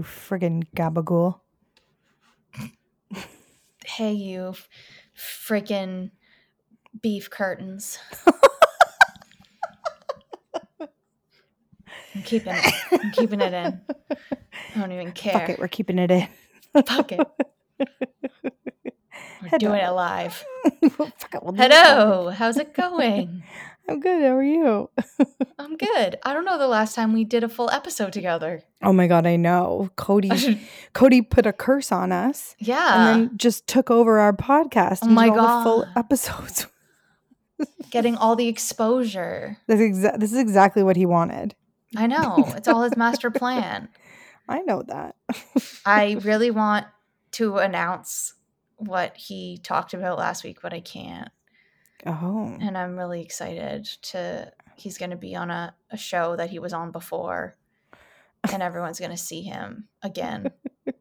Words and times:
You 0.00 0.04
friggin' 0.04 0.64
gabagool. 0.74 1.40
Hey, 3.84 4.12
you 4.12 4.50
f- 4.50 4.68
freaking 5.16 6.10
beef 7.02 7.28
curtains. 7.28 7.98
I'm 12.14 12.22
keeping 12.24 12.54
it. 12.54 12.74
I'm 12.92 13.10
keeping 13.12 13.40
it 13.40 13.52
in. 13.52 13.80
I 14.10 14.80
don't 14.80 14.92
even 14.92 15.12
care. 15.12 15.32
Fuck 15.32 15.48
it, 15.50 15.58
we're 15.58 15.68
keeping 15.68 15.98
it 15.98 16.10
in. 16.10 16.28
Fuck 16.86 17.12
it. 17.12 17.26
We're 19.42 19.58
doing 19.58 19.80
it 19.80 19.90
live. 19.90 20.44
Fuck 20.92 21.34
it, 21.34 21.42
we'll 21.42 21.52
do 21.52 21.62
it. 21.62 21.72
Hello. 21.72 22.28
How's 22.28 22.58
it 22.58 22.74
going? 22.74 23.42
I'm 23.88 23.98
good. 23.98 24.22
How 24.22 24.36
are 24.36 24.42
you? 24.42 24.88
I'm 25.58 25.76
good. 25.76 26.16
I 26.24 26.32
don't 26.32 26.44
know 26.44 26.58
the 26.58 26.68
last 26.68 26.94
time 26.94 27.12
we 27.12 27.24
did 27.24 27.42
a 27.42 27.48
full 27.48 27.68
episode 27.70 28.12
together. 28.12 28.62
Oh 28.82 28.92
my 28.92 29.06
god, 29.08 29.26
I 29.26 29.34
know. 29.36 29.90
Cody 29.96 30.30
Cody 30.92 31.22
put 31.22 31.44
a 31.46 31.52
curse 31.52 31.90
on 31.90 32.12
us 32.12 32.54
Yeah. 32.60 33.10
and 33.12 33.22
then 33.30 33.36
just 33.36 33.66
took 33.66 33.90
over 33.90 34.18
our 34.20 34.32
podcast. 34.32 35.00
Oh 35.02 35.08
my 35.08 35.26
the 35.28 35.34
full 35.64 35.86
episodes. 35.96 36.66
Getting 37.90 38.16
all 38.16 38.36
the 38.36 38.46
exposure. 38.48 39.56
This 39.66 39.80
is, 39.80 39.98
exa- 40.04 40.18
this 40.20 40.32
is 40.32 40.38
exactly 40.38 40.82
what 40.84 40.96
he 40.96 41.04
wanted. 41.04 41.54
I 41.96 42.06
know. 42.06 42.44
It's 42.56 42.68
all 42.68 42.82
his 42.82 42.96
master 42.96 43.30
plan. 43.30 43.88
I 44.48 44.60
know 44.60 44.82
that. 44.82 45.16
I 45.84 46.12
really 46.22 46.50
want 46.52 46.86
to 47.32 47.56
announce 47.58 48.34
what 48.76 49.16
he 49.16 49.58
talked 49.62 49.92
about 49.94 50.16
last 50.18 50.44
week, 50.44 50.58
but 50.62 50.72
I 50.72 50.80
can't. 50.80 51.28
Oh. 52.06 52.56
And 52.60 52.76
I'm 52.76 52.96
really 52.96 53.22
excited 53.22 53.84
to 54.02 54.52
he's 54.76 54.98
going 54.98 55.10
to 55.10 55.16
be 55.16 55.36
on 55.36 55.50
a, 55.50 55.74
a 55.90 55.96
show 55.96 56.36
that 56.36 56.50
he 56.50 56.58
was 56.58 56.72
on 56.72 56.90
before 56.90 57.54
and 58.50 58.62
everyone's 58.62 58.98
going 58.98 59.10
to 59.10 59.16
see 59.16 59.42
him 59.42 59.88
again. 60.02 60.50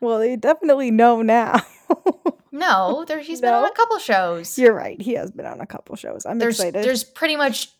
Well, 0.00 0.18
they 0.18 0.36
definitely 0.36 0.90
know 0.90 1.22
now. 1.22 1.60
No, 2.52 3.04
there 3.06 3.20
he's 3.20 3.42
been 3.42 3.52
on 3.52 3.66
a 3.66 3.72
couple 3.72 3.98
shows. 3.98 4.58
You're 4.58 4.72
right. 4.72 4.98
He 5.00 5.12
has 5.12 5.30
been 5.30 5.44
on 5.44 5.60
a 5.60 5.66
couple 5.66 5.94
shows. 5.94 6.24
I'm 6.24 6.38
there's 6.38 6.58
excited. 6.58 6.82
there's 6.82 7.04
pretty 7.04 7.36
much 7.36 7.70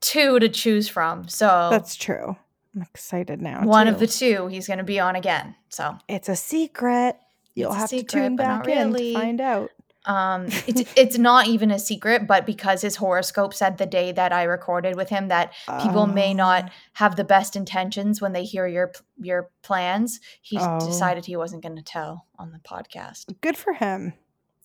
two 0.00 0.40
to 0.40 0.48
choose 0.48 0.88
from. 0.88 1.28
So 1.28 1.68
That's 1.70 1.94
true. 1.94 2.36
I'm 2.74 2.82
excited 2.82 3.40
now. 3.40 3.64
one 3.64 3.86
of 3.86 4.00
the 4.00 4.08
two 4.08 4.48
he's 4.48 4.66
going 4.66 4.78
to 4.78 4.84
be 4.84 4.98
on 4.98 5.14
again. 5.14 5.54
So 5.68 5.96
It's 6.08 6.28
a 6.28 6.34
secret. 6.34 7.18
You'll 7.54 7.70
It's 7.70 7.80
have 7.80 7.88
secret, 7.90 8.08
to 8.08 8.16
tune 8.16 8.36
back 8.36 8.66
in 8.66 8.92
to 8.94 9.12
find 9.14 9.40
out. 9.40 9.70
Um, 10.06 10.46
it's 10.66 10.82
it's 10.96 11.18
not 11.18 11.46
even 11.46 11.70
a 11.70 11.78
secret, 11.78 12.26
but 12.26 12.46
because 12.46 12.80
his 12.82 12.96
horoscope 12.96 13.52
said 13.54 13.76
the 13.78 13.86
day 13.86 14.12
that 14.12 14.32
I 14.32 14.44
recorded 14.44 14.96
with 14.96 15.08
him 15.10 15.28
that 15.28 15.52
people 15.82 16.06
may 16.06 16.30
Oh. 16.30 16.34
not 16.36 16.70
have 16.94 17.16
the 17.16 17.24
best 17.24 17.54
intentions 17.56 18.20
when 18.20 18.32
they 18.32 18.44
hear 18.44 18.66
your 18.66 18.92
your 19.18 19.50
plans, 19.62 20.20
he 20.40 20.58
Oh. 20.58 20.80
decided 20.80 21.26
he 21.26 21.36
wasn't 21.36 21.62
going 21.62 21.76
to 21.76 21.82
tell 21.82 22.26
on 22.38 22.52
the 22.52 22.58
podcast. 22.60 23.26
Good 23.42 23.56
for 23.58 23.74
him. 23.74 24.14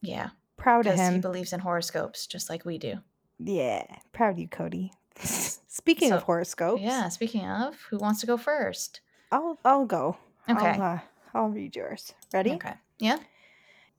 Yeah, 0.01 0.29
Proud 0.55 0.87
of 0.87 0.95
him. 0.95 1.15
he 1.15 1.19
believes 1.19 1.51
in 1.51 1.59
horoscopes 1.59 2.27
just 2.27 2.49
like 2.49 2.63
we 2.63 2.77
do. 2.77 2.99
yeah. 3.39 3.83
Proud 4.13 4.29
of 4.31 4.39
you, 4.39 4.47
Cody. 4.47 4.93
Speaking 5.19 6.11
of 6.13 6.21
So- 6.21 6.25
horoscopes, 6.27 6.81
Yeah. 6.81 7.09
Speaking 7.09 7.45
of, 7.45 7.75
who 7.89 7.97
wants 7.97 8.21
to 8.21 8.27
go 8.27 8.37
first? 8.37 9.01
I'll 9.33 9.59
I'll 9.65 9.85
go. 9.85 10.15
Okay. 10.47 10.65
I'll, 10.79 10.81
uh, 10.81 10.99
I'll 11.33 11.49
read 11.49 11.75
yours. 11.75 12.13
Ready? 12.33 12.51
Okay. 12.53 12.75
Yeah. 12.99 13.17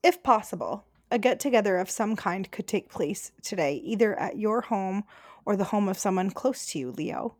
If 0.01 0.23
possible, 0.23 0.85
a 1.11 1.17
get 1.19 1.39
together 1.39 1.77
of 1.77 1.89
some 1.89 2.15
kind 2.15 2.51
could 2.51 2.67
take 2.67 2.89
place 2.89 3.31
today, 3.41 3.75
either 3.83 4.17
at 4.19 4.37
your 4.37 4.61
home 4.61 5.03
or 5.45 5.55
the 5.55 5.63
home 5.65 5.87
of 5.87 5.97
someone 5.97 6.29
close 6.31 6.65
to 6.67 6.79
you, 6.79 6.91
Leo. 6.91 7.35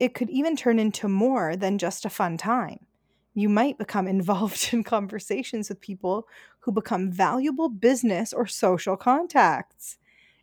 It 0.00 0.14
could 0.14 0.30
even 0.30 0.56
turn 0.56 0.78
into 0.78 1.08
more 1.08 1.56
than 1.56 1.78
just 1.78 2.04
a 2.04 2.10
fun 2.10 2.36
time. 2.36 2.86
You 3.34 3.48
might 3.48 3.78
become 3.78 4.08
involved 4.18 4.70
in 4.72 4.84
conversations 4.84 5.68
with 5.68 5.80
people 5.80 6.26
who 6.60 6.72
become 6.72 7.10
valuable 7.10 7.68
business 7.68 8.32
or 8.32 8.46
social 8.46 8.96
contacts. 8.96 9.98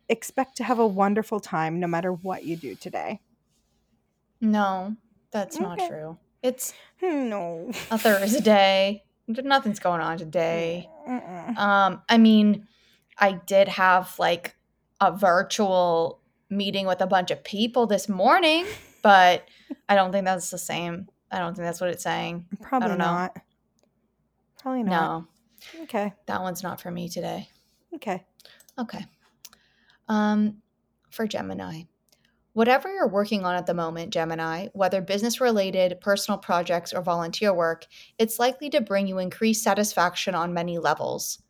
Expect 0.08 0.56
to 0.58 0.64
have 0.64 0.78
a 0.78 0.86
wonderful 0.86 1.40
time 1.40 1.80
no 1.80 1.86
matter 1.86 2.12
what 2.12 2.44
you 2.44 2.56
do 2.56 2.74
today. 2.74 3.20
No, 4.40 4.96
that's 5.30 5.58
not 5.60 5.78
true. 5.78 6.18
It's 6.42 6.74
Hmm, 7.00 7.28
No. 7.28 7.70
a 7.90 7.98
Thursday. 7.98 9.04
Nothing's 9.28 9.78
going 9.78 10.00
on 10.00 10.18
today. 10.18 10.88
Mm-mm. 11.08 11.56
Um, 11.56 12.02
I 12.08 12.18
mean, 12.18 12.66
I 13.18 13.32
did 13.32 13.68
have 13.68 14.18
like 14.18 14.56
a 15.00 15.16
virtual 15.16 16.20
meeting 16.50 16.86
with 16.86 17.00
a 17.00 17.06
bunch 17.06 17.30
of 17.30 17.42
people 17.44 17.86
this 17.86 18.08
morning, 18.08 18.66
but 19.02 19.46
I 19.88 19.94
don't 19.94 20.12
think 20.12 20.24
that's 20.24 20.50
the 20.50 20.58
same. 20.58 21.08
I 21.30 21.38
don't 21.38 21.54
think 21.54 21.64
that's 21.66 21.80
what 21.80 21.90
it's 21.90 22.02
saying. 22.02 22.46
Probably 22.60 22.96
not. 22.96 23.36
Probably 24.60 24.82
not. 24.82 25.24
No, 25.74 25.82
Okay. 25.84 26.12
that 26.26 26.42
one's 26.42 26.62
not 26.62 26.80
for 26.80 26.90
me 26.90 27.08
today. 27.08 27.48
Okay. 27.94 28.22
Okay. 28.78 29.04
Um, 30.08 30.58
for 31.10 31.26
Gemini. 31.26 31.82
Whatever 32.54 32.92
you're 32.92 33.08
working 33.08 33.46
on 33.46 33.54
at 33.54 33.64
the 33.66 33.72
moment, 33.72 34.12
Gemini, 34.12 34.68
whether 34.74 35.00
business 35.00 35.40
related, 35.40 36.00
personal 36.00 36.36
projects, 36.36 36.92
or 36.92 37.00
volunteer 37.00 37.54
work, 37.54 37.86
it's 38.18 38.38
likely 38.38 38.68
to 38.70 38.82
bring 38.82 39.06
you 39.06 39.18
increased 39.18 39.62
satisfaction 39.62 40.34
on 40.34 40.52
many 40.52 40.78
levels. 40.78 41.42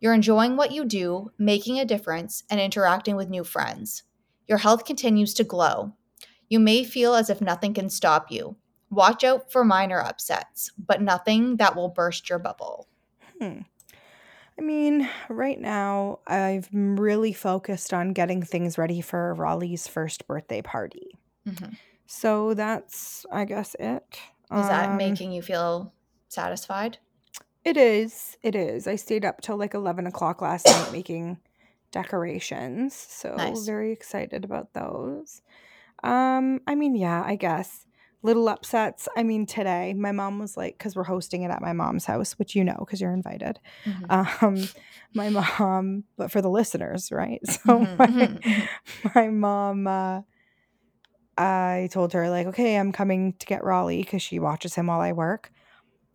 You're 0.00 0.14
enjoying 0.14 0.56
what 0.56 0.72
you 0.72 0.84
do, 0.84 1.30
making 1.38 1.78
a 1.78 1.84
difference, 1.84 2.42
and 2.50 2.58
interacting 2.58 3.14
with 3.14 3.28
new 3.28 3.44
friends. 3.44 4.02
Your 4.48 4.58
health 4.58 4.84
continues 4.84 5.34
to 5.34 5.44
glow. 5.44 5.92
You 6.48 6.58
may 6.58 6.82
feel 6.82 7.14
as 7.14 7.30
if 7.30 7.40
nothing 7.40 7.74
can 7.74 7.88
stop 7.88 8.30
you. 8.30 8.56
Watch 8.90 9.22
out 9.22 9.52
for 9.52 9.64
minor 9.64 10.00
upsets, 10.00 10.72
but 10.76 11.00
nothing 11.00 11.58
that 11.58 11.76
will 11.76 11.90
burst 11.90 12.28
your 12.28 12.40
bubble. 12.40 12.88
Hmm. 13.40 13.60
I 14.60 14.62
mean, 14.62 15.08
right 15.30 15.58
now, 15.58 16.18
I'm 16.26 17.00
really 17.00 17.32
focused 17.32 17.94
on 17.94 18.12
getting 18.12 18.42
things 18.42 18.76
ready 18.76 19.00
for 19.00 19.32
Raleigh's 19.32 19.88
first 19.88 20.26
birthday 20.26 20.60
party. 20.60 21.16
Mhm. 21.46 21.78
So 22.06 22.52
that's, 22.52 23.24
I 23.32 23.46
guess, 23.46 23.74
it. 23.80 24.20
Is 24.52 24.68
that 24.68 24.90
Um, 24.90 24.98
making 24.98 25.32
you 25.32 25.40
feel 25.40 25.94
satisfied? 26.28 26.98
It 27.64 27.76
is. 27.78 28.36
It 28.42 28.54
is. 28.54 28.86
I 28.86 28.96
stayed 28.96 29.24
up 29.24 29.40
till 29.40 29.56
like 29.56 29.74
11 29.74 30.06
o'clock 30.06 30.42
last 30.42 30.70
night 30.70 30.90
making 30.92 31.38
decorations. 31.90 32.94
So 32.94 33.36
Nice. 33.36 33.64
very 33.64 33.92
excited 33.92 34.44
about 34.44 34.72
those. 34.74 35.42
Um, 36.02 36.60
I 36.66 36.74
mean, 36.74 36.96
yeah, 36.96 37.22
I 37.24 37.36
guess. 37.36 37.86
Little 38.22 38.48
upsets. 38.48 39.08
I 39.16 39.22
mean, 39.22 39.46
today 39.46 39.94
my 39.94 40.12
mom 40.12 40.38
was 40.38 40.56
like, 40.56 40.76
because 40.76 40.94
we're 40.94 41.04
hosting 41.04 41.42
it 41.42 41.50
at 41.50 41.62
my 41.62 41.72
mom's 41.72 42.04
house, 42.04 42.32
which 42.38 42.54
you 42.54 42.62
know 42.64 42.76
because 42.80 43.00
you're 43.00 43.14
invited. 43.14 43.58
Mhm. 43.86 44.42
Um, 44.42 44.68
my 45.14 45.30
mom, 45.30 46.04
but 46.18 46.30
for 46.30 46.42
the 46.42 46.50
listeners, 46.50 47.10
right? 47.10 47.40
So 47.48 47.58
Mhm, 47.80 47.98
my, 47.98 48.06
mhm, 48.06 48.42
mhm. 48.42 49.14
my 49.14 49.28
mom, 49.28 49.86
uh, 49.86 50.20
I 51.38 51.88
told 51.90 52.12
her 52.12 52.28
like, 52.28 52.46
okay, 52.48 52.76
I'm 52.76 52.92
coming 52.92 53.32
to 53.34 53.46
get 53.46 53.64
Raleigh 53.64 54.02
because 54.02 54.22
she 54.22 54.38
watches 54.38 54.74
him 54.74 54.86
while 54.88 55.00
I 55.00 55.12
work. 55.12 55.50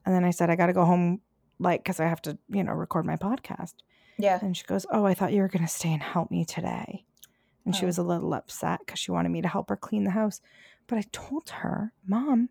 And 0.05 0.13
then 0.13 0.23
I 0.23 0.29
said, 0.29 0.49
I 0.51 0.55
got 0.55 0.67
to 0.67 0.73
go 0.73 0.85
home, 0.85 1.21
like, 1.59 1.83
because 1.83 1.99
I 1.99 2.05
have 2.07 2.21
to, 2.23 2.37
you 2.49 2.63
know, 2.63 2.73
record 2.73 3.05
my 3.05 3.15
podcast. 3.15 3.73
Yeah. 4.19 4.37
And 4.41 4.55
she 4.55 4.63
goes, 4.65 4.85
Oh, 4.91 5.05
I 5.05 5.15
thought 5.15 5.33
you 5.33 5.41
were 5.41 5.47
going 5.47 5.65
to 5.65 5.71
stay 5.73 5.91
and 5.91 6.03
help 6.03 6.29
me 6.29 6.45
today. 6.45 7.05
And 7.65 7.75
she 7.75 7.85
Oh. 7.85 7.87
was 7.87 7.97
a 7.97 8.03
little 8.03 8.33
upset 8.35 8.79
because 8.85 8.99
she 8.99 9.09
wanted 9.11 9.29
me 9.29 9.41
to 9.41 9.47
help 9.47 9.69
her 9.69 9.75
clean 9.75 10.03
the 10.03 10.11
house. 10.11 10.39
But 10.87 10.97
I 10.99 11.03
told 11.11 11.49
her, 11.49 11.93
Mom, 12.05 12.49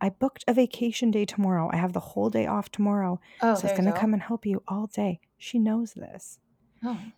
I 0.00 0.10
booked 0.10 0.44
a 0.46 0.54
vacation 0.54 1.10
day 1.10 1.24
tomorrow. 1.24 1.70
I 1.72 1.76
have 1.76 1.92
the 1.92 2.00
whole 2.00 2.30
day 2.30 2.46
off 2.46 2.70
tomorrow. 2.70 3.20
Oh, 3.40 3.54
so 3.54 3.68
it's 3.68 3.76
you 3.76 3.82
going 3.82 3.92
to 3.92 3.98
come 3.98 4.12
and 4.12 4.22
help 4.22 4.46
you 4.46 4.62
all 4.68 4.86
day. 4.86 5.20
She 5.38 5.58
knows 5.58 5.94
this. 5.94 6.38
Oh. 6.84 6.98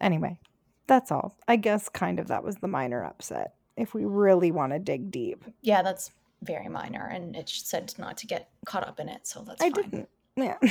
Anyway, 0.00 0.38
that's 0.86 1.12
all. 1.12 1.36
I 1.46 1.56
guess 1.56 1.88
kind 1.88 2.18
of 2.18 2.28
that 2.28 2.42
was 2.42 2.56
the 2.56 2.66
minor 2.66 3.04
upset 3.04 3.54
if 3.76 3.94
we 3.94 4.04
really 4.04 4.50
want 4.50 4.72
to 4.72 4.78
dig 4.78 5.10
deep. 5.10 5.44
Yeah, 5.60 5.82
that's 5.82 6.10
very 6.42 6.68
minor, 6.68 7.06
and 7.06 7.36
it 7.36 7.48
said 7.48 7.94
not 7.98 8.16
to 8.18 8.26
get 8.26 8.48
caught 8.66 8.86
up 8.86 8.98
in 8.98 9.08
it, 9.08 9.26
so 9.26 9.44
that's 9.46 9.62
I 9.62 9.70
fine. 9.70 9.82
didn't. 9.82 10.08
Yeah. 10.36 10.56
and 10.62 10.70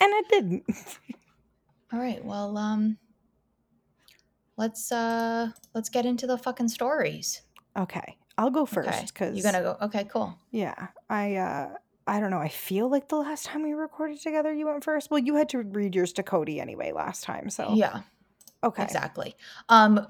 I 0.00 0.22
didn't. 0.30 0.64
All 1.92 1.98
right, 1.98 2.24
well, 2.24 2.56
um, 2.56 2.98
let's 4.56 4.90
uh, 4.90 5.50
let's 5.74 5.88
get 5.88 6.06
into 6.06 6.26
the 6.26 6.38
fucking 6.38 6.68
stories. 6.68 7.42
Okay. 7.76 8.16
I'll 8.38 8.50
go 8.50 8.66
first 8.66 9.12
because 9.12 9.36
you're 9.36 9.50
gonna 9.50 9.62
go? 9.64 9.76
Okay, 9.86 10.04
cool. 10.04 10.36
Yeah, 10.50 10.88
I 11.08 11.36
uh 11.36 11.74
I 12.06 12.20
don't 12.20 12.30
know. 12.30 12.38
I 12.38 12.48
feel 12.48 12.88
like 12.88 13.08
the 13.08 13.16
last 13.16 13.46
time 13.46 13.62
we 13.62 13.72
recorded 13.72 14.20
together, 14.20 14.52
you 14.52 14.66
went 14.66 14.84
first. 14.84 15.10
Well, 15.10 15.18
you 15.18 15.34
had 15.34 15.48
to 15.50 15.62
read 15.62 15.94
yours 15.94 16.12
to 16.14 16.22
Cody 16.22 16.60
anyway 16.60 16.92
last 16.92 17.24
time, 17.24 17.50
so 17.50 17.74
Yeah, 17.74 18.02
okay. 18.62 18.84
exactly. 18.84 19.34
Um, 19.68 20.06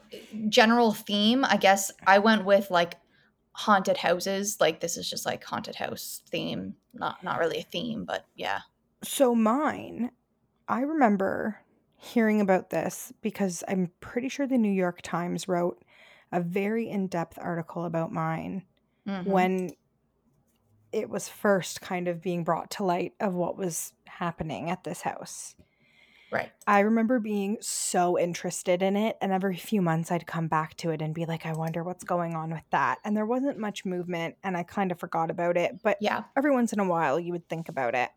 general 0.49 0.93
theme, 0.93 1.44
I 1.44 1.56
guess 1.56 1.90
I 2.06 2.19
went 2.19 2.44
with 2.44 2.70
like 2.70 2.96
haunted 3.52 3.96
houses. 3.96 4.58
Like 4.61 4.81
this 4.81 4.96
is 4.96 5.08
just 5.08 5.25
like 5.25 5.43
haunted 5.43 5.76
house 5.76 6.22
theme, 6.29 6.75
not 6.93 7.22
not 7.25 7.38
really 7.38 7.58
a 7.61 7.62
theme, 7.64 8.05
but 8.05 8.26
yeah. 8.34 8.61
So 9.02 9.34
mine, 9.34 10.11
I 10.69 10.81
remember 10.81 11.61
hearing 11.96 12.40
about 12.40 12.70
this 12.70 13.12
because 13.22 13.64
I'm 13.69 13.90
pretty 14.00 14.29
sure 14.29 14.46
the 14.46 14.58
New 14.58 14.72
York 14.72 15.00
Times 15.02 15.49
wrote 15.49 15.82
a 16.37 16.41
very 16.43 16.88
in-depth 16.91 17.38
article 17.41 17.87
about 17.87 18.12
mine 18.12 18.67
Mhm. 19.06 19.25
when 19.31 19.71
it 20.93 21.09
was 21.11 21.29
first 21.29 21.81
kind 21.81 22.09
of 22.09 22.21
being 22.23 22.44
brought 22.44 22.71
to 22.73 22.85
light 22.85 23.15
of 23.21 23.35
what 23.35 23.56
was 23.56 23.93
happening 24.06 24.71
at 24.71 24.85
this 24.85 25.03
house. 25.03 25.55
right. 26.31 26.53
I 26.69 26.81
remember 26.81 27.21
being 27.21 27.59
so 27.61 28.19
interested 28.19 28.83
in 28.83 28.97
it, 28.97 29.17
and 29.21 29.31
every 29.33 29.56
few 29.56 29.81
months 29.81 30.11
I'd 30.11 30.27
come 30.27 30.49
back 30.49 30.75
to 30.79 30.91
it 30.91 31.00
and 31.00 31.15
be 31.15 31.25
like, 31.25 31.47
I 31.47 31.53
wonder 31.53 31.85
what's 31.85 32.03
going 32.03 32.35
on 32.35 32.50
with 32.50 32.65
that. 32.71 32.99
And 33.05 33.17
there 33.17 33.27
wasn't 33.27 33.59
much 33.59 33.85
movement, 33.85 34.37
and 34.43 34.56
I 34.56 34.65
kind 34.65 34.91
of 34.91 34.99
forgot 34.99 35.31
about 35.31 35.56
it. 35.56 35.81
But 35.82 36.00
Yeah. 36.00 36.25
every 36.37 36.50
once 36.50 36.73
in 36.73 36.81
a 36.81 36.89
while, 36.89 37.21
you 37.21 37.31
would 37.32 37.49
think 37.49 37.69
about 37.69 37.94
it. 37.94 38.11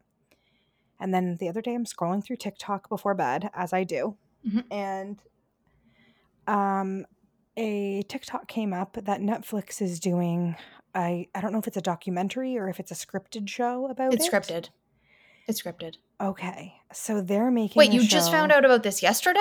And 0.99 1.13
then 1.13 1.37
the 1.37 1.49
other 1.49 1.61
day, 1.61 1.73
I'm 1.75 1.85
scrolling 1.85 2.23
through 2.23 2.37
TikTok 2.37 2.89
before 2.89 3.13
bed, 3.15 3.49
as 3.53 3.73
I 3.73 3.83
do, 3.83 4.17
Mhm. 4.43 4.63
and 4.71 5.23
um, 6.47 7.05
a 7.59 8.03
TikTok 8.03 8.47
came 8.47 8.73
up 8.73 8.93
that 8.93 9.19
Netflix 9.19 9.81
is 9.81 9.99
doing. 9.99 10.55
I 10.95 11.27
I 11.35 11.41
don't 11.41 11.51
know 11.51 11.59
if 11.59 11.67
it's 11.67 11.77
a 11.77 11.81
documentary 11.81 12.57
or 12.57 12.69
if 12.69 12.79
it's 12.79 12.91
a 12.91 12.95
scripted 12.95 13.47
show 13.47 13.87
about 13.87 14.13
it. 14.13 14.15
It's 14.15 14.27
it. 14.27 14.31
scripted. 14.31 14.69
It's 15.47 15.61
scripted. 15.61 15.95
Okay, 16.21 16.75
so 16.93 17.21
they're 17.21 17.51
making. 17.51 17.77
Wait, 17.77 17.91
you 17.91 18.03
just 18.03 18.31
found 18.31 18.51
out 18.51 18.65
about 18.65 18.83
this 18.83 19.03
yesterday? 19.03 19.39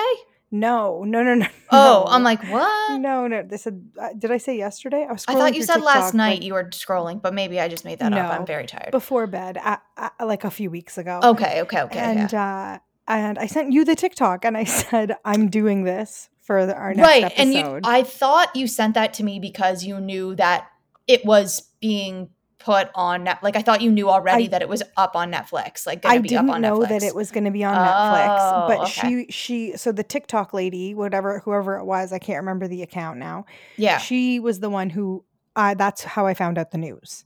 No, 0.51 1.03
no, 1.03 1.21
no, 1.21 1.35
no. 1.35 1.45
Oh, 1.71 2.05
no. 2.07 2.11
I'm 2.11 2.23
like, 2.23 2.43
what? 2.49 2.99
no, 2.99 3.27
no. 3.27 3.43
This 3.43 3.61
said, 3.63 3.87
uh, 4.01 4.09
did 4.17 4.31
I 4.31 4.37
say 4.37 4.57
yesterday? 4.57 5.05
I 5.07 5.11
was. 5.11 5.23
Scrolling. 5.23 5.35
I 5.35 5.39
thought 5.39 5.55
you 5.55 5.63
said 5.63 5.81
last 5.81 6.13
night 6.15 6.39
like, 6.39 6.43
you 6.43 6.53
were 6.53 6.63
scrolling, 6.65 7.21
but 7.21 7.33
maybe 7.33 7.59
I 7.59 7.67
just 7.67 7.85
made 7.85 7.99
that 7.99 8.13
up. 8.13 8.31
I'm 8.31 8.45
very 8.45 8.65
tired. 8.65 8.91
before 8.91 9.27
bed, 9.27 9.57
at, 9.57 9.83
at, 9.97 10.13
like 10.25 10.43
a 10.43 10.51
few 10.51 10.71
weeks 10.71 10.97
ago. 10.97 11.19
Okay, 11.23 11.61
okay, 11.61 11.81
okay. 11.83 11.99
and 11.99 12.31
yeah. 12.31 12.79
uh, 13.07 13.11
and 13.11 13.37
I 13.37 13.45
sent 13.45 13.71
you 13.71 13.85
the 13.85 13.95
TikTok, 13.95 14.43
and 14.43 14.57
I 14.57 14.63
said 14.83 15.15
I'm 15.23 15.49
doing 15.49 15.83
this 15.83 16.29
for 16.49 16.65
the, 16.65 16.75
our 16.75 16.95
next 16.95 17.07
right, 17.07 17.23
episode. 17.25 17.41
and 17.43 17.53
you 17.53 17.79
I 17.83 18.01
thought 18.01 18.55
you 18.55 18.65
sent 18.65 18.95
that 18.95 19.13
to 19.15 19.23
me 19.23 19.39
because 19.39 19.83
you 19.83 19.99
knew 19.99 20.33
that 20.37 20.67
it 21.05 21.23
was 21.23 21.61
being 21.79 22.29
put 22.57 22.89
on 22.95 23.23
net 23.23 23.37
like 23.43 23.55
I 23.55 23.61
thought 23.61 23.81
you 23.81 23.91
knew 23.91 24.09
already 24.09 24.45
I- 24.45 24.47
that 24.47 24.61
it 24.63 24.67
was 24.67 24.81
up 24.97 25.15
on 25.15 25.31
Netflix, 25.31 25.85
like 25.85 26.01
gonna 26.01 26.15
I 26.15 26.17
be 26.17 26.29
didn't 26.29 26.49
up 26.49 26.55
on 26.55 26.61
know 26.61 26.79
Netflix. 26.79 26.89
that 26.89 27.03
it 27.03 27.13
was 27.13 27.29
going 27.29 27.43
to 27.45 27.51
be 27.51 27.63
on 27.63 27.75
Netflix, 27.75 28.37
Oh, 28.39 28.67
but 28.67 28.79
okay. 28.79 29.25
she 29.27 29.31
she 29.31 29.77
so 29.77 29.91
the 29.91 30.01
TikTok 30.03 30.51
lady, 30.55 30.95
whatever 30.95 31.37
whoever 31.45 31.77
it 31.77 31.85
was, 31.85 32.11
I 32.11 32.17
can't 32.17 32.37
remember 32.39 32.67
the 32.67 32.81
account 32.81 33.19
now. 33.19 33.45
yeah. 33.77 33.99
She 33.99 34.39
was 34.39 34.59
the 34.59 34.71
one 34.71 34.89
who 34.89 35.23
uh, 35.55 35.75
that's 35.75 36.03
how 36.03 36.25
I 36.25 36.33
found 36.33 36.57
out 36.57 36.71
the 36.71 36.79
news. 36.79 37.25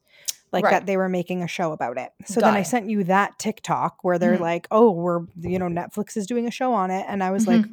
Like 0.52 0.66
Right. 0.66 0.72
that 0.72 0.86
they 0.86 0.98
were 0.98 1.10
making 1.10 1.42
a 1.42 1.48
show 1.48 1.72
about 1.72 1.98
it. 1.98 2.12
So 2.26 2.40
Got 2.40 2.48
then 2.52 2.58
I 2.58 2.64
sent 2.64 2.88
you 2.90 3.04
that 3.06 3.40
TikTok 3.40 4.04
where 4.04 4.20
they're 4.20 4.38
Mhm. 4.38 4.42
like, 4.42 4.68
"Oh, 4.70 4.92
we're 4.92 5.22
you 5.42 5.58
know 5.58 5.66
Netflix 5.68 6.16
is 6.18 6.28
doing 6.28 6.46
a 6.46 6.52
show 6.52 6.74
on 6.74 6.92
it." 6.92 7.06
And 7.10 7.24
I 7.24 7.32
was 7.32 7.48
like, 7.48 7.62
Mhm. 7.62 7.72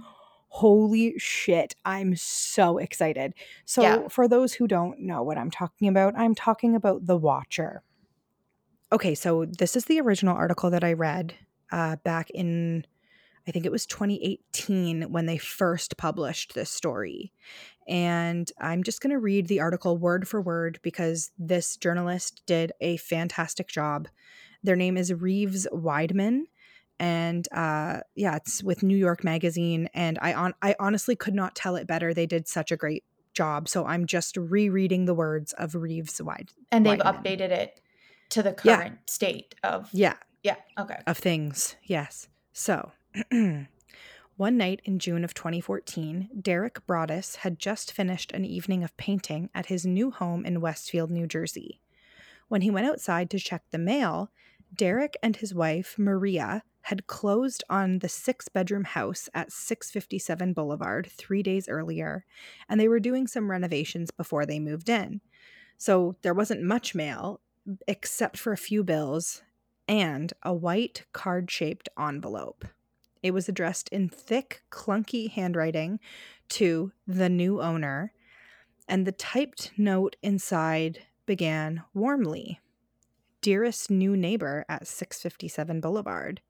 "Holy 0.51 1.19
shit, 1.19 1.75
I'm 1.85 2.15
so 2.17 2.79
excited." 2.79 3.35
So 3.65 3.83
Yeah. 3.83 4.09
for 4.09 4.29
those 4.29 4.55
who 4.55 4.69
don't 4.69 5.01
know 5.01 5.23
what 5.23 5.39
I'm 5.39 5.51
talking 5.51 5.89
about, 5.89 6.15
I'm 6.17 6.35
talking 6.35 6.75
about 6.77 7.07
The 7.07 7.17
Watcher. 7.17 7.83
Okay, 8.93 9.15
so 9.15 9.45
this 9.47 9.77
is 9.77 9.85
the 9.87 10.01
original 10.01 10.37
article 10.37 10.71
that 10.71 10.85
I 10.85 10.93
read 10.93 11.35
uh, 11.73 11.97
back 11.97 12.31
in 12.31 12.85
I 13.49 13.53
think 13.53 13.65
it 13.65 13.73
was 13.73 13.87
2018 13.87 15.11
when 15.11 15.27
they 15.27 15.39
first 15.39 15.97
published 15.97 16.55
this 16.55 16.71
story. 16.71 17.33
And 17.89 18.51
I'm 18.61 18.83
just 18.83 19.01
going 19.01 19.11
to 19.11 19.19
read 19.19 19.49
the 19.49 19.61
article 19.61 19.97
word 19.97 20.29
for 20.29 20.41
word 20.41 20.79
because 20.83 21.33
this 21.39 21.77
journalist 21.77 22.43
did 22.47 22.73
a 22.81 22.99
fantastic 22.99 23.69
job. 23.69 24.09
Their 24.63 24.77
name 24.77 24.97
is 24.97 25.13
Reeves 25.13 25.67
Wiedeman. 25.73 26.43
And 27.01 27.49
uh, 27.51 28.01
yeah, 28.15 28.37
it's 28.37 28.63
with 28.63 28.83
New 28.85 28.97
York 28.97 29.25
Magazine. 29.25 29.89
And 29.95 30.19
I, 30.23 30.35
on- 30.35 30.55
I 30.63 30.77
honestly 30.79 31.17
could 31.17 31.35
not 31.35 31.57
tell 31.57 31.75
it 31.75 31.87
better. 31.89 32.15
They 32.15 32.27
did 32.27 32.47
such 32.47 32.71
a 32.71 32.77
great 32.77 33.03
job. 33.33 33.69
So 33.69 33.87
I'm 33.87 34.07
just 34.07 34.37
rereading 34.37 35.07
the 35.07 35.15
words 35.15 35.53
of 35.55 35.75
Reeves 35.75 36.21
Weid. 36.23 36.51
and 36.71 36.85
they've 36.87 36.99
updated 37.01 37.51
it 37.51 37.81
to 38.31 38.43
the 38.43 38.55
Yeah. 38.63 38.77
current 38.77 38.99
state 39.11 39.55
of 39.65 39.89
Yeah, 39.93 40.15
yeah, 40.45 40.57
okay. 40.79 40.99
of 41.07 41.17
things. 41.19 41.75
Yes. 41.83 42.29
So, 42.53 42.93
one 44.37 44.57
night 44.57 44.81
in 44.85 44.99
June 44.99 45.25
of 45.25 45.35
2014, 45.35 46.29
Derek 46.41 46.87
Broaddus 46.87 47.37
had 47.37 47.59
just 47.59 47.93
finished 47.93 48.33
an 48.33 48.45
evening 48.45 48.83
of 48.85 48.97
painting 48.97 49.51
at 49.55 49.67
his 49.67 49.85
new 49.87 50.11
home 50.11 50.45
in 50.47 50.61
Westfield, 50.61 51.11
New 51.11 51.27
Jersey. 51.27 51.81
When 52.49 52.63
he 52.63 52.71
went 52.71 52.87
outside 52.87 53.31
to 53.31 53.39
check 53.39 53.63
the 53.71 53.79
mail, 53.79 54.31
Derek 54.75 55.17
and 55.23 55.37
his 55.37 55.55
wife, 55.55 55.97
Maria, 55.99 56.63
had 56.83 57.07
closed 57.07 57.63
on 57.69 57.99
the 57.99 58.09
six 58.09 58.49
bedroom 58.49 58.85
house 58.85 59.29
at 59.35 59.53
657 59.53 60.53
Boulevard 60.53 61.11
three 61.11 61.43
days 61.43 61.69
earlier, 61.69 62.25
and 62.69 62.81
they 62.81 62.89
were 62.89 63.01
doing 63.01 63.27
some 63.27 63.51
renovations 63.51 64.11
before 64.11 64.47
they 64.47 64.59
moved 64.59 64.89
in. 64.89 65.21
So 65.77 66.17
there 66.23 66.35
wasn't 66.35 66.63
much 66.63 66.95
mail, 66.95 67.41
except 67.87 68.39
for 68.39 68.53
a 68.53 68.59
few 68.59 68.83
bills 68.83 69.43
and 69.87 70.33
a 70.43 70.55
white 70.55 71.05
card 71.13 71.51
shaped 71.51 71.89
envelope. 71.99 72.65
It 73.23 73.33
was 73.33 73.49
addressed 73.49 73.89
in 73.91 74.09
thick, 74.09 74.63
clunky 74.71 75.31
handwriting 75.31 76.01
to 76.51 76.93
the 77.07 77.29
new 77.29 77.61
owner, 77.61 78.13
and 78.89 79.07
the 79.07 79.13
typed 79.13 79.73
note 79.77 80.17
inside 80.23 81.01
began 81.27 81.83
warmly 81.93 82.61
Dearest 83.43 83.91
new 83.91 84.19
neighbor 84.19 84.67
at 84.69 84.87
657 84.87 85.81
Boulevard, 85.81 86.43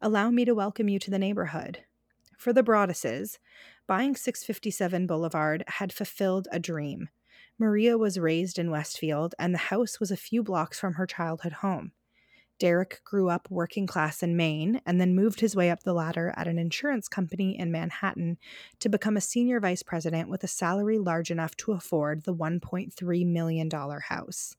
allow 0.00 0.32
me 0.32 0.44
to 0.44 0.52
welcome 0.52 0.88
you 0.88 0.98
to 0.98 1.08
the 1.08 1.18
neighborhood. 1.18 1.84
For 2.36 2.52
the 2.52 2.64
Broadduses, 2.64 3.38
buying 3.86 4.16
657 4.16 5.06
Boulevard 5.06 5.62
had 5.68 5.92
fulfilled 5.92 6.48
a 6.50 6.58
dream. 6.58 7.08
Maria 7.56 7.96
was 7.96 8.18
raised 8.18 8.58
in 8.58 8.72
Westfield, 8.72 9.36
and 9.38 9.54
the 9.54 9.58
house 9.70 10.00
was 10.00 10.10
a 10.10 10.16
few 10.16 10.42
blocks 10.42 10.76
from 10.76 10.94
her 10.94 11.06
childhood 11.06 11.52
home. 11.52 11.92
Derek 12.58 13.00
grew 13.04 13.28
up 13.28 13.46
working 13.48 13.86
class 13.86 14.20
in 14.20 14.36
Maine 14.36 14.80
and 14.84 15.00
then 15.00 15.14
moved 15.14 15.38
his 15.38 15.54
way 15.54 15.70
up 15.70 15.84
the 15.84 15.94
ladder 15.94 16.34
at 16.36 16.48
an 16.48 16.58
insurance 16.58 17.06
company 17.06 17.56
in 17.56 17.70
Manhattan 17.70 18.38
to 18.80 18.88
become 18.88 19.16
a 19.16 19.20
senior 19.20 19.60
vice 19.60 19.84
president 19.84 20.28
with 20.28 20.42
a 20.42 20.48
salary 20.48 20.98
large 20.98 21.30
enough 21.30 21.56
to 21.58 21.72
afford 21.72 22.24
the 22.24 22.34
$1.3 22.34 23.24
million 23.24 23.70
house. 23.70 24.56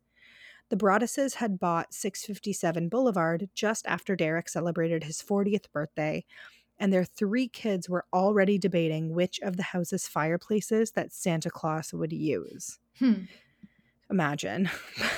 The 0.69 0.77
Broadduses 0.77 1.35
had 1.35 1.59
bought 1.59 1.93
657 1.93 2.89
Boulevard 2.89 3.49
just 3.53 3.85
after 3.85 4.15
Derek 4.15 4.49
celebrated 4.49 5.03
his 5.03 5.21
40th 5.21 5.71
birthday, 5.71 6.25
and 6.79 6.91
their 6.91 7.05
three 7.05 7.47
kids 7.47 7.87
were 7.87 8.05
already 8.11 8.57
debating 8.57 9.13
which 9.13 9.39
of 9.41 9.57
the 9.57 9.63
house's 9.63 10.07
fireplaces 10.07 10.91
that 10.91 11.13
Santa 11.13 11.49
Claus 11.49 11.93
would 11.93 12.11
use. 12.11 12.79
Hmm. 12.99 13.23
Imagine. 14.11 14.69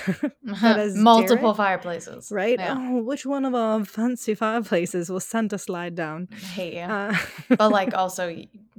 Multiple 0.44 1.54
Derek, 1.54 1.58
fireplaces. 1.58 2.32
Right? 2.32 2.58
Yeah. 2.58 2.76
Oh, 2.78 3.02
which 3.04 3.26
one 3.26 3.44
of 3.44 3.54
our 3.54 3.84
fancy 3.84 4.34
fireplaces 4.34 5.10
will 5.10 5.20
Santa 5.20 5.58
slide 5.58 5.96
down? 5.96 6.30
I 6.32 6.36
hate 6.36 6.74
you. 6.76 6.80
Uh, 6.80 7.18
but 7.50 7.72
like 7.72 7.94
also 7.98 8.30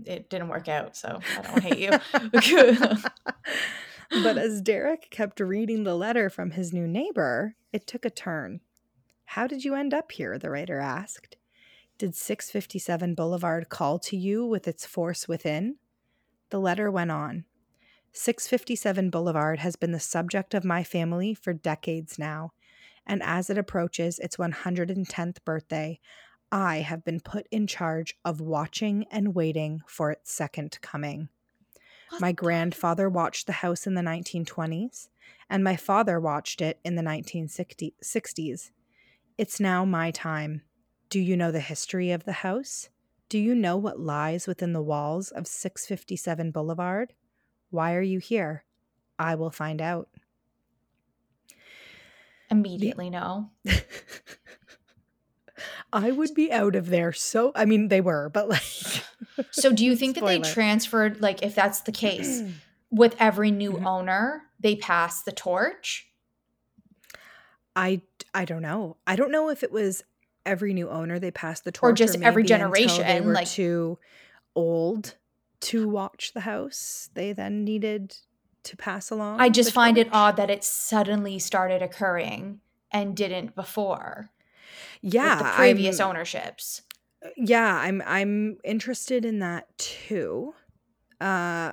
it 0.05 0.31
didn't 0.31 0.49
work 0.49 0.69
out, 0.69 0.97
so 0.97 1.21
I 1.37 1.43
don't 1.43 1.63
hate 1.63 1.79
you. 1.79 1.91
But 4.11 4.39
as 4.39 4.61
Derek 4.61 5.09
kept 5.11 5.41
reading 5.41 5.85
the 5.85 5.95
letter 5.95 6.31
from 6.31 6.53
his 6.53 6.73
new 6.73 6.87
neighbor, 6.87 7.55
it 7.73 7.87
took 7.87 8.05
a 8.05 8.11
turn. 8.11 8.61
How 9.25 9.47
did 9.47 9.65
you 9.65 9.75
end 9.75 9.93
up 9.93 10.13
here? 10.13 10.39
the 10.39 10.51
writer 10.51 10.81
asked. 10.81 11.37
Did 11.99 12.15
657 12.15 13.15
Boulevard 13.15 13.69
call 13.69 13.99
to 14.01 14.17
you 14.17 14.47
with 14.47 14.69
its 14.69 14.87
force 14.87 15.27
within? 15.27 15.77
The 16.51 16.61
letter 16.61 16.91
went 16.91 17.11
on. 17.11 17.45
657 18.13 19.11
Boulevard 19.11 19.59
has 19.59 19.77
been 19.77 19.93
the 19.93 20.01
subject 20.01 20.55
of 20.55 20.65
my 20.65 20.83
family 20.83 21.35
for 21.35 21.53
decades 21.53 22.19
now, 22.19 22.53
and 23.07 23.23
as 23.23 23.51
it 23.51 23.59
approaches 23.59 24.19
its 24.19 24.37
110th 24.37 25.45
birthday, 25.45 26.01
I 26.51 26.79
have 26.79 27.05
been 27.05 27.21
put 27.21 27.47
in 27.51 27.67
charge 27.67 28.17
of 28.25 28.41
watching 28.41 29.05
and 29.11 29.35
waiting 29.35 29.83
for 29.87 30.11
its 30.11 30.33
second 30.33 30.79
coming. 30.81 31.29
What 32.11 32.21
my 32.21 32.33
grandfather 32.33 33.09
watched 33.09 33.47
the 33.47 33.53
house 33.53 33.87
in 33.87 33.95
the 33.95 34.03
1920s, 34.03 35.09
and 35.51 35.63
my 35.63 35.77
father 35.77 36.19
watched 36.19 36.61
it 36.61 36.81
in 36.85 36.97
the 36.97 37.03
1960s. 37.03 38.71
It's 39.37 39.61
now 39.61 39.85
my 39.85 40.11
time. 40.11 40.63
Do 41.11 41.21
you 41.21 41.37
know 41.37 41.51
the 41.51 41.61
history 41.61 42.11
of 42.11 42.25
the 42.25 42.33
house? 42.33 42.89
Do 43.29 43.39
you 43.39 43.55
know 43.55 43.77
what 43.77 44.01
lies 44.01 44.47
within 44.47 44.73
the 44.73 44.83
walls 44.83 45.31
of 45.31 45.47
657 45.47 46.51
Boulevard? 46.51 47.13
Why 47.71 47.95
are 47.95 48.03
you 48.03 48.19
here? 48.19 48.65
I 49.19 49.35
will 49.35 49.51
find 49.51 49.83
out. 49.83 50.09
Immediately, 52.51 53.11
no. 53.11 53.51
I 55.93 56.11
would 56.11 56.35
be 56.35 56.53
out 56.53 56.77
of 56.77 56.89
there. 56.89 57.13
So, 57.13 57.53
I 57.55 57.65
mean, 57.65 57.89
they 57.89 58.01
were, 58.01 58.29
but 58.29 58.49
like. 58.49 58.63
so, 59.51 59.73
do 59.73 59.85
you 59.85 59.97
think 59.97 60.17
that 60.17 60.25
they 60.25 60.41
transferred, 60.41 61.21
like, 61.21 61.43
if 61.43 61.55
that's 61.55 61.81
the 61.81 61.93
case, 61.93 62.43
with 62.91 63.17
every 63.19 63.51
new 63.51 63.73
mm-hmm. 63.73 63.87
owner, 63.87 64.43
they 64.61 64.77
pass 64.77 65.23
the 65.23 65.33
torch? 65.33 66.09
I 67.77 68.03
I 68.35 68.45
don't 68.45 68.63
know. 68.63 68.97
I 69.07 69.17
don't 69.17 69.31
know 69.31 69.51
if 69.51 69.63
it 69.63 69.71
was 69.71 70.03
every 70.45 70.75
new 70.75 70.89
owner 70.89 71.19
they 71.19 71.31
passed 71.31 71.65
the 71.65 71.73
torch, 71.73 71.93
or 71.93 71.95
just 71.95 72.19
or 72.19 72.25
every 72.25 72.43
generation. 72.45 73.07
They 73.07 73.21
were 73.21 73.33
like 73.33 73.49
too 73.49 73.99
old 74.55 75.15
to 75.61 75.89
watch 75.89 76.33
the 76.35 76.41
house. 76.41 77.11
They 77.15 77.33
then 77.33 77.65
needed 77.65 78.17
to 78.65 78.77
pass 78.77 79.11
along. 79.11 79.41
I 79.41 79.49
just 79.49 79.73
find 79.73 79.97
it 79.97 80.09
odd 80.13 80.37
that 80.37 80.51
it 80.51 80.65
suddenly 80.65 81.39
started 81.39 81.83
occurring 81.83 82.61
and 82.91 83.17
didn't 83.17 83.55
before 83.55 84.31
yeah 85.03 85.37
the 85.37 85.45
previous 85.57 86.01
I'm, 86.01 86.11
ownerships 86.11 86.83
yeah 87.37 87.77
i'm 87.77 88.03
i'm 88.07 88.59
interested 88.65 89.25
in 89.25 89.41
that 89.41 89.67
too 89.79 90.55
uh 91.21 91.25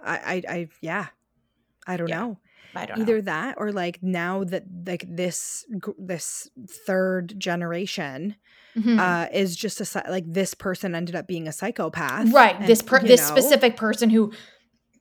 i 0.04 0.22
i, 0.26 0.44
I 0.48 0.68
yeah 0.82 1.08
i 1.88 1.98
don't 1.98 2.10
yeah. 2.10 2.20
know 2.20 2.38
I 2.78 2.86
don't 2.88 3.00
either 3.00 3.18
know. 3.18 3.22
that 3.22 3.56
or 3.58 3.72
like 3.72 4.04
now 4.04 4.44
that 4.44 4.66
like 4.86 5.06
this 5.08 5.66
this 5.98 6.50
third 6.68 7.40
generation 7.40 8.36
mm-hmm. 8.76 9.00
uh 9.00 9.28
is 9.32 9.56
just 9.56 9.80
a 9.80 10.04
like 10.10 10.26
this 10.28 10.54
person 10.54 10.94
ended 10.94 11.16
up 11.16 11.26
being 11.26 11.48
a 11.48 11.54
psychopath 11.54 12.34
right 12.34 12.58
and, 12.58 12.68
this 12.68 12.82
per- 12.82 13.00
this 13.00 13.22
know, 13.22 13.38
specific 13.38 13.78
person 13.78 14.10
who 14.10 14.34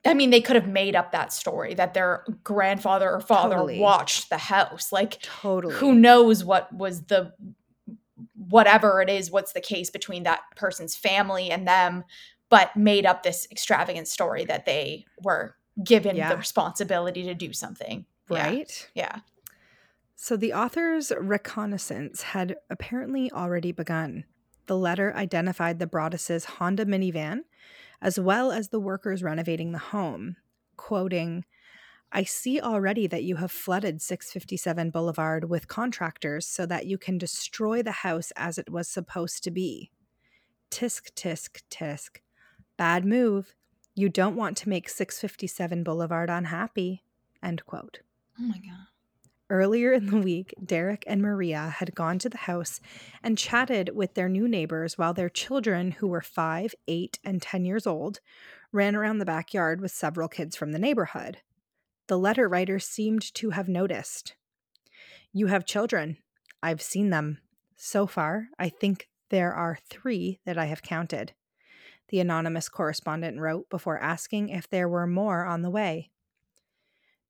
I 0.05 0.13
mean, 0.13 0.29
they 0.29 0.41
could 0.41 0.55
have 0.55 0.67
made 0.67 0.95
up 0.95 1.11
that 1.13 1.33
story 1.33 1.73
that 1.73 1.95
their 1.95 2.23
grandfather 2.43 3.09
or 3.09 3.19
father 3.19 3.55
totally. 3.55 3.79
watched 3.79 4.29
the 4.29 4.37
house. 4.37 4.91
Like, 4.91 5.19
totally. 5.21 5.73
Who 5.75 5.95
knows 5.95 6.43
what 6.43 6.71
was 6.71 7.05
the 7.05 7.33
whatever 8.49 9.01
it 9.01 9.09
is, 9.09 9.31
what's 9.31 9.53
the 9.53 9.61
case 9.61 9.89
between 9.89 10.23
that 10.23 10.41
person's 10.55 10.95
family 10.95 11.51
and 11.51 11.67
them, 11.67 12.03
but 12.49 12.75
made 12.75 13.05
up 13.05 13.23
this 13.23 13.47
extravagant 13.51 14.07
story 14.07 14.45
that 14.45 14.65
they 14.65 15.05
were 15.23 15.55
given 15.83 16.15
yeah. 16.15 16.29
the 16.29 16.37
responsibility 16.37 17.23
to 17.23 17.33
do 17.33 17.53
something. 17.53 18.05
Right? 18.29 18.89
Yeah. 18.93 19.03
yeah. 19.15 19.19
So 20.15 20.37
the 20.37 20.53
author's 20.53 21.11
reconnaissance 21.19 22.21
had 22.21 22.55
apparently 22.69 23.31
already 23.31 23.71
begun. 23.71 24.23
The 24.67 24.77
letter 24.77 25.13
identified 25.15 25.77
the 25.77 25.87
Broadduses' 25.87 26.45
Honda 26.45 26.85
minivan, 26.85 27.41
as 28.01 28.19
well 28.19 28.51
as 28.51 28.69
the 28.69 28.79
workers 28.79 29.21
renovating 29.21 29.71
the 29.71 29.77
home, 29.77 30.37
quoting, 30.77 31.45
I 32.15 32.23
see 32.23 32.61
already 32.61 33.07
that 33.07 33.25
you 33.25 33.35
have 33.35 33.51
flooded 33.51 34.01
657 34.01 34.89
Boulevard 34.89 35.49
with 35.49 35.67
contractors 35.67 36.47
so 36.47 36.65
that 36.65 36.85
you 36.85 36.97
can 36.97 37.17
destroy 37.17 37.83
the 37.83 37.91
house 37.91 38.31
as 38.37 38.57
it 38.57 38.69
was 38.69 38.87
supposed 38.87 39.43
to 39.43 39.51
be. 39.51 39.91
Tisk, 40.71 41.11
tisk, 41.13 41.61
tisk. 41.69 42.19
Bad 42.77 43.03
move. 43.03 43.53
You 43.95 44.07
don't 44.07 44.37
want 44.37 44.55
to 44.57 44.69
make 44.69 44.87
657 44.87 45.83
Boulevard 45.83 46.29
unhappy. 46.29 47.03
End 47.43 47.65
quote. 47.65 47.99
Oh 48.39 48.43
my 48.43 48.59
God. 48.59 48.87
Earlier 49.49 49.91
in 49.91 50.05
the 50.05 50.17
week, 50.17 50.53
Derek 50.63 51.03
and 51.05 51.21
Maria 51.21 51.75
had 51.79 51.95
gone 51.95 52.17
to 52.19 52.29
the 52.29 52.37
house 52.37 52.79
and 53.23 53.37
chatted 53.37 53.89
with 53.93 54.13
their 54.13 54.29
new 54.29 54.47
neighbors 54.47 54.97
while 54.97 55.13
their 55.13 55.27
children, 55.27 55.91
who 55.91 56.07
were 56.07 56.21
five, 56.21 56.73
eight, 56.87 57.19
and 57.25 57.41
10 57.41 57.65
years 57.65 57.85
old, 57.85 58.21
ran 58.71 58.95
around 58.95 59.17
the 59.17 59.25
backyard 59.25 59.81
with 59.81 59.91
several 59.91 60.29
kids 60.29 60.55
from 60.55 60.71
the 60.71 60.79
neighborhood. 60.79 61.39
The 62.07 62.17
letter 62.19 62.47
writer 62.47 62.79
seemed 62.79 63.33
to 63.35 63.49
have 63.51 63.67
noticed. 63.67 64.35
You 65.33 65.47
have 65.47 65.65
children. 65.65 66.17
I've 66.61 66.81
seen 66.81 67.09
them. 67.09 67.39
So 67.75 68.05
far, 68.05 68.47
I 68.59 68.69
think 68.69 69.09
there 69.29 69.53
are 69.53 69.79
three 69.89 70.39
that 70.45 70.57
I 70.57 70.65
have 70.65 70.83
counted. 70.83 71.33
The 72.09 72.19
anonymous 72.19 72.69
correspondent 72.69 73.39
wrote 73.39 73.69
before 73.69 73.99
asking 73.99 74.49
if 74.49 74.69
there 74.69 74.87
were 74.87 75.07
more 75.07 75.45
on 75.45 75.63
the 75.63 75.69
way. 75.69 76.11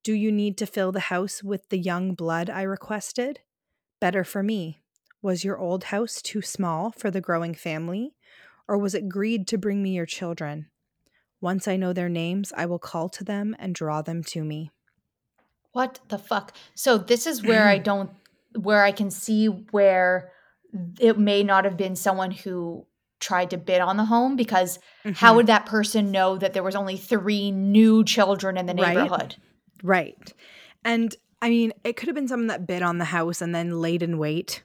Do 0.04 0.12
you 0.12 0.30
need 0.30 0.58
to 0.58 0.66
fill 0.66 0.92
the 0.92 1.00
house 1.00 1.42
with 1.42 1.68
the 1.70 1.78
young 1.78 2.14
blood 2.14 2.50
I 2.50 2.62
requested? 2.62 3.40
Better 4.00 4.24
for 4.24 4.42
me. 4.42 4.82
Was 5.22 5.42
your 5.42 5.58
old 5.58 5.84
house 5.84 6.20
too 6.20 6.42
small 6.42 6.92
for 6.92 7.10
the 7.10 7.22
growing 7.22 7.54
family? 7.54 8.14
Or 8.68 8.76
was 8.76 8.94
it 8.94 9.08
greed 9.08 9.48
to 9.48 9.58
bring 9.58 9.82
me 9.82 9.94
your 9.94 10.06
children? 10.06 10.66
Once 11.40 11.68
I 11.68 11.76
know 11.76 11.92
their 11.92 12.08
names, 12.08 12.52
I 12.56 12.66
will 12.66 12.78
call 12.78 13.08
to 13.10 13.24
them 13.24 13.54
and 13.58 13.74
draw 13.74 14.02
them 14.02 14.22
to 14.24 14.42
me. 14.42 14.70
What 15.72 16.00
the 16.08 16.18
fuck? 16.18 16.54
So 16.74 16.96
this 16.96 17.26
is 17.26 17.42
where 17.42 17.68
I 17.68 17.78
don't 17.90 18.10
where 18.54 18.82
I 18.82 18.92
can 18.92 19.10
see 19.10 19.46
where 19.46 20.32
it 20.98 21.18
may 21.18 21.42
not 21.42 21.64
have 21.64 21.76
been 21.76 21.94
someone 21.96 22.30
who 22.30 22.86
tried 23.20 23.50
to 23.50 23.58
bid 23.58 23.80
on 23.80 23.96
the 23.96 24.04
home 24.04 24.36
because 24.36 24.78
mm-hmm. 25.04 25.12
how 25.12 25.36
would 25.36 25.46
that 25.46 25.66
person 25.66 26.10
know 26.10 26.36
that 26.36 26.52
there 26.52 26.62
was 26.62 26.74
only 26.74 26.96
three 26.96 27.50
new 27.50 28.04
children 28.04 28.56
in 28.56 28.66
the 28.66 28.74
neighborhood? 28.74 29.36
Right. 29.82 30.16
right. 30.16 30.32
And 30.84 31.14
I 31.42 31.50
mean, 31.50 31.72
it 31.84 31.96
could 31.96 32.08
have 32.08 32.14
been 32.14 32.28
someone 32.28 32.48
that 32.48 32.66
bid 32.66 32.82
on 32.82 32.98
the 32.98 33.04
house 33.04 33.42
and 33.42 33.54
then 33.54 33.80
laid 33.80 34.02
in 34.02 34.18
wait 34.18 34.64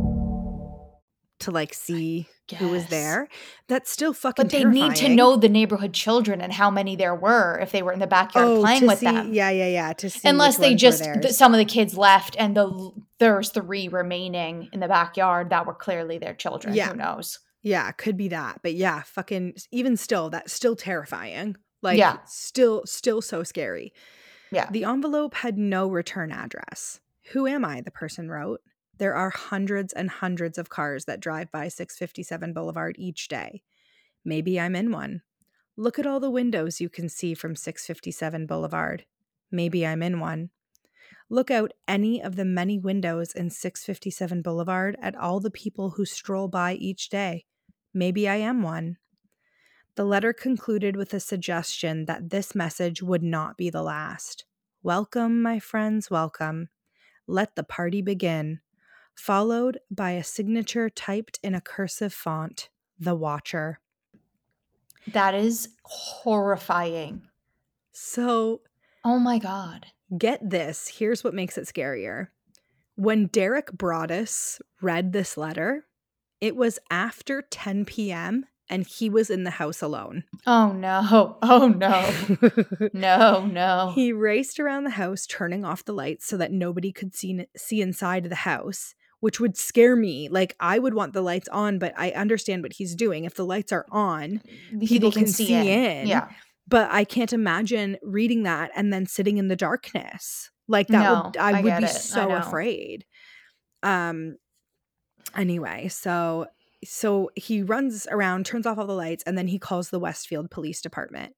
to 1.41 1.51
like 1.51 1.73
see 1.73 2.27
who 2.57 2.69
was 2.69 2.87
there. 2.87 3.27
That's 3.67 3.89
still 3.89 4.13
fucking. 4.13 4.43
But 4.43 4.51
they 4.51 4.61
terrifying. 4.61 4.89
need 4.89 4.95
to 4.97 5.09
know 5.09 5.35
the 5.35 5.49
neighborhood 5.49 5.93
children 5.93 6.41
and 6.41 6.51
how 6.51 6.69
many 6.69 6.95
there 6.95 7.15
were 7.15 7.59
if 7.59 7.71
they 7.71 7.81
were 7.81 7.93
in 7.93 7.99
the 7.99 8.07
backyard 8.07 8.47
oh, 8.47 8.59
playing 8.59 8.87
with 8.87 8.99
see, 8.99 9.05
them. 9.05 9.33
Yeah, 9.33 9.49
yeah, 9.49 9.67
yeah. 9.67 9.93
To 9.93 10.09
see 10.09 10.27
unless 10.27 10.57
they 10.57 10.75
just 10.75 11.03
some 11.29 11.53
of 11.53 11.57
the 11.57 11.65
kids 11.65 11.97
left 11.97 12.35
and 12.39 12.55
the 12.55 12.91
there's 13.19 13.49
three 13.49 13.87
remaining 13.87 14.69
in 14.73 14.79
the 14.79 14.87
backyard 14.87 15.49
that 15.51 15.65
were 15.65 15.73
clearly 15.73 16.17
their 16.17 16.33
children. 16.33 16.73
Yeah. 16.73 16.89
Who 16.89 16.95
knows? 16.95 17.39
Yeah, 17.61 17.91
could 17.91 18.17
be 18.17 18.29
that. 18.29 18.61
But 18.63 18.73
yeah, 18.73 19.03
fucking 19.03 19.55
even 19.71 19.95
still, 19.97 20.29
that's 20.29 20.51
still 20.53 20.75
terrifying. 20.75 21.55
Like 21.81 21.97
Yeah. 21.97 22.17
still 22.25 22.83
still 22.85 23.21
so 23.21 23.43
scary. 23.43 23.93
Yeah. 24.51 24.69
The 24.69 24.83
envelope 24.83 25.35
had 25.35 25.57
no 25.57 25.87
return 25.89 26.31
address. 26.31 26.99
Who 27.31 27.47
am 27.47 27.63
I? 27.63 27.81
The 27.81 27.91
person 27.91 28.29
wrote. 28.29 28.61
There 29.01 29.15
are 29.15 29.31
hundreds 29.31 29.93
and 29.93 30.11
hundreds 30.11 30.59
of 30.59 30.69
cars 30.69 31.05
that 31.05 31.19
drive 31.19 31.51
by 31.51 31.69
657 31.69 32.53
Boulevard 32.53 32.95
each 32.99 33.27
day. 33.27 33.63
Maybe 34.23 34.59
I'm 34.59 34.75
in 34.75 34.91
one. 34.91 35.23
Look 35.75 35.97
at 35.97 36.05
all 36.05 36.19
the 36.19 36.29
windows 36.29 36.79
you 36.79 36.87
can 36.87 37.09
see 37.09 37.33
from 37.33 37.55
657 37.55 38.45
Boulevard. 38.45 39.05
Maybe 39.51 39.87
I'm 39.87 40.03
in 40.03 40.19
one. 40.19 40.51
Look 41.31 41.49
out 41.49 41.73
any 41.87 42.21
of 42.21 42.35
the 42.35 42.45
many 42.45 42.77
windows 42.77 43.33
in 43.33 43.49
657 43.49 44.43
Boulevard 44.43 44.95
at 45.01 45.15
all 45.15 45.39
the 45.39 45.49
people 45.49 45.89
who 45.97 46.05
stroll 46.05 46.47
by 46.47 46.73
each 46.73 47.09
day. 47.09 47.45
Maybe 47.95 48.29
I 48.29 48.35
am 48.35 48.61
one. 48.61 48.97
The 49.95 50.05
letter 50.05 50.31
concluded 50.31 50.95
with 50.95 51.11
a 51.15 51.19
suggestion 51.19 52.05
that 52.05 52.29
this 52.29 52.53
message 52.53 53.01
would 53.01 53.23
not 53.23 53.57
be 53.57 53.71
the 53.71 53.81
last. 53.81 54.45
Welcome, 54.83 55.41
my 55.41 55.57
friends, 55.57 56.11
welcome. 56.11 56.69
Let 57.25 57.55
the 57.55 57.63
party 57.63 58.03
begin. 58.03 58.59
Followed 59.15 59.79
by 59.89 60.11
a 60.11 60.23
signature 60.23 60.89
typed 60.89 61.39
in 61.43 61.53
a 61.53 61.61
cursive 61.61 62.13
font 62.13 62.69
The 62.99 63.15
Watcher. 63.15 63.79
That 65.13 65.33
is 65.35 65.69
horrifying. 65.83 67.23
So, 67.91 68.61
Oh 69.03 69.19
my 69.19 69.39
God. 69.39 69.87
get 70.17 70.47
this 70.47 70.87
here's 70.87 71.23
what 71.23 71.33
makes 71.33 71.57
it 71.57 71.65
scarier. 71.67 72.27
When 72.95 73.27
Derek 73.27 73.71
Broaddus 73.71 74.59
read 74.81 75.11
this 75.11 75.37
letter, 75.37 75.85
it 76.39 76.55
was 76.55 76.77
after 76.89 77.41
10 77.41 77.85
p.m. 77.85 78.45
and 78.69 78.85
he 78.85 79.09
was 79.09 79.29
in 79.29 79.43
the 79.43 79.49
house 79.51 79.81
alone. 79.81 80.23
Oh 80.47 80.71
no. 80.71 81.37
Oh 81.41 81.67
no. 81.67 82.89
No, 82.93 83.45
no. 83.45 83.91
He 83.95 84.11
raced 84.13 84.59
around 84.59 84.83
the 84.83 84.91
house, 84.91 85.25
turning 85.25 85.63
off 85.65 85.85
the 85.85 85.93
lights 85.93 86.25
so 86.27 86.37
that 86.37 86.51
nobody 86.51 86.91
could 86.91 87.15
see 87.15 87.45
see 87.57 87.81
inside 87.81 88.25
the 88.25 88.35
house, 88.35 88.93
which 89.21 89.39
would 89.39 89.57
scare 89.57 89.95
me. 89.95 90.29
Like 90.29 90.55
I 90.59 90.79
would 90.79 90.93
want 90.93 91.13
the 91.13 91.21
lights 91.23 91.49
on, 91.49 91.79
but 91.79 91.93
I 91.97 92.11
understand 92.11 92.63
what 92.63 92.73
he's 92.73 92.95
doing. 92.95 93.25
If 93.25 93.35
the 93.35 93.45
lights 93.45 93.71
are 93.71 93.87
on, 93.91 94.41
people 94.85 95.11
can 95.11 95.27
see 95.27 95.69
in. 95.69 96.07
Yeah. 96.07 96.29
but 96.67 96.89
I 96.91 97.05
can't 97.05 97.33
imagine 97.33 97.97
reading 98.03 98.43
that 98.43 98.71
and 98.75 98.93
then 98.93 99.05
sitting 99.07 99.37
in 99.37 99.47
the 99.49 99.55
darkness. 99.55 100.51
Like 100.67 100.91
that 100.91 101.01
No, 101.03 101.23
would 101.25 101.37
I, 101.37 101.53
I 101.53 101.61
would 101.61 101.77
be 101.77 101.85
it. 101.85 101.89
So 101.89 102.33
afraid. 102.33 103.05
Um 103.83 104.37
anyway, 105.35 105.87
so 105.89 106.47
so 106.83 107.29
he 107.35 107.61
runs 107.63 108.07
around, 108.09 108.45
turns 108.45 108.65
off 108.65 108.77
all 108.79 108.87
the 108.87 108.93
lights, 108.93 109.23
and 109.27 109.37
then 109.37 109.47
he 109.47 109.59
calls 109.59 109.89
the 109.89 109.99
Westfield 109.99 110.49
Police 110.49 110.81
Department. 110.81 111.35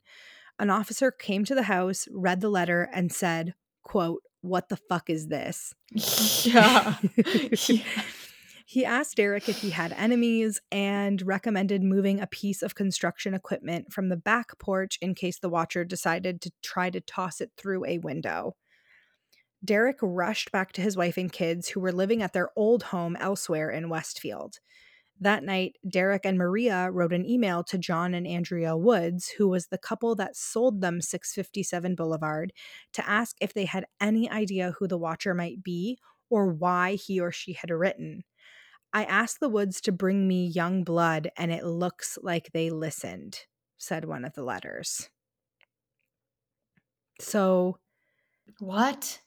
An 0.59 0.69
officer 0.69 1.11
came 1.11 1.45
to 1.45 1.55
the 1.55 1.63
house, 1.63 2.07
read 2.13 2.41
the 2.41 2.49
letter, 2.49 2.89
and 2.93 3.11
said, 3.11 3.53
quote, 3.83 4.21
what 4.43 4.69
the 4.69 4.77
fuck 4.77 5.09
is 5.09 5.27
this? 5.27 5.73
Yeah. 6.45 6.95
Yeah. 7.69 7.83
He 8.65 8.85
asked 8.85 9.17
Derek 9.17 9.49
if 9.49 9.59
he 9.61 9.69
had 9.69 9.93
enemies 9.93 10.59
and 10.71 11.21
recommended 11.21 11.83
moving 11.83 12.19
a 12.19 12.27
piece 12.27 12.61
of 12.63 12.75
construction 12.75 13.33
equipment 13.33 13.91
from 13.91 14.09
the 14.09 14.17
back 14.17 14.57
porch 14.57 14.97
in 15.01 15.15
case 15.15 15.37
the 15.37 15.49
watcher 15.49 15.83
decided 15.83 16.41
to 16.41 16.51
try 16.63 16.89
to 16.89 17.01
toss 17.01 17.39
it 17.41 17.51
through 17.57 17.85
a 17.85 17.99
window. 17.99 18.55
Derek 19.63 19.97
rushed 20.01 20.51
back 20.51 20.71
to 20.73 20.81
his 20.81 20.97
wife 20.97 21.17
and 21.17 21.31
kids, 21.31 21.69
who 21.69 21.79
were 21.79 21.91
living 21.91 22.21
at 22.21 22.33
their 22.33 22.49
old 22.55 22.83
home 22.83 23.15
elsewhere 23.17 23.69
in 23.69 23.89
Westfield. 23.89 24.59
That 25.19 25.43
night, 25.43 25.77
Derek 25.87 26.25
and 26.25 26.37
Maria 26.37 26.91
wrote 26.91 27.13
an 27.13 27.25
email 27.25 27.63
to 27.65 27.77
John 27.77 28.13
and 28.13 28.27
Andrea 28.27 28.75
Woods, 28.75 29.29
who 29.29 29.47
was 29.47 29.67
the 29.67 29.77
couple 29.77 30.15
that 30.15 30.35
sold 30.35 30.81
them 30.81 31.01
657 31.01 31.95
Boulevard, 31.95 32.51
to 32.93 33.07
ask 33.09 33.35
if 33.39 33.53
they 33.53 33.65
had 33.65 33.85
any 34.01 34.29
idea 34.29 34.71
who 34.77 34.87
the 34.87 34.97
watcher 34.97 35.33
might 35.33 35.63
be 35.63 35.97
or 36.29 36.47
why 36.51 36.95
he 36.95 37.19
or 37.19 37.31
she 37.31 37.53
had 37.53 37.69
written. 37.69 38.23
I 38.93 39.05
asked 39.05 39.39
the 39.41 39.49
Woods 39.49 39.81
to 39.81 39.91
bring 39.91 40.27
me 40.27 40.47
young 40.47 40.83
blood, 40.83 41.29
and 41.37 41.51
it 41.51 41.65
looks 41.65 42.17
like 42.21 42.51
they 42.53 42.69
listened, 42.69 43.41
said 43.77 44.05
one 44.05 44.25
of 44.25 44.33
the 44.33 44.43
letters. 44.43 45.09
So 47.19 47.79
What? 48.59 49.22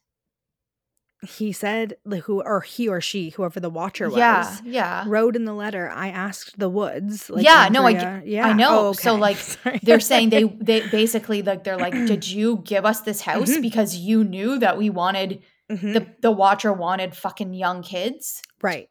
He 1.29 1.53
said, 1.53 1.97
like, 2.05 2.23
who 2.23 2.43
or 2.43 2.61
he 2.61 2.89
or 2.89 3.01
she, 3.01 3.31
whoever 3.31 3.61
the 3.61 3.71
watcher 3.71 4.09
was, 4.09 4.19
Yeah. 4.19 4.57
Yeah. 4.65 5.05
wrote 5.07 5.37
in 5.37 5.45
the 5.45 5.53
letter. 5.55 5.89
I 5.91 6.09
asked 6.09 6.59
the 6.59 6.69
Woods. 6.69 7.29
Like 7.31 7.45
Yeah, 7.45 7.69
no, 7.71 7.85
I 7.87 8.23
yeah, 8.25 8.47
I 8.49 8.53
know. 8.53 8.89
Oh, 8.89 8.93
So, 8.93 9.15
like, 9.15 9.37
Sorry. 9.55 9.81
They're 9.83 10.01
saying 10.01 10.31
they 10.31 10.45
they 10.61 10.87
basically 10.89 11.43
like 11.43 11.65
they're 11.65 11.77
like, 11.77 11.93
did 11.93 12.27
you 12.29 12.63
give 12.65 12.85
us 12.85 13.01
this 13.03 13.21
house 13.21 13.51
Mhm. 13.51 13.63
because 13.63 13.97
you 13.97 14.25
knew 14.25 14.59
that 14.59 14.79
we 14.79 14.89
wanted 14.91 15.43
Mhm. 15.71 15.93
the 15.95 16.07
the 16.23 16.31
watcher 16.31 16.73
wanted 16.73 17.15
fucking 17.17 17.53
young 17.53 17.83
kids 17.83 18.41
right, 18.63 18.89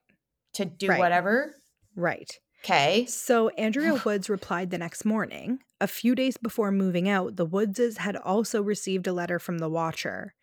to 0.53 0.65
do 0.65 0.87
Right. 0.89 0.99
whatever? 0.99 1.55
right. 1.95 2.29
Okay. 2.63 3.05
So 3.05 3.49
Andrea 3.49 4.01
Woods 4.03 4.27
replied 4.27 4.71
the 4.71 4.79
next 4.79 5.05
morning. 5.05 5.59
A 5.79 5.85
few 5.87 6.15
days 6.15 6.35
before 6.35 6.71
moving 6.71 7.07
out, 7.07 7.35
the 7.35 7.45
Woodses 7.45 7.97
had 7.97 8.15
also 8.17 8.61
received 8.63 9.05
a 9.05 9.13
letter 9.13 9.37
from 9.37 9.59
the 9.59 9.69
Watcher. 9.69 10.33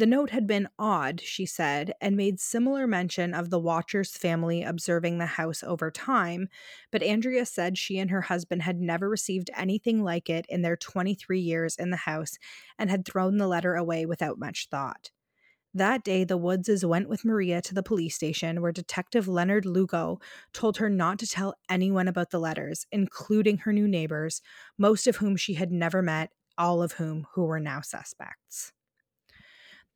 The 0.00 0.06
note 0.06 0.30
had 0.30 0.46
been 0.46 0.66
odd, 0.78 1.20
she 1.20 1.44
said, 1.44 1.92
and 2.00 2.16
made 2.16 2.40
similar 2.40 2.86
mention 2.86 3.34
of 3.34 3.50
the 3.50 3.58
Watcher's 3.58 4.16
family 4.16 4.62
observing 4.62 5.18
the 5.18 5.26
house 5.26 5.62
over 5.62 5.90
time, 5.90 6.48
but 6.90 7.02
Andrea 7.02 7.44
said 7.44 7.76
she 7.76 7.98
and 7.98 8.10
her 8.10 8.22
husband 8.22 8.62
had 8.62 8.80
never 8.80 9.10
received 9.10 9.50
anything 9.54 10.02
like 10.02 10.30
it 10.30 10.46
in 10.48 10.62
their 10.62 10.74
23 10.74 11.38
years 11.38 11.76
in 11.76 11.90
the 11.90 11.98
house 11.98 12.38
and 12.78 12.88
had 12.88 13.04
thrown 13.04 13.36
the 13.36 13.46
letter 13.46 13.74
away 13.74 14.06
without 14.06 14.38
much 14.38 14.68
thought. 14.70 15.10
That 15.74 16.02
day, 16.02 16.24
the 16.24 16.38
Woodses 16.38 16.82
went 16.82 17.10
with 17.10 17.26
Maria 17.26 17.60
to 17.60 17.74
the 17.74 17.82
police 17.82 18.14
station 18.14 18.62
where 18.62 18.72
Detective 18.72 19.28
Leonard 19.28 19.66
Lugo 19.66 20.18
told 20.54 20.78
her 20.78 20.88
not 20.88 21.18
to 21.18 21.26
tell 21.26 21.56
anyone 21.68 22.08
about 22.08 22.30
the 22.30 22.40
letters, 22.40 22.86
including 22.90 23.58
her 23.58 23.72
new 23.74 23.86
neighbors, 23.86 24.40
most 24.78 25.06
of 25.06 25.16
whom 25.16 25.36
she 25.36 25.52
had 25.52 25.70
never 25.70 26.00
met, 26.00 26.30
all 26.56 26.82
of 26.82 26.92
whom 26.92 27.26
who 27.34 27.44
were 27.44 27.60
now 27.60 27.82
suspects. 27.82 28.72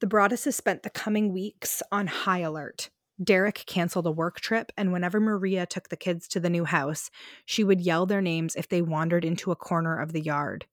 The 0.05 0.11
Broadduses 0.11 0.53
spent 0.53 0.83
the 0.83 0.91
coming 0.91 1.33
weeks 1.33 1.83
on 1.91 2.09
high 2.09 2.41
alert. 2.41 2.91
Derek 3.23 3.65
canceled 3.65 4.07
a 4.07 4.11
work 4.11 4.39
trip, 4.39 4.71
and 4.77 4.93
whenever 4.93 5.19
Maria 5.19 5.65
took 5.65 5.89
the 5.89 5.97
kids 5.97 6.29
to 6.29 6.41
the 6.41 6.51
new 6.51 6.67
house, 6.67 7.11
she 7.47 7.65
would 7.65 7.81
yell 7.81 8.05
their 8.05 8.21
names 8.21 8.55
if 8.55 8.69
they 8.69 8.83
wandered 8.83 9.25
into 9.25 9.51
a 9.51 9.57
corner 9.57 9.99
of 9.99 10.13
the 10.13 10.21
yard. 10.21 10.67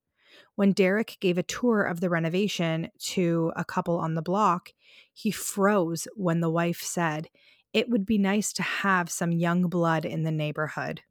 When 0.55 0.73
Derek 0.73 1.15
gave 1.21 1.37
a 1.37 1.43
tour 1.43 1.83
of 1.83 2.01
the 2.01 2.09
renovation 2.09 2.89
to 3.13 3.53
a 3.55 3.63
couple 3.63 3.99
on 3.99 4.15
the 4.15 4.21
block, 4.21 4.73
he 5.13 5.31
froze 5.31 6.09
when 6.17 6.41
the 6.41 6.51
wife 6.51 6.81
said, 6.81 7.29
It 7.71 7.89
would 7.89 8.05
be 8.05 8.17
nice 8.17 8.51
to 8.51 8.63
have 8.63 9.09
some 9.09 9.31
young 9.31 9.69
blood 9.69 10.03
in 10.03 10.23
the 10.23 10.31
neighborhood. 10.31 11.03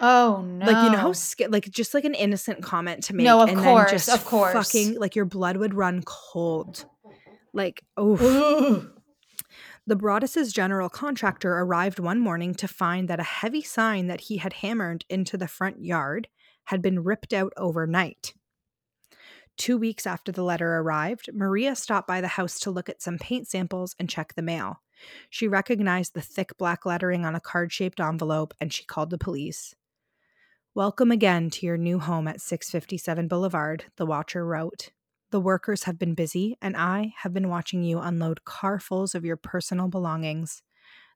Oh 0.00 0.42
no. 0.42 0.64
Like, 0.64 0.84
you 0.84 0.90
know 0.90 0.98
how, 0.98 1.12
sca- 1.12 1.48
like, 1.50 1.68
just 1.68 1.92
like 1.92 2.04
an 2.04 2.14
innocent 2.14 2.62
comment 2.62 3.04
to 3.04 3.14
make. 3.14 3.24
No, 3.24 3.42
of 3.42 3.50
and 3.50 3.58
course, 3.58 3.90
then 3.90 3.94
just 3.94 4.08
of 4.08 4.24
course. 4.24 4.54
Fucking, 4.54 4.98
like, 4.98 5.14
your 5.14 5.26
blood 5.26 5.58
would 5.58 5.74
run 5.74 6.02
cold. 6.02 6.86
Like, 7.56 7.82
oh. 7.96 8.86
The 9.86 9.96
Broaddus's 9.96 10.52
general 10.52 10.90
contractor 10.90 11.54
arrived 11.54 11.98
one 11.98 12.20
morning 12.20 12.54
to 12.56 12.68
find 12.68 13.08
that 13.08 13.18
a 13.18 13.22
heavy 13.24 13.62
sign 13.62 14.08
that 14.08 14.22
he 14.22 14.36
had 14.36 14.52
hammered 14.52 15.06
into 15.08 15.38
the 15.38 15.48
front 15.48 15.82
yard 15.82 16.28
had 16.64 16.82
been 16.82 17.02
ripped 17.02 17.32
out 17.32 17.54
overnight. 17.56 18.34
Two 19.56 19.78
weeks 19.78 20.06
after 20.06 20.30
the 20.30 20.42
letter 20.42 20.76
arrived, 20.76 21.30
Maria 21.32 21.74
stopped 21.74 22.06
by 22.06 22.20
the 22.20 22.28
house 22.28 22.60
to 22.60 22.70
look 22.70 22.90
at 22.90 23.00
some 23.00 23.16
paint 23.16 23.48
samples 23.48 23.96
and 23.98 24.10
check 24.10 24.34
the 24.34 24.42
mail. 24.42 24.82
She 25.30 25.48
recognized 25.48 26.12
the 26.12 26.20
thick 26.20 26.58
black 26.58 26.84
lettering 26.84 27.24
on 27.24 27.34
a 27.34 27.40
card 27.40 27.72
shaped 27.72 28.00
envelope 28.00 28.52
and 28.60 28.70
she 28.70 28.84
called 28.84 29.08
the 29.08 29.16
police. 29.16 29.74
Welcome 30.74 31.10
again 31.10 31.48
to 31.50 31.64
your 31.64 31.78
new 31.78 32.00
home 32.00 32.28
at 32.28 32.42
657 32.42 33.28
Boulevard, 33.28 33.86
the 33.96 34.04
watcher 34.04 34.44
wrote. 34.44 34.90
The 35.30 35.40
workers 35.40 35.84
have 35.84 35.98
been 35.98 36.14
busy, 36.14 36.56
and 36.62 36.76
I 36.76 37.14
have 37.18 37.34
been 37.34 37.48
watching 37.48 37.82
you 37.82 37.98
unload 37.98 38.44
carfuls 38.44 39.14
of 39.14 39.24
your 39.24 39.36
personal 39.36 39.88
belongings. 39.88 40.62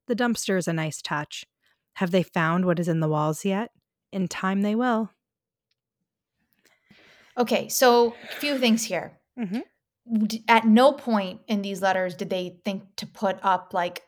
The 0.06 0.16
dumpster 0.16 0.58
is 0.58 0.68
a 0.68 0.72
nice 0.72 1.00
touch. 1.00 1.46
Have 1.94 2.10
they 2.10 2.22
found 2.22 2.64
what 2.64 2.78
is 2.80 2.88
in 2.88 3.00
the 3.00 3.08
walls 3.08 3.44
yet? 3.44 3.70
In 4.12 4.26
time 4.28 4.62
they 4.62 4.74
will. 4.74 5.10
Okay, 7.38 7.68
so 7.68 8.14
a 8.24 8.34
few 8.34 8.58
things 8.58 8.84
here. 8.84 9.20
Mhm. 9.38 9.62
At 10.48 10.64
no 10.66 10.92
point 10.92 11.42
in 11.46 11.62
these 11.62 11.82
letters 11.82 12.14
did 12.16 12.30
they 12.30 12.60
think 12.64 12.96
to 12.96 13.06
put 13.06 13.38
up 13.42 13.72
like 13.72 14.02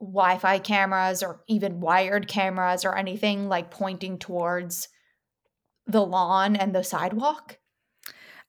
Wi-Fi 0.00 0.58
cameras 0.60 1.22
or 1.22 1.42
even 1.48 1.80
wired 1.80 2.28
cameras 2.28 2.84
or 2.84 2.96
anything 2.96 3.48
like 3.48 3.70
pointing 3.70 4.18
towards 4.18 4.88
the 5.86 6.04
lawn 6.04 6.56
and 6.56 6.74
the 6.74 6.84
sidewalk. 6.84 7.58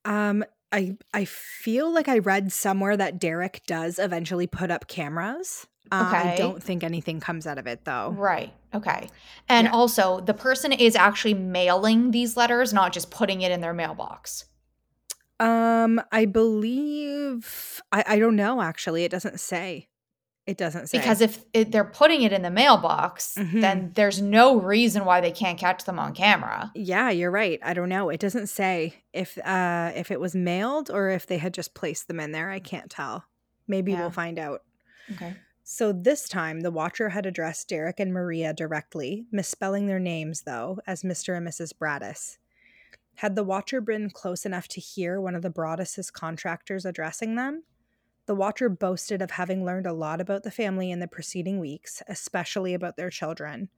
Um, 0.05 0.43
I 0.73 0.97
I 1.13 1.25
feel 1.25 1.93
like 1.93 2.09
I 2.09 2.17
read 2.17 2.51
somewhere 2.51 2.97
that 2.97 3.19
Derek 3.19 3.61
does 3.67 3.99
eventually 3.99 4.47
put 4.47 4.71
up 4.71 4.87
cameras. 4.87 5.67
Uh, 5.91 6.09
I 6.11 6.35
don't 6.37 6.63
think 6.63 6.83
anything 6.83 7.19
comes 7.19 7.45
out 7.45 7.57
of 7.59 7.67
it 7.67 7.85
though. 7.85 8.09
Right. 8.17 8.51
Okay. 8.73 9.09
And 9.47 9.65
Yeah. 9.65 9.71
also, 9.73 10.19
the 10.21 10.33
person 10.33 10.71
is 10.71 10.95
actually 10.95 11.35
mailing 11.35 12.09
these 12.11 12.35
letters, 12.35 12.73
not 12.73 12.91
just 12.93 13.11
putting 13.11 13.41
it 13.41 13.51
in 13.51 13.61
their 13.61 13.73
mailbox. 13.73 14.45
Um, 15.39 16.01
I 16.11 16.25
believe 16.25 17.81
I 17.91 18.03
I 18.07 18.19
don't 18.19 18.35
know 18.35 18.61
actually. 18.61 19.03
It 19.03 19.11
doesn't 19.11 19.39
say. 19.39 19.87
It 20.45 20.57
doesn't 20.57 20.87
say 20.87 20.97
Because 20.97 21.21
if 21.21 21.45
it, 21.53 21.71
they're 21.71 21.85
putting 21.85 22.21
it 22.23 22.33
in 22.33 22.41
the 22.41 22.49
mailbox, 22.51 23.35
Mhm. 23.37 23.61
then 23.61 23.91
there's 23.95 24.21
no 24.21 24.57
reason 24.59 25.05
why 25.05 25.21
they 25.21 25.31
can't 25.31 25.57
catch 25.57 25.85
them 25.85 25.97
on 25.99 26.13
camera. 26.13 26.69
Yeah, 26.75 27.09
you're 27.11 27.31
right. 27.31 27.59
I 27.63 27.73
don't 27.73 27.87
know. 27.87 28.09
It 28.09 28.19
doesn't 28.19 28.47
say 28.47 28.95
if 29.13 29.37
uh 29.37 29.93
if 29.95 30.11
it 30.11 30.19
was 30.19 30.35
mailed 30.35 30.89
or 30.91 31.09
if 31.09 31.25
they 31.27 31.37
had 31.37 31.53
just 31.53 31.73
placed 31.73 32.07
them 32.09 32.19
in 32.19 32.33
there. 32.33 32.49
I 32.49 32.59
can't 32.59 32.89
tell. 32.91 33.23
Maybe 33.69 33.93
Yeah. 33.93 34.01
we'll 34.01 34.11
find 34.11 34.37
out. 34.37 34.63
Okay. 35.13 35.35
So 35.63 35.93
this 35.93 36.27
time 36.27 36.59
the 36.59 36.71
watcher 36.71 37.07
had 37.09 37.25
addressed 37.25 37.69
Derek 37.69 38.01
and 38.01 38.11
Maria 38.11 38.53
directly, 38.53 39.25
misspelling 39.31 39.87
their 39.87 39.99
names 39.99 40.41
though 40.41 40.79
as 40.85 41.03
Mr. 41.03 41.37
and 41.37 41.47
Mrs. 41.47 41.71
Braddis. 41.73 42.37
Had 43.15 43.37
the 43.37 43.45
watcher 43.45 43.79
been 43.79 44.09
close 44.09 44.45
enough 44.45 44.67
to 44.69 44.81
hear 44.81 45.21
one 45.21 45.35
of 45.35 45.41
the 45.41 45.49
Broaddus's 45.51 46.11
contractors 46.11 46.83
addressing 46.83 47.35
them? 47.35 47.63
The 48.25 48.35
watcher 48.35 48.69
boasted 48.69 49.21
of 49.21 49.31
having 49.31 49.65
learned 49.65 49.85
a 49.85 49.93
lot 49.93 50.21
about 50.21 50.43
the 50.43 50.51
family 50.51 50.91
in 50.91 50.99
the 50.99 51.07
preceding 51.07 51.59
weeks, 51.59 52.01
especially 52.07 52.73
about 52.73 52.95
their 52.95 53.09
children. 53.09 53.69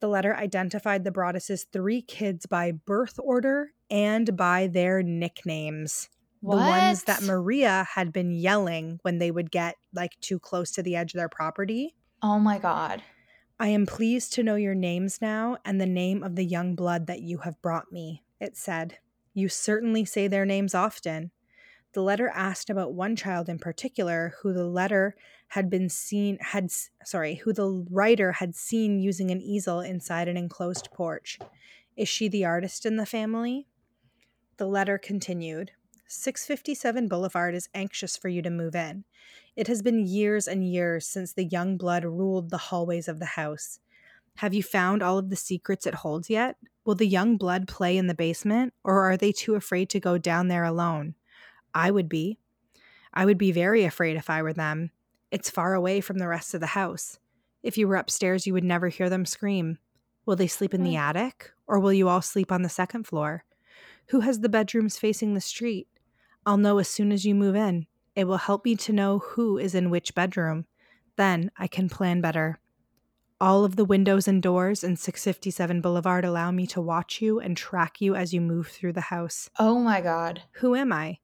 The 0.00 0.08
letter 0.08 0.34
identified 0.34 1.04
the 1.04 1.10
Broadduses' 1.12 1.66
three 1.72 2.02
kids 2.02 2.46
by 2.46 2.72
birth 2.72 3.18
order 3.22 3.72
and 3.90 4.36
by 4.36 4.66
their 4.66 5.02
nicknames. 5.02 6.08
What? 6.40 6.56
The 6.56 6.62
ones 6.70 7.04
that 7.04 7.22
Maria 7.22 7.86
had 7.90 8.12
been 8.12 8.30
yelling 8.30 8.98
when 9.02 9.18
they 9.18 9.30
would 9.30 9.50
get 9.50 9.76
like 9.94 10.18
too 10.20 10.38
close 10.38 10.70
to 10.72 10.82
the 10.82 10.96
edge 10.96 11.14
of 11.14 11.18
their 11.18 11.28
property. 11.28 11.94
oh 12.22 12.38
my 12.38 12.58
God. 12.58 13.02
I 13.58 13.68
am 13.68 13.86
pleased 13.86 14.34
to 14.34 14.42
know 14.42 14.56
your 14.56 14.74
names 14.74 15.20
now 15.22 15.56
and 15.64 15.80
the 15.80 15.86
name 15.86 16.22
of 16.22 16.36
the 16.36 16.44
young 16.44 16.74
blood 16.74 17.06
that 17.06 17.22
you 17.22 17.38
have 17.38 17.60
brought 17.62 17.90
me, 17.90 18.22
it 18.38 18.54
said. 18.56 18.98
You 19.32 19.48
certainly 19.48 20.04
say 20.04 20.28
their 20.28 20.44
names 20.44 20.74
often. 20.74 21.30
The 21.96 22.02
letter 22.02 22.28
asked 22.34 22.68
about 22.68 22.92
one 22.92 23.16
child 23.16 23.48
in 23.48 23.58
particular 23.58 24.34
who 24.42 24.52
the 24.52 24.66
letter 24.66 25.16
had 25.48 25.70
been 25.70 25.88
seen 25.88 26.36
had 26.42 26.70
sorry, 27.02 27.36
who 27.36 27.54
the 27.54 27.86
writer 27.90 28.32
had 28.32 28.54
seen 28.54 28.98
using 28.98 29.30
an 29.30 29.40
easel 29.40 29.80
inside 29.80 30.28
an 30.28 30.36
enclosed 30.36 30.90
porch. 30.92 31.38
Is 31.96 32.06
she 32.06 32.28
the 32.28 32.44
artist 32.44 32.84
in 32.84 32.96
the 32.96 33.06
family? 33.06 33.66
The 34.58 34.66
letter 34.66 34.98
continued. 34.98 35.70
657 36.06 37.08
Boulevard 37.08 37.54
is 37.54 37.70
anxious 37.72 38.14
for 38.14 38.28
you 38.28 38.42
to 38.42 38.50
move 38.50 38.74
in. 38.74 39.04
It 39.56 39.66
has 39.66 39.80
been 39.80 40.06
years 40.06 40.46
and 40.46 40.70
years 40.70 41.06
since 41.06 41.32
the 41.32 41.46
young 41.46 41.78
blood 41.78 42.04
ruled 42.04 42.50
the 42.50 42.58
hallways 42.58 43.08
of 43.08 43.20
the 43.20 43.24
house. 43.24 43.80
Have 44.34 44.52
you 44.52 44.62
found 44.62 45.02
all 45.02 45.16
of 45.16 45.30
the 45.30 45.34
secrets 45.34 45.86
it 45.86 45.94
holds 45.94 46.28
yet? 46.28 46.58
Will 46.84 46.94
the 46.94 47.06
young 47.06 47.38
blood 47.38 47.66
play 47.66 47.96
in 47.96 48.06
the 48.06 48.12
basement, 48.12 48.74
or 48.84 49.00
are 49.10 49.16
they 49.16 49.32
too 49.32 49.54
afraid 49.54 49.88
to 49.88 49.98
go 49.98 50.18
down 50.18 50.48
there 50.48 50.64
alone? 50.64 51.14
I 51.76 51.90
would 51.90 52.08
be. 52.08 52.38
I 53.12 53.26
would 53.26 53.36
be 53.36 53.52
very 53.52 53.84
afraid 53.84 54.16
if 54.16 54.30
I 54.30 54.40
were 54.40 54.54
them. 54.54 54.92
It's 55.30 55.50
far 55.50 55.74
away 55.74 56.00
from 56.00 56.18
the 56.18 56.26
rest 56.26 56.54
of 56.54 56.60
the 56.60 56.68
house. 56.68 57.18
If 57.62 57.76
you 57.76 57.86
were 57.86 57.96
upstairs, 57.96 58.46
you 58.46 58.54
would 58.54 58.64
never 58.64 58.88
hear 58.88 59.10
them 59.10 59.26
scream. 59.26 59.76
Will 60.24 60.36
they 60.36 60.46
sleep 60.46 60.72
in 60.72 60.84
the 60.84 60.96
attic, 60.96 61.52
or 61.66 61.78
will 61.78 61.92
you 61.92 62.08
all 62.08 62.22
sleep 62.22 62.50
on 62.50 62.62
the 62.62 62.70
second 62.70 63.06
floor? 63.06 63.44
Who 64.06 64.20
has 64.20 64.40
the 64.40 64.48
bedrooms 64.48 64.96
facing 64.96 65.34
the 65.34 65.40
street? 65.42 65.86
I'll 66.46 66.56
know 66.56 66.78
as 66.78 66.88
soon 66.88 67.12
as 67.12 67.26
you 67.26 67.34
move 67.34 67.54
in. 67.54 67.86
It 68.14 68.24
will 68.24 68.38
help 68.38 68.64
me 68.64 68.74
to 68.76 68.92
know 68.94 69.18
who 69.18 69.58
is 69.58 69.74
in 69.74 69.90
which 69.90 70.14
bedroom. 70.14 70.64
Then 71.16 71.50
I 71.58 71.66
can 71.66 71.90
plan 71.90 72.22
better. 72.22 72.58
All 73.38 73.66
of 73.66 73.76
the 73.76 73.84
windows 73.84 74.26
and 74.26 74.42
doors 74.42 74.82
in 74.82 74.96
657 74.96 75.82
Boulevard 75.82 76.24
allow 76.24 76.50
me 76.50 76.66
to 76.68 76.80
watch 76.80 77.20
you 77.20 77.38
and 77.38 77.54
track 77.54 78.00
you 78.00 78.14
as 78.14 78.32
you 78.32 78.40
move 78.40 78.68
through 78.68 78.94
the 78.94 79.12
house. 79.12 79.50
Oh 79.58 79.78
my 79.78 80.00
God. 80.00 80.40
Who 80.52 80.74
am 80.74 80.90
I? 80.90 81.18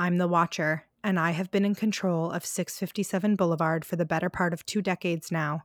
I'm 0.00 0.16
the 0.16 0.28
Watcher, 0.28 0.86
and 1.04 1.20
I 1.20 1.32
have 1.32 1.50
been 1.50 1.66
in 1.66 1.74
control 1.74 2.30
of 2.30 2.46
657 2.46 3.36
Boulevard 3.36 3.84
for 3.84 3.96
the 3.96 4.06
better 4.06 4.30
part 4.30 4.54
of 4.54 4.64
two 4.64 4.80
decades 4.80 5.30
now. 5.30 5.64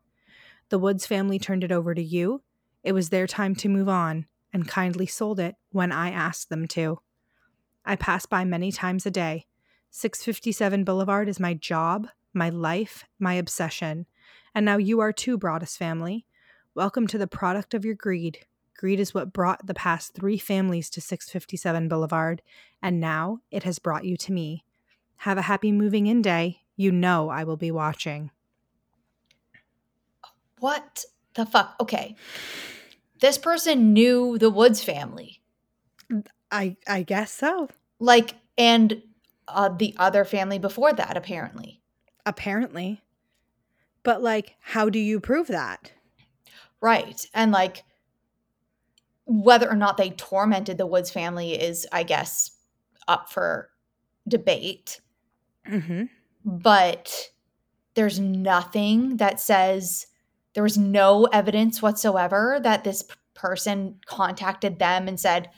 The 0.68 0.78
Woods 0.78 1.06
family 1.06 1.40
turned 1.40 1.64
it 1.64 1.72
over 1.72 1.96
to 1.96 2.04
you. 2.04 2.42
It 2.84 2.92
was 2.92 3.08
their 3.08 3.28
time 3.28 3.56
to 3.56 3.70
move 3.70 3.88
on, 3.88 4.26
and 4.52 4.68
kindly 4.68 5.06
sold 5.06 5.40
it 5.40 5.56
when 5.72 5.94
I 5.94 6.12
asked 6.12 6.50
them 6.50 6.68
to. 6.68 7.00
I 7.86 7.96
pass 7.96 8.26
by 8.26 8.44
many 8.44 8.74
times 8.74 9.06
a 9.06 9.10
day. 9.10 9.46
657 9.92 10.84
Boulevard 10.84 11.30
is 11.30 11.40
my 11.40 11.54
job, 11.54 12.10
my 12.34 12.50
life, 12.50 13.06
my 13.18 13.36
obsession. 13.36 14.06
And 14.54 14.66
now 14.66 14.76
you 14.76 15.00
are 15.00 15.14
too, 15.14 15.38
Broaddus 15.38 15.78
family. 15.78 16.26
Welcome 16.74 17.08
to 17.08 17.18
the 17.18 17.26
product 17.26 17.74
of 17.74 17.86
your 17.86 17.96
greed. 17.96 18.40
Greed 18.78 19.00
is 19.00 19.14
what 19.14 19.34
brought 19.34 19.66
the 19.66 19.74
past 19.74 20.14
three 20.14 20.38
families 20.38 20.90
to 20.92 21.02
657 21.02 21.88
Boulevard, 21.88 22.42
and 22.82 23.00
now 23.00 23.40
it 23.52 23.64
has 23.64 23.80
brought 23.80 24.06
you 24.06 24.18
to 24.18 24.34
me. 24.34 24.66
Have 25.18 25.38
a 25.38 25.44
happy 25.44 25.72
moving 25.72 26.08
in 26.08 26.22
day. 26.22 26.62
You 26.76 26.92
know 26.92 27.30
I 27.30 27.44
will 27.44 27.58
be 27.58 27.72
watching. 27.72 28.32
What 30.60 31.06
the 31.36 31.46
fuck? 31.46 31.76
Okay. 31.80 32.16
This 33.22 33.38
person 33.38 33.94
knew 33.94 34.38
the 34.38 34.50
Woods 34.50 34.84
family. 34.84 35.42
I 36.52 36.76
I 36.88 37.04
guess 37.04 37.32
so. 37.32 37.70
Like, 38.00 38.36
and 38.58 39.02
uh, 39.48 39.70
the 39.70 39.96
other 39.98 40.26
family 40.26 40.60
before 40.60 40.94
that, 40.94 41.16
apparently. 41.16 41.82
Apparently. 42.26 43.02
But 44.04 44.22
like 44.22 44.56
how 44.60 44.90
do 44.90 45.00
you 45.00 45.20
prove 45.20 45.48
that? 45.48 45.92
Right. 46.82 47.26
And 47.34 47.52
like, 47.52 47.84
whether 49.26 49.70
or 49.70 49.76
not 49.76 49.98
they 49.98 50.12
tormented 50.12 50.78
the 50.78 50.86
Woods 50.88 51.10
family 51.12 51.54
is, 51.60 51.88
I 51.92 52.04
guess, 52.04 52.52
up 53.08 53.30
for 53.30 53.70
debate. 54.28 55.02
Mhm. 55.68 56.10
But 56.44 57.30
there's 57.96 58.20
nothing 58.20 59.18
that 59.18 59.40
says 59.40 60.08
there 60.54 60.64
was 60.64 60.78
no 60.78 61.26
evidence 61.26 61.82
whatsoever 61.82 62.60
that 62.64 62.84
this 62.84 63.02
p- 63.04 63.16
person 63.34 64.00
contacted 64.06 64.80
them 64.80 65.08
and 65.08 65.20
said, 65.20 65.50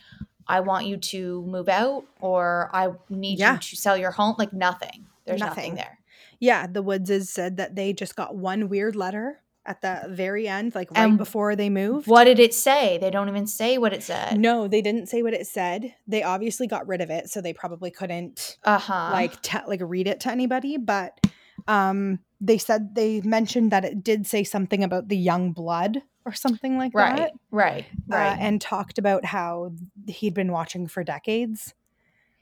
I 0.47 0.61
want 0.61 0.85
you 0.87 0.97
to 0.97 1.41
move 1.43 1.67
out 1.69 2.05
or 2.21 2.69
I 2.73 2.89
need 3.09 3.37
Yeah. 3.39 3.53
you 3.53 3.59
to 3.59 3.75
sell 3.75 3.97
your 3.97 4.11
home. 4.11 4.35
Like, 4.37 4.53
nothing. 4.53 5.07
There's 5.25 5.39
Nothing. 5.41 5.73
nothing, 5.73 5.75
there. 5.75 5.99
Yeah, 6.39 6.67
the 6.67 6.81
Woodses 6.83 7.27
said 7.27 7.57
that 7.57 7.75
they 7.75 7.91
just 7.93 8.15
got 8.15 8.35
one 8.35 8.69
weird 8.69 8.95
letter 8.95 9.41
at 9.67 9.81
the 9.81 10.07
very 10.09 10.47
end, 10.47 10.73
like 10.73 10.89
right 10.91 11.01
And 11.03 11.17
before 11.17 11.55
they 11.55 11.69
moved. 11.69 12.07
What 12.07 12.23
did 12.23 12.39
it 12.39 12.53
say? 12.53 12.97
They 12.99 13.11
don't 13.11 13.27
even 13.27 13.45
say 13.47 13.77
what 13.77 13.93
it 13.93 14.01
said. 14.01 14.39
No, 14.39 14.67
they 14.67 14.81
didn't 14.81 15.07
say 15.07 15.21
what 15.21 15.33
it 15.33 15.45
said. 15.45 15.93
They 16.07 16.23
obviously 16.23 16.67
got 16.67 16.87
rid 16.87 17.01
of 17.01 17.09
it, 17.09 17.29
so 17.29 17.41
they 17.41 17.53
probably 17.53 17.91
couldn't 17.91 18.57
Uh 18.63 18.79
huh. 18.79 19.09
like 19.11 19.41
te- 19.41 19.67
like 19.67 19.81
read 19.83 20.07
it 20.07 20.21
to 20.21 20.31
anybody. 20.31 20.77
But 20.77 21.19
um, 21.67 22.19
they 22.39 22.57
said 22.57 22.95
they 22.95 23.21
mentioned 23.21 23.71
that 23.71 23.83
it 23.83 24.03
did 24.03 24.25
say 24.25 24.43
something 24.43 24.83
about 24.83 25.09
the 25.09 25.17
young 25.17 25.51
blood 25.51 26.01
or 26.25 26.33
something 26.33 26.77
like 26.77 26.93
right, 26.93 27.15
that, 27.17 27.31
right, 27.51 27.85
uh, 28.11 28.15
right. 28.15 28.37
and 28.39 28.59
talked 28.59 28.97
about 28.97 29.25
how 29.25 29.71
he'd 30.07 30.33
been 30.33 30.51
watching 30.51 30.87
for 30.87 31.03
decades, 31.03 31.73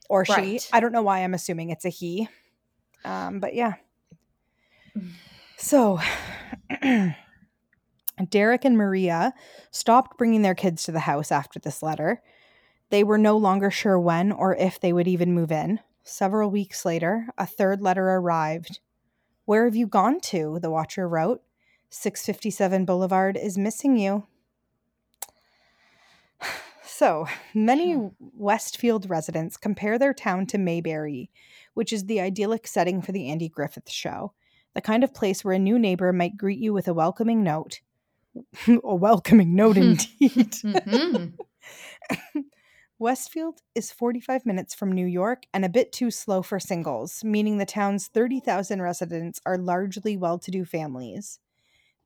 or 0.09 0.25
she. 0.25 0.31
Right. 0.33 0.69
I 0.73 0.79
don't 0.79 0.91
know 0.91 1.03
why 1.03 1.19
I'm 1.19 1.33
assuming 1.33 1.69
it's 1.69 1.85
a 1.85 1.89
he, 1.89 2.27
um, 3.03 3.39
but 3.39 3.53
yeah. 3.55 3.73
So. 5.65 5.99
Derek 8.29 8.65
and 8.65 8.77
Maria 8.77 9.33
stopped 9.71 10.15
bringing 10.15 10.43
their 10.43 10.53
kids 10.53 10.83
to 10.83 10.91
the 10.91 10.99
house 10.99 11.31
after 11.31 11.57
this 11.59 11.81
letter. 11.81 12.21
They 12.91 13.03
were 13.03 13.17
no 13.17 13.35
longer 13.35 13.71
sure 13.71 13.99
when 13.99 14.31
or 14.31 14.55
if 14.55 14.79
they 14.79 14.93
would 14.93 15.07
even 15.07 15.33
move 15.33 15.51
in. 15.51 15.79
Several 16.03 16.51
weeks 16.51 16.85
later, 16.85 17.29
a 17.35 17.47
third 17.47 17.81
letter 17.81 18.07
arrived. 18.07 18.79
Where 19.45 19.65
have 19.65 19.75
you 19.75 19.87
gone 19.87 20.19
to? 20.25 20.59
The 20.61 20.69
watcher 20.69 21.09
wrote. 21.09 21.41
657 21.89 22.85
Boulevard 22.85 23.35
is 23.35 23.57
missing 23.57 23.97
you. 23.97 24.27
So, 26.87 27.27
many 27.53 28.11
Westfield 28.19 29.09
residents 29.09 29.57
compare 29.57 29.99
their 29.99 30.13
town 30.13 30.45
to 30.45 30.57
Mayberry, 30.57 31.29
which 31.73 31.91
is 31.91 32.05
the 32.05 32.21
idyllic 32.21 32.67
setting 32.67 33.01
for 33.01 33.11
the 33.11 33.27
Andy 33.27 33.49
Griffith 33.49 33.89
show, 33.89 34.31
the 34.75 34.81
kind 34.81 35.03
of 35.03 35.13
place 35.13 35.43
where 35.43 35.55
a 35.55 35.59
new 35.59 35.79
neighbor 35.79 36.13
might 36.13 36.37
greet 36.37 36.59
you 36.59 36.73
with 36.73 36.87
a 36.87 36.93
welcoming 36.93 37.43
note. 37.43 37.81
a 38.67 38.95
welcoming 38.95 39.55
note, 39.55 39.77
indeed. 39.77 40.09
Mhm. 40.19 41.33
Westfield 42.99 43.61
is 43.73 43.91
45 43.91 44.45
minutes 44.45 44.73
from 44.73 44.91
New 44.91 45.05
York 45.05 45.43
and 45.53 45.65
a 45.65 45.69
bit 45.69 45.91
too 45.91 46.09
slow 46.09 46.41
for 46.41 46.59
singles, 46.59 47.23
meaning 47.23 47.57
the 47.57 47.65
town's 47.65 48.07
30,000 48.07 48.81
residents 48.81 49.41
are 49.45 49.57
largely 49.57 50.15
well 50.15 50.39
to 50.39 50.51
do 50.51 50.63
families. 50.63 51.39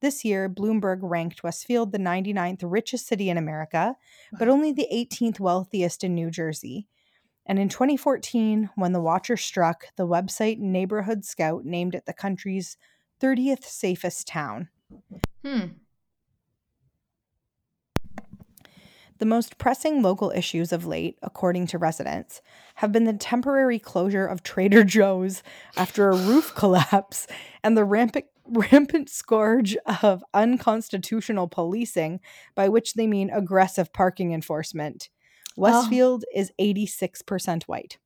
This 0.01 0.25
year, 0.25 0.49
Bloomberg 0.49 0.99
ranked 1.01 1.43
Westfield 1.43 1.91
the 1.91 1.99
99th 1.99 2.61
richest 2.63 3.05
city 3.05 3.29
in 3.29 3.37
America, 3.37 3.97
but 4.39 4.47
only 4.47 4.71
the 4.71 4.87
18th 4.91 5.39
wealthiest 5.39 6.03
in 6.03 6.15
New 6.15 6.31
Jersey. 6.31 6.87
And 7.49 7.57
in 7.57 7.67
2014, 7.67 8.69
when 8.75 8.93
the 8.93 9.01
watcher 9.01 9.35
struck, 9.35 9.87
the 9.95 10.05
website 10.05 10.59
Neighborhood 10.59 11.25
Scout 11.25 11.65
named 11.65 11.95
it 11.95 12.05
the 12.05 12.13
country's 12.13 12.77
30th 13.19 13.63
safest 13.63 14.27
town. 14.27 14.69
Hmm. 15.43 15.65
The 19.17 19.25
most 19.25 19.57
pressing 19.57 20.03
local 20.03 20.29
issues 20.29 20.71
of 20.71 20.85
late, 20.85 21.17
according 21.23 21.65
to 21.67 21.79
residents, 21.79 22.43
have 22.75 22.91
been 22.91 23.05
the 23.05 23.13
temporary 23.13 23.79
closure 23.79 24.27
of 24.27 24.43
Trader 24.43 24.83
Joe's 24.83 25.41
after 25.75 26.11
a 26.11 26.15
roof 26.15 26.53
collapse 26.55 27.25
and 27.63 27.75
the 27.75 27.83
rampant, 27.83 28.25
rampant 28.47 29.09
scourge 29.09 29.75
of 30.03 30.23
unconstitutional 30.35 31.47
policing, 31.47 32.19
by 32.53 32.69
which 32.69 32.93
they 32.93 33.07
mean 33.07 33.31
aggressive 33.31 33.91
parking 33.91 34.33
enforcement. 34.33 35.09
Westfield 35.55 36.25
is 36.33 36.51
86% 36.59 37.63
white. 37.63 37.97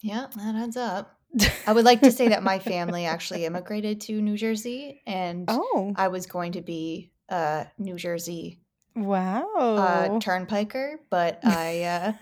Yeah, 0.00 0.26
that 0.36 0.54
adds 0.56 0.76
up. 0.76 1.18
I 1.66 1.72
would 1.72 1.84
like 1.84 2.02
to 2.02 2.10
say 2.10 2.28
that 2.28 2.42
my 2.42 2.58
family 2.72 3.06
actually 3.06 3.44
immigrated 3.46 4.00
to 4.02 4.20
New 4.20 4.36
Jersey, 4.36 5.00
and 5.06 5.46
Oh, 5.48 5.92
I 5.96 6.08
was 6.08 6.26
going 6.26 6.52
to 6.52 6.60
be 6.60 7.10
a 7.28 7.66
New 7.78 7.96
Jersey 7.96 8.60
wow. 8.94 9.46
uh, 9.56 10.08
turnpiker, 10.18 10.96
but 11.08 11.40
I 11.44 11.82
uh, 11.84 12.12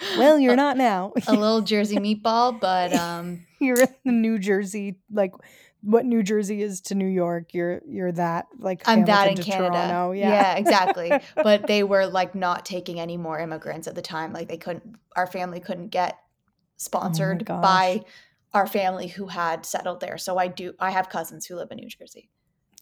well, 0.18 0.38
you're 0.38 0.56
not 0.56 0.76
now. 0.76 1.12
a 1.26 1.32
little 1.32 1.60
Jersey 1.60 1.96
meatball. 1.96 2.58
But 2.58 2.94
um, 2.94 3.44
you're 3.58 3.80
in 3.80 3.94
the 4.04 4.12
New 4.12 4.38
Jersey, 4.38 4.96
like 5.12 5.32
what 5.82 6.04
New 6.04 6.22
Jersey 6.22 6.62
is 6.62 6.80
to 6.82 6.94
New 6.94 7.06
York. 7.06 7.54
You're 7.54 7.80
you're 7.86 8.12
that 8.12 8.48
like 8.58 8.82
I'm 8.86 9.04
that 9.06 9.28
in 9.28 9.36
Canada. 9.36 9.70
Toronto. 9.70 10.12
Yeah. 10.12 10.54
exactly. 10.56 11.12
but 11.36 11.66
they 11.66 11.82
were 11.82 12.06
like 12.06 12.34
not 12.34 12.64
taking 12.64 13.00
any 13.00 13.16
more 13.16 13.38
immigrants 13.38 13.86
at 13.86 13.94
the 13.94 14.02
time. 14.02 14.32
Like 14.32 14.48
they 14.48 14.56
couldn't, 14.56 14.96
our 15.16 15.26
family 15.26 15.60
couldn't 15.60 15.88
get 15.88 16.14
oh 16.14 16.24
sponsored 16.76 17.44
gosh. 17.44 17.62
by 17.62 18.00
our 18.52 18.66
family 18.66 19.08
who 19.08 19.28
had 19.28 19.64
settled 19.64 20.00
there. 20.00 20.18
So 20.18 20.38
I 20.38 20.48
do, 20.48 20.74
I 20.78 20.90
have 20.90 21.08
cousins 21.08 21.46
who 21.46 21.56
live 21.56 21.70
in 21.70 21.78
New 21.78 21.88
Jersey. 21.88 22.30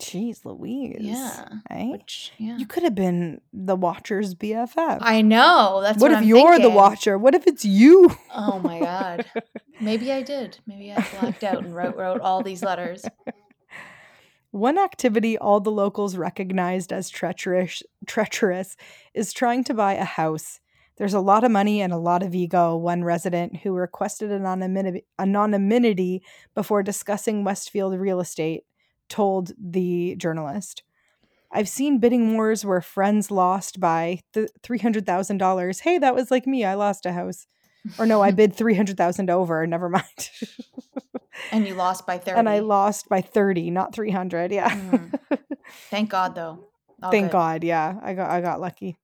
Jeez, 0.01 0.45
Louise. 0.45 0.99
Yeah. 1.01 1.49
Right? 1.71 1.91
Which, 1.91 2.33
yeah. 2.39 2.57
You 2.57 2.67
could 2.67 2.85
have 2.85 2.95
been 2.95 3.41
the 3.53 3.75
Watcher's 3.75 4.35
BFF. 4.35 4.99
I 5.01 5.23
know. 5.23 5.81
That's 5.83 6.01
what 6.01 6.13
what, 6.13 6.13
if 6.13 6.19
I'm 6.19 6.25
you're 6.25 6.59
the. 6.59 6.71
Watcher? 6.71 7.19
What 7.19 7.35
if 7.35 7.47
it's 7.49 7.65
you? 7.65 8.17
Oh 8.33 8.61
my 8.61 8.79
God. 8.79 9.27
Maybe 9.81 10.13
I 10.13 10.23
did. 10.23 10.59
Maybe 10.67 10.93
I 10.93 11.07
blacked 11.19 11.45
out 11.45 11.65
and 11.65 11.75
wrote, 11.75 11.97
wrote 11.97 12.21
all 12.21 12.43
these 12.43 12.63
letters. 12.63 13.05
One 14.51 14.79
activity 14.79 15.37
all 15.37 15.61
the 15.61 15.71
locals 15.71 16.17
recognized 16.17 16.93
as 16.93 17.11
treacherous, 17.11 17.83
treacherous 18.07 18.77
is 19.13 19.33
trying 19.33 19.63
to 19.65 19.75
buy 19.75 19.95
a 19.95 20.05
house. 20.05 20.61
There's 20.97 21.15
a 21.15 21.21
lot 21.21 21.45
of 21.45 21.51
money 21.51 21.81
and 21.81 21.93
a 21.93 21.99
lot 21.99 22.23
of 22.23 22.35
ego, 22.35 22.75
one 22.75 23.05
resident 23.05 23.59
who 23.59 23.73
requested 23.73 24.33
anonymity, 24.33 25.05
anonymity 25.19 26.23
before 26.55 26.83
discussing 26.83 27.45
Westfield 27.45 27.95
real 27.99 28.21
estate 28.21 28.65
told 29.09 29.53
the 29.59 30.17
journalist. 30.17 30.83
I've 31.53 31.69
seen 31.69 31.99
bidding 32.01 32.35
wars 32.35 32.65
where 32.65 32.81
friends 32.81 33.31
lost 33.31 33.81
by 33.81 34.21
th- 34.35 34.51
$300,000. 34.63 35.81
Hey, 35.81 35.99
that 35.99 36.15
was 36.15 36.31
like 36.31 36.47
me. 36.47 36.65
I 36.65 36.75
lost 36.75 37.07
a 37.07 37.13
house. 37.13 37.47
Or 37.99 38.07
no, 38.07 38.23
I 38.23 38.31
bid 38.31 38.55
300,000 38.55 39.31
over. 39.31 39.67
Never 39.67 39.89
mind. 39.89 40.31
And 41.53 41.67
you 41.69 41.75
lost 41.75 42.05
by 42.07 42.19
30. 42.19 42.39
and 42.39 42.49
I 42.49 42.59
lost 42.59 43.09
by 43.09 43.21
30, 43.21 43.71
not 43.71 43.95
300. 43.95 44.51
Yeah. 44.51 44.71
Mm. 44.71 45.19
Thank 45.91 46.11
God, 46.11 46.35
though. 46.35 46.69
All 47.03 47.11
Thank 47.11 47.27
good. 47.27 47.33
God, 47.33 47.65
yeah. 47.65 47.99
I 48.03 48.15
got 48.15 48.31
I 48.31 48.41
got 48.41 48.61
lucky. 48.61 48.99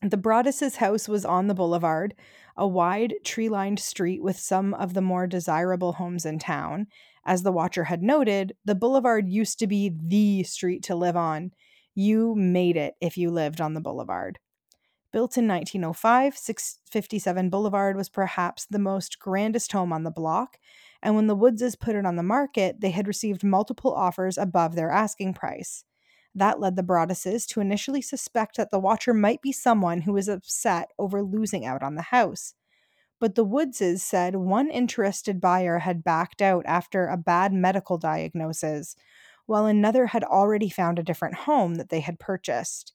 The 0.00 0.16
Broaddus's 0.16 0.76
house 0.76 1.08
was 1.08 1.24
on 1.24 1.46
the 1.46 1.54
boulevard, 1.54 2.14
a 2.56 2.66
wide 2.66 3.14
tree-lined 3.22 3.78
street 3.78 4.22
with 4.22 4.38
some 4.38 4.74
of 4.74 4.94
the 4.94 5.02
more 5.02 5.26
desirable 5.26 5.92
homes 5.92 6.24
in 6.24 6.38
town. 6.38 6.86
As 7.24 7.42
the 7.42 7.52
watcher 7.52 7.84
had 7.84 8.02
noted, 8.02 8.54
the 8.64 8.74
boulevard 8.74 9.28
used 9.28 9.58
to 9.60 9.66
be 9.66 9.92
the 9.94 10.42
street 10.42 10.82
to 10.84 10.96
live 10.96 11.16
on. 11.16 11.52
You 11.94 12.34
made 12.34 12.76
it 12.76 12.94
if 13.00 13.16
you 13.16 13.30
lived 13.30 13.60
on 13.60 13.74
the 13.74 13.80
boulevard. 13.80 14.38
Built 15.12 15.36
in 15.36 15.46
1905, 15.46 16.38
657 16.38 17.50
Boulevard 17.50 17.96
was 17.96 18.08
perhaps 18.08 18.64
the 18.64 18.78
most 18.78 19.18
grandest 19.18 19.72
home 19.72 19.92
on 19.92 20.04
the 20.04 20.10
block, 20.10 20.56
and 21.02 21.14
when 21.14 21.26
the 21.26 21.36
Woodses 21.36 21.78
put 21.78 21.94
it 21.94 22.06
on 22.06 22.16
the 22.16 22.22
market, 22.22 22.80
they 22.80 22.92
had 22.92 23.06
received 23.06 23.44
multiple 23.44 23.92
offers 23.92 24.38
above 24.38 24.74
their 24.74 24.90
asking 24.90 25.34
price. 25.34 25.84
That 26.34 26.60
led 26.60 26.76
the 26.76 26.82
Broadduses 26.82 27.46
to 27.48 27.60
initially 27.60 28.00
suspect 28.00 28.56
that 28.56 28.70
the 28.70 28.78
watcher 28.78 29.12
might 29.12 29.42
be 29.42 29.52
someone 29.52 30.00
who 30.00 30.14
was 30.14 30.28
upset 30.28 30.90
over 30.98 31.22
losing 31.22 31.66
out 31.66 31.82
on 31.82 31.94
the 31.94 32.02
house. 32.02 32.54
But 33.20 33.34
the 33.34 33.44
Woodses 33.44 34.00
said 34.00 34.36
one 34.36 34.70
interested 34.70 35.42
buyer 35.42 35.80
had 35.80 36.02
backed 36.02 36.40
out 36.40 36.64
after 36.66 37.06
a 37.06 37.18
bad 37.18 37.52
medical 37.52 37.98
diagnosis, 37.98 38.96
while 39.44 39.66
another 39.66 40.06
had 40.06 40.24
already 40.24 40.70
found 40.70 40.98
a 40.98 41.02
different 41.02 41.34
home 41.34 41.74
that 41.74 41.90
they 41.90 42.00
had 42.00 42.18
purchased. 42.18 42.94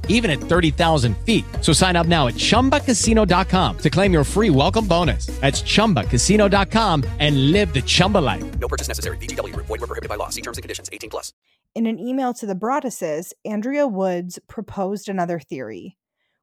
even 0.07 0.29
at 0.31 0.39
30,000 0.39 1.17
feet. 1.25 1.43
So 1.61 1.73
sign 1.73 1.95
up 1.95 2.07
now 2.07 2.27
at 2.27 2.35
chumbacasino.com 2.35 3.77
to 3.79 3.89
claim 3.89 4.13
your 4.13 4.23
free 4.23 4.49
welcome 4.51 4.87
bonus. 4.87 5.25
That's 5.41 5.61
chumbacasino.com 5.63 7.03
and 7.19 7.51
live 7.51 7.73
the 7.73 7.81
Chumba 7.81 8.19
life. 8.19 8.43
No 8.59 8.67
purchase 8.67 8.87
necessary. 8.87 9.17
VGW 9.17 9.53
Group. 9.53 9.65
Void 9.65 9.81
were 9.81 9.87
prohibited 9.87 10.09
by 10.09 10.15
law. 10.15 10.29
See 10.29 10.41
terms 10.41 10.57
and 10.59 10.63
conditions. 10.63 10.89
18 10.93 11.09
plus. 11.09 11.33
In 11.73 11.85
an 11.87 11.99
email 11.99 12.33
to 12.35 12.45
the 12.45 12.55
Broadduses, 12.55 13.31
Andrea 13.45 13.87
Woods 13.87 14.39
proposed 14.47 15.07
another 15.09 15.39
theory. 15.39 15.97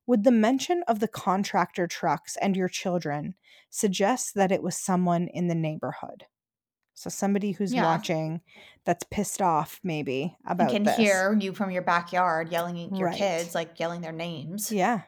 Would 0.06 0.24
the 0.24 0.30
mention 0.30 0.82
of 0.88 1.00
the 1.00 1.08
contractor 1.08 1.86
trucks 1.86 2.36
and 2.40 2.56
your 2.56 2.68
children 2.68 3.34
suggest 3.68 4.34
that 4.36 4.50
it 4.50 4.62
was 4.62 4.74
someone 4.74 5.28
in 5.28 5.48
the 5.48 5.54
neighborhood? 5.54 6.24
So 6.94 7.10
somebody 7.10 7.52
who's 7.52 7.74
Yeah. 7.74 7.84
watching 7.84 8.40
that's 8.88 9.05
pissed 9.11 9.42
off 9.42 9.81
maybe 9.85 10.35
about 10.46 10.70
and 10.70 10.77
can 10.77 10.83
this. 10.85 10.96
hear 10.96 11.37
you 11.38 11.53
from 11.53 11.70
your 11.70 11.83
backyard 11.83 12.51
yelling 12.51 12.83
at 12.83 12.96
your 12.96 13.09
Right. 13.09 13.18
kids, 13.18 13.55
like 13.55 13.79
yelling 13.79 14.01
their 14.01 14.12
names. 14.12 14.72
Yeah. 14.72 15.03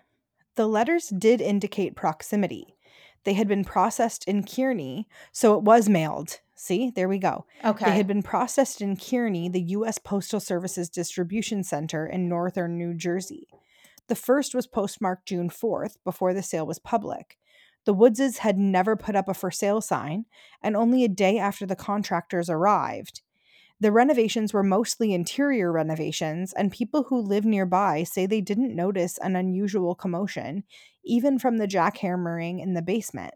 The 0.57 0.67
letters 0.67 1.09
did 1.09 1.41
indicate 1.41 1.97
proximity. 1.97 2.77
They 3.25 3.33
had 3.33 3.49
been 3.49 3.65
processed 3.65 4.29
in 4.29 4.45
Kearny, 4.45 5.07
so 5.33 5.55
it 5.57 5.63
was 5.63 5.89
mailed. 5.89 6.41
See, 6.55 6.91
there 6.91 7.09
we 7.09 7.17
go. 7.17 7.47
Okay. 7.65 7.87
They 7.87 7.97
had 7.97 8.07
been 8.07 8.23
processed 8.23 8.83
in 8.83 8.97
Kearny, 8.99 9.51
the 9.51 9.63
U.S. 9.79 9.97
Postal 9.97 10.41
Service's 10.41 10.91
distribution 10.91 11.65
center 11.65 12.07
in 12.07 12.29
northern 12.29 12.77
New 12.77 12.93
Jersey. 12.93 13.49
The 14.09 14.15
first 14.15 14.55
was 14.55 14.67
postmarked 14.67 15.25
June 15.29 15.49
4th, 15.49 15.97
before 16.05 16.35
the 16.35 16.43
sale 16.43 16.67
was 16.67 16.79
public. 16.79 17.39
The 17.87 17.95
Woodses 17.95 18.39
had 18.39 18.59
never 18.59 18.95
put 18.95 19.17
up 19.17 19.27
a 19.27 19.33
for 19.33 19.51
sale 19.51 19.81
sign, 19.81 20.27
and 20.63 20.77
only 20.77 21.03
a 21.03 21.09
day 21.09 21.39
after 21.39 21.65
the 21.65 21.77
contractors 21.77 22.51
arrived. 22.51 23.23
The 23.81 23.93
renovations 23.93 24.53
were 24.53 24.63
mostly 24.63 25.15
interior 25.15 25.73
renovations, 25.73 26.53
and 26.53 26.71
people 26.71 27.05
who 27.05 27.19
live 27.19 27.47
nearby 27.47 28.05
say 28.05 28.27
they 28.27 28.43
didn't 28.43 28.77
notice 28.77 29.17
an 29.19 29.37
unusual 29.37 29.95
commotion, 29.95 30.65
even 31.03 31.39
from 31.39 31.57
the 31.57 31.67
jackhammering 31.67 32.61
in 32.63 32.75
the 32.75 32.83
basement. 32.83 33.35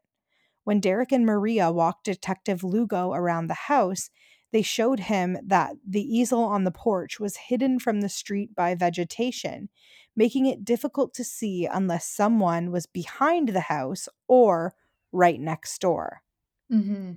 When 0.65 0.81
Derek 0.81 1.13
and 1.13 1.25
Maria 1.25 1.73
walked 1.73 2.05
Detective 2.05 2.63
Lugo 2.63 3.13
around 3.15 3.47
the 3.47 3.55
house, 3.55 4.11
they 4.53 4.63
showed 4.63 5.01
him 5.01 5.39
that 5.45 5.77
the 5.87 6.03
easel 6.03 6.45
on 6.45 6.65
the 6.65 6.71
porch 6.71 7.19
was 7.19 7.37
hidden 7.37 7.79
from 7.79 8.03
the 8.03 8.09
street 8.09 8.55
by 8.55 8.75
vegetation, 8.75 9.69
making 10.15 10.47
it 10.47 10.65
difficult 10.65 11.15
to 11.15 11.25
see 11.25 11.67
unless 11.67 12.07
someone 12.07 12.71
was 12.71 12.87
behind 12.87 13.49
the 13.49 13.61
house 13.61 14.09
or 14.29 14.75
right 15.11 15.41
next 15.41 15.81
door. 15.81 16.23
hmm 16.71 17.13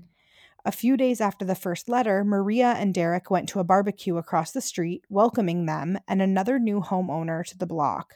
A 0.67 0.71
few 0.73 0.97
days 0.97 1.21
after 1.21 1.45
the 1.45 1.56
first 1.56 1.88
letter, 1.88 2.25
Maria 2.25 2.73
and 2.73 2.93
Derek 2.93 3.32
went 3.32 3.47
to 3.49 3.62
a 3.62 3.63
barbecue 3.63 4.17
across 4.17 4.51
the 4.51 4.60
street, 4.60 5.06
welcoming 5.08 5.65
them 5.65 5.97
and 6.10 6.21
another 6.21 6.60
new 6.60 6.82
homeowner 6.82 7.45
to 7.45 7.58
the 7.58 7.65
block. 7.65 8.15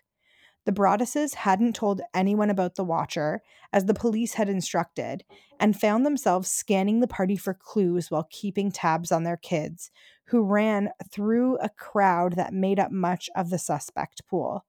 The 0.65 0.73
Broadduses 0.73 1.35
hadn't 1.35 1.77
told 1.77 2.01
anyone 2.13 2.49
about 2.49 2.75
the 2.75 2.83
watcher, 2.83 3.41
as 3.71 3.85
the 3.85 3.93
police 3.93 4.33
had 4.33 4.49
instructed, 4.49 5.23
and 5.61 5.79
found 5.79 6.05
themselves 6.05 6.51
scanning 6.51 6.99
the 6.99 7.07
party 7.07 7.37
for 7.37 7.53
clues 7.53 8.11
while 8.11 8.27
keeping 8.29 8.69
tabs 8.69 9.13
on 9.13 9.23
their 9.23 9.37
kids, 9.37 9.89
who 10.25 10.43
ran 10.43 10.89
through 11.09 11.57
a 11.59 11.69
crowd 11.69 12.33
that 12.33 12.53
made 12.53 12.81
up 12.81 12.91
much 12.91 13.29
of 13.33 13.49
the 13.49 13.59
suspect 13.59 14.27
pool. 14.27 14.65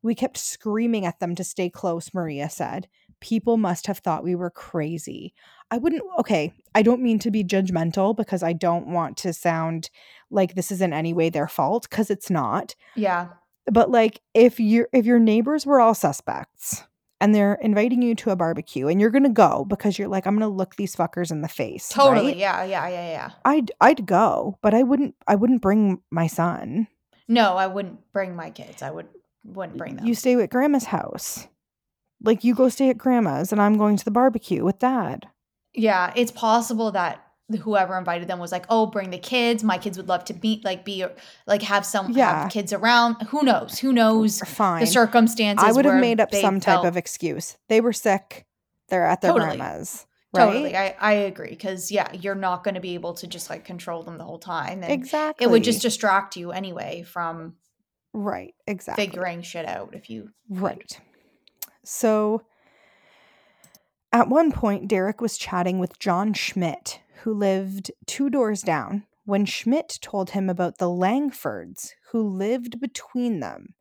We 0.00 0.14
kept 0.14 0.38
screaming 0.38 1.04
at 1.04 1.18
them 1.18 1.34
to 1.34 1.42
stay 1.42 1.70
close, 1.70 2.14
Maria 2.14 2.48
said. 2.48 2.86
People 3.26 3.56
must 3.56 3.86
have 3.88 3.98
thought 3.98 4.22
we 4.22 4.36
were 4.36 4.50
crazy. 4.50 5.34
I 5.72 5.78
wouldn't, 5.78 6.02
okay, 6.20 6.52
I 6.76 6.82
don't 6.82 7.02
mean 7.02 7.18
to 7.18 7.30
be 7.32 7.42
judgmental 7.42 8.16
because 8.16 8.44
I 8.44 8.52
don't 8.52 8.86
want 8.86 9.16
to 9.18 9.32
sound 9.32 9.90
like 10.30 10.54
this 10.54 10.70
is 10.70 10.80
in 10.80 10.92
any 10.92 11.12
way 11.12 11.28
their 11.28 11.48
fault 11.48 11.88
because 11.90 12.08
it's 12.08 12.30
not 12.30 12.76
Yeah. 12.94 13.28
but 13.70 13.90
like 13.90 14.20
if 14.32 14.60
your 14.60 14.88
if 14.92 15.04
your 15.06 15.18
neighbors 15.18 15.66
were 15.66 15.80
all 15.80 15.94
suspects 15.94 16.84
and 17.20 17.34
they're 17.34 17.54
inviting 17.62 18.00
you 18.02 18.14
to 18.14 18.30
a 18.30 18.36
barbecue 18.36 18.86
and 18.86 19.00
you're 19.00 19.10
gonna 19.10 19.28
go 19.28 19.64
because 19.64 19.98
you're 19.98 20.06
like 20.08 20.24
i'm 20.26 20.34
gonna 20.38 20.48
look 20.48 20.76
these 20.76 20.94
fuckers 20.94 21.30
in 21.32 21.40
the 21.42 21.48
face 21.48 21.88
Totally. 21.88 22.26
right? 22.28 22.36
Yeah, 22.36 22.62
yeah, 22.64 22.88
yeah, 22.88 23.08
yeah. 23.08 23.30
i'd 23.44 23.70
i'd 23.80 24.04
go 24.06 24.58
but 24.62 24.72
i 24.74 24.82
wouldn't 24.84 25.14
i 25.26 25.34
wouldn't 25.34 25.62
bring 25.62 26.00
my 26.10 26.26
son 26.28 26.86
No, 27.28 27.56
I 27.56 27.66
wouldn't 27.66 27.98
bring 28.12 28.36
my 28.36 28.50
kids. 28.50 28.82
I 28.82 28.90
would 28.92 29.08
wouldn't 29.44 29.78
bring 29.78 29.96
them. 29.96 30.06
you 30.06 30.14
stay 30.14 30.34
at 30.34 30.50
grandma's 30.50 30.84
house 30.84 31.48
like 32.22 32.44
you 32.44 32.54
go 32.54 32.68
stay 32.68 32.88
at 32.90 32.98
grandma's 32.98 33.52
and 33.52 33.60
i'm 33.60 33.76
going 33.78 33.96
to 33.96 34.04
the 34.04 34.10
barbecue 34.10 34.64
with 34.64 34.78
dad 34.78 35.26
yeah, 35.78 36.10
it's 36.16 36.32
possible 36.32 36.90
that 36.92 37.22
whoever 37.60 37.98
invited 37.98 38.28
them 38.28 38.38
was 38.38 38.50
like, 38.50 38.64
"Oh, 38.70 38.86
bring 38.86 39.10
the 39.10 39.18
kids. 39.18 39.62
My 39.62 39.76
kids 39.76 39.98
would 39.98 40.08
love 40.08 40.24
to 40.24 40.32
be 40.32 40.62
like 40.64 40.86
be 40.86 41.04
like 41.46 41.60
have 41.62 41.84
some 41.84 42.10
Yeah. 42.12 42.44
have 42.44 42.50
kids 42.50 42.72
around. 42.72 43.20
Who 43.28 43.42
knows? 43.42 43.78
Who 43.80 43.92
knows 43.92 44.40
fine 44.40 44.80
the 44.80 44.86
circumstances? 44.86 45.62
i 45.62 45.70
would 45.72 45.84
have 45.84 46.00
made 46.00 46.18
up 46.18 46.34
some 46.34 46.60
type 46.60 46.82
of 46.82 46.96
excuse 46.96 47.58
they 47.68 47.80
were 47.82 47.92
sick 47.92 48.46
they're 48.88 49.04
at 49.06 49.20
their 49.20 49.32
Totally. 49.32 49.48
grandma's 49.58 50.06
right 50.32 50.46
Totally, 50.46 50.76
I 50.76 50.96
I 50.98 51.12
agree 51.12 51.50
because 51.50 51.92
yeah, 51.92 52.10
you're 52.14 52.34
not 52.34 52.64
going 52.64 52.74
to 52.74 52.80
be 52.80 52.94
able 52.94 53.12
to 53.14 53.26
just 53.26 53.50
like 53.50 53.66
control 53.66 54.02
them 54.02 54.16
the 54.16 54.24
whole 54.24 54.38
time, 54.38 54.82
and 54.82 54.90
exactly 54.90 55.44
it 55.44 55.50
would 55.50 55.62
just 55.62 55.82
distract 55.82 56.36
you 56.38 56.52
anyway 56.52 57.02
from 57.02 57.56
right 58.14 58.54
exactly 58.66 59.04
figuring 59.04 59.42
shit 59.42 59.66
out 59.66 59.94
if 59.94 60.08
you 60.08 60.30
Right. 60.48 60.98
So 61.86 62.42
at 64.12 64.28
one 64.28 64.50
point, 64.50 64.88
Derek 64.88 65.20
was 65.20 65.38
chatting 65.38 65.78
with 65.78 66.00
John 66.00 66.32
Schmidt, 66.34 67.00
who 67.22 67.32
lived 67.32 67.92
two 68.06 68.28
doors 68.28 68.62
down, 68.62 69.04
when 69.24 69.44
Schmidt 69.44 70.00
told 70.02 70.30
him 70.30 70.50
about 70.50 70.78
the 70.78 70.90
Langfords, 70.90 71.92
who 72.10 72.22
lived 72.22 72.80
between 72.80 73.38
them. 73.38 73.74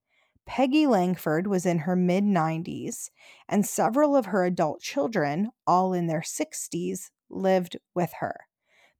Peggy 0.46 0.86
Langford 0.86 1.48
was 1.48 1.66
in 1.66 1.80
her 1.80 1.96
mid 1.96 2.24
90s, 2.24 3.10
and 3.50 3.66
several 3.66 4.16
of 4.16 4.28
her 4.28 4.46
adult 4.46 4.82
children, 4.82 5.50
all 5.66 5.92
in 5.92 6.06
their 6.06 6.22
60s, 6.22 7.10
lived 7.28 7.78
with 7.96 8.14
her. 8.20 8.42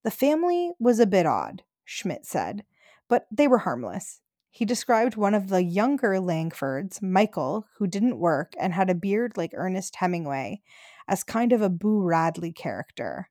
The 0.04 0.10
family 0.10 0.72
was 0.80 1.00
a 1.00 1.06
bit 1.06 1.28
odd, 1.28 1.62
Schmidt 1.84 2.26
said, 2.26 2.64
but 3.08 3.28
they 3.30 3.48
were 3.48 3.60
harmless. 3.60 4.22
He 4.56 4.64
described 4.64 5.18
one 5.18 5.34
of 5.34 5.50
the 5.50 5.62
younger 5.62 6.14
Langfords, 6.14 7.02
Michael, 7.02 7.68
who 7.76 7.88
didn't 7.88 8.20
work 8.20 8.54
and 8.58 8.72
had 8.72 8.90
a 8.90 8.96
beard 8.96 9.36
like 9.36 9.52
Ernest 9.54 9.98
Hemingway, 9.98 10.62
as 11.10 11.26
kind 11.26 11.52
of 11.52 11.62
a 11.62 11.68
Boo 11.68 12.02
Radley 12.02 12.54
character. 12.54 13.30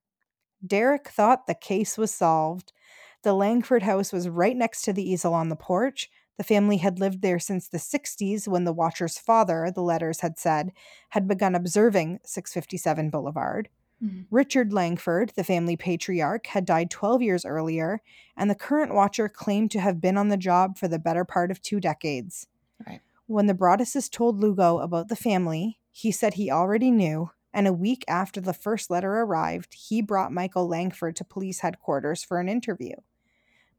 Derek 0.67 1.09
thought 1.09 1.47
the 1.47 1.55
case 1.55 1.97
was 1.97 2.15
solved. 2.15 2.75
The 3.23 3.33
Langford 3.33 3.85
house 3.85 4.13
was 4.13 4.29
right 4.29 4.55
next 4.55 4.83
to 4.83 4.93
the 4.93 5.03
easel 5.03 5.33
on 5.33 5.49
the 5.49 5.57
porch. 5.57 6.11
The 6.37 6.45
family 6.45 6.77
had 6.77 7.01
lived 7.01 7.23
there 7.23 7.39
since 7.39 7.69
the 7.69 7.79
60s 7.79 8.47
when 8.47 8.65
the 8.65 8.75
watcher's 8.75 9.17
father, 9.17 9.73
the 9.75 9.81
letters 9.81 10.21
had 10.21 10.39
said, 10.39 10.73
had 11.09 11.27
begun 11.27 11.55
observing 11.55 12.19
657 12.25 13.09
Boulevard. 13.09 13.71
Mhm. 14.05 14.27
Richard 14.31 14.73
Langford, 14.73 15.33
the 15.37 15.45
family 15.45 15.77
patriarch, 15.77 16.47
had 16.49 16.65
died 16.65 16.91
12 16.91 17.23
years 17.23 17.45
earlier, 17.45 18.01
and 18.37 18.51
the 18.51 18.55
current 18.55 18.95
watcher 18.95 19.29
claimed 19.29 19.71
to 19.73 19.81
have 19.81 20.01
been 20.01 20.19
on 20.19 20.29
the 20.29 20.37
job 20.37 20.77
for 20.77 20.89
the 20.89 20.99
better 20.99 21.25
part 21.25 21.51
of 21.51 21.63
two 21.63 21.81
decades. 21.81 22.47
Right. 22.87 23.01
When 23.27 23.47
the 23.47 23.55
Broadduses 23.55 24.11
told 24.11 24.41
Lugo 24.41 24.79
about 24.79 25.09
the 25.09 25.17
family, 25.17 25.79
he 25.91 26.11
said 26.11 26.35
he 26.35 26.51
already 26.51 26.91
knew, 26.91 27.31
and 27.53 27.67
a 27.67 27.73
week 27.73 28.05
after 28.09 28.41
the 28.41 28.53
first 28.53 28.91
letter 28.91 29.13
arrived, 29.21 29.75
he 29.75 30.03
brought 30.03 30.33
Michael 30.33 30.67
Langford 30.69 31.17
to 31.17 31.25
police 31.25 31.61
headquarters 31.61 32.23
for 32.23 32.39
an 32.41 32.49
interview. 32.49 32.97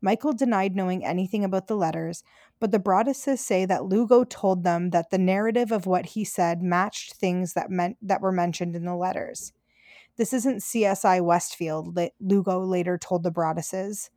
Michael 0.01 0.33
denied 0.33 0.75
knowing 0.75 1.05
anything 1.05 1.43
about 1.43 1.67
the 1.67 1.75
letters, 1.75 2.23
but 2.59 2.71
the 2.71 2.79
Broadduses 2.79 3.39
say 3.39 3.65
that 3.65 3.85
Lugo 3.85 4.23
told 4.23 4.63
them 4.63 4.91
that 4.91 5.09
the 5.09 5.17
narrative 5.17 5.71
of 5.71 5.85
what 5.85 6.07
he 6.07 6.23
said 6.23 6.61
matched 6.61 7.13
things 7.13 7.53
that 7.53 7.69
meant 7.71 7.97
that 8.01 8.21
were 8.21 8.31
mentioned 8.31 8.75
in 8.75 8.85
the 8.85 8.95
letters. 8.95 9.51
This 10.17 10.33
isn't 10.33 10.63
CSI 10.63 11.21
Westfield, 11.21 11.97
Lugo 12.19 12.59
later 12.59 12.97
told 12.97 13.23
the 13.23 13.31
Broadduses. 13.31 14.09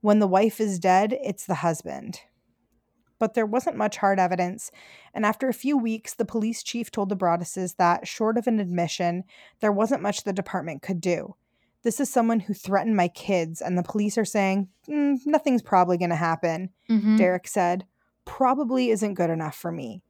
When 0.00 0.18
the 0.18 0.26
wife 0.26 0.60
is 0.60 0.78
dead, 0.78 1.16
it's 1.22 1.46
the 1.46 1.54
husband. 1.56 2.20
But 3.18 3.32
there 3.32 3.46
wasn't 3.46 3.78
much 3.78 3.96
hard 3.96 4.18
evidence, 4.20 4.70
and 5.14 5.24
after 5.24 5.48
a 5.48 5.54
few 5.54 5.78
weeks, 5.78 6.12
the 6.14 6.26
police 6.26 6.62
chief 6.62 6.90
told 6.90 7.08
the 7.08 7.16
Broadduses 7.16 7.76
that, 7.76 8.06
short 8.06 8.36
of 8.36 8.46
an 8.46 8.60
admission, 8.60 9.24
there 9.60 9.72
wasn't 9.72 10.02
much 10.02 10.24
the 10.24 10.34
department 10.34 10.82
could 10.82 11.00
do. 11.00 11.34
This 11.82 11.98
is 12.00 12.10
someone 12.10 12.40
who 12.40 12.52
threatened 12.52 12.96
my 12.96 13.08
kids, 13.08 13.62
and 13.62 13.78
the 13.78 13.82
police 13.82 14.18
are 14.18 14.24
saying, 14.24 14.68
"Mm, 14.86 15.24
nothing's 15.24 15.62
probably 15.62 15.96
going 15.96 16.10
to 16.10 16.16
happen. 16.16 16.70
Mhm. 16.90 17.16
Derek 17.16 17.48
said, 17.48 17.86
probably 18.26 18.90
isn't 18.90 19.14
good 19.14 19.30
enough 19.30 19.54
for 19.54 19.72
me. 19.72 20.02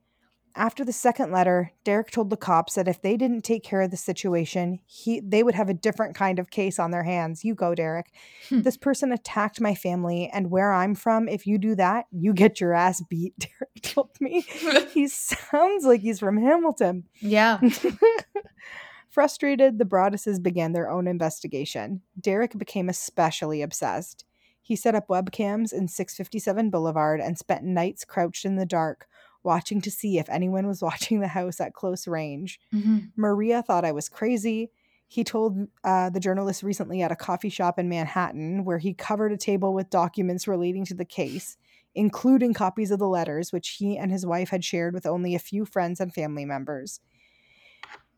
After 0.57 0.87
the 0.87 0.92
second 0.92 1.33
letter, 1.33 1.71
Derek 1.85 2.11
told 2.11 2.31
the 2.31 2.37
cops 2.37 2.77
that 2.77 2.88
if 2.88 3.03
they 3.03 3.19
didn't 3.19 3.42
take 3.42 3.62
care 3.62 3.83
of 3.83 3.90
the 3.90 3.97
situation, 3.99 4.81
he 4.87 5.21
they 5.21 5.42
would 5.42 5.55
have 5.55 5.69
a 5.69 5.75
different 5.75 6.14
kind 6.14 6.38
of 6.38 6.49
case 6.49 6.79
on 6.79 6.92
their 6.92 7.03
hands. 7.03 7.45
You 7.45 7.55
go, 7.55 7.75
Derek. 7.75 8.11
Hmm. 8.49 8.62
This 8.62 8.79
person 8.79 9.12
attacked 9.12 9.61
my 9.61 9.75
family, 9.75 10.31
and 10.33 10.51
where 10.51 10.73
I'm 10.73 10.95
from, 10.95 11.29
if 11.29 11.47
you 11.47 11.59
do 11.59 11.75
that, 11.75 12.07
you 12.11 12.33
get 12.33 12.59
your 12.59 12.73
ass 12.73 13.03
beat. 13.03 13.35
Derek 13.38 13.83
told 13.83 14.11
me. 14.19 14.40
he 14.95 15.09
sounds 15.09 15.85
like 15.85 16.01
he's 16.01 16.21
from 16.21 16.38
Hamilton. 16.38 17.05
yeah, 17.21 17.61
Frustrated, 19.11 19.79
the 19.79 19.85
Broadduses 19.85 20.42
began 20.42 20.73
their 20.73 20.90
own 20.90 21.07
investigation. 21.07 22.01
Derek 22.19 22.57
became 22.59 22.88
especially 22.88 23.61
obsessed. 23.62 24.25
He 24.61 24.75
set 24.75 24.95
up 24.95 25.09
webcams 25.09 25.73
in 25.73 25.87
657 25.87 26.71
Boulevard 26.71 27.21
and 27.21 27.38
spent 27.38 27.62
nights 27.62 28.05
crouched 28.05 28.45
in 28.45 28.57
the 28.57 28.66
dark, 28.66 29.07
watching 29.46 29.80
to 29.80 29.90
see 29.90 30.18
if 30.18 30.28
anyone 30.28 30.66
was 30.66 30.82
watching 30.82 31.20
the 31.20 31.28
house 31.28 31.61
at 31.61 31.72
close 31.72 32.06
range. 32.06 32.61
Mhm. 32.74 33.12
Maria 33.16 33.62
thought 33.62 33.85
I 33.87 33.92
was 33.92 34.11
crazy. 34.11 34.70
He 35.09 35.22
told 35.24 35.68
uh, 35.85 36.11
the 36.11 36.20
journalist 36.20 36.62
recently 36.62 37.00
at 37.00 37.12
a 37.12 37.16
coffee 37.16 37.48
shop 37.48 37.78
in 37.78 37.88
Manhattan 37.88 38.64
where 38.64 38.78
he 38.78 38.92
covered 38.92 39.32
a 39.32 39.37
table 39.37 39.72
with 39.72 39.88
documents 39.88 40.48
relating 40.48 40.85
to 40.87 40.94
the 40.94 41.04
case, 41.04 41.56
including 41.94 42.52
copies 42.52 42.90
of 42.90 42.98
the 42.98 43.09
letters 43.09 43.52
which 43.52 43.76
he 43.78 43.96
and 43.96 44.11
his 44.11 44.26
wife 44.26 44.50
had 44.50 44.64
shared 44.64 44.92
with 44.92 45.06
only 45.06 45.35
a 45.35 45.38
few 45.38 45.64
friends 45.64 46.00
and 46.00 46.12
family 46.12 46.44
members. 46.44 47.00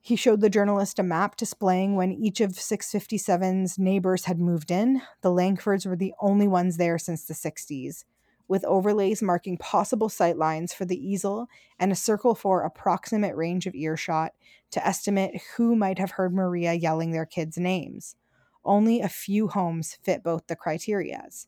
He 0.00 0.16
showed 0.16 0.40
the 0.40 0.48
journalist 0.48 0.98
a 0.98 1.02
map 1.02 1.36
displaying 1.36 1.94
when 1.94 2.12
each 2.12 2.40
of 2.40 2.52
657's 2.52 3.78
neighbors 3.78 4.24
had 4.24 4.38
moved 4.38 4.70
in. 4.70 5.02
The 5.20 5.30
Langfords 5.30 5.84
were 5.84 5.96
the 5.96 6.14
only 6.20 6.48
ones 6.48 6.78
there 6.78 6.96
since 6.96 7.24
the 7.24 7.34
60s, 7.34 8.04
with 8.48 8.64
overlays 8.64 9.22
marking 9.22 9.58
possible 9.58 10.08
sight 10.08 10.36
lines 10.36 10.72
for 10.72 10.84
the 10.84 10.96
easel 10.96 11.46
and 11.78 11.92
a 11.92 11.96
circle 11.96 12.34
for 12.34 12.62
approximate 12.62 13.36
range 13.36 13.66
of 13.66 13.74
earshot 13.74 14.32
to 14.70 14.86
estimate 14.86 15.40
who 15.56 15.76
might 15.76 15.98
have 15.98 16.12
heard 16.12 16.34
Maria 16.34 16.72
yelling 16.72 17.12
their 17.12 17.26
kids' 17.26 17.58
names. 17.58 18.16
Only 18.64 19.00
a 19.00 19.08
few 19.08 19.48
homes 19.48 19.98
fit 20.02 20.22
both 20.22 20.46
the 20.46 20.56
criterias. 20.56 21.46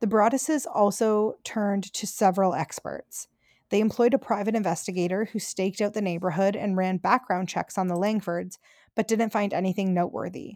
The 0.00 0.06
Broadduses 0.06 0.66
also 0.72 1.34
turned 1.44 1.92
to 1.92 2.06
several 2.06 2.54
experts. 2.54 3.28
They 3.68 3.80
employed 3.80 4.14
a 4.14 4.18
private 4.18 4.54
investigator 4.54 5.26
who 5.26 5.38
staked 5.38 5.80
out 5.80 5.92
the 5.92 6.02
neighborhood 6.02 6.56
and 6.56 6.76
ran 6.76 6.96
background 6.96 7.48
checks 7.48 7.78
on 7.78 7.88
the 7.88 7.94
Langfords, 7.94 8.58
but 8.94 9.06
didn't 9.06 9.30
find 9.30 9.52
anything 9.52 9.94
noteworthy. 9.94 10.54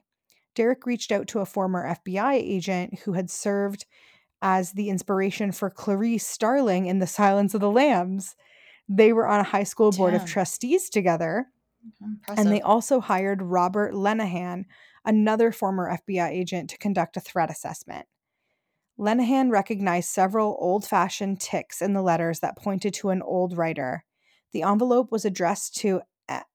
Derek 0.55 0.87
reached 0.87 1.13
out 1.13 1.29
to 1.29 1.41
a 1.41 1.47
former 1.47 1.87
FBI 1.87 2.35
agent 2.35 3.01
who 3.01 3.13
had 3.13 3.31
served 3.31 3.87
as 4.45 4.73
the 4.73 4.91
inspiration 4.91 5.51
for 5.53 5.71
Clarice 5.71 6.27
Starling 6.27 6.85
in 6.85 6.99
The 6.99 7.07
Silence 7.07 7.55
of 7.55 7.63
the 7.63 7.71
Lambs. 7.71 8.37
They 8.87 9.11
were 9.15 9.27
on 9.27 9.41
a 9.41 9.45
high 9.45 9.63
school 9.65 9.91
board 9.91 10.13
of 10.13 10.27
trustees 10.27 10.91
together, 10.91 11.47
impressive. 12.03 12.45
and 12.45 12.55
they 12.55 12.61
also 12.61 13.01
hired 13.01 13.41
Robert 13.41 13.95
Lenehan, 13.95 14.67
another 15.03 15.51
former 15.51 15.91
FBI 16.07 16.29
agent, 16.29 16.69
to 16.71 16.79
conduct 16.79 17.17
a 17.17 17.21
threat 17.21 17.51
assessment. 17.51 18.07
Lenehan 18.99 19.51
recognized 19.51 20.11
several 20.11 20.59
old 20.61 20.85
fashioned 20.85 21.41
ticks 21.41 21.81
in 21.81 21.95
the 21.95 22.03
letters 22.03 22.41
that 22.41 22.59
pointed 22.59 22.93
to 22.95 23.09
an 23.09 23.23
old 23.23 23.57
writer. 23.57 24.05
The 24.53 24.63
envelope 24.63 25.11
was 25.11 25.25
addressed 25.25 25.75
to 25.77 26.03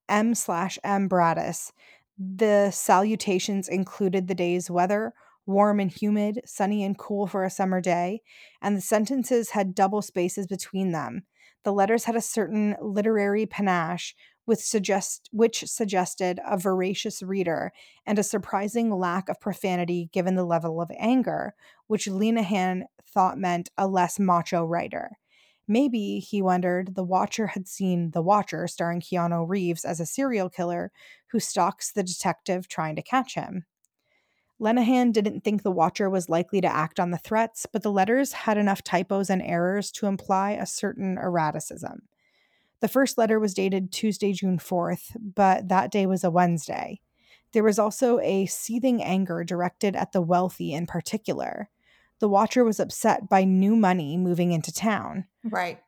M 0.07 0.35
slash 0.35 0.77
M 0.83 1.09
Braddis, 1.09 1.71
The 2.19 2.69
salutations 2.69 3.67
included 3.67 4.27
the 4.27 4.35
day's 4.35 4.69
weather, 4.69 5.13
warm 5.49 5.79
and 5.79 5.91
humid, 5.91 6.39
sunny 6.45 6.83
and 6.83 6.97
cool 6.97 7.27
for 7.27 7.43
a 7.43 7.49
summer 7.49 7.81
day, 7.81 8.21
and 8.61 8.77
the 8.77 8.81
sentences 8.81 9.49
had 9.49 9.75
double 9.75 10.01
spaces 10.01 10.47
between 10.47 10.91
them. 10.91 11.23
The 11.63 11.73
letters 11.73 12.05
had 12.05 12.15
a 12.15 12.21
certain 12.21 12.77
literary 12.81 13.45
panache 13.45 14.15
with 14.45 14.61
suggest 14.61 15.27
which 15.31 15.65
suggested 15.65 16.39
a 16.47 16.57
voracious 16.57 17.21
reader 17.21 17.71
and 18.05 18.17
a 18.17 18.23
surprising 18.23 18.89
lack 18.91 19.27
of 19.27 19.41
profanity 19.41 20.09
given 20.13 20.35
the 20.35 20.45
level 20.45 20.81
of 20.81 20.91
anger, 20.97 21.53
which 21.87 22.07
Lenehan 22.07 22.83
thought 23.05 23.37
meant 23.37 23.69
a 23.77 23.87
less 23.87 24.19
macho 24.19 24.63
writer. 24.63 25.17
Maybe, 25.67 26.19
he 26.19 26.41
wondered, 26.41 26.95
the 26.95 27.03
Watcher 27.03 27.47
had 27.47 27.67
seen 27.67 28.11
The 28.11 28.23
Watcher, 28.23 28.67
starring 28.67 29.01
Keanu 29.01 29.47
Reeves 29.47 29.85
as 29.85 29.99
a 29.99 30.05
serial 30.05 30.49
killer 30.49 30.91
who 31.27 31.39
stalks 31.39 31.91
the 31.91 32.01
detective 32.01 32.67
trying 32.67 32.95
to 32.95 33.03
catch 33.03 33.35
him. 33.35 33.65
Lenehan 34.61 35.13
didn't 35.13 35.43
think 35.43 35.63
the 35.63 35.71
Watcher 35.71 36.09
was 36.09 36.29
likely 36.29 36.59
to 36.61 36.67
act 36.67 36.99
on 36.99 37.11
the 37.11 37.17
threats, 37.17 37.65
but 37.71 37.81
the 37.81 37.91
letters 37.91 38.33
had 38.33 38.57
enough 38.57 38.83
typos 38.83 39.29
and 39.29 39.41
errors 39.41 39.91
to 39.93 40.05
imply 40.05 40.51
a 40.51 40.65
certain 40.65 41.17
erraticism. 41.17 42.01
The 42.81 42.87
first 42.87 43.17
letter 43.17 43.39
was 43.39 43.53
dated 43.53 43.91
Tuesday, 43.91 44.33
June 44.33 44.57
4th, 44.57 45.15
but 45.19 45.67
that 45.69 45.91
day 45.91 46.05
was 46.05 46.23
a 46.23 46.31
Wednesday. 46.31 47.01
There 47.51 47.63
was 47.63 47.79
also 47.79 48.19
a 48.19 48.45
seething 48.45 49.01
anger 49.01 49.43
directed 49.43 49.95
at 49.95 50.11
the 50.11 50.21
wealthy 50.21 50.73
in 50.73 50.87
particular. 50.87 51.69
The 52.19 52.29
Watcher 52.29 52.63
was 52.63 52.79
upset 52.79 53.29
by 53.29 53.43
new 53.43 53.75
money 53.75 54.17
moving 54.17 54.51
into 54.51 54.73
town. 54.73 55.25
Right. 55.43 55.79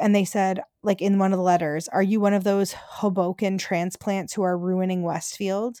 And 0.00 0.14
they 0.14 0.24
said, 0.24 0.62
like 0.82 1.00
in 1.00 1.18
one 1.18 1.32
of 1.32 1.38
the 1.38 1.44
letters, 1.44 1.88
Are 1.88 2.02
you 2.02 2.20
one 2.20 2.34
of 2.34 2.44
those 2.44 2.72
Hoboken 2.72 3.56
transplants 3.56 4.34
who 4.34 4.42
are 4.42 4.58
ruining 4.58 5.02
Westfield? 5.02 5.80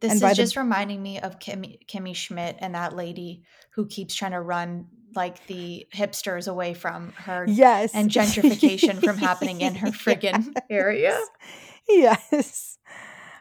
This 0.00 0.12
And 0.12 0.22
is 0.22 0.28
the- 0.28 0.34
just 0.34 0.56
reminding 0.56 1.02
me 1.02 1.18
of 1.20 1.38
Kimmy, 1.38 1.78
Kimmy 1.86 2.14
Schmidt 2.14 2.56
and 2.60 2.74
that 2.74 2.94
lady 2.94 3.42
who 3.74 3.86
keeps 3.86 4.14
trying 4.14 4.32
to 4.32 4.40
run 4.40 4.86
like 5.16 5.44
the 5.46 5.86
hipsters 5.94 6.46
away 6.46 6.74
from 6.74 7.12
her 7.16 7.44
Yes. 7.48 7.94
and 7.94 8.10
gentrification 8.10 9.02
from 9.02 9.16
happening 9.16 9.60
in 9.62 9.74
her 9.82 9.88
friggin' 9.88 10.54
area. 10.70 11.18
Yes. 11.88 12.78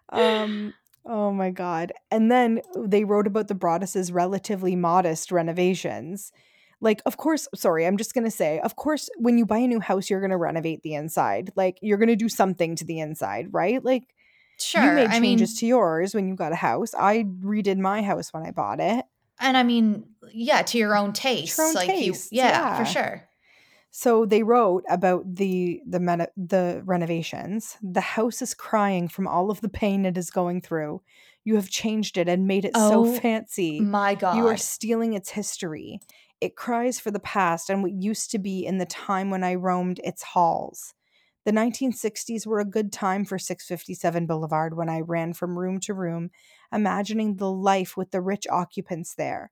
Um 0.09 0.73
oh 1.05 1.31
my 1.31 1.51
god. 1.51 1.91
And 2.11 2.31
then 2.31 2.61
they 2.75 3.03
wrote 3.03 3.27
about 3.27 3.47
the 3.49 3.55
Broaddus's 3.55 4.11
relatively 4.11 4.75
modest 4.75 5.31
renovations. 5.31 6.31
Like 6.79 7.01
of 7.05 7.17
course, 7.17 7.47
sorry, 7.55 7.85
I'm 7.85 7.97
just 7.97 8.13
going 8.13 8.23
to 8.25 8.31
say, 8.31 8.59
of 8.59 8.75
course 8.75 9.09
when 9.17 9.37
you 9.37 9.45
buy 9.45 9.57
a 9.59 9.67
new 9.67 9.79
house 9.79 10.09
you're 10.09 10.21
going 10.21 10.31
to 10.31 10.37
renovate 10.37 10.81
the 10.83 10.93
inside. 10.95 11.51
Like 11.55 11.77
you're 11.81 11.97
going 11.97 12.07
to 12.09 12.15
do 12.15 12.29
something 12.29 12.75
to 12.77 12.85
the 12.85 12.99
inside, 12.99 13.47
right? 13.51 13.83
Like 13.83 14.03
Sure. 14.59 14.83
you 14.83 14.91
made 14.91 15.09
I 15.09 15.19
mean, 15.19 15.37
changes 15.37 15.59
to 15.59 15.67
yours 15.67 16.15
when 16.15 16.27
you 16.27 16.35
got 16.35 16.51
a 16.51 16.55
house. 16.55 16.93
I 16.93 17.23
redid 17.23 17.77
my 17.77 18.01
house 18.01 18.33
when 18.33 18.43
I 18.43 18.51
bought 18.51 18.79
it. 18.79 19.05
and 19.39 19.55
I 19.55 19.63
mean, 19.63 20.05
yeah, 20.31 20.61
to 20.63 20.77
your 20.77 20.97
own 20.97 21.13
taste. 21.13 21.59
own 21.59 21.73
like 21.73 21.87
tastes, 21.87 22.31
you, 22.31 22.37
yeah, 22.37 22.49
yeah. 22.49 22.77
for 22.77 22.85
sure. 22.85 23.23
So 23.91 24.25
they 24.25 24.43
wrote 24.43 24.83
about 24.89 25.35
the 25.35 25.81
the 25.87 25.99
men- 25.99 26.27
the 26.35 26.81
renovations. 26.85 27.77
The 27.81 28.01
house 28.01 28.41
is 28.41 28.53
crying 28.53 29.07
from 29.07 29.27
all 29.27 29.49
of 29.49 29.61
the 29.61 29.69
pain 29.69 30.05
it 30.05 30.17
is 30.17 30.29
going 30.29 30.61
through. 30.61 31.01
You 31.43 31.55
have 31.55 31.69
changed 31.69 32.17
it 32.17 32.27
and 32.27 32.45
made 32.45 32.65
it 32.65 32.75
so 32.75 33.05
Oh 33.05 33.15
fancy. 33.19 33.79
My 33.79 34.15
God. 34.15 34.37
You 34.37 34.47
are 34.47 34.57
stealing 34.57 35.13
its 35.13 35.29
history. 35.29 35.99
It 36.41 36.55
cries 36.55 36.99
for 36.99 37.09
the 37.09 37.19
past 37.19 37.69
and 37.69 37.81
what 37.81 37.93
used 37.93 38.29
to 38.31 38.37
be 38.39 38.65
in 38.65 38.77
the 38.77 38.85
time 38.85 39.31
when 39.31 39.43
I 39.43 39.55
roamed 39.55 39.99
its 40.03 40.21
halls. 40.21 40.93
The 41.47 41.53
1960s 41.53 42.45
were 42.45 42.59
a 42.59 42.65
good 42.65 42.91
time 42.91 43.23
for 43.23 43.39
657 43.39 44.25
Boulevard 44.25 44.75
when 44.75 44.89
I 44.89 44.99
ran 44.99 45.31
from 45.31 45.57
room 45.57 45.79
to 45.79 45.93
room, 45.93 46.29
imagining 46.73 47.37
the 47.37 47.49
life 47.49 47.95
with 47.95 48.11
the 48.11 48.19
rich 48.19 48.45
occupants 48.49 49.15
there. 49.15 49.51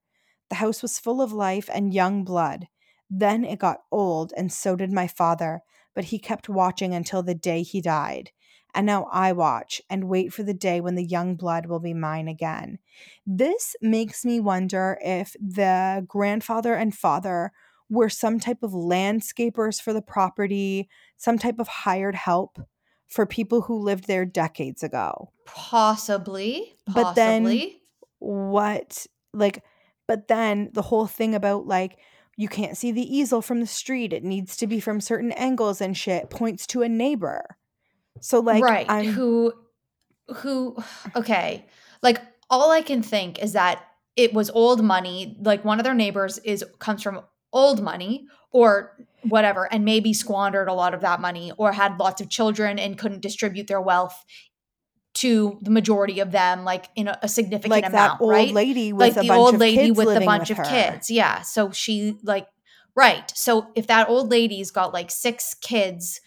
The 0.49 0.55
house 0.57 0.81
was 0.81 0.99
full 0.99 1.21
of 1.21 1.31
life 1.31 1.69
and 1.73 1.93
young 1.93 2.25
blood. 2.25 2.67
Then 3.09 3.45
it 3.45 3.59
got 3.59 3.83
old, 3.93 4.33
and 4.35 4.51
so 4.51 4.75
did 4.75 4.91
my 4.91 5.07
father, 5.07 5.61
but 5.93 6.03
he 6.03 6.19
kept 6.19 6.49
watching 6.49 6.93
until 6.93 7.23
the 7.23 7.33
day 7.33 7.63
he 7.63 7.79
died. 7.79 8.31
And 8.73 8.85
now 8.85 9.07
I 9.09 9.31
watch 9.31 9.81
and 9.89 10.09
wait 10.09 10.33
for 10.33 10.43
the 10.43 10.53
day 10.53 10.81
when 10.81 10.95
the 10.95 11.05
young 11.05 11.37
blood 11.37 11.67
will 11.67 11.79
be 11.79 11.93
mine 11.93 12.27
again. 12.27 12.79
This 13.25 13.73
makes 13.81 14.25
me 14.25 14.41
wonder 14.41 14.97
if 15.01 15.33
the 15.39 16.03
grandfather 16.05 16.73
and 16.73 16.93
father 16.93 17.53
were 17.89 18.09
some 18.09 18.39
type 18.39 18.63
of 18.63 18.71
landscapers 18.71 19.81
for 19.81 19.93
the 19.93 20.01
property, 20.01 20.89
some 21.17 21.37
type 21.37 21.59
of 21.59 21.67
hired 21.67 22.15
help 22.15 22.59
for 23.07 23.25
people 23.25 23.61
who 23.61 23.77
lived 23.79 24.07
there 24.07 24.25
decades 24.25 24.81
ago. 24.83 25.31
possibly, 25.45 26.75
possibly. 26.87 27.03
But 27.03 27.13
then- 27.13 27.71
What, 28.19 29.05
like, 29.33 29.63
but 30.07 30.27
then 30.27 30.69
the 30.73 30.81
whole 30.81 31.05
thing 31.05 31.35
about 31.35 31.67
like, 31.67 31.99
you 32.37 32.47
can't 32.47 32.75
see 32.75 32.91
the 32.91 33.15
easel 33.15 33.41
from 33.41 33.59
the 33.59 33.67
street, 33.67 34.11
it 34.11 34.23
needs 34.23 34.57
to 34.57 34.67
be 34.67 34.79
from 34.79 34.99
certain 34.99 35.31
angles 35.33 35.79
and 35.79 35.95
shit 35.95 36.29
points 36.29 36.65
to 36.67 36.81
a 36.81 36.89
neighbor. 36.89 37.57
So, 38.19 38.39
like, 38.39 38.63
right. 38.63 38.85
I'm 38.89 39.05
who 39.05 39.53
who 40.37 40.75
okay. 41.15 41.65
Like 42.01 42.21
all 42.49 42.71
I 42.71 42.81
can 42.81 43.01
think 43.03 43.39
is 43.39 43.53
that 43.53 43.83
it 44.15 44.33
was 44.33 44.49
old 44.49 44.83
money. 44.83 45.37
Like 45.41 45.63
one 45.63 45.79
of 45.79 45.83
their 45.83 45.93
neighbors 45.93 46.39
is 46.39 46.63
comes 46.79 47.03
from 47.03 47.21
old 47.55 47.81
money 47.81 48.27
or 48.51 48.95
whatever 49.23 49.71
and 49.73 49.83
maybe 49.83 50.13
squandered 50.13 50.67
a 50.67 50.73
lot 50.73 50.93
of 50.93 51.01
that 51.01 51.19
money 51.19 51.51
or 51.57 51.71
had 51.71 51.97
lots 51.97 52.21
of 52.21 52.29
children 52.29 52.77
and 52.77 52.97
couldn't 52.97 53.21
distribute 53.21 53.65
their 53.65 53.81
wealth 53.81 54.23
to 55.15 55.57
the 55.61 55.71
majority 55.71 56.19
of 56.19 56.31
them 56.31 56.63
like 56.65 56.89
in 56.95 57.07
a, 57.07 57.17
a 57.23 57.27
significant 57.27 57.71
like 57.71 57.85
amount 57.85 58.21
old 58.21 58.31
right? 58.31 58.53
lady 58.53 58.93
with 58.93 58.99
like 58.99 59.17
a 59.17 59.21
the 59.21 59.27
bunch 59.29 59.39
old 59.39 59.57
lady 59.57 59.89
with 59.91 60.07
living 60.07 60.25
bunch 60.25 60.49
with 60.49 60.59
of 60.59 60.67
kids 60.67 61.09
yeah. 61.09 61.41
So 61.41 61.71
she 61.71 62.17
like 62.21 62.47
right. 62.95 63.31
So 63.35 63.71
if 63.75 63.87
that 63.87 64.09
old 64.09 64.29
lady's 64.29 64.71
got 64.71 64.93
like 64.93 65.09
six 65.09 65.53
kids 65.53 66.19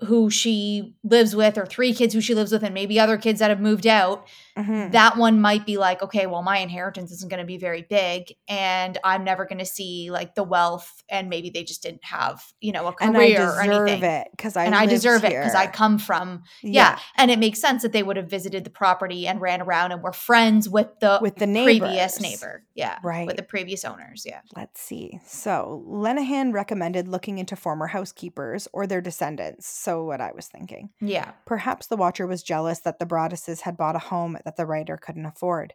who 0.00 0.30
she 0.30 0.94
lives 1.04 1.36
with 1.36 1.56
or 1.56 1.66
three 1.66 1.94
kids 1.94 2.14
who 2.14 2.20
she 2.20 2.34
lives 2.34 2.50
with 2.50 2.62
and 2.62 2.74
maybe 2.74 2.98
other 2.98 3.16
kids 3.16 3.38
that 3.38 3.50
have 3.50 3.60
moved 3.60 3.86
out 3.86 4.26
Mhm. 4.56 4.92
that 4.92 5.16
one 5.16 5.40
might 5.40 5.64
be 5.64 5.78
like 5.78 6.02
okay 6.02 6.26
well 6.26 6.42
my 6.42 6.58
inheritance 6.58 7.10
isn't 7.10 7.30
going 7.30 7.40
to 7.40 7.46
be 7.46 7.56
very 7.56 7.82
big 7.88 8.34
and 8.48 8.98
i'm 9.02 9.24
never 9.24 9.46
going 9.46 9.58
to 9.58 9.64
see 9.64 10.10
like 10.10 10.34
the 10.34 10.42
wealth 10.42 11.02
and 11.08 11.30
maybe 11.30 11.48
they 11.48 11.64
just 11.64 11.82
didn't 11.82 12.04
have 12.04 12.42
you 12.60 12.70
know 12.72 12.86
a 12.88 12.94
and 13.00 13.16
I 13.16 13.20
career 13.32 13.48
or 13.50 13.62
deserve 13.62 13.88
anything 13.88 14.10
it 14.10 14.28
because 14.36 14.56
I 14.56 14.64
and 14.64 14.74
i 14.74 14.84
deserve 14.86 15.24
it 15.24 15.30
because 15.30 15.54
i 15.54 15.66
come 15.66 15.98
from 15.98 16.42
yeah. 16.62 16.98
and 17.16 17.30
it 17.30 17.38
makes 17.38 17.60
sense 17.60 17.82
that 17.82 17.92
they 17.92 18.02
would 18.02 18.16
have 18.16 18.28
visited 18.28 18.64
the 18.64 18.70
property 18.70 19.26
and 19.26 19.40
ran 19.40 19.62
around 19.62 19.92
and 19.92 20.02
were 20.02 20.12
friends 20.12 20.68
with 20.68 20.88
the 21.00 21.18
with 21.22 21.36
the 21.36 21.46
previous 21.46 22.20
neighbor 22.20 22.64
yeah 22.74 22.98
Right. 23.02 23.26
with 23.26 23.36
the 23.36 23.42
previous 23.42 23.84
owners 23.84 24.24
yeah 24.26 24.40
Let's 24.54 24.80
see. 24.80 25.20
So, 25.26 25.82
Lenehan 25.88 26.52
recommended 26.52 27.08
looking 27.08 27.38
into 27.38 27.56
former 27.56 27.86
housekeepers 27.86 28.68
or 28.72 28.86
their 28.86 29.00
descendants. 29.00 29.66
So, 29.66 30.04
what 30.04 30.20
I 30.20 30.30
was 30.34 30.46
thinking. 30.46 30.90
yeah 31.00 31.32
Perhaps 31.46 31.86
the 31.86 31.96
watcher 31.96 32.26
was 32.26 32.42
jealous 32.42 32.80
that 32.80 32.98
the 32.98 33.06
Broadduses 33.06 33.60
had 33.62 33.76
bought 33.76 33.96
a 33.96 34.00
home 34.00 34.36
that 34.44 34.56
the 34.56 34.66
writer 34.66 34.96
couldn't 34.96 35.26
afford. 35.26 35.74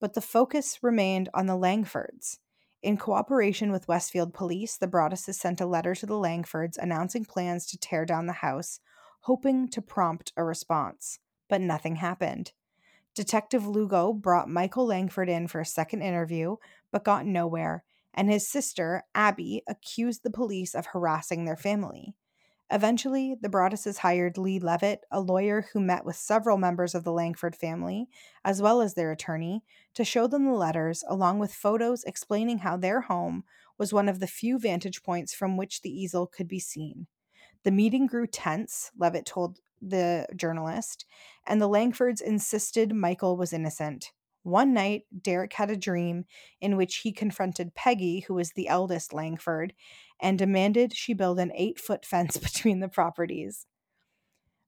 But 0.00 0.14
the 0.14 0.20
focus 0.20 0.78
remained 0.82 1.28
on 1.32 1.46
the 1.46 1.56
Langfords. 1.56 2.38
In 2.82 2.96
cooperation 2.96 3.70
with 3.70 3.86
Westfield 3.86 4.34
Police, 4.34 4.76
the 4.76 4.88
Broadduses 4.88 5.34
sent 5.34 5.60
a 5.60 5.66
letter 5.66 5.94
to 5.94 6.06
the 6.06 6.14
Langfords 6.14 6.76
announcing 6.76 7.24
plans 7.24 7.66
to 7.66 7.78
tear 7.78 8.04
down 8.04 8.26
the 8.26 8.32
house, 8.32 8.80
hoping 9.20 9.68
to 9.68 9.80
prompt 9.80 10.32
a 10.36 10.42
response. 10.42 11.20
But 11.48 11.60
nothing 11.60 11.96
happened. 11.96 12.52
Detective 13.14 13.66
Lugo 13.66 14.12
brought 14.12 14.48
Michael 14.48 14.86
Langford 14.86 15.28
in 15.28 15.46
for 15.46 15.60
a 15.60 15.66
second 15.66 16.02
interview, 16.02 16.56
but 16.90 17.04
got 17.04 17.26
nowhere, 17.26 17.84
and 18.14 18.30
his 18.30 18.48
sister, 18.48 19.04
Abby, 19.14 19.62
accused 19.68 20.22
the 20.22 20.30
police 20.30 20.74
of 20.74 20.86
harassing 20.86 21.44
their 21.44 21.56
family. 21.56 22.16
Eventually, 22.72 23.36
the 23.38 23.50
Broadduses 23.50 23.98
hired 23.98 24.38
Lee 24.38 24.58
Levitt, 24.58 25.04
a 25.10 25.20
lawyer 25.20 25.66
who 25.72 25.80
met 25.80 26.06
with 26.06 26.16
several 26.16 26.56
members 26.56 26.94
of 26.94 27.04
the 27.04 27.12
Langford 27.12 27.54
family, 27.54 28.08
as 28.46 28.62
well 28.62 28.80
as 28.80 28.94
their 28.94 29.12
attorney, 29.12 29.62
to 29.92 30.06
show 30.06 30.26
them 30.26 30.46
the 30.46 30.52
letters 30.52 31.04
along 31.06 31.38
with 31.38 31.52
photos 31.52 32.02
explaining 32.04 32.60
how 32.60 32.78
their 32.78 33.02
home 33.02 33.44
was 33.76 33.92
one 33.92 34.08
of 34.08 34.20
the 34.20 34.26
few 34.26 34.58
vantage 34.58 35.02
points 35.02 35.34
from 35.34 35.58
which 35.58 35.82
the 35.82 35.90
easel 35.90 36.26
could 36.26 36.48
be 36.48 36.58
seen. 36.58 37.08
The 37.62 37.70
meeting 37.70 38.06
grew 38.06 38.26
tense, 38.26 38.90
Levitt 38.96 39.26
told 39.26 39.58
the 39.82 40.26
journalist, 40.34 41.04
and 41.46 41.60
the 41.60 41.68
Langfords 41.68 42.22
insisted 42.22 42.94
Michael 42.94 43.36
was 43.36 43.52
innocent. 43.52 44.12
One 44.44 44.72
night, 44.72 45.02
Derek 45.20 45.52
had 45.52 45.70
a 45.70 45.76
dream 45.76 46.24
in 46.60 46.76
which 46.76 46.96
he 46.96 47.12
confronted 47.12 47.74
Peggy, 47.74 48.20
who 48.20 48.34
was 48.34 48.52
the 48.52 48.66
eldest 48.66 49.12
Langford, 49.12 49.72
and 50.22 50.38
demanded 50.38 50.94
she 50.94 51.12
build 51.12 51.38
an 51.38 51.52
eight 51.54 51.78
foot 51.78 52.06
fence 52.06 52.36
between 52.38 52.80
the 52.80 52.88
properties. 52.88 53.66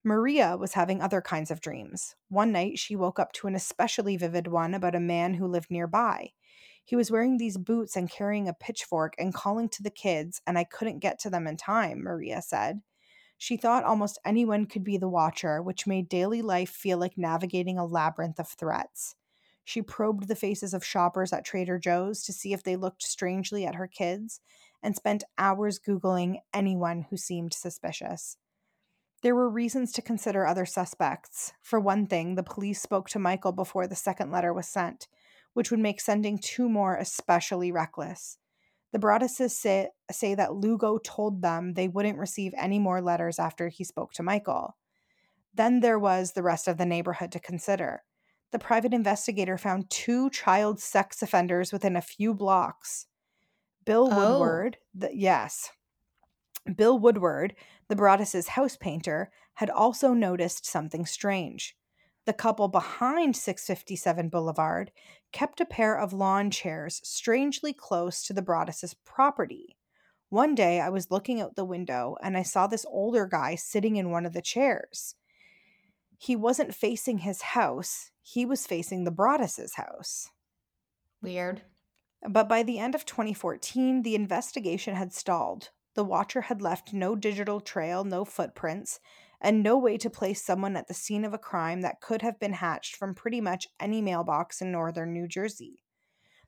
Maria 0.06 0.58
was 0.58 0.74
having 0.74 1.00
other 1.00 1.22
kinds 1.22 1.50
of 1.50 1.62
dreams. 1.62 2.14
One 2.28 2.52
night, 2.52 2.78
she 2.78 2.94
woke 2.94 3.18
up 3.18 3.32
to 3.32 3.46
an 3.46 3.54
especially 3.54 4.18
vivid 4.18 4.48
one 4.48 4.74
about 4.74 4.94
a 4.94 5.00
man 5.00 5.34
who 5.34 5.46
lived 5.46 5.70
nearby. 5.70 6.32
He 6.84 6.94
was 6.94 7.10
wearing 7.10 7.38
these 7.38 7.56
boots 7.56 7.96
and 7.96 8.10
carrying 8.10 8.46
a 8.46 8.52
pitchfork 8.52 9.14
and 9.18 9.32
calling 9.32 9.70
to 9.70 9.82
the 9.82 9.88
kids, 9.88 10.42
and 10.46 10.58
I 10.58 10.64
couldn't 10.64 10.98
get 10.98 11.18
to 11.20 11.30
them 11.30 11.46
in 11.46 11.56
time, 11.56 12.02
Maria 12.02 12.42
said. 12.42 12.82
She 13.38 13.56
thought 13.56 13.84
almost 13.84 14.18
anyone 14.26 14.66
could 14.66 14.84
be 14.84 14.98
the 14.98 15.08
watcher, 15.08 15.62
which 15.62 15.86
made 15.86 16.10
daily 16.10 16.42
life 16.42 16.70
feel 16.70 16.98
like 16.98 17.16
navigating 17.16 17.78
a 17.78 17.86
labyrinth 17.86 18.38
of 18.38 18.48
threats. 18.48 19.16
She 19.64 19.80
probed 19.80 20.28
the 20.28 20.36
faces 20.36 20.74
of 20.74 20.84
shoppers 20.84 21.32
at 21.32 21.46
Trader 21.46 21.78
Joe's 21.78 22.22
to 22.24 22.34
see 22.34 22.52
if 22.52 22.62
they 22.62 22.76
looked 22.76 23.02
strangely 23.02 23.64
at 23.64 23.76
her 23.76 23.88
kids 23.88 24.40
and 24.84 24.94
spent 24.94 25.24
hours 25.38 25.80
Googling 25.80 26.36
anyone 26.52 27.06
who 27.10 27.16
seemed 27.16 27.54
suspicious. 27.54 28.36
There 29.22 29.34
were 29.34 29.48
reasons 29.48 29.90
to 29.92 30.02
consider 30.02 30.46
other 30.46 30.66
suspects. 30.66 31.54
For 31.62 31.80
one 31.80 32.06
thing, 32.06 32.34
the 32.34 32.42
police 32.42 32.82
spoke 32.82 33.08
to 33.08 33.18
Michael 33.18 33.52
before 33.52 33.86
the 33.86 33.96
second 33.96 34.30
letter 34.30 34.52
was 34.52 34.68
sent, 34.68 35.08
which 35.54 35.70
would 35.70 35.80
make 35.80 36.00
sending 36.00 36.38
two 36.38 36.68
more 36.68 36.96
especially 36.96 37.72
reckless. 37.72 38.36
The 38.92 38.98
Broadduses 38.98 39.52
say, 39.52 39.88
say 40.12 40.34
that 40.34 40.54
Lugo 40.54 40.98
told 40.98 41.40
them 41.40 41.72
they 41.72 41.88
wouldn't 41.88 42.18
receive 42.18 42.52
any 42.56 42.78
more 42.78 43.00
letters 43.00 43.38
after 43.38 43.68
he 43.68 43.82
spoke 43.82 44.12
to 44.12 44.22
Michael. 44.22 44.76
Then 45.54 45.80
there 45.80 45.98
was 45.98 46.32
the 46.32 46.42
rest 46.42 46.68
of 46.68 46.76
the 46.76 46.86
neighborhood 46.86 47.32
to 47.32 47.40
consider. 47.40 48.02
The 48.52 48.58
private 48.58 48.92
investigator 48.92 49.56
found 49.56 49.88
two 49.88 50.28
child 50.28 50.80
sex 50.80 51.22
offenders 51.22 51.72
within 51.72 51.96
a 51.96 52.02
few 52.02 52.34
blocks. 52.34 53.06
Bill 53.84 54.08
Oh. 54.10 54.38
Woodward, 54.38 54.78
the, 54.94 55.10
yes, 55.14 55.70
Bill 56.76 56.98
Woodward, 56.98 57.54
the 57.88 57.96
Broaddus's 57.96 58.48
house 58.48 58.76
painter, 58.76 59.30
had 59.54 59.70
also 59.70 60.14
noticed 60.14 60.64
something 60.66 61.06
strange. 61.06 61.76
The 62.26 62.32
couple 62.32 62.68
behind 62.68 63.36
657 63.36 64.30
Boulevard 64.30 64.90
kept 65.32 65.60
a 65.60 65.66
pair 65.66 65.98
of 65.98 66.12
lawn 66.14 66.50
chairs 66.50 67.00
strangely 67.04 67.74
close 67.74 68.24
to 68.24 68.32
the 68.32 68.42
Broaddus's 68.42 68.94
property. 69.04 69.76
One 70.30 70.54
day 70.54 70.80
I 70.80 70.88
was 70.88 71.10
looking 71.10 71.40
out 71.40 71.54
the 71.54 71.66
window 71.66 72.16
and 72.22 72.36
I 72.36 72.42
saw 72.42 72.66
this 72.66 72.86
older 72.88 73.26
guy 73.26 73.56
sitting 73.56 73.96
in 73.96 74.10
one 74.10 74.24
of 74.24 74.32
the 74.32 74.40
chairs. 74.42 75.16
He 76.16 76.34
wasn't 76.34 76.74
facing 76.74 77.18
his 77.18 77.42
house, 77.42 78.10
he 78.22 78.46
was 78.46 78.66
facing 78.66 79.04
the 79.04 79.12
Broaddus's 79.12 79.74
house. 79.74 80.30
Weird. 81.20 81.62
But 82.28 82.48
by 82.48 82.62
the 82.62 82.78
end 82.78 82.94
of 82.94 83.04
2014, 83.04 84.02
the 84.02 84.14
investigation 84.14 84.94
had 84.94 85.12
stalled. 85.12 85.70
The 85.94 86.04
watcher 86.04 86.42
had 86.42 86.62
left 86.62 86.92
no 86.92 87.14
digital 87.14 87.60
trail, 87.60 88.02
no 88.02 88.24
footprints, 88.24 88.98
and 89.40 89.62
no 89.62 89.76
way 89.76 89.98
to 89.98 90.08
place 90.08 90.42
someone 90.42 90.74
at 90.74 90.88
the 90.88 90.94
scene 90.94 91.24
of 91.24 91.34
a 91.34 91.38
crime 91.38 91.82
that 91.82 92.00
could 92.00 92.22
have 92.22 92.40
been 92.40 92.54
hatched 92.54 92.96
from 92.96 93.14
pretty 93.14 93.40
much 93.40 93.68
any 93.78 94.00
mailbox 94.00 94.62
in 94.62 94.72
northern 94.72 95.12
New 95.12 95.28
Jersey. 95.28 95.84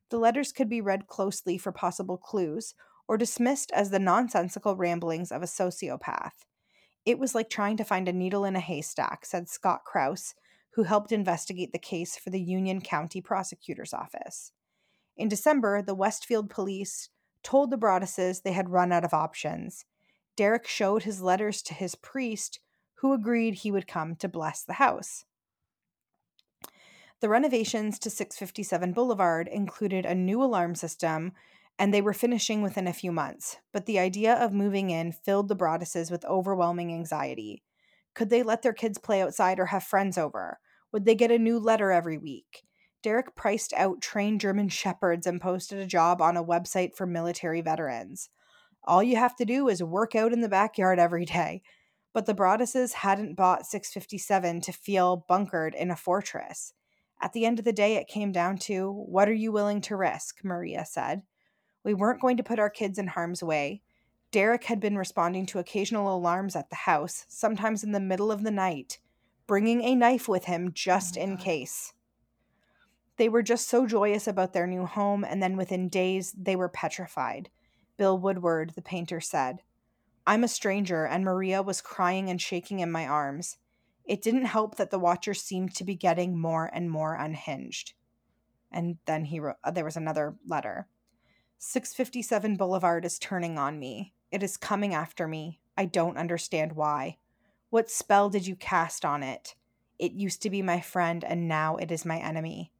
The 0.08 0.18
letters 0.18 0.50
could 0.50 0.68
be 0.68 0.80
read 0.80 1.08
closely 1.08 1.58
for 1.58 1.72
possible 1.72 2.16
clues 2.16 2.74
or 3.06 3.18
dismissed 3.18 3.70
as 3.72 3.90
the 3.90 3.98
nonsensical 3.98 4.76
ramblings 4.76 5.30
of 5.30 5.42
a 5.42 5.46
sociopath. 5.46 6.44
It 7.04 7.18
was 7.18 7.34
like 7.34 7.50
trying 7.50 7.76
to 7.76 7.84
find 7.84 8.08
a 8.08 8.12
needle 8.12 8.44
in 8.44 8.56
a 8.56 8.60
haystack, 8.60 9.26
said 9.26 9.48
Scott 9.48 9.84
Krause, 9.84 10.34
who 10.70 10.84
helped 10.84 11.12
investigate 11.12 11.72
the 11.72 11.78
case 11.78 12.16
for 12.16 12.30
the 12.30 12.40
Union 12.40 12.80
County 12.80 13.20
Prosecutor's 13.20 13.92
Office. 13.92 14.52
In 15.16 15.28
December, 15.28 15.82
the 15.82 15.94
Westfield 15.94 16.50
police 16.50 17.08
told 17.42 17.70
the 17.70 17.78
Broadduses 17.78 18.42
they 18.42 18.52
had 18.52 18.70
run 18.70 18.92
out 18.92 19.04
of 19.04 19.14
options. 19.14 19.84
Derek 20.36 20.66
showed 20.66 21.04
his 21.04 21.22
letters 21.22 21.62
to 21.62 21.74
his 21.74 21.94
priest, 21.94 22.60
who 22.96 23.12
agreed 23.12 23.54
he 23.54 23.70
would 23.70 23.86
come 23.86 24.16
to 24.16 24.28
bless 24.28 24.62
the 24.62 24.74
house. 24.74 25.24
The 27.20 27.28
renovations 27.30 27.98
to 28.00 28.10
657 28.10 28.92
Boulevard 28.92 29.48
included 29.48 30.04
a 30.04 30.14
new 30.14 30.42
alarm 30.42 30.74
system, 30.74 31.32
and 31.78 31.92
they 31.92 32.02
were 32.02 32.12
finishing 32.12 32.60
within 32.60 32.86
a 32.86 32.92
few 32.92 33.10
months. 33.10 33.56
But 33.72 33.86
the 33.86 33.98
idea 33.98 34.34
of 34.34 34.52
moving 34.52 34.90
in 34.90 35.12
filled 35.12 35.48
the 35.48 35.56
Broadduses 35.56 36.10
with 36.10 36.26
overwhelming 36.26 36.92
anxiety. 36.92 37.62
Could 38.14 38.28
they 38.28 38.42
let 38.42 38.62
their 38.62 38.74
kids 38.74 38.98
play 38.98 39.22
outside 39.22 39.58
or 39.58 39.66
have 39.66 39.84
friends 39.84 40.18
over? 40.18 40.58
Would 40.92 41.06
they 41.06 41.14
get 41.14 41.30
a 41.30 41.38
new 41.38 41.58
letter 41.58 41.90
every 41.90 42.18
week? 42.18 42.64
Derek 43.06 43.36
priced 43.36 43.72
out 43.74 44.00
trained 44.00 44.40
German 44.40 44.68
shepherds 44.68 45.28
and 45.28 45.40
posted 45.40 45.78
a 45.78 45.86
job 45.86 46.20
on 46.20 46.36
a 46.36 46.42
website 46.42 46.96
for 46.96 47.06
military 47.06 47.60
veterans. 47.60 48.30
All 48.82 49.00
you 49.00 49.14
have 49.14 49.36
to 49.36 49.44
do 49.44 49.68
is 49.68 49.80
work 49.80 50.16
out 50.16 50.32
in 50.32 50.40
the 50.40 50.48
backyard 50.48 50.98
every 50.98 51.24
day. 51.24 51.62
But 52.12 52.26
the 52.26 52.34
Broadduses 52.34 52.94
hadn't 52.94 53.36
bought 53.36 53.64
657 53.64 54.60
to 54.62 54.72
feel 54.72 55.24
bunkered 55.28 55.72
in 55.76 55.92
a 55.92 55.94
fortress. 55.94 56.72
At 57.22 57.32
the 57.32 57.46
end 57.46 57.60
of 57.60 57.64
the 57.64 57.72
day, 57.72 57.94
it 57.94 58.08
came 58.08 58.32
down 58.32 58.58
to 58.62 58.90
what 58.90 59.28
are 59.28 59.32
you 59.32 59.52
willing 59.52 59.82
to 59.82 59.94
risk? 59.94 60.42
Maria 60.42 60.84
said. 60.84 61.22
We 61.84 61.94
weren't 61.94 62.20
going 62.20 62.38
to 62.38 62.42
put 62.42 62.58
our 62.58 62.70
kids 62.70 62.98
in 62.98 63.06
harm's 63.06 63.40
way. 63.40 63.82
Derek 64.32 64.64
had 64.64 64.80
been 64.80 64.98
responding 64.98 65.46
to 65.46 65.60
occasional 65.60 66.12
alarms 66.12 66.56
at 66.56 66.70
the 66.70 66.74
house, 66.74 67.24
sometimes 67.28 67.84
in 67.84 67.92
the 67.92 68.00
middle 68.00 68.32
of 68.32 68.42
the 68.42 68.50
night, 68.50 68.98
bringing 69.46 69.84
a 69.84 69.94
knife 69.94 70.26
with 70.26 70.46
him 70.46 70.66
oh 70.66 70.72
just 70.74 71.16
my 71.16 71.22
in 71.22 71.36
case. 71.36 71.92
They 73.16 73.28
were 73.28 73.42
just 73.42 73.68
so 73.68 73.86
joyous 73.86 74.26
about 74.26 74.52
their 74.52 74.66
new 74.66 74.84
home, 74.84 75.24
and 75.24 75.42
then 75.42 75.56
within 75.56 75.88
days, 75.88 76.32
they 76.32 76.56
were 76.56 76.68
petrified. 76.68 77.50
Bill 77.96 78.18
Woodward, 78.18 78.72
the 78.74 78.82
painter, 78.82 79.20
said. 79.20 79.62
I'm 80.26 80.44
a 80.44 80.48
stranger, 80.48 81.06
and 81.06 81.24
Maria 81.24 81.62
was 81.62 81.80
crying 81.80 82.28
and 82.28 82.40
shaking 82.40 82.80
in 82.80 82.90
my 82.90 83.06
arms. 83.06 83.56
It 84.04 84.22
didn't 84.22 84.44
help 84.46 84.76
that 84.76 84.90
the 84.90 84.98
watcher 84.98 85.34
seemed 85.34 85.74
to 85.76 85.84
be 85.84 85.94
getting 85.94 86.38
more 86.38 86.70
and 86.72 86.90
more 86.90 87.14
unhinged. 87.14 87.94
And 88.70 88.98
then 89.06 89.24
he 89.24 89.40
wrote, 89.40 89.56
uh, 89.64 89.70
there 89.70 89.84
was 89.84 89.96
another 89.96 90.36
letter. 90.46 90.88
657 91.58 92.56
Boulevard 92.56 93.04
is 93.04 93.18
turning 93.18 93.58
on 93.58 93.78
me. 93.78 94.12
It 94.30 94.42
is 94.42 94.56
coming 94.56 94.94
after 94.94 95.26
me. 95.26 95.60
I 95.76 95.86
don't 95.86 96.18
understand 96.18 96.72
why. 96.72 97.16
What 97.70 97.90
spell 97.90 98.28
did 98.28 98.46
you 98.46 98.56
cast 98.56 99.04
on 99.04 99.22
it? 99.22 99.54
It 99.98 100.12
used 100.12 100.42
to 100.42 100.50
be 100.50 100.60
my 100.60 100.80
friend, 100.80 101.24
and 101.24 101.48
now 101.48 101.76
it 101.76 101.90
is 101.90 102.04
my 102.04 102.18
enemy. 102.18 102.72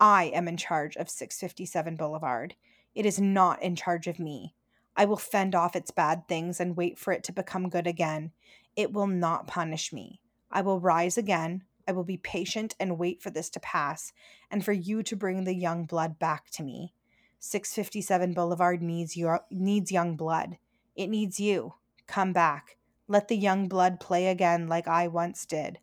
I 0.00 0.24
am 0.34 0.48
in 0.48 0.56
charge 0.56 0.96
of 0.96 1.08
657 1.08 1.96
Boulevard. 1.96 2.54
It 2.94 3.06
is 3.06 3.20
not 3.20 3.62
in 3.62 3.76
charge 3.76 4.06
of 4.06 4.18
me. 4.18 4.54
I 4.96 5.04
will 5.04 5.16
fend 5.16 5.54
off 5.54 5.74
its 5.74 5.90
bad 5.90 6.28
things 6.28 6.60
and 6.60 6.76
wait 6.76 6.98
for 6.98 7.12
it 7.12 7.24
to 7.24 7.32
become 7.32 7.68
good 7.68 7.86
again. 7.86 8.32
It 8.76 8.92
will 8.92 9.06
not 9.06 9.46
punish 9.46 9.92
me. 9.92 10.20
I 10.50 10.62
will 10.62 10.80
rise 10.80 11.18
again. 11.18 11.64
I 11.86 11.92
will 11.92 12.04
be 12.04 12.16
patient 12.16 12.74
and 12.80 12.98
wait 12.98 13.20
for 13.22 13.30
this 13.30 13.50
to 13.50 13.60
pass 13.60 14.12
and 14.50 14.64
for 14.64 14.72
you 14.72 15.02
to 15.02 15.16
bring 15.16 15.44
the 15.44 15.54
young 15.54 15.84
blood 15.84 16.18
back 16.18 16.50
to 16.52 16.62
me. 16.62 16.94
657 17.40 18.32
Boulevard 18.32 18.82
needs 18.82 19.16
your 19.16 19.44
needs 19.50 19.92
young 19.92 20.16
blood. 20.16 20.56
It 20.96 21.08
needs 21.08 21.38
you. 21.38 21.74
Come 22.06 22.32
back. 22.32 22.78
Let 23.06 23.28
the 23.28 23.36
young 23.36 23.68
blood 23.68 24.00
play 24.00 24.28
again 24.28 24.66
like 24.66 24.88
I 24.88 25.08
once 25.08 25.44
did. 25.44 25.78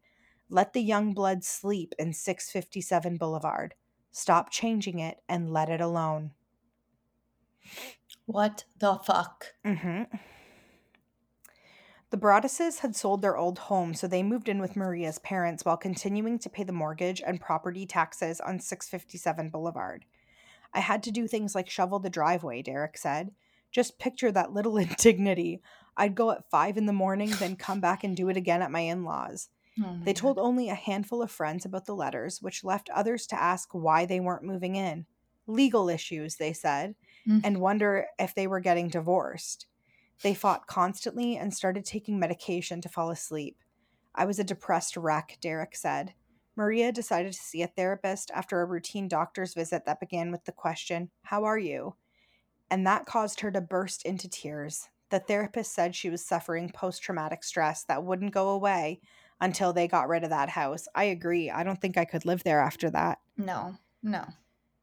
Let 0.49 0.73
the 0.73 0.81
young 0.81 1.13
blood 1.13 1.43
sleep 1.43 1.93
in 1.99 2.13
657 2.13 3.17
Boulevard. 3.17 3.75
Stop 4.11 4.49
changing 4.49 4.99
it 4.99 5.21
and 5.29 5.51
let 5.51 5.69
it 5.69 5.81
alone. 5.81 6.31
What 8.25 8.65
the 8.79 8.95
fuck? 8.95 9.47
hmm 9.65 10.03
The 12.09 12.17
Broadduses 12.17 12.79
had 12.79 12.95
sold 12.95 13.21
their 13.21 13.37
old 13.37 13.57
home, 13.59 13.93
so 13.93 14.07
they 14.07 14.23
moved 14.23 14.49
in 14.49 14.59
with 14.59 14.75
Maria's 14.75 15.19
parents 15.19 15.63
while 15.63 15.77
continuing 15.77 16.39
to 16.39 16.49
pay 16.49 16.63
the 16.63 16.73
mortgage 16.73 17.21
and 17.25 17.39
property 17.39 17.85
taxes 17.85 18.41
on 18.41 18.59
657 18.59 19.49
Boulevard. 19.49 20.05
I 20.73 20.79
had 20.79 21.03
to 21.03 21.11
do 21.11 21.27
things 21.27 21.55
like 21.55 21.69
shovel 21.69 21.99
the 21.99 22.09
driveway, 22.09 22.61
Derek 22.61 22.97
said. 22.97 23.31
Just 23.71 23.99
picture 23.99 24.31
that 24.31 24.53
little 24.53 24.77
indignity. 24.77 25.61
I'd 25.95 26.15
go 26.15 26.31
at 26.31 26.49
five 26.49 26.77
in 26.77 26.85
the 26.85 26.93
morning, 26.93 27.29
then 27.39 27.55
come 27.55 27.79
back 27.79 28.03
and 28.03 28.15
do 28.15 28.29
it 28.29 28.37
again 28.37 28.61
at 28.61 28.71
my 28.71 28.81
in 28.81 29.03
laws. 29.03 29.49
Oh 29.79 29.97
They 30.05 30.13
God. 30.13 30.13
told 30.13 30.37
only 30.39 30.69
a 30.69 30.75
handful 30.75 31.21
of 31.21 31.31
friends 31.31 31.65
about 31.65 31.85
the 31.85 31.95
letters, 31.95 32.41
which 32.41 32.63
left 32.63 32.89
others 32.91 33.27
to 33.27 33.41
ask 33.41 33.69
why 33.73 34.05
they 34.05 34.19
weren't 34.19 34.43
moving 34.43 34.75
in. 34.75 35.07
Legal 35.47 35.89
issues, 35.89 36.37
they 36.37 36.53
said, 36.53 36.95
Mm. 37.27 37.41
and 37.43 37.61
wonder 37.61 38.07
if 38.19 38.33
they 38.35 38.47
were 38.47 38.59
getting 38.59 38.89
divorced. 38.89 39.67
They 40.23 40.33
fought 40.33 40.67
constantly 40.67 41.37
and 41.37 41.53
started 41.53 41.85
taking 41.85 42.19
medication 42.19 42.81
to 42.81 42.89
fall 42.89 43.11
asleep. 43.11 43.63
I 44.15 44.25
was 44.25 44.39
a 44.39 44.43
depressed 44.43 44.97
wreck, 44.97 45.37
Derek 45.41 45.75
said. 45.75 46.15
Maria 46.55 46.91
decided 46.91 47.33
to 47.33 47.39
see 47.41 47.61
a 47.63 47.67
therapist 47.67 48.31
after 48.31 48.61
a 48.61 48.65
routine 48.65 49.07
doctor's 49.07 49.53
visit 49.53 49.85
that 49.85 49.99
began 49.99 50.31
with 50.31 50.45
the 50.45 50.51
question, 50.53 51.11
How 51.23 51.43
are 51.45 51.59
you? 51.59 51.95
And 52.71 52.87
that 52.87 53.05
caused 53.05 53.41
her 53.41 53.51
to 53.51 53.61
burst 53.61 54.03
into 54.05 54.27
tears. 54.29 54.89
The 55.09 55.19
therapist 55.19 55.73
said 55.73 55.95
she 55.95 56.09
was 56.09 56.25
suffering 56.25 56.71
post 56.71 57.03
traumatic 57.03 57.43
stress 57.43 57.83
that 57.85 58.03
wouldn't 58.03 58.33
go 58.33 58.49
away 58.49 59.01
until 59.41 59.73
they 59.73 59.87
got 59.87 60.07
rid 60.07 60.23
of 60.23 60.29
that 60.29 60.49
house. 60.49 60.87
I 60.95 61.05
agree. 61.05 61.49
I 61.49 61.63
don't 61.63 61.81
think 61.81 61.97
I 61.97 62.05
could 62.05 62.25
live 62.25 62.43
there 62.43 62.61
after 62.61 62.89
that. 62.91 63.19
No, 63.35 63.75
no. 64.01 64.25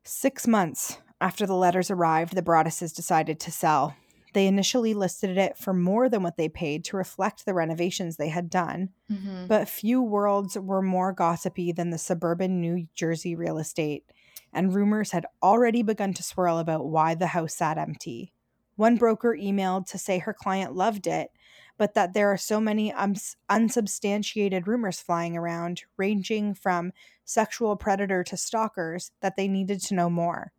Six 0.04 0.46
months 0.46 0.98
after 1.20 1.46
the 1.46 1.54
letters 1.54 1.90
arrived, 1.90 2.34
the 2.34 2.42
Broadduses 2.42 2.94
decided 2.94 3.40
to 3.40 3.52
sell. 3.52 3.96
They 4.34 4.46
initially 4.46 4.94
listed 4.94 5.38
it 5.38 5.56
for 5.56 5.72
more 5.72 6.08
than 6.08 6.22
what 6.22 6.36
they 6.36 6.48
paid 6.48 6.84
to 6.86 6.96
reflect 6.96 7.44
the 7.46 7.54
renovations 7.54 8.16
they 8.16 8.28
had 8.28 8.50
done, 8.50 8.90
hmm 9.08 9.46
but 9.46 9.68
few 9.68 10.02
worlds 10.02 10.58
were 10.58 10.82
more 10.82 11.10
gossipy 11.12 11.72
than 11.72 11.88
the 11.88 11.96
suburban 11.96 12.60
New 12.60 12.86
Jersey 12.94 13.34
real 13.34 13.56
estate, 13.56 14.04
and 14.52 14.74
rumors 14.74 15.12
had 15.12 15.24
already 15.42 15.82
begun 15.82 16.12
to 16.12 16.22
swirl 16.22 16.58
about 16.58 16.86
why 16.86 17.14
the 17.14 17.28
house 17.28 17.54
sat 17.54 17.78
empty. 17.78 18.34
One 18.76 18.96
broker 18.96 19.34
emailed 19.34 19.86
to 19.86 19.98
say 19.98 20.18
her 20.18 20.34
client 20.34 20.76
loved 20.76 21.06
it, 21.06 21.30
but 21.78 21.94
that 21.94 22.12
there 22.12 22.30
are 22.30 22.36
so 22.36 22.60
many 22.60 22.92
uns- 22.92 23.36
unsubstantiated 23.48 24.68
rumors 24.68 25.00
flying 25.00 25.36
around, 25.36 25.84
ranging 25.96 26.52
from 26.52 26.92
sexual 27.24 27.76
predator 27.76 28.22
to 28.24 28.36
stalkers, 28.36 29.12
that 29.20 29.36
they 29.36 29.48
needed 29.48 29.80
to 29.80 29.94
know 29.94 30.10
more. 30.10 30.52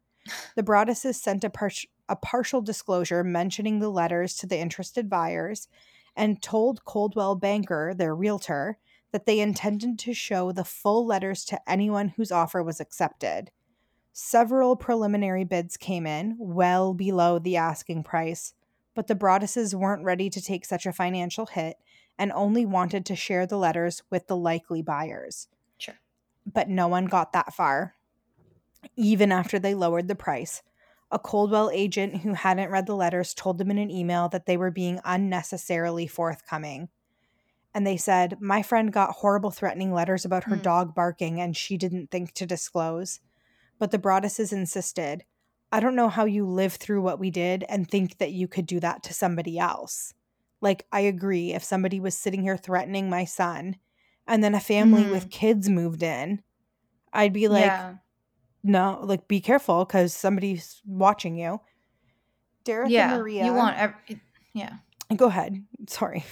The 0.56 0.64
Broadduses 0.64 1.16
sent 1.16 1.44
a, 1.44 1.50
par- 1.50 1.72
a 2.08 2.16
partial 2.16 2.62
disclosure 2.62 3.24
mentioning 3.24 3.80
the 3.80 3.90
letters 3.90 4.36
to 4.38 4.48
the 4.48 4.58
interested 4.58 5.10
buyers 5.10 5.68
and 6.16 6.42
told 6.42 6.86
Coldwell 6.86 7.36
Banker, 7.36 7.94
their 7.94 8.16
realtor, 8.16 8.78
that 9.12 9.26
they 9.26 9.40
intended 9.40 9.98
to 10.00 10.14
show 10.14 10.52
the 10.52 10.64
full 10.64 11.06
letters 11.06 11.44
to 11.46 11.70
anyone 11.70 12.10
whose 12.10 12.32
offer 12.32 12.64
was 12.64 12.80
accepted. 12.80 13.52
Several 14.12 14.76
preliminary 14.76 15.44
bids 15.44 15.78
came 15.78 16.06
in, 16.06 16.36
well 16.38 16.94
below 16.94 17.40
the 17.40 17.58
asking 17.58 18.04
price, 18.04 18.54
but 19.00 19.08
the 19.08 19.16
Broadduses 19.16 19.74
weren't 19.74 20.04
ready 20.04 20.30
to 20.30 20.42
take 20.42 20.66
such 20.66 20.86
a 20.86 20.92
financial 20.92 21.46
hit 21.46 21.78
and 22.18 22.34
only 22.34 22.66
wanted 22.66 23.06
to 23.06 23.16
share 23.16 23.48
the 23.48 23.58
letters 23.58 24.04
with 24.10 24.28
the 24.28 24.36
likely 24.36 24.82
buyers. 24.82 25.48
Sure. 25.78 25.96
But 26.46 26.68
no 26.68 26.90
one 26.90 27.06
got 27.06 27.32
that 27.32 27.54
far, 27.54 27.96
even 28.98 29.32
after 29.32 29.58
they 29.58 29.74
lowered 29.74 30.10
the 30.10 30.16
price. 30.16 30.64
A 31.12 31.18
Coldwell 31.18 31.72
agent 31.72 32.24
who 32.24 32.34
hadn't 32.34 32.72
read 32.72 32.88
the 32.88 32.94
letters 32.94 33.34
told 33.34 33.58
them 33.58 33.72
in 33.72 33.78
an 33.78 33.90
email 33.90 34.28
that 34.28 34.46
they 34.46 34.58
were 34.58 34.70
being 34.70 35.00
unnecessarily 35.06 36.06
forthcoming. 36.06 36.90
And 37.74 37.88
they 37.88 37.96
said, 37.96 38.42
My 38.42 38.62
friend 38.62 38.92
got 38.92 39.16
horrible 39.16 39.52
threatening 39.52 39.94
letters 39.94 40.26
about 40.26 40.44
her 40.44 40.58
Hmm. 40.58 40.62
dog 40.62 40.94
barking 40.94 41.40
and 41.40 41.56
she 41.56 41.78
didn't 41.78 42.12
think 42.12 42.34
to 42.34 42.46
disclose. 42.46 43.22
But 43.78 43.92
the 43.92 43.98
Broadduses 43.98 44.52
insisted, 44.52 45.24
I 45.72 45.80
don't 45.80 45.96
know 45.96 46.10
how 46.10 46.26
you 46.26 46.46
live 46.46 46.74
through 46.74 47.02
what 47.02 47.20
we 47.20 47.30
did 47.30 47.64
and 47.70 47.88
think 47.88 48.18
that 48.18 48.32
you 48.32 48.48
could 48.48 48.66
do 48.66 48.80
that 48.80 49.04
to 49.04 49.14
somebody 49.14 49.60
else. 49.60 50.14
Like, 50.62 50.86
I 50.92 51.02
agree, 51.02 51.54
if 51.54 51.64
somebody 51.64 52.00
was 52.00 52.16
sitting 52.16 52.42
here 52.42 52.58
threatening 52.58 53.10
my 53.10 53.26
son 53.26 53.78
and 54.28 54.44
then 54.44 54.56
a 54.56 54.60
family 54.60 55.10
with 55.10 55.30
kids 55.30 55.70
moved 55.70 56.04
in, 56.04 56.42
I'd 57.14 57.34
be 57.34 57.48
like, 57.48 57.66
yeah. 57.66 57.96
no, 58.64 59.00
like, 59.04 59.28
be 59.28 59.40
careful 59.40 59.86
because 59.86 60.14
somebody's 60.14 60.82
watching 60.86 61.38
you. 61.38 61.62
Derek 62.64 62.90
yeah. 62.90 63.14
and 63.14 63.22
Maria. 63.22 63.46
You 63.46 63.54
want 63.54 63.78
yeah. 64.54 64.74
Go 65.16 65.28
ahead. 65.28 65.64
Sorry. 65.88 66.26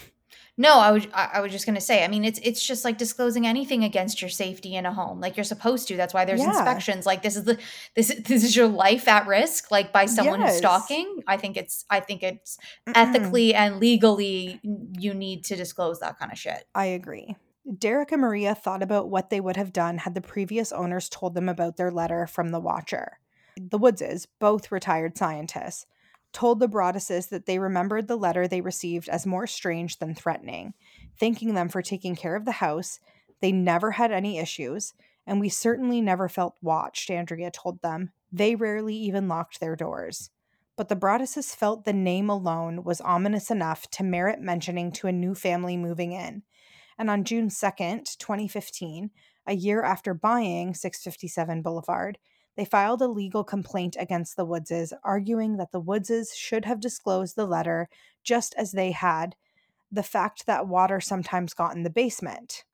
No, 0.60 0.78
I 0.78 0.90
was 0.90 1.06
I, 1.14 1.40
was 1.40 1.52
just 1.52 1.66
gonna 1.66 1.80
say. 1.80 2.04
I 2.04 2.08
mean, 2.08 2.24
it's 2.24 2.40
it's 2.42 2.62
just 2.66 2.84
like 2.84 2.98
disclosing 2.98 3.46
anything 3.46 3.84
against 3.84 4.20
your 4.20 4.28
safety 4.28 4.74
in 4.74 4.84
a 4.86 4.92
home, 4.92 5.20
like 5.20 5.36
you're 5.36 5.44
supposed 5.44 5.86
to. 5.88 5.96
That's 5.96 6.12
why 6.12 6.24
there's 6.24 6.40
Yeah. 6.40 6.48
inspections. 6.48 7.06
Like 7.06 7.22
this 7.22 7.36
is 7.36 7.44
the 7.44 7.58
this 7.94 8.10
is- 8.10 8.24
this 8.24 8.42
is 8.42 8.56
your 8.56 8.66
life 8.66 9.06
at 9.06 9.26
risk, 9.28 9.70
like 9.70 9.92
by 9.92 10.06
someone 10.06 10.40
who's 10.40 10.50
Yes. 10.50 10.58
stalking. 10.58 11.22
I 11.28 11.36
think 11.36 11.56
it's 11.56 11.84
I 11.88 12.00
think 12.00 12.22
it's 12.24 12.58
Mm-mm. 12.86 12.92
ethically 12.96 13.54
and 13.54 13.78
legally 13.78 14.60
you 14.98 15.14
need 15.14 15.44
to 15.44 15.56
disclose 15.56 16.00
that 16.00 16.18
kind 16.18 16.32
of 16.32 16.38
shit. 16.38 16.64
I 16.74 16.86
agree. 16.86 17.36
Derek 17.78 18.10
and 18.12 18.20
Maria 18.22 18.54
thought 18.54 18.82
about 18.82 19.10
what 19.10 19.30
they 19.30 19.40
would 19.40 19.56
have 19.56 19.72
done 19.72 19.98
had 19.98 20.14
the 20.14 20.20
previous 20.20 20.72
owners 20.72 21.08
told 21.08 21.34
them 21.34 21.48
about 21.48 21.76
their 21.76 21.90
letter 21.92 22.26
from 22.26 22.48
the 22.48 22.58
Watcher. 22.60 23.20
The 23.60 23.78
Woodses, 23.78 24.26
both 24.38 24.72
retired 24.72 25.18
scientists, 25.18 25.84
told 26.32 26.60
the 26.60 26.68
Broadduses 26.68 27.28
that 27.30 27.46
they 27.46 27.58
remembered 27.58 28.08
the 28.08 28.16
letter 28.16 28.46
they 28.46 28.60
received 28.60 29.08
as 29.08 29.26
more 29.26 29.46
strange 29.46 29.98
than 29.98 30.14
threatening, 30.14 30.74
thanking 31.18 31.54
them 31.54 31.68
for 31.68 31.82
taking 31.82 32.14
care 32.14 32.36
of 32.36 32.44
the 32.44 32.52
house. 32.52 33.00
They 33.40 33.52
never 33.52 33.92
had 33.92 34.12
any 34.12 34.38
issues, 34.38 34.94
and 35.26 35.40
we 35.40 35.48
certainly 35.48 36.00
never 36.00 36.28
felt 36.28 36.56
watched, 36.62 37.10
Andrea 37.10 37.50
told 37.50 37.82
them. 37.82 38.12
They 38.32 38.54
rarely 38.54 38.94
even 38.94 39.28
locked 39.28 39.60
their 39.60 39.76
doors. 39.76 40.30
But 40.76 40.88
the 40.88 40.96
Broadduses 40.96 41.56
felt 41.56 41.84
the 41.84 41.92
name 41.92 42.30
alone 42.30 42.84
was 42.84 43.00
ominous 43.00 43.50
enough 43.50 43.90
to 43.90 44.04
merit 44.04 44.40
mentioning 44.40 44.92
to 44.92 45.08
a 45.08 45.12
new 45.12 45.34
family 45.34 45.76
moving 45.76 46.12
in. 46.12 46.44
And 46.96 47.10
on 47.10 47.24
June 47.24 47.48
2nd, 47.48 48.16
2015, 48.16 49.10
a 49.46 49.54
year 49.54 49.82
after 49.82 50.14
buying 50.14 50.74
657 50.74 51.62
Boulevard, 51.62 52.18
they 52.58 52.64
filed 52.64 53.00
a 53.00 53.06
legal 53.06 53.44
complaint 53.44 53.96
against 54.00 54.36
the 54.36 54.44
Woodses, 54.44 54.92
arguing 55.04 55.58
that 55.58 55.70
the 55.70 55.80
Woodses 55.80 56.34
should 56.34 56.64
have 56.64 56.80
disclosed 56.80 57.36
the 57.36 57.46
letter 57.46 57.88
just 58.24 58.52
as 58.58 58.72
they 58.72 58.90
had 58.90 59.36
the 59.92 60.02
fact 60.02 60.44
that 60.46 60.66
water 60.66 61.00
sometimes 61.00 61.54
got 61.54 61.76
in 61.76 61.84
the 61.84 61.88
basement. 61.88 62.64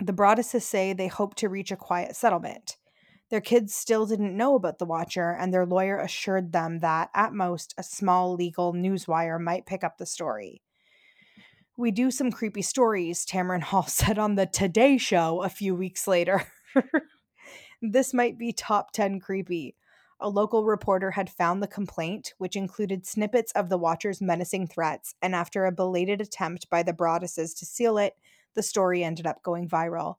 The 0.00 0.12
Broadduses 0.12 0.62
say 0.62 0.92
they 0.92 1.08
hope 1.08 1.34
to 1.34 1.48
reach 1.48 1.72
a 1.72 1.76
quiet 1.76 2.14
settlement. 2.14 2.76
Their 3.28 3.40
kids 3.40 3.74
still 3.74 4.06
didn't 4.06 4.36
know 4.36 4.54
about 4.54 4.78
the 4.78 4.86
Watcher, 4.86 5.36
and 5.36 5.52
their 5.52 5.66
lawyer 5.66 5.98
assured 5.98 6.52
them 6.52 6.78
that, 6.78 7.10
at 7.12 7.32
most, 7.32 7.74
a 7.76 7.82
small 7.82 8.34
legal 8.34 8.72
newswire 8.72 9.40
might 9.40 9.66
pick 9.66 9.82
up 9.82 9.98
the 9.98 10.06
story. 10.06 10.62
We 11.76 11.90
do 11.90 12.12
some 12.12 12.30
creepy 12.30 12.62
stories, 12.62 13.26
Tamron 13.26 13.62
Hall 13.62 13.82
said 13.88 14.16
on 14.16 14.36
the 14.36 14.46
Today 14.46 14.96
Show 14.96 15.42
a 15.42 15.48
few 15.48 15.74
weeks 15.74 16.06
later. 16.06 16.46
this 17.82 18.12
might 18.12 18.38
be 18.38 18.52
top 18.52 18.92
10 18.92 19.20
creepy. 19.20 19.76
A 20.20 20.28
local 20.28 20.64
reporter 20.64 21.12
had 21.12 21.30
found 21.30 21.62
the 21.62 21.66
complaint, 21.66 22.34
which 22.36 22.56
included 22.56 23.06
snippets 23.06 23.52
of 23.52 23.70
the 23.70 23.78
Watcher's 23.78 24.20
menacing 24.20 24.66
threats, 24.66 25.14
and 25.22 25.34
after 25.34 25.64
a 25.64 25.72
belated 25.72 26.20
attempt 26.20 26.68
by 26.68 26.82
the 26.82 26.92
Broadduses 26.92 27.58
to 27.58 27.64
seal 27.64 27.96
it, 27.96 28.16
the 28.54 28.62
story 28.62 29.02
ended 29.02 29.26
up 29.26 29.42
going 29.42 29.66
viral. 29.66 30.16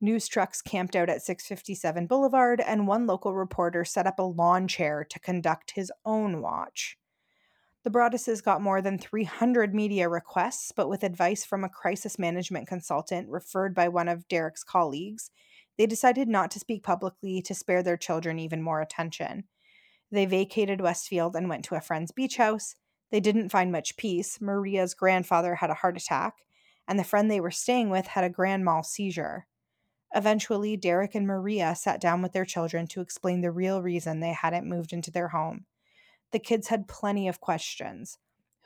News 0.00 0.28
trucks 0.28 0.62
camped 0.62 0.96
out 0.96 1.10
at 1.10 1.22
657 1.22 2.06
Boulevard, 2.06 2.60
and 2.60 2.86
one 2.86 3.06
local 3.06 3.34
reporter 3.34 3.84
set 3.84 4.06
up 4.06 4.18
a 4.18 4.22
lawn 4.22 4.66
chair 4.66 5.04
to 5.04 5.20
conduct 5.20 5.72
his 5.72 5.92
own 6.06 6.40
watch. 6.40 6.98
The 7.84 7.90
Broadduses 7.90 8.42
got 8.42 8.62
more 8.62 8.80
than 8.80 8.98
300 8.98 9.74
media 9.74 10.08
requests, 10.08 10.72
but 10.72 10.88
with 10.88 11.04
advice 11.04 11.44
from 11.44 11.64
a 11.64 11.68
crisis 11.68 12.18
management 12.18 12.66
consultant 12.66 13.28
referred 13.28 13.74
by 13.74 13.88
one 13.88 14.08
of 14.08 14.26
Derek's 14.26 14.64
colleagues, 14.64 15.30
they 15.76 15.86
decided 15.86 16.28
not 16.28 16.50
to 16.52 16.58
speak 16.58 16.82
publicly 16.82 17.42
to 17.42 17.54
spare 17.54 17.82
their 17.82 17.96
children 17.96 18.38
even 18.38 18.62
more 18.62 18.80
attention. 18.80 19.44
They 20.10 20.26
vacated 20.26 20.80
Westfield 20.80 21.34
and 21.34 21.48
went 21.48 21.64
to 21.66 21.74
a 21.74 21.80
friend's 21.80 22.12
beach 22.12 22.36
house. 22.36 22.76
They 23.10 23.20
didn't 23.20 23.50
find 23.50 23.72
much 23.72 23.96
peace. 23.96 24.40
Maria's 24.40 24.94
grandfather 24.94 25.56
had 25.56 25.70
a 25.70 25.74
heart 25.74 25.96
attack, 25.96 26.34
and 26.86 26.98
the 26.98 27.04
friend 27.04 27.30
they 27.30 27.40
were 27.40 27.50
staying 27.50 27.90
with 27.90 28.06
had 28.08 28.24
a 28.24 28.30
grand 28.30 28.64
mal 28.64 28.82
seizure. 28.82 29.46
Eventually, 30.14 30.76
Derek 30.76 31.16
and 31.16 31.26
Maria 31.26 31.74
sat 31.74 32.00
down 32.00 32.22
with 32.22 32.32
their 32.32 32.44
children 32.44 32.86
to 32.88 33.00
explain 33.00 33.40
the 33.40 33.50
real 33.50 33.82
reason 33.82 34.20
they 34.20 34.32
hadn't 34.32 34.68
moved 34.68 34.92
into 34.92 35.10
their 35.10 35.28
home. 35.28 35.64
The 36.30 36.38
kids 36.38 36.68
had 36.68 36.86
plenty 36.86 37.26
of 37.26 37.40
questions. 37.40 38.18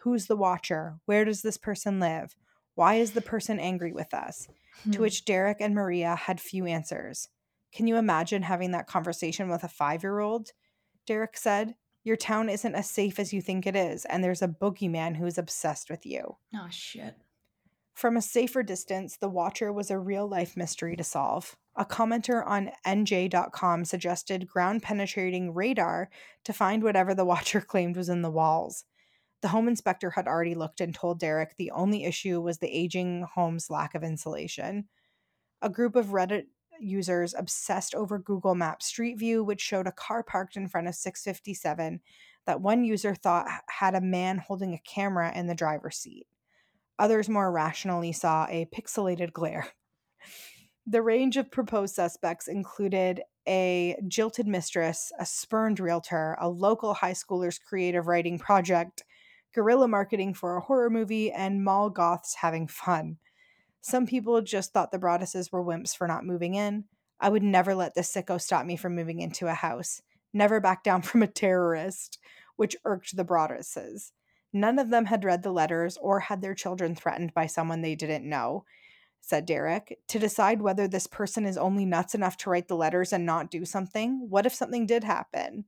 Who's 0.03 0.27
the 0.27 0.37
watcher? 0.37 0.99
Where 1.07 1.25
does 1.25 1.41
this 1.41 1.57
person 1.57 2.01
live? 2.01 2.37
Why 2.75 2.97
is 2.97 3.13
the 3.13 3.23
person 3.23 3.59
angry 3.59 3.93
with 3.93 4.13
us? 4.13 4.47
To 4.85 4.91
Hmm. 4.99 5.03
which 5.03 5.25
Derek 5.25 5.61
and 5.61 5.75
Maria 5.75 6.15
had 6.15 6.41
few 6.41 6.67
answers. 6.67 7.29
Can 7.73 7.87
you 7.87 7.97
imagine 7.97 8.43
having 8.43 8.71
that 8.71 8.87
conversation 8.87 9.49
with 9.49 9.65
a 9.65 9.69
five 9.69 10.03
year 10.03 10.21
old? 10.21 10.53
Derek 11.07 11.37
said, 11.37 11.75
Your 12.05 12.17
town 12.17 12.49
isn't 12.49 12.75
as 12.75 12.89
safe 12.89 13.19
as 13.19 13.33
you 13.33 13.43
think 13.43 13.67
it 13.67 13.77
is, 13.77 14.05
and 14.07 14.23
there's 14.25 14.41
a 14.43 14.49
boogeyman 14.49 15.17
who's 15.17 15.37
obsessed 15.37 15.91
with 15.91 16.07
you. 16.07 16.37
Oh 16.55 16.69
shit. 16.71 17.17
From 17.95 18.17
a 18.17 18.23
safer 18.23 18.63
distance, 18.63 19.17
the 19.17 19.29
Watcher 19.29 19.73
was 19.73 19.91
a 19.91 19.99
real 19.99 20.27
life 20.29 20.57
mystery 20.57 20.95
to 20.97 21.03
solve. 21.05 21.57
A 21.75 21.85
commenter 21.85 22.47
on 22.47 22.71
NJ.com 22.87 23.85
suggested 23.85 24.47
ground 24.47 24.83
penetrating 24.85 25.53
radar 25.53 26.09
to 26.45 26.53
find 26.53 26.83
whatever 26.83 27.15
the 27.15 27.25
Watcher 27.25 27.61
claimed 27.67 27.97
was 27.97 28.09
in 28.09 28.23
the 28.23 28.31
walls. 28.31 28.85
The 29.41 29.49
home 29.49 29.69
inspector 29.69 30.11
had 30.11 30.27
already 30.27 30.55
looked 30.55 30.81
and 30.81 30.95
told 30.95 31.21
Derek 31.21 31.57
the 31.57 31.71
only 31.71 32.05
issue 32.05 32.41
was 32.41 32.59
the 32.59 32.69
aging 32.69 33.27
home's 33.35 33.71
lack 33.71 33.95
of 33.95 34.03
insulation. 34.03 34.89
A 35.63 35.71
group 35.71 35.95
of 35.97 36.07
Reddit 36.07 36.47
users 36.81 37.35
obsessed 37.35 37.95
over 37.95 38.19
Google 38.19 38.55
Maps 38.55 38.87
Street 38.87 39.19
View, 39.19 39.43
which 39.45 39.61
showed 39.61 39.87
a 39.87 39.93
car 39.93 40.23
parked 40.23 40.57
in 40.57 40.69
front 40.69 40.89
of 40.89 40.95
657 40.95 42.01
that 42.47 42.61
one 42.61 42.85
user 42.85 43.15
thought 43.15 43.47
had 43.69 43.95
a 43.95 44.01
man 44.01 44.39
holding 44.39 44.75
a 44.75 44.79
camera 44.79 45.33
in 45.35 45.47
the 45.47 45.55
driver's 45.55 45.97
seat. 45.97 46.27
Others 46.99 47.29
more 47.29 47.53
rationally 47.53 48.13
saw 48.13 48.47
a 48.49 48.67
pixelated 48.75 49.33
glare. 49.33 49.69
The 50.87 51.03
range 51.03 51.37
of 51.37 51.51
proposed 51.51 51.95
suspects 51.95 52.49
included 52.49 53.21
a 53.47 53.97
jilted 54.09 54.47
mistress, 54.47 55.13
a 55.19 55.27
spurned 55.27 55.81
realtor, 55.81 56.37
a 56.41 56.49
local 56.49 56.95
high 56.95 57.13
schooler's 57.13 57.59
creative 57.59 58.07
writing 58.07 58.39
project, 58.39 59.05
guerrilla 59.55 59.89
marketing 59.89 60.35
for 60.35 60.57
a 60.57 60.61
horror 60.61 60.91
movie, 60.91 61.33
and 61.33 61.65
mall 61.65 61.91
goths 61.91 62.37
having 62.37 62.67
fun. 62.67 63.19
Some 63.81 64.07
people 64.07 64.41
just 64.43 64.73
thought 64.73 64.91
the 64.93 64.99
Broadduses 64.99 65.53
were 65.53 65.65
wimps 65.65 65.97
for 65.97 66.07
not 66.07 66.25
moving 66.25 66.55
in. 66.55 66.85
I 67.21 67.29
would 67.29 67.43
never 67.43 67.75
let 67.75 67.95
this 67.95 68.13
sicko 68.13 68.41
stop 68.41 68.67
me 68.67 68.77
from 68.77 68.95
moving 68.95 69.21
into 69.21 69.47
a 69.47 69.55
house. 69.55 70.03
Never 70.33 70.61
back 70.61 70.85
down 70.85 71.03
from 71.03 71.23
a 71.23 71.27
terrorist, 71.27 72.19
which 72.57 72.77
irked 72.85 73.17
the 73.17 73.25
Broadduses. 73.25 74.13
None 74.53 74.79
of 74.79 74.91
them 74.91 75.07
had 75.07 75.25
read 75.25 75.43
the 75.43 75.53
letters 75.53 75.99
or 76.01 76.21
had 76.21 76.41
their 76.41 76.55
children 76.55 76.95
threatened 76.95 77.35
by 77.35 77.47
someone 77.47 77.83
they 77.83 77.95
didn't 77.95 78.29
know, 78.29 78.65
said 79.21 79.47
Derek. 79.47 79.99
To 80.09 80.19
decide 80.19 80.63
whether 80.63 80.89
this 80.89 81.07
person 81.07 81.45
is 81.45 81.59
only 81.59 81.85
nuts 81.85 82.15
enough 82.15 82.37
to 82.39 82.51
write 82.51 82.69
the 82.69 82.77
letters 82.77 83.13
and 83.13 83.27
not 83.27 83.51
do 83.51 83.65
something, 83.65 84.27
what 84.29 84.47
if 84.47 84.55
something 84.55 84.87
did 84.87 85.05
happen? 85.05 85.67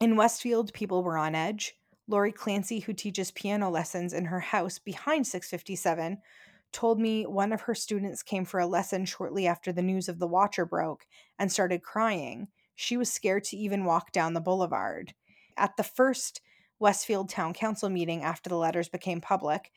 In 0.00 0.16
Westfield, 0.16 0.72
people 0.72 1.02
were 1.02 1.18
on 1.18 1.34
edge. 1.34 1.74
Lori 2.08 2.32
Clancy, 2.32 2.80
who 2.80 2.94
teaches 2.94 3.30
piano 3.30 3.68
lessons 3.68 4.14
in 4.14 4.24
her 4.24 4.40
house 4.40 4.78
behind 4.78 5.26
657, 5.26 6.18
told 6.72 6.98
me 6.98 7.26
one 7.26 7.52
of 7.52 7.62
her 7.62 7.74
students 7.74 8.22
came 8.22 8.46
for 8.46 8.60
a 8.60 8.66
lesson 8.66 9.04
shortly 9.04 9.46
after 9.46 9.72
the 9.72 9.82
news 9.82 10.08
of 10.08 10.18
the 10.18 10.26
watcher 10.26 10.64
broke 10.64 11.06
and 11.38 11.52
started 11.52 11.82
crying. 11.82 12.48
She 12.74 12.96
was 12.96 13.12
scared 13.12 13.44
to 13.44 13.56
even 13.56 13.84
walk 13.84 14.12
down 14.12 14.32
the 14.32 14.40
boulevard. 14.40 15.14
At 15.56 15.76
the 15.76 15.82
first 15.82 16.40
Westfield 16.78 17.28
Town 17.28 17.52
Council 17.52 17.90
meeting 17.90 18.22
after 18.22 18.48
the 18.48 18.56
letters 18.56 18.88
became 18.88 19.20
public, 19.20 19.70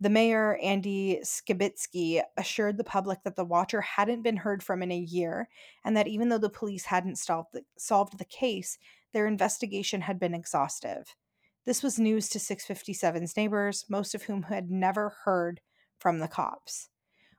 the 0.00 0.10
mayor, 0.10 0.58
Andy 0.62 1.20
Skibitsky, 1.24 2.20
assured 2.36 2.76
the 2.76 2.84
public 2.84 3.22
that 3.22 3.36
the 3.36 3.44
watcher 3.44 3.80
hadn't 3.80 4.22
been 4.22 4.36
heard 4.36 4.62
from 4.62 4.82
in 4.82 4.92
a 4.92 4.98
year 4.98 5.48
and 5.84 5.96
that 5.96 6.08
even 6.08 6.28
though 6.28 6.38
the 6.38 6.50
police 6.50 6.84
hadn't 6.84 7.16
solved 7.16 8.18
the, 8.18 8.24
case, 8.24 8.78
their 9.12 9.26
investigation 9.26 10.02
had 10.02 10.18
been 10.18 10.34
exhaustive. 10.34 11.14
This 11.66 11.82
was 11.82 11.98
news 11.98 12.28
to 12.30 12.38
657's 12.38 13.36
neighbors, 13.36 13.84
most 13.88 14.14
of 14.14 14.24
whom 14.24 14.44
had 14.44 14.70
never 14.70 15.14
heard 15.24 15.60
from 15.98 16.18
the 16.18 16.28
cops. 16.28 16.88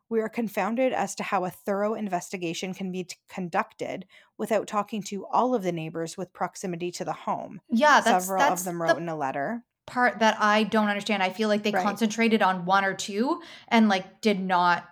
We 0.10 0.22
are 0.22 0.30
confounded 0.30 0.94
as 0.94 1.16
to 1.16 1.24
how 1.24 1.46
a 1.46 1.50
thorough 1.50 1.94
investigation 1.96 2.74
can 2.74 2.92
be 2.92 3.06
t- 3.06 3.16
conducted 3.28 4.06
without 4.38 4.68
talking 4.68 5.02
to 5.04 5.26
all 5.28 5.56
of 5.56 5.64
the 5.64 5.72
neighbors 5.72 6.16
with 6.18 6.34
proximity 6.34 6.92
to 6.92 7.06
the 7.06 7.14
home. 7.14 7.60
Yeah, 7.70 8.02
that's 8.02 8.26
Several 8.26 8.40
that's 8.40 8.62
of 8.62 8.66
them 8.66 8.78
the 8.78 8.84
wrote 8.84 8.98
in 8.98 9.10
a 9.10 9.16
letter. 9.16 9.64
part 9.88 10.20
that 10.20 10.38
I 10.40 10.64
don't 10.64 10.90
understand. 10.90 11.22
I 11.24 11.30
feel 11.32 11.50
like 11.50 11.64
they 11.64 11.72
Right. 11.72 11.84
concentrated 11.84 12.42
on 12.44 12.66
one 12.66 12.86
or 12.86 12.94
two 12.96 13.42
and 13.68 13.90
like 13.90 14.22
did 14.22 14.40
not 14.40 14.86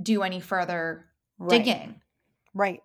do 0.00 0.22
any 0.22 0.40
further 0.40 1.06
Right. 1.38 1.50
digging. 1.64 2.00
Right. 2.54 2.82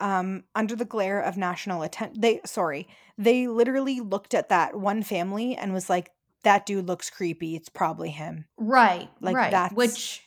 Um, 0.00 0.44
under 0.54 0.76
the 0.76 0.84
glare 0.84 1.20
of 1.20 1.36
national 1.36 1.82
attention, 1.82 2.20
they 2.20 2.40
sorry, 2.44 2.86
they 3.16 3.48
literally 3.48 4.00
looked 4.00 4.32
at 4.34 4.48
that 4.50 4.76
one 4.76 5.02
family 5.02 5.56
and 5.56 5.72
was 5.72 5.90
like, 5.90 6.10
"That 6.44 6.66
dude 6.66 6.86
looks 6.86 7.10
creepy. 7.10 7.56
It's 7.56 7.68
probably 7.68 8.10
him." 8.10 8.44
Right. 8.56 9.08
Like, 9.20 9.36
right. 9.36 9.50
that's- 9.50 9.76
Which 9.76 10.22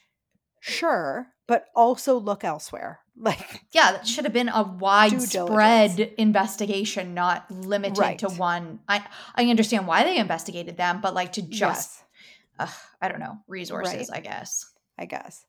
Sure, 0.60 1.28
but 1.48 1.66
also 1.76 2.20
look 2.20 2.44
elsewhere. 2.44 3.00
Like, 3.18 3.66
yeah, 3.72 3.92
that 3.92 4.08
should 4.08 4.24
have 4.24 4.34
been 4.34 4.50
a 4.50 4.64
widespread 4.64 6.00
investigation, 6.18 7.14
not 7.14 7.52
limited 7.52 8.20
to 8.20 8.30
one. 8.30 8.80
I 8.88 9.06
I 9.36 9.46
understand 9.46 9.86
why 9.86 10.04
they 10.04 10.18
investigated 10.18 10.76
them, 10.78 11.02
but 11.02 11.14
like 11.14 11.34
to 11.34 11.42
just 11.44 12.02
yes, 12.60 12.80
I 13.02 13.10
don't 13.10 13.20
know, 13.20 13.38
resources, 13.48 14.10
Right. 14.10 14.18
I 14.18 14.22
guess. 14.22 14.72
I 14.98 15.06
guess. 15.06 15.46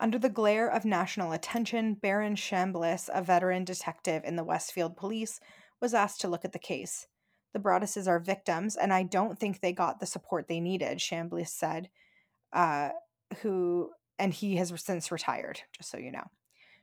Under 0.00 0.18
the 0.18 0.28
glare 0.28 0.68
of 0.68 0.84
national 0.84 1.32
attention, 1.32 1.94
Baron 1.94 2.36
Chambliss, 2.36 3.08
a 3.12 3.22
veteran 3.22 3.64
detective 3.64 4.22
in 4.24 4.36
the 4.36 4.44
Westfield 4.44 4.96
Police, 4.96 5.40
was 5.80 5.94
asked 5.94 6.20
to 6.20 6.28
look 6.28 6.44
at 6.44 6.52
the 6.52 6.58
case. 6.58 7.06
The 7.52 7.58
Broadduses 7.58 8.06
are 8.06 8.18
victims, 8.18 8.76
and 8.76 8.92
I 8.92 9.02
don't 9.02 9.38
think 9.38 9.60
they 9.60 9.72
got 9.72 10.00
the 10.00 10.06
support 10.06 10.48
they 10.48 10.60
needed, 10.60 10.98
Chambliss 10.98 11.48
said, 11.48 11.90
uh, 12.52 12.90
who 13.42 13.90
and 14.18 14.32
he 14.32 14.56
has 14.56 14.72
since 14.76 15.10
retired, 15.10 15.60
just 15.76 15.90
so 15.90 15.98
you 15.98 16.12
know. 16.12 16.30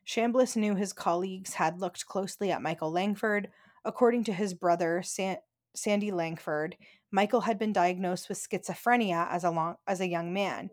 Chambliss 0.06 0.56
knew 0.56 0.76
his 0.76 0.92
colleagues 0.92 1.54
had 1.54 1.80
looked 1.80 2.06
closely 2.06 2.52
at 2.52 2.62
Michael 2.62 2.92
Langford. 2.92 3.50
According 3.86 4.26
to 4.26 4.34
his 4.34 4.54
brother, 4.54 5.02
San- 5.04 5.38
Sandy 5.76 6.12
Langford, 6.12 6.76
Michael 7.12 7.42
had 7.42 7.58
been 7.58 7.72
diagnosed 7.72 8.28
with 8.28 8.38
schizophrenia 8.38 9.28
as 9.32 9.44
a, 9.44 9.52
long- 9.52 9.78
as 9.88 10.02
a 10.02 10.10
young 10.10 10.34
man. 10.34 10.70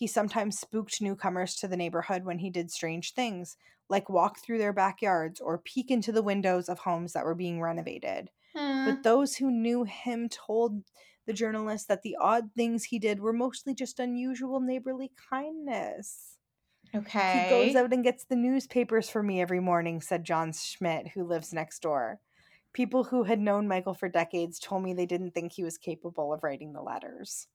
He 0.00 0.06
sometimes 0.06 0.58
spooked 0.58 1.02
newcomers 1.02 1.54
to 1.56 1.68
the 1.68 1.76
neighborhood 1.76 2.24
when 2.24 2.38
he 2.38 2.50
did 2.50 2.70
strange 2.70 3.12
things, 3.12 3.56
like 3.90 4.08
walk 4.08 4.38
through 4.40 4.58
their 4.58 4.72
backyards 4.72 5.40
or 5.40 5.58
peek 5.58 5.90
into 5.90 6.10
the 6.10 6.22
windows 6.22 6.68
of 6.70 6.80
homes 6.80 7.12
that 7.12 7.24
were 7.26 7.34
being 7.34 7.60
renovated. 7.60 8.30
But 8.84 9.02
those 9.02 9.36
who 9.36 9.50
knew 9.50 9.84
him 9.84 10.28
told 10.30 10.84
the 11.26 11.34
journalist 11.34 11.86
that 11.88 12.02
the 12.02 12.16
odd 12.18 12.52
things 12.54 12.84
he 12.84 12.98
did 12.98 13.20
were 13.20 13.32
mostly 13.34 13.74
just 13.74 14.00
unusual 14.00 14.60
neighborly 14.60 15.12
kindness. 15.30 16.38
okay. 16.94 17.44
He 17.44 17.50
goes 17.50 17.76
out 17.76 17.92
and 17.92 18.02
gets 18.04 18.24
the 18.24 18.36
newspapers 18.36 19.10
for 19.10 19.22
me 19.22 19.40
every 19.40 19.60
morning, 19.60 20.00
said 20.00 20.24
John 20.24 20.52
Schmidt, 20.52 21.08
who 21.08 21.24
lives 21.24 21.52
next 21.52 21.80
door. 21.82 22.20
People 22.72 23.04
who 23.04 23.24
had 23.24 23.40
known 23.40 23.68
Michael 23.68 23.94
for 23.94 24.08
decades 24.08 24.58
told 24.58 24.82
me 24.82 24.94
they 24.94 25.06
didn't 25.06 25.32
think 25.32 25.52
he 25.52 25.64
was 25.64 25.78
capable 25.78 26.32
of 26.32 26.42
writing 26.42 26.72
the 26.72 26.82
letters. 26.82 27.48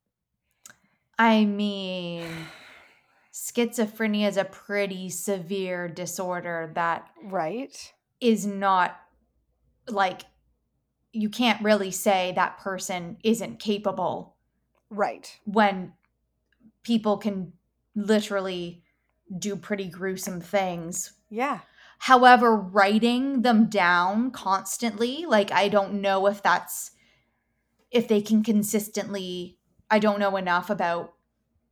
I 1.17 1.45
mean, 1.45 2.25
schizophrenia 3.33 4.27
is 4.27 4.37
a 4.37 4.45
pretty 4.45 5.09
severe 5.09 5.87
disorder 5.87 6.71
that 6.75 7.09
Right? 7.23 7.93
is 8.19 8.45
not 8.45 8.99
like 9.87 10.23
you 11.11 11.29
can't 11.29 11.61
really 11.63 11.91
say 11.91 12.33
that 12.35 12.57
person 12.57 13.17
isn't 13.23 13.59
capable 13.59 14.35
Right. 14.89 15.39
when 15.45 15.93
people 16.83 17.17
can 17.17 17.53
literally 17.95 18.83
do 19.39 19.55
pretty 19.55 19.87
gruesome 19.87 20.41
things. 20.41 21.13
Yeah. 21.29 21.61
However, 21.99 22.55
writing 22.55 23.41
them 23.41 23.67
down 23.67 24.31
constantly, 24.31 25.25
like 25.25 25.51
I 25.51 25.69
don't 25.69 26.01
know 26.01 26.27
if 26.27 26.43
that's 26.43 26.91
if 27.89 28.07
they 28.07 28.21
can 28.21 28.43
consistently 28.43 29.54
I 29.89 29.99
don't 29.99 30.19
know 30.19 30.35
enough 30.37 30.69
about 30.69 31.13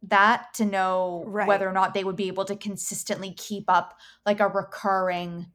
that 0.04 0.54
to 0.56 0.66
know 0.66 1.24
Right. 1.28 1.48
whether 1.48 1.68
or 1.68 1.72
not 1.72 1.94
they 1.94 2.04
would 2.04 2.16
be 2.16 2.28
able 2.28 2.46
to 2.46 2.56
consistently 2.56 3.32
keep 3.32 3.66
up 3.70 3.98
like 4.26 4.40
a 4.40 4.48
recurring 4.48 5.48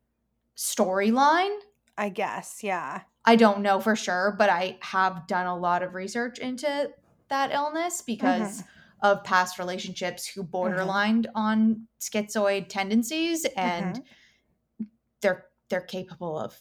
storyline. 0.57 1.57
I 1.97 2.09
guess. 2.09 2.61
Yeah. 2.63 3.03
I 3.25 3.37
don't 3.37 3.61
know 3.61 3.81
for 3.81 3.97
sure, 3.97 4.35
but 4.39 4.49
I 4.49 4.79
have 4.81 5.27
done 5.27 5.47
a 5.47 5.57
lot 5.57 5.83
of 5.83 5.95
research 5.95 6.39
into 6.39 6.91
that 7.29 7.53
illness 7.53 8.03
because 8.03 8.63
mm-hmm. 8.63 9.07
of 9.07 9.25
past 9.25 9.59
relationships 9.59 10.27
who 10.27 10.43
mm-hmm. 10.43 10.57
borderlined 10.57 11.27
on 11.35 11.89
schizoid 12.01 12.69
tendencies 12.69 13.45
and 13.57 13.97
mm-hmm. 13.97 14.85
they're 15.21 15.47
they're 15.69 15.81
capable 15.83 16.39
of 16.39 16.59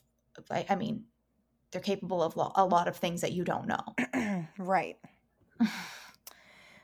I, 0.51 0.65
I 0.69 0.75
mean 0.75 1.05
they're 1.71 1.81
capable 1.81 2.21
of 2.21 2.35
lo- 2.35 2.51
a 2.55 2.65
lot 2.65 2.87
of 2.87 2.97
things 2.97 3.21
that 3.21 3.31
you 3.31 3.43
don't 3.43 3.67
know. 3.67 4.45
right. 4.57 4.97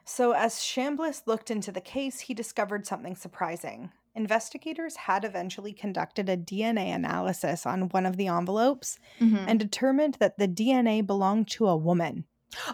So, 0.05 0.34
as 0.34 0.55
Chambliss 0.55 1.26
looked 1.26 1.49
into 1.49 1.71
the 1.71 1.80
case, 1.82 2.19
he 2.21 2.34
discovered 2.34 2.86
something 2.86 3.15
surprising. 3.15 3.91
Investigators 4.15 4.95
had 4.97 5.24
eventually 5.24 5.71
conducted 5.71 6.28
a 6.28 6.36
DNA 6.38 6.93
analysis 6.93 7.65
on 7.65 7.88
one 7.89 8.05
of 8.05 8.17
the 8.17 8.28
envelopes 8.28 8.99
Mhm. 9.21 9.45
and 9.47 9.59
determined 9.59 10.15
that 10.19 10.38
the 10.38 10.47
DNA 10.47 11.01
belonged 11.01 11.47
to 11.51 11.67
a 11.67 11.78
woman. 11.78 12.26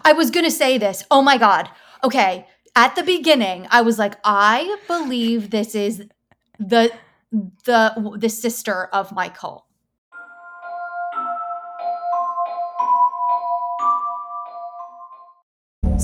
I 0.04 0.12
was 0.12 0.30
going 0.30 0.44
to 0.44 0.50
say 0.50 0.76
this. 0.76 1.04
Oh 1.10 1.22
my 1.22 1.38
god. 1.38 1.70
Okay, 2.04 2.46
at 2.74 2.96
the 2.96 3.02
beginning 3.04 3.66
I 3.70 3.80
was 3.82 3.98
like 3.98 4.16
I 4.24 4.76
believe 4.88 5.50
this 5.50 5.74
is 5.74 6.04
the 6.58 6.92
the 7.64 8.16
the 8.18 8.28
sister 8.28 8.86
of 8.86 9.12
Michael. 9.12 9.66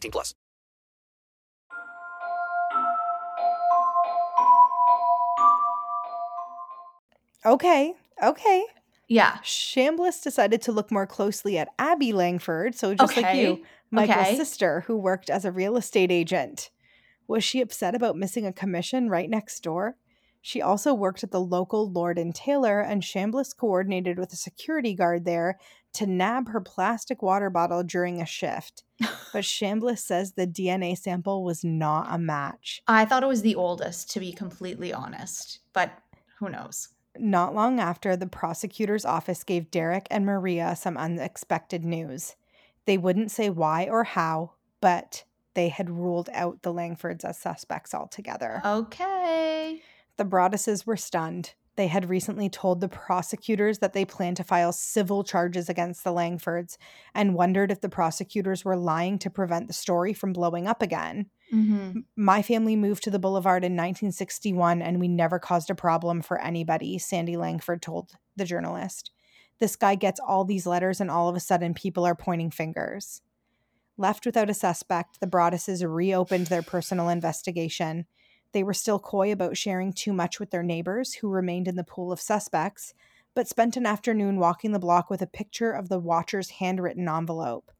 18 0.00 0.10
plus. 0.10 0.34
Okay. 7.44 7.94
Okay. 8.22 8.64
Yeah. 9.08 9.38
Chambliss 9.42 10.22
decided 10.22 10.62
to 10.62 10.72
look 10.72 10.90
more 10.90 11.06
closely 11.06 11.58
at 11.58 11.68
Abby 11.78 12.12
Langford, 12.12 12.74
so 12.74 12.94
just 12.94 13.16
like 13.16 13.34
you, 13.34 13.64
Michael's 13.90 14.28
Okay. 14.28 14.36
sister, 14.36 14.84
who 14.86 14.96
worked 14.96 15.30
as 15.30 15.44
a 15.44 15.50
real 15.52 15.76
estate 15.76 16.12
agent. 16.12 16.70
Was 17.26 17.42
she 17.42 17.60
upset 17.60 17.94
about 17.94 18.16
missing 18.16 18.44
a 18.46 18.52
commission 18.52 19.08
right 19.08 19.28
next 19.30 19.62
door? 19.62 19.96
She 20.42 20.62
also 20.62 20.94
worked 20.94 21.22
at 21.22 21.30
the 21.30 21.40
local 21.40 21.90
Lord 21.90 22.18
and 22.18 22.34
Taylor, 22.34 22.80
and 22.80 23.02
Chambliss 23.02 23.54
coordinated 23.56 24.18
with 24.18 24.32
a 24.32 24.36
security 24.36 24.94
guard 24.94 25.24
there 25.24 25.58
to 25.94 26.06
nab 26.06 26.48
her 26.48 26.60
plastic 26.60 27.22
water 27.22 27.50
bottle 27.50 27.82
during 27.82 28.20
a 28.20 28.26
shift. 28.26 28.84
But 29.32 29.44
Chambliss 29.44 30.00
says 30.00 30.32
the 30.32 30.46
DNA 30.46 30.98
sample 30.98 31.44
was 31.44 31.62
not 31.62 32.08
a 32.10 32.18
match. 32.18 32.82
I 32.88 33.04
thought 33.04 33.22
it 33.22 33.28
was 33.28 33.42
the 33.42 33.54
oldest, 33.54 34.10
to 34.10 34.20
be 34.20 34.32
completely 34.32 34.92
honest, 34.92 35.60
but 35.72 35.92
who 36.38 36.48
knows? 36.48 36.88
Not 37.16 37.54
long 37.54 37.78
after, 37.78 38.16
the 38.16 38.26
prosecutor's 38.26 39.04
office 39.04 39.44
gave 39.44 39.70
Derek 39.70 40.06
and 40.10 40.26
Maria 40.26 40.74
some 40.74 40.96
unexpected 40.96 41.84
news. 41.84 42.34
They 42.86 42.98
wouldn't 42.98 43.30
say 43.30 43.50
why 43.50 43.88
or 43.88 44.04
how, 44.04 44.52
but 44.80 45.24
they 45.54 45.68
had 45.68 45.90
ruled 45.90 46.28
out 46.32 46.62
the 46.62 46.72
Langfords 46.72 47.24
as 47.24 47.38
suspects 47.38 47.94
altogether. 47.94 48.62
Okay. 48.64 49.82
The 50.20 50.26
Broadduses 50.26 50.84
were 50.84 50.98
stunned. 50.98 51.54
They 51.76 51.86
had 51.86 52.10
recently 52.10 52.50
told 52.50 52.82
the 52.82 52.90
prosecutors 52.90 53.78
that 53.78 53.94
they 53.94 54.04
planned 54.04 54.36
to 54.36 54.44
file 54.44 54.70
civil 54.70 55.24
charges 55.24 55.70
against 55.70 56.04
the 56.04 56.12
Langfords 56.12 56.76
and 57.14 57.34
wondered 57.34 57.72
if 57.72 57.80
the 57.80 57.88
prosecutors 57.88 58.62
were 58.62 58.76
lying 58.76 59.18
to 59.20 59.30
prevent 59.30 59.66
the 59.66 59.72
story 59.72 60.12
from 60.12 60.34
blowing 60.34 60.66
up 60.66 60.82
again. 60.82 61.30
Mm-hmm. 61.50 62.00
My 62.16 62.42
family 62.42 62.76
moved 62.76 63.02
to 63.04 63.10
the 63.10 63.18
boulevard 63.18 63.64
in 63.64 63.72
1961 63.72 64.82
and 64.82 65.00
we 65.00 65.08
never 65.08 65.38
caused 65.38 65.70
a 65.70 65.74
problem 65.74 66.20
for 66.20 66.38
anybody, 66.38 66.98
Sandy 66.98 67.38
Langford 67.38 67.80
told 67.80 68.12
the 68.36 68.44
journalist. 68.44 69.12
This 69.58 69.74
guy 69.74 69.94
gets 69.94 70.20
all 70.20 70.44
these 70.44 70.66
letters 70.66 71.00
and 71.00 71.10
all 71.10 71.30
of 71.30 71.34
a 71.34 71.40
sudden 71.40 71.72
people 71.72 72.04
are 72.04 72.14
pointing 72.14 72.50
fingers. 72.50 73.22
Left 73.96 74.26
without 74.26 74.50
a 74.50 74.54
suspect, 74.54 75.20
the 75.20 75.26
Broadduses 75.26 75.82
reopened 75.82 76.48
their 76.48 76.60
personal 76.60 77.08
investigation. 77.08 78.04
They 78.52 78.62
were 78.62 78.74
still 78.74 78.98
coy 78.98 79.32
about 79.32 79.56
sharing 79.56 79.92
too 79.92 80.12
much 80.12 80.40
with 80.40 80.50
their 80.50 80.62
neighbors, 80.62 81.14
who 81.14 81.28
remained 81.28 81.68
in 81.68 81.76
the 81.76 81.84
pool 81.84 82.10
of 82.10 82.20
suspects, 82.20 82.94
but 83.34 83.48
spent 83.48 83.76
an 83.76 83.86
afternoon 83.86 84.38
walking 84.38 84.72
the 84.72 84.78
block 84.78 85.08
with 85.08 85.22
a 85.22 85.26
picture 85.26 85.70
of 85.70 85.88
the 85.88 85.98
watcher's 85.98 86.50
handwritten 86.50 87.08
envelope. 87.08 87.70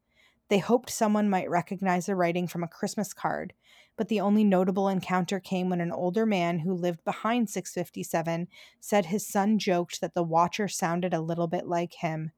They 0.47 0.59
hoped 0.59 0.89
someone 0.89 1.29
might 1.29 1.49
recognize 1.49 2.05
the 2.05 2.15
writing 2.15 2.47
from 2.47 2.63
a 2.63 2.67
Christmas 2.67 3.13
card, 3.13 3.53
but 3.97 4.07
the 4.07 4.19
only 4.19 4.43
notable 4.43 4.87
encounter 4.87 5.39
came 5.39 5.69
when 5.69 5.81
an 5.81 5.91
older 5.91 6.25
man 6.25 6.59
who 6.59 6.73
lived 6.73 7.03
behind 7.03 7.49
657 7.49 8.47
said 8.79 9.05
his 9.05 9.27
son 9.27 9.59
joked 9.59 10.01
that 10.01 10.13
the 10.13 10.23
watcher 10.23 10.67
sounded 10.67 11.13
a 11.13 11.21
little 11.21 11.47
bit 11.47 11.67
like 11.67 11.93
him. 11.95 12.31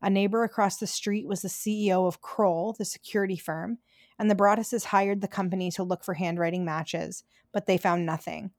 A 0.00 0.10
neighbor 0.10 0.42
across 0.42 0.78
the 0.78 0.86
street 0.86 1.26
was 1.26 1.42
the 1.42 1.48
CEO 1.48 2.06
of 2.06 2.20
Kroll, 2.20 2.72
the 2.72 2.84
security 2.84 3.36
firm, 3.36 3.78
and 4.18 4.30
the 4.30 4.34
Broadduses 4.34 4.86
hired 4.86 5.20
the 5.20 5.28
company 5.28 5.70
to 5.72 5.82
look 5.82 6.04
for 6.04 6.14
handwriting 6.14 6.64
matches, 6.64 7.24
but 7.52 7.66
they 7.66 7.78
found 7.78 8.06
nothing. 8.06 8.50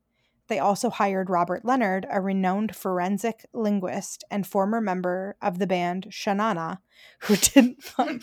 They 0.47 0.60
also 0.60 0.89
hired 0.89 1.30
Robert 1.30 1.64
Leonard, 1.64 2.06
a 2.12 2.20
renowned 2.20 2.76
forensic 2.76 3.45
linguist 3.54 4.26
and 4.30 4.45
former 4.45 4.82
member 4.82 5.38
of 5.41 5.58
the 5.58 5.68
band 5.68 6.08
Sha 6.10 6.34
Na 6.34 6.54
Na, 6.54 6.76
who 7.22 7.36
didn't 7.54 7.82
find, 7.82 8.22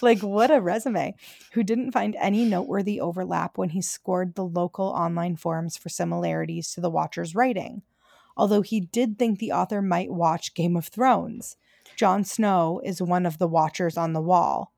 like, 0.00 0.22
what 0.22 0.50
a 0.50 0.60
resume, 0.60 1.14
who 1.52 1.62
didn't 1.62 1.92
find 1.92 2.16
any 2.16 2.44
noteworthy 2.44 3.00
overlap 3.00 3.58
when 3.58 3.70
he 3.70 3.82
scored 3.82 4.34
the 4.34 4.44
local 4.44 4.86
online 4.86 5.36
forums 5.36 5.76
for 5.76 5.90
similarities 5.90 6.72
to 6.72 6.80
the 6.80 6.90
Watcher's 6.90 7.34
writing. 7.34 7.82
Although 8.36 8.62
he 8.62 8.80
did 8.80 9.18
think 9.18 9.38
the 9.38 9.52
author 9.52 9.82
might 9.82 10.10
watch 10.10 10.54
Game 10.54 10.76
of 10.76 10.86
Thrones. 10.86 11.56
Jon 11.96 12.24
Snow 12.24 12.80
is 12.84 13.02
one 13.02 13.26
of 13.26 13.38
the 13.38 13.48
Watchers 13.48 13.96
on 13.96 14.14
the 14.14 14.22
wall. 14.22 14.72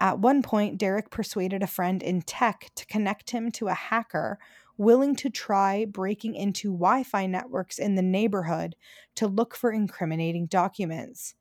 At 0.00 0.18
one 0.18 0.42
point, 0.42 0.78
Derek 0.78 1.10
persuaded 1.10 1.62
a 1.62 1.66
friend 1.66 2.02
in 2.02 2.22
tech 2.22 2.70
to 2.74 2.86
connect 2.86 3.30
him 3.30 3.50
to 3.52 3.68
a 3.68 3.74
hacker 3.74 4.38
willing 4.78 5.16
to 5.16 5.30
try 5.30 5.86
breaking 5.86 6.34
into 6.34 6.70
Wi 6.70 7.02
Fi 7.02 7.26
networks 7.26 7.78
in 7.78 7.94
the 7.94 8.02
neighborhood 8.02 8.76
to 9.14 9.26
look 9.26 9.54
for 9.56 9.72
incriminating 9.72 10.46
documents. 10.46 11.34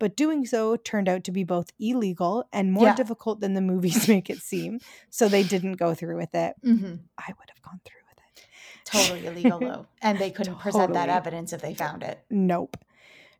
But 0.00 0.16
doing 0.16 0.44
so 0.46 0.76
turned 0.76 1.08
out 1.08 1.22
to 1.24 1.30
be 1.30 1.44
both 1.44 1.70
illegal 1.78 2.48
and 2.52 2.72
more 2.72 2.86
Yeah. 2.86 2.94
difficult 2.94 3.38
than 3.40 3.54
the 3.54 3.60
movies 3.60 4.08
make 4.08 4.28
it 4.28 4.38
seem, 4.38 4.80
so 5.08 5.28
they 5.28 5.44
didn't 5.44 5.74
go 5.74 5.94
through 5.94 6.16
with 6.16 6.34
it. 6.34 6.54
hmm 6.62 6.94
I 7.18 7.32
would 7.38 7.50
have 7.50 7.62
gone 7.62 7.80
through 7.84 8.00
with 8.08 8.18
it. 8.18 8.46
Totally 8.84 9.26
illegal, 9.26 9.60
though. 9.60 9.86
And 10.02 10.18
they 10.18 10.30
couldn't 10.30 10.58
present 10.58 10.92
that 10.94 11.10
evidence 11.10 11.52
if 11.52 11.60
they 11.62 11.74
found 11.74 12.02
it. 12.02 12.18
Nope. 12.28 12.76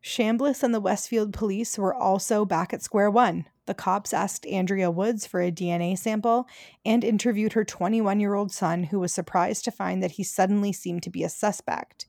Chambliss 0.03 0.63
and 0.63 0.73
the 0.73 0.79
Westfield 0.79 1.33
police 1.33 1.77
were 1.77 1.93
also 1.93 2.45
back 2.45 2.73
at 2.73 2.81
square 2.83 3.11
one. 3.11 3.45
The 3.71 3.75
cops 3.75 4.11
asked 4.11 4.45
Andrea 4.47 4.91
Woods 4.91 5.25
for 5.25 5.39
a 5.39 5.49
DNA 5.49 5.97
sample 5.97 6.45
and 6.83 7.05
interviewed 7.05 7.53
her 7.53 7.63
21 7.63 8.19
year 8.19 8.33
old 8.33 8.51
son, 8.51 8.83
who 8.83 8.99
was 8.99 9.13
surprised 9.13 9.63
to 9.63 9.71
find 9.71 10.03
that 10.03 10.11
he 10.11 10.23
suddenly 10.23 10.73
seemed 10.73 11.03
to 11.03 11.09
be 11.09 11.23
a 11.23 11.29
suspect. 11.29 12.05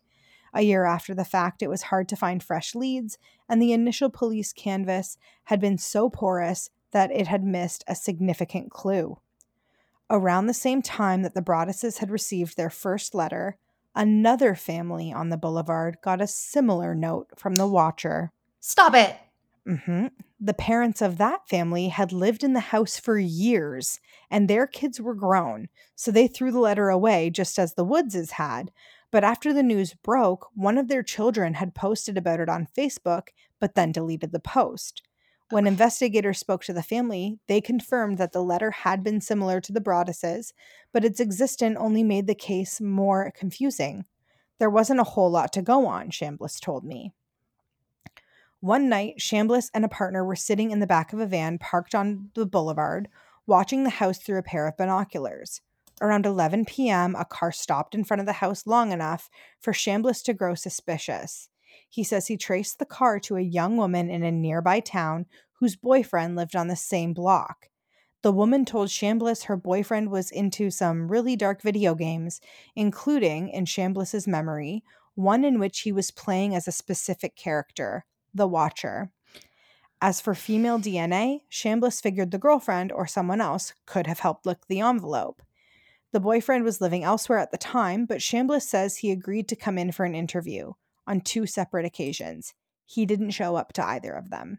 A 0.52 0.62
year 0.62 0.84
after 0.84 1.14
the 1.14 1.24
fact, 1.24 1.62
it 1.62 1.70
was 1.70 1.82
hard 1.82 2.08
to 2.08 2.16
find 2.16 2.42
fresh 2.42 2.74
leads, 2.74 3.16
and 3.48 3.62
the 3.62 3.72
initial 3.72 4.10
police 4.10 4.52
canvass 4.52 5.16
had 5.44 5.60
been 5.60 5.78
so 5.78 6.10
porous 6.10 6.68
that 6.90 7.12
it 7.12 7.28
had 7.28 7.44
missed 7.44 7.84
a 7.86 7.94
significant 7.94 8.72
clue. 8.72 9.18
Around 10.10 10.48
the 10.48 10.54
same 10.54 10.82
time 10.82 11.22
that 11.22 11.34
the 11.34 11.42
Broadduses 11.42 11.98
had 11.98 12.10
received 12.10 12.56
their 12.56 12.70
first 12.70 13.14
letter, 13.14 13.56
another 13.94 14.56
family 14.56 15.12
on 15.12 15.28
the 15.28 15.36
boulevard 15.36 15.98
got 16.02 16.20
a 16.20 16.26
similar 16.26 16.92
note 16.92 17.28
from 17.36 17.54
the 17.54 17.68
watcher. 17.68 18.32
Stop 18.58 18.96
it. 18.96 19.14
Mm 19.64 19.84
hmm 19.84 20.06
The 20.44 20.54
parents 20.54 21.00
of 21.00 21.18
that 21.18 21.48
family 21.48 21.86
had 21.86 22.10
lived 22.10 22.42
in 22.42 22.52
the 22.52 22.58
house 22.58 22.98
for 22.98 23.16
years, 23.16 24.00
and 24.28 24.50
their 24.50 24.66
kids 24.66 25.00
were 25.00 25.14
grown, 25.14 25.68
so 25.94 26.10
they 26.10 26.26
threw 26.26 26.50
the 26.50 26.58
letter 26.58 26.88
away 26.88 27.30
just 27.30 27.60
as 27.60 27.74
the 27.74 27.84
Woodses 27.84 28.32
had. 28.32 28.72
But 29.12 29.22
after 29.22 29.52
the 29.52 29.62
news 29.62 29.94
broke, 29.94 30.48
one 30.52 30.78
of 30.78 30.88
their 30.88 31.04
children 31.04 31.54
had 31.54 31.76
posted 31.76 32.18
about 32.18 32.40
it 32.40 32.48
on 32.48 32.66
Facebook, 32.76 33.28
but 33.60 33.76
then 33.76 33.92
deleted 33.92 34.32
the 34.32 34.40
post. 34.40 35.02
When 35.50 35.64
investigators 35.64 36.40
spoke 36.40 36.64
to 36.64 36.72
the 36.72 36.82
family, 36.82 37.38
they 37.46 37.60
confirmed 37.60 38.18
that 38.18 38.32
the 38.32 38.42
letter 38.42 38.72
had 38.72 39.04
been 39.04 39.20
similar 39.20 39.60
to 39.60 39.72
the 39.72 39.80
Broadduses, 39.80 40.52
but 40.92 41.04
its 41.04 41.20
existence 41.20 41.76
only 41.78 42.02
made 42.02 42.26
the 42.26 42.34
case 42.34 42.80
more 42.80 43.30
confusing. 43.36 44.06
There 44.58 44.70
wasn't 44.70 44.98
a 44.98 45.04
whole 45.04 45.30
lot 45.30 45.52
to 45.52 45.62
go 45.62 45.86
on, 45.86 46.10
Chambliss 46.10 46.58
told 46.58 46.82
me. 46.82 47.12
One 48.62 48.88
night, 48.88 49.16
Chambliss 49.18 49.72
and 49.74 49.84
a 49.84 49.88
partner 49.88 50.24
were 50.24 50.36
sitting 50.36 50.70
in 50.70 50.78
the 50.78 50.86
back 50.86 51.12
of 51.12 51.18
a 51.18 51.26
van 51.26 51.58
parked 51.58 51.96
on 51.96 52.30
the 52.34 52.46
boulevard, 52.46 53.08
watching 53.44 53.82
the 53.82 53.90
house 53.90 54.18
through 54.18 54.38
a 54.38 54.44
pair 54.44 54.68
of 54.68 54.76
binoculars. 54.76 55.62
Around 56.00 56.26
11 56.26 56.66
p.m., 56.66 57.16
a 57.16 57.24
car 57.24 57.50
stopped 57.50 57.92
in 57.92 58.04
front 58.04 58.20
of 58.20 58.26
the 58.26 58.34
house 58.34 58.64
long 58.64 58.92
enough 58.92 59.28
for 59.58 59.72
Chambliss 59.72 60.22
to 60.22 60.32
grow 60.32 60.54
suspicious. 60.54 61.48
He 61.88 62.04
says 62.04 62.28
he 62.28 62.36
traced 62.36 62.78
the 62.78 62.84
car 62.84 63.18
to 63.18 63.34
a 63.34 63.40
young 63.40 63.76
woman 63.76 64.08
in 64.08 64.22
a 64.22 64.30
nearby 64.30 64.78
town 64.78 65.26
whose 65.54 65.74
boyfriend 65.74 66.36
lived 66.36 66.54
on 66.54 66.68
the 66.68 66.76
same 66.76 67.14
block. 67.14 67.68
The 68.22 68.30
woman 68.30 68.64
told 68.64 68.90
Chambliss 68.90 69.46
her 69.46 69.56
boyfriend 69.56 70.08
was 70.08 70.30
into 70.30 70.70
some 70.70 71.10
really 71.10 71.34
dark 71.34 71.62
video 71.62 71.96
games, 71.96 72.40
including, 72.76 73.48
in 73.48 73.64
Chambliss's 73.64 74.28
memory, 74.28 74.84
one 75.16 75.44
in 75.44 75.58
which 75.58 75.80
he 75.80 75.90
was 75.90 76.12
playing 76.12 76.54
as 76.54 76.68
a 76.68 76.72
specific 76.72 77.34
character, 77.34 78.04
the 78.34 78.46
Watcher. 78.46 79.10
As 80.00 80.20
for 80.20 80.34
female 80.34 80.78
DNA, 80.78 81.42
Chambliss 81.50 82.02
figured 82.02 82.30
the 82.32 82.38
girlfriend 82.38 82.90
or 82.90 83.06
someone 83.06 83.40
else 83.40 83.72
could 83.86 84.06
have 84.06 84.20
helped 84.20 84.46
lick 84.46 84.66
the 84.66 84.80
envelope. 84.80 85.42
The 86.12 86.20
boyfriend 86.20 86.64
was 86.64 86.80
living 86.80 87.04
elsewhere 87.04 87.38
at 87.38 87.52
the 87.52 87.58
time, 87.58 88.04
but 88.04 88.18
Chambliss 88.18 88.62
says 88.62 88.96
he 88.96 89.10
agreed 89.10 89.48
to 89.48 89.56
come 89.56 89.78
in 89.78 89.92
for 89.92 90.04
an 90.04 90.14
interview 90.14 90.72
on 91.06 91.20
two 91.20 91.46
separate 91.46 91.86
occasions. 91.86 92.54
He 92.84 93.06
didn't 93.06 93.30
show 93.30 93.56
up 93.56 93.72
to 93.74 93.86
either 93.86 94.12
of 94.12 94.30
them. 94.30 94.58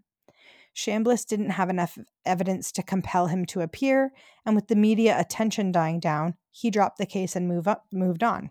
Chambliss 0.76 1.26
didn't 1.26 1.52
have 1.52 1.70
enough 1.70 1.98
evidence 2.26 2.72
to 2.72 2.82
compel 2.82 3.28
him 3.28 3.46
to 3.48 3.62
appear, 3.62 4.12
and 4.46 4.56
with 4.56 4.68
the 4.68 4.76
media 4.76 5.20
attention 5.20 5.72
dying 5.72 6.00
down, 6.00 6.36
he 6.50 6.72
dropped 6.72 6.98
the 6.98 7.06
case 7.06 7.36
and 7.36 7.48
move 7.48 7.68
up, 7.68 7.86
moved 7.92 8.24
on. 8.24 8.50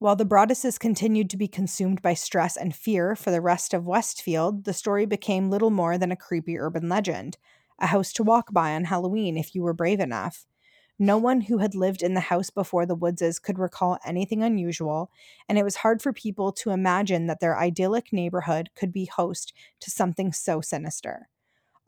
While 0.00 0.14
the 0.14 0.24
Broadduses 0.24 0.78
continued 0.78 1.28
to 1.30 1.36
be 1.36 1.48
consumed 1.48 2.02
by 2.02 2.14
stress 2.14 2.56
and 2.56 2.72
fear 2.72 3.16
for 3.16 3.32
the 3.32 3.40
rest 3.40 3.74
of 3.74 3.84
Westfield, 3.84 4.62
the 4.62 4.72
story 4.72 5.06
became 5.06 5.50
little 5.50 5.70
more 5.70 5.98
than 5.98 6.12
a 6.12 6.16
creepy 6.16 6.56
urban 6.56 6.88
legend, 6.88 7.36
a 7.80 7.88
house 7.88 8.12
to 8.12 8.22
walk 8.22 8.52
by 8.52 8.76
on 8.76 8.84
Halloween 8.84 9.36
if 9.36 9.56
you 9.56 9.62
were 9.62 9.72
brave 9.72 9.98
enough. 9.98 10.46
No 11.00 11.18
one 11.18 11.40
who 11.40 11.58
had 11.58 11.74
lived 11.74 12.00
in 12.00 12.14
the 12.14 12.20
house 12.20 12.48
before 12.48 12.86
the 12.86 12.94
Woodses 12.94 13.42
could 13.42 13.58
recall 13.58 13.98
anything 14.04 14.40
unusual, 14.40 15.10
and 15.48 15.58
it 15.58 15.64
was 15.64 15.76
hard 15.76 16.00
for 16.00 16.12
people 16.12 16.52
to 16.52 16.70
imagine 16.70 17.26
that 17.26 17.40
their 17.40 17.58
idyllic 17.58 18.12
neighborhood 18.12 18.70
could 18.76 18.92
be 18.92 19.06
host 19.06 19.52
to 19.80 19.90
something 19.90 20.32
so 20.32 20.60
sinister. 20.60 21.28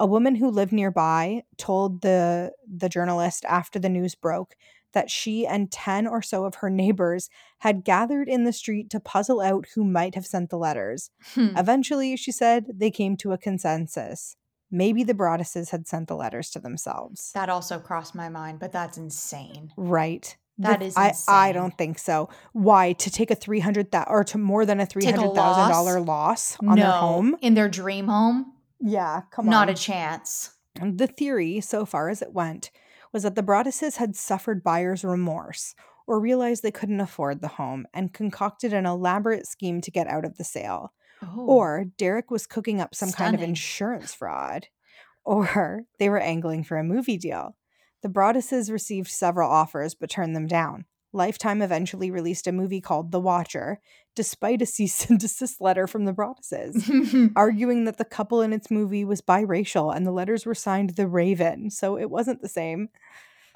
A 0.01 0.07
woman 0.07 0.35
who 0.35 0.51
lived 0.51 0.73
nearby 0.73 1.43
told 1.59 2.01
the 2.01 2.53
the 2.67 2.89
journalist 2.89 3.45
after 3.45 3.79
the 3.79 3.89
news 3.89 4.15
broke 4.17 4.57
that 4.93 5.11
she 5.11 5.47
and 5.47 5.71
10 5.71 6.07
or 6.07 6.21
so 6.23 6.45
of 6.45 6.57
her 6.57 6.71
neighbors 6.71 7.29
had 7.59 7.85
gathered 7.85 8.29
in 8.29 8.45
the 8.45 8.53
street 8.53 8.91
to 8.91 9.01
puzzle 9.01 9.41
out 9.41 9.67
who 9.75 9.85
might 9.85 10.15
have 10.15 10.27
sent 10.27 10.51
the 10.51 10.59
letters. 10.59 11.11
Hmm. 11.35 11.57
Eventually, 11.57 12.17
she 12.17 12.33
said, 12.33 12.67
they 12.75 12.91
came 12.91 13.17
to 13.19 13.33
a 13.33 13.39
consensus. 13.39 14.37
maybe 14.73 15.03
the 15.03 15.15
Broadduses 15.15 15.71
had 15.71 15.87
sent 15.89 16.07
the 16.09 16.15
letters 16.17 16.49
to 16.51 16.61
themselves. 16.61 17.33
That 17.35 17.49
also 17.49 17.79
crossed 17.79 18.15
my 18.15 18.29
mind, 18.29 18.61
but 18.61 18.71
that's 18.73 18.97
insane. 18.99 19.73
Right. 19.77 20.37
That 20.59 20.81
The- 20.81 20.87
is 20.87 20.97
I, 20.97 21.13
I 21.29 21.53
don't 21.53 21.77
think 21.77 21.99
so. 21.99 22.29
Why 22.53 22.93
to 22.95 23.11
take 23.11 23.31
a 23.31 23.35
three 23.35 23.61
hundred 23.61 23.91
thousand 23.91 24.13
or 24.13 24.23
to 24.25 24.39
more 24.39 24.65
than 24.67 24.79
a 24.79 24.87
three 24.87 25.05
hundred 25.05 25.35
thousand 25.35 25.71
dollar 25.71 26.01
loss 26.01 26.57
on 26.61 26.77
no, 26.77 26.83
their 26.83 26.91
home? 26.93 27.37
in 27.41 27.55
their 27.55 27.69
dream 27.69 28.07
home, 28.09 28.53
Yeah, 28.79 29.23
come 29.33 29.47
not 29.47 29.63
on. 29.63 29.67
Not 29.69 29.71
a 29.71 29.75
chance. 29.83 30.51
And 30.81 30.99
The 30.99 31.07
theory, 31.09 31.61
so 31.61 31.85
far 31.85 32.09
as 32.11 32.23
it 32.23 32.33
went, 32.33 32.71
was 33.13 33.23
that 33.25 33.35
the 33.35 33.43
Broadduses 33.43 33.97
had 33.97 34.17
suffered 34.17 34.63
buyer's 34.63 35.05
remorse 35.05 35.75
or 36.07 36.21
realized 36.21 36.63
they 36.63 36.71
couldn't 36.71 37.01
afford 37.01 37.41
the 37.41 37.49
home 37.49 37.87
and 37.95 38.13
concocted 38.13 38.73
an 38.73 38.87
elaborate 38.87 39.47
scheme 39.47 39.81
to 39.81 39.91
get 39.91 40.07
out 40.07 40.25
of 40.25 40.37
the 40.37 40.45
sale. 40.45 40.93
Oh. 41.23 41.47
Or 41.47 41.85
Derek 41.99 42.31
was 42.31 42.47
cooking 42.47 42.81
up 42.81 42.95
some 42.95 43.13
kind 43.13 43.35
of 43.35 43.43
insurance 43.43 44.15
fraud. 44.15 44.67
Or 45.23 45.83
they 45.99 46.09
were 46.09 46.19
angling 46.19 46.65
for 46.65 46.79
a 46.79 46.83
movie 46.83 47.19
deal. 47.19 47.55
The 48.03 48.09
Broadduses 48.09 48.73
received 48.73 49.09
several 49.09 49.51
offers 49.51 49.95
but 49.95 50.09
turned 50.09 50.35
them 50.35 50.47
down. 50.47 50.87
Lifetime 51.13 51.61
eventually 51.61 52.11
released 52.11 52.47
a 52.47 52.53
movie 52.53 52.81
called 52.81 53.11
The 53.11 53.21
Watcher, 53.21 53.81
despite 54.15 54.63
a 54.63 54.67
cease 54.67 55.09
and 55.11 55.19
desist 55.19 55.61
letter 55.61 55.87
from 55.87 56.05
the 56.05 56.13
Broadduses 56.13 57.33
arguing 57.37 57.85
that 57.85 57.99
the 57.99 58.05
couple 58.05 58.43
in 58.43 58.53
its 58.53 58.71
movie 58.71 59.05
was 59.05 59.21
biracial 59.21 59.95
and 59.95 60.07
the 60.07 60.13
letters 60.13 60.47
were 60.47 60.55
signed 60.55 60.91
the 60.91 61.09
Raven, 61.09 61.71
so 61.71 61.99
it 61.99 62.11
wasn't 62.11 62.43
the 62.43 62.49
same. 62.49 62.91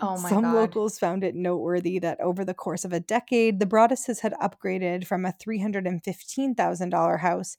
oh 0.00 0.16
my 0.16 0.22
God. 0.22 0.28
Some 0.28 0.42
god. 0.42 0.54
locals 0.54 0.98
found 0.98 1.22
it 1.22 1.36
noteworthy 1.36 1.98
that 2.00 2.20
over 2.20 2.44
the 2.44 2.54
course 2.54 2.84
of 2.84 2.92
a 2.92 3.00
decade, 3.00 3.60
the 3.60 3.66
Broadduses 3.66 4.20
had 4.20 4.34
upgraded 4.34 5.06
from 5.06 5.24
a 5.24 5.32
$315,000 5.32 7.20
house 7.20 7.56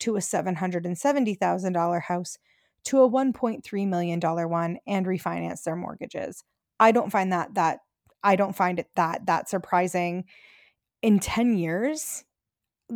to 0.00 0.16
a 0.16 0.20
$770,000 0.20 2.02
house 2.02 2.38
to 2.84 3.00
a 3.00 3.10
$1.3 3.10 3.88
million 3.88 4.20
one 4.20 4.78
and 4.86 5.06
refinanced 5.06 5.64
their 5.64 5.76
mortgages. 5.76 6.44
I 6.78 6.92
don't 6.92 7.10
find 7.10 7.32
that 7.32 7.54
that 7.54 7.80
I 8.26 8.36
don't 8.36 8.54
find 8.56 8.78
it 8.78 8.88
that 8.96 9.26
that 9.26 9.48
surprising. 9.48 10.24
In 11.02 11.18
10 11.20 11.56
years, 11.58 12.24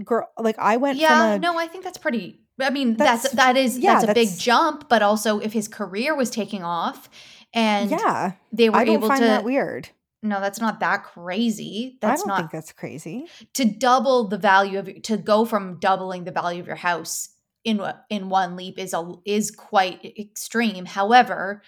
girl, 0.04 0.28
like 0.38 0.58
I 0.58 0.78
went 0.78 0.98
yeah, 0.98 1.08
from 1.08 1.32
a 1.32 1.38
no, 1.38 1.58
I 1.58 1.66
think 1.68 1.84
that's 1.84 1.98
pretty. 1.98 2.40
I 2.60 2.70
mean, 2.70 2.96
that's, 2.96 3.22
That's- 3.22 3.36
that 3.36 3.56
is 3.56 3.78
yeah, 3.78 4.00
that's 4.00 4.10
a 4.10 4.14
big 4.14 4.28
jump, 4.38 4.88
but 4.88 5.02
also 5.02 5.38
if 5.38 5.52
his 5.52 5.68
career 5.68 6.16
was 6.16 6.28
taking 6.30 6.62
off, 6.64 7.08
and 7.54 7.90
yeah, 7.90 8.32
they 8.52 8.68
were 8.68 8.76
I 8.76 8.84
don't 8.84 8.96
able 8.96 9.08
find 9.08 9.20
to. 9.20 9.26
that 9.26 9.44
weird. 9.44 9.88
No, 10.22 10.40
that's 10.40 10.60
not 10.60 10.80
that 10.80 11.04
crazy. 11.04 11.98
I 12.02 12.06
That's 12.08 12.22
don't 12.22 12.28
not 12.28 12.38
think 12.38 12.50
that's 12.50 12.72
crazy. 12.72 13.26
to 13.54 13.64
double 13.64 14.28
the 14.28 14.36
value 14.36 14.78
of 14.78 15.02
to 15.04 15.16
go 15.16 15.44
from 15.46 15.78
doubling 15.80 16.24
the 16.24 16.32
value 16.32 16.60
of 16.60 16.66
your 16.66 16.76
house 16.76 17.30
in 17.64 17.80
in 18.10 18.28
one 18.28 18.56
leap 18.56 18.78
is 18.78 18.92
a 18.92 19.14
is 19.24 19.50
quite 19.50 20.04
extreme. 20.18 20.84
However, 20.84 21.62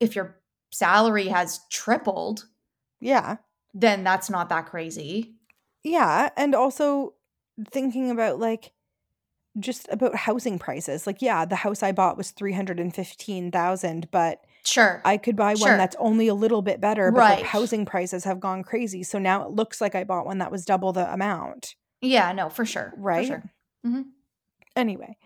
if 0.00 0.16
your 0.16 0.40
salary 0.72 1.28
has 1.28 1.60
tripled, 1.70 2.46
Yeah. 3.02 3.36
then 3.74 4.04
that's 4.04 4.30
not 4.30 4.48
that 4.50 4.66
crazy. 4.66 5.34
Yeah, 5.84 6.28
and 6.36 6.54
also 6.54 7.14
thinking 7.70 8.10
about 8.10 8.38
like 8.38 8.72
just 9.58 9.86
about 9.90 10.14
housing 10.14 10.58
prices. 10.58 11.06
Like 11.06 11.20
yeah, 11.20 11.44
the 11.44 11.56
house 11.56 11.82
I 11.82 11.92
bought 11.92 12.16
was 12.16 12.30
315,000, 12.30 14.08
but 14.10 14.44
Sure. 14.64 15.02
I 15.04 15.16
could 15.16 15.34
buy 15.36 15.54
one 15.54 15.56
Sure. 15.56 15.76
that's 15.76 15.96
only 15.98 16.28
a 16.28 16.34
little 16.34 16.62
bit 16.62 16.80
better, 16.80 17.10
but 17.10 17.18
Right. 17.18 17.38
the 17.40 17.44
housing 17.46 17.84
prices 17.84 18.22
have 18.24 18.38
gone 18.40 18.62
crazy. 18.62 19.02
So 19.02 19.18
now 19.18 19.42
it 19.44 19.50
looks 19.50 19.80
like 19.80 19.94
I 19.96 20.04
bought 20.04 20.24
one 20.26 20.38
that 20.38 20.52
was 20.52 20.64
double 20.64 20.92
the 20.92 21.12
amount. 21.12 21.74
yeah, 22.00 22.32
no, 22.32 22.48
for 22.48 22.64
sure. 22.64 22.92
Right? 22.96 23.26
For 23.26 23.32
sure. 23.34 23.42
Mhm. 23.86 24.04
Anyway, 24.76 25.16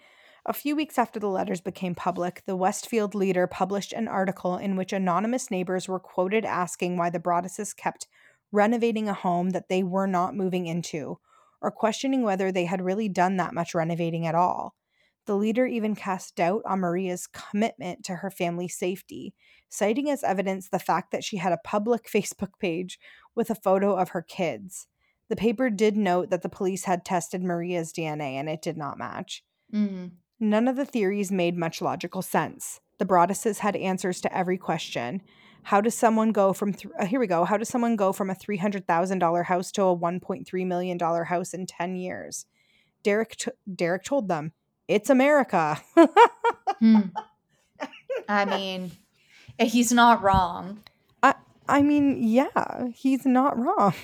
a 0.47 0.53
few 0.53 0.77
weeks 0.77 0.97
after 0.97 1.19
the 1.19 1.29
letters 1.29 1.61
became 1.61 1.95
public, 1.95 2.43
the 2.47 2.57
Westfield 2.57 3.15
Leader 3.17 3.49
published 3.49 3.93
an 3.93 4.07
article 4.07 4.57
in 4.57 4.77
which 4.77 4.93
anonymous 4.93 5.51
neighbors 5.51 5.89
were 5.89 5.99
quoted 5.99 6.45
asking 6.45 6.97
why 6.97 7.11
the 7.11 7.19
Broadduses 7.19 7.77
kept 7.77 8.07
renovating 8.53 9.09
a 9.09 9.15
home 9.15 9.51
that 9.51 9.69
they 9.69 9.83
were 9.83 10.07
not 10.07 10.37
moving 10.37 10.67
into, 10.67 11.19
or 11.61 11.73
questioning 11.73 12.23
whether 12.23 12.53
they 12.53 12.65
had 12.65 12.81
really 12.81 13.09
done 13.09 13.37
that 13.39 13.55
much 13.55 13.75
renovating 13.75 14.25
at 14.25 14.37
all. 14.37 14.77
The 15.27 15.37
leader 15.37 15.67
even 15.67 15.97
cast 15.97 16.37
doubt 16.37 16.63
on 16.65 16.79
Maria's 16.79 17.27
commitment 17.27 18.05
to 18.05 18.17
her 18.17 18.31
family's 18.31 18.79
safety, 18.79 19.35
citing 19.69 20.09
as 20.09 20.23
evidence 20.23 20.69
the 20.69 20.79
fact 20.79 21.11
that 21.11 21.25
she 21.25 21.39
had 21.39 21.53
a 21.53 21.59
public 21.59 22.09
Facebook 22.13 22.59
page 22.61 23.01
with 23.35 23.51
a 23.51 23.57
photo 23.57 23.97
of 23.97 24.11
her 24.11 24.23
kids. 24.23 24.87
The 25.29 25.35
paper 25.35 25.71
did 25.71 25.97
note 25.97 26.31
that 26.31 26.43
the 26.43 26.49
police 26.49 26.85
had 26.85 27.05
tested 27.05 27.43
Maria's 27.43 27.93
DNA 27.93 28.35
and 28.35 28.49
it 28.49 28.63
did 28.63 28.77
not 28.77 28.97
match. 28.97 29.43
Mhm. 29.75 30.13
None 30.39 30.69
of 30.69 30.77
the 30.77 30.85
theories 30.85 31.33
made 31.33 31.57
much 31.57 31.81
logical 31.81 32.23
sense. 32.23 32.81
The 32.99 33.05
Broadduses 33.07 33.59
had 33.59 33.77
answers 33.77 34.21
to 34.23 34.37
every 34.37 34.59
question. 34.59 35.23
How 35.65 35.81
does 35.81 35.95
someone 35.97 36.33
go 36.33 36.53
from 36.53 36.73
th- 36.73 36.93
uh, 36.99 37.07
here 37.07 37.19
we 37.21 37.27
go? 37.27 37.45
How 37.45 37.57
does 37.57 37.69
someone 37.69 37.97
go 37.97 38.13
from 38.13 38.31
a 38.31 38.35
three 38.35 38.57
hundred 38.59 38.87
thousand 38.87 39.19
dollar 39.19 39.43
house 39.43 39.73
to 39.73 39.83
a 39.83 39.93
one 39.93 40.21
point 40.21 40.47
three 40.47 40.65
million 40.65 40.97
dollar 40.97 41.25
house 41.25 41.53
in 41.55 41.67
ten 41.67 41.97
years? 41.97 42.47
Derek 43.03 43.37
t- 43.37 43.51
Derek 43.75 44.05
told 44.05 44.29
them, 44.29 44.53
"It's 44.89 45.11
America." 45.11 45.81
Hmm. 46.81 47.01
I 48.29 48.45
mean, 48.45 48.93
he's 49.59 49.93
not 49.93 50.23
wrong. 50.23 50.83
I 51.23 51.35
I 51.69 51.83
mean, 51.83 52.23
yeah, 52.23 52.87
he's 52.95 53.27
not 53.27 53.59
wrong. 53.59 53.95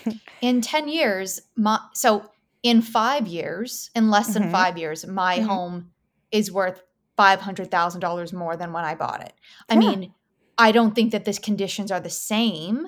In 0.41 0.61
10 0.61 0.89
years, 0.89 1.43
my 1.57 1.79
so 1.95 2.29
in 2.63 2.83
5 2.83 3.27
years, 3.27 3.91
in 3.95 4.11
less 4.11 4.35
than 4.35 4.45
Mhm. 4.45 4.51
5 4.53 4.79
years, 4.79 5.07
my 5.07 5.39
Mhm. 5.39 5.47
home 5.47 5.92
is 6.33 6.51
worth 6.51 6.83
$500,000 7.19 8.33
more 8.33 8.57
than 8.57 8.73
when 8.73 8.85
I 8.85 8.95
bought 8.95 9.23
it. 9.23 9.33
I 9.69 9.75
Yeah. 9.75 9.79
mean, 9.81 10.15
I 10.59 10.73
don't 10.73 10.95
think 10.95 11.13
that 11.13 11.25
the 11.25 11.33
conditions 11.35 11.91
are 11.91 12.01
the 12.01 12.11
same 12.11 12.87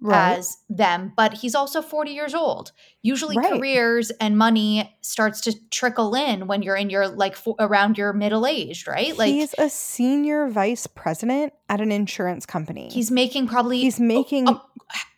right? 0.00 0.36
as 0.38 0.58
them, 0.68 1.12
but 1.16 1.34
he's 1.34 1.54
also 1.54 1.80
40 1.82 2.10
years 2.12 2.34
old. 2.34 2.72
Usually 3.02 3.36
Right. 3.36 3.52
careers 3.54 4.10
and 4.20 4.36
money 4.36 4.96
starts 5.00 5.40
to 5.42 5.54
trickle 5.70 6.14
in 6.14 6.46
when 6.46 6.62
you're 6.62 6.76
in 6.76 6.90
your 6.90 7.08
like 7.08 7.36
around 7.58 7.96
your 7.98 8.12
middle 8.12 8.46
aged, 8.46 8.86
right? 8.86 9.16
Like 9.16 9.32
he's 9.32 9.54
a 9.58 9.68
senior 9.70 10.48
vice 10.48 10.86
president 10.86 11.52
at 11.68 11.80
an 11.80 11.90
insurance 11.92 12.44
company. 12.46 12.88
he's 12.92 13.10
making 13.10 13.46
probably 13.46 13.78
he's 13.80 13.98
a- 13.98 14.02
making 14.02 14.48
a- 14.48 14.60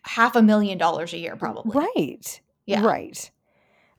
half 0.02 0.36
a 0.36 0.42
million 0.42 0.78
dollars 0.78 1.12
a 1.12 1.18
year 1.18 1.36
probably. 1.36 1.72
Right. 1.96 2.40
Yeah. 2.66 2.84
Right. 2.84 3.30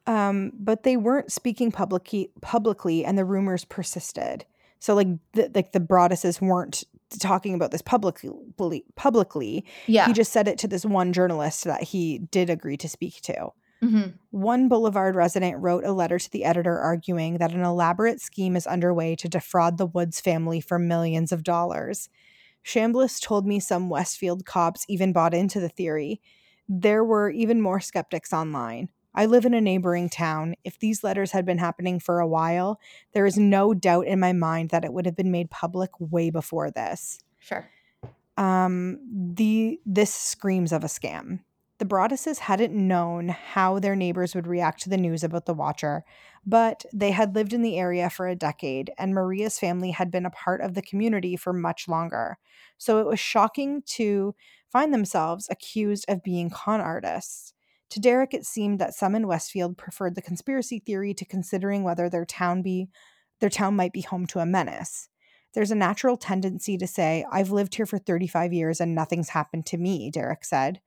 Um, 0.10 0.51
but 0.57 0.82
they 0.82 0.97
weren't 0.97 1.32
speaking 1.32 1.72
publicly 1.72 2.32
publicly 2.41 3.05
and 3.05 3.16
the 3.16 3.26
rumors 3.26 3.64
persisted. 3.64 4.43
So 4.80 4.95
like 4.95 5.07
the 5.34 5.51
like 5.53 5.72
the 5.72 5.80
Broadduses 5.80 6.41
weren't 6.41 6.84
talking 7.20 7.53
about 7.53 7.70
this 7.70 7.84
publicly 7.84 8.84
publicly. 8.95 9.66
Yeah. 9.86 10.07
He 10.07 10.14
just 10.14 10.32
said 10.32 10.47
it 10.47 10.57
to 10.60 10.68
this 10.68 10.84
one 10.84 11.14
journalist 11.14 11.64
that 11.66 11.84
he 11.84 12.20
did 12.32 12.49
agree 12.49 12.78
to 12.78 12.89
speak 12.89 13.22
to. 13.22 13.49
Mhm. 13.84 14.14
One 14.32 14.68
Boulevard 14.68 15.16
resident 15.16 15.62
wrote 15.62 15.86
a 15.86 15.93
letter 15.93 16.18
to 16.18 16.32
the 16.32 16.43
editor 16.43 16.80
arguing 16.80 17.38
that 17.38 17.53
an 17.53 17.62
elaborate 17.64 18.20
scheme 18.20 18.55
is 18.55 18.66
underway 18.66 19.16
to 19.16 19.30
defraud 19.30 19.78
the 19.78 19.86
Woods 19.86 20.20
family 20.20 20.60
for 20.60 20.80
millions 20.80 21.32
of 21.32 21.43
dollars. 21.43 22.10
Chambliss 22.66 23.22
told 23.22 23.45
me 23.45 23.60
some 23.60 23.89
Westfield 23.89 24.43
cops 24.45 24.86
even 24.89 25.14
bought 25.14 25.36
into 25.36 25.60
the 25.60 25.70
theory. 25.70 26.20
There 26.68 27.03
were 27.03 27.30
even 27.30 27.62
more 27.62 27.80
skeptics 27.80 28.34
online. 28.34 28.89
I 29.20 29.26
live 29.26 29.43
in 29.43 29.53
a 29.53 29.59
neighboring 29.59 30.07
town. 30.09 30.55
If 30.63 30.80
these 30.80 31.03
letters 31.03 31.32
had 31.32 31.45
been 31.45 31.57
happening 31.57 31.99
for 31.99 32.22
a 32.22 32.28
while, 32.28 32.80
there 33.11 33.26
is 33.26 33.38
no 33.38 33.74
doubt 33.74 34.07
in 34.07 34.17
my 34.17 34.32
mind 34.32 34.70
that 34.70 34.86
it 34.86 34.93
would 34.93 35.05
have 35.05 35.15
been 35.17 35.30
made 35.30 35.51
public 35.51 35.91
way 35.99 36.30
before 36.30 36.72
this 36.72 37.20
Sure. 37.39 37.70
um 38.38 38.99
the 39.36 39.80
this 39.86 40.13
screams 40.13 40.72
of 40.72 40.84
a 40.84 40.88
scam 40.88 41.39
the 41.80 41.86
broadduses 41.86 42.39
hadn't 42.39 42.74
known 42.74 43.30
how 43.30 43.80
their 43.80 43.95
neighbors 43.95 44.36
would 44.36 44.47
react 44.47 44.82
to 44.82 44.89
the 44.89 44.97
news 44.97 45.24
about 45.24 45.45
the 45.45 45.53
watcher 45.53 46.03
but 46.45 46.86
they 46.93 47.11
had 47.11 47.36
lived 47.36 47.53
in 47.53 47.61
the 47.61 47.78
area 47.78 48.09
for 48.09 48.28
a 48.28 48.36
decade 48.36 48.91
and 48.97 49.13
maria's 49.13 49.59
family 49.59 49.91
had 49.91 50.09
been 50.11 50.26
a 50.26 50.30
part 50.32 50.61
of 50.61 50.74
the 50.76 50.82
community 50.82 51.36
for 51.36 51.53
much 51.53 51.88
longer 51.88 52.38
so 52.78 52.99
it 52.99 53.05
was 53.05 53.20
shocking 53.20 53.82
to 53.86 54.34
find 54.70 54.93
themselves 54.93 55.47
accused 55.49 56.05
of 56.07 56.24
being 56.24 56.49
con 56.49 56.80
artists 56.80 57.53
to 57.90 58.00
derek 58.00 58.34
it 58.34 58.46
seemed 58.46 58.80
that 58.80 58.94
some 58.94 59.16
in 59.16 59.28
westfield 59.28 59.78
preferred 59.78 60.16
the 60.16 60.22
conspiracy 60.22 60.80
theory 60.80 61.14
to 61.14 61.26
considering 61.26 61.84
whether 61.84 62.10
their 62.10 62.26
town 62.26 62.62
be 62.62 62.90
their 63.40 63.50
town 63.50 63.76
might 63.76 63.94
be 63.94 64.02
home 64.02 64.26
to 64.26 64.40
a 64.40 64.46
menace 64.46 65.10
there's 65.54 65.72
a 65.72 65.76
natural 65.76 66.16
tendency 66.16 66.78
to 66.78 66.86
say, 66.86 67.26
I've 67.32 67.52
lived 67.52 67.76
here 67.76 67.86
for 67.86 67.98
35 67.98 68.54
years 68.54 68.80
and 68.80 68.94
nothing's 68.94 69.30
happened 69.30 69.66
to 69.68 69.78
me, 69.78 70.12
Derek 70.12 70.46
said. 70.46 70.80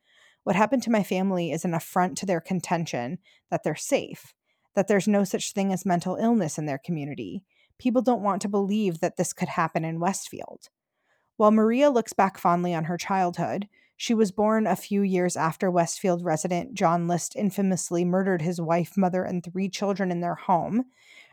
What 0.45 0.57
happened 0.57 0.83
to 0.85 0.91
my 0.91 1.03
family 1.03 1.51
is 1.51 1.65
an 1.65 1.75
affront 1.75 2.17
to 2.19 2.27
their 2.27 2.41
contention 2.41 3.19
that 3.51 3.65
they're 3.65 3.75
safe, 3.75 4.35
that 4.75 4.89
there's 4.89 5.09
no 5.09 5.25
such 5.25 5.53
thing 5.53 5.73
as 5.73 5.87
mental 5.87 6.17
illness 6.17 6.59
in 6.59 6.67
their 6.67 6.79
community. 6.79 7.45
People 7.79 8.03
don't 8.03 8.23
want 8.23 8.43
to 8.43 8.49
believe 8.49 9.01
that 9.01 9.17
this 9.17 9.33
could 9.33 9.49
happen 9.49 9.85
in 9.85 10.01
Westfield. 10.01 10.69
While 11.37 11.51
Maria 11.51 11.91
looks 11.91 12.13
back 12.13 12.39
fondly 12.39 12.75
on 12.75 12.85
her 12.85 12.97
childhood, 12.97 13.69
she 14.03 14.15
was 14.15 14.33
born 14.33 14.67
a 14.67 14.75
few 14.75 15.03
years 15.03 15.37
after 15.37 15.71
Westfield 15.71 16.25
resident 16.25 16.75
John 16.75 17.07
List 17.07 17.37
infamously 17.37 18.05
murdered 18.05 18.43
his 18.43 18.61
wife, 18.61 18.97
mother, 18.97 19.23
and 19.23 19.45
three 19.45 19.69
children 19.69 20.11
in 20.11 20.21
their 20.21 20.35
home, 20.35 20.87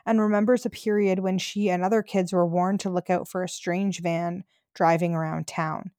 and 0.05 0.21
remembers 0.21 0.67
a 0.67 0.69
period 0.69 1.17
when 1.17 1.39
she 1.39 1.71
and 1.71 1.83
other 1.83 2.03
kids 2.03 2.31
were 2.31 2.45
warned 2.45 2.79
to 2.81 2.91
look 2.91 3.09
out 3.09 3.27
for 3.27 3.41
a 3.41 3.49
strange 3.49 4.01
van 4.01 4.43
driving 4.75 5.15
around 5.15 5.47
town. 5.47 5.89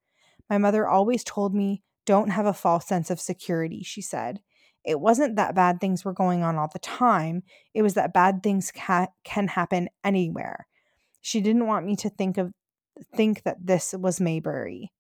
My 0.49 0.59
mother 0.59 0.87
always 0.87 1.25
told 1.25 1.57
me, 1.57 1.83
don't 2.07 2.31
have 2.31 2.47
a 2.47 2.55
false 2.55 2.87
sense 2.87 3.11
of 3.11 3.18
security, 3.18 3.83
she 3.83 4.01
said. 4.01 4.39
It 4.85 5.01
wasn't 5.01 5.35
that 5.35 5.57
bad 5.57 5.81
things 5.81 6.05
were 6.05 6.12
going 6.12 6.45
on 6.45 6.55
all 6.55 6.71
the 6.73 6.79
time, 6.79 7.43
it 7.75 7.83
was 7.83 7.95
that 7.95 8.14
bad 8.14 8.45
things 8.45 8.71
ca- 8.71 9.09
can 9.25 9.49
happen 9.49 9.89
anywhere. 10.05 10.68
She 11.21 11.41
didn't 11.41 11.66
want 11.66 11.85
me 11.85 11.97
to 11.97 12.09
think 12.09 12.39
of 12.39 12.53
think 13.16 13.43
that 13.43 13.66
this 13.66 13.93
was 13.93 14.21
Mayberry. 14.21 14.93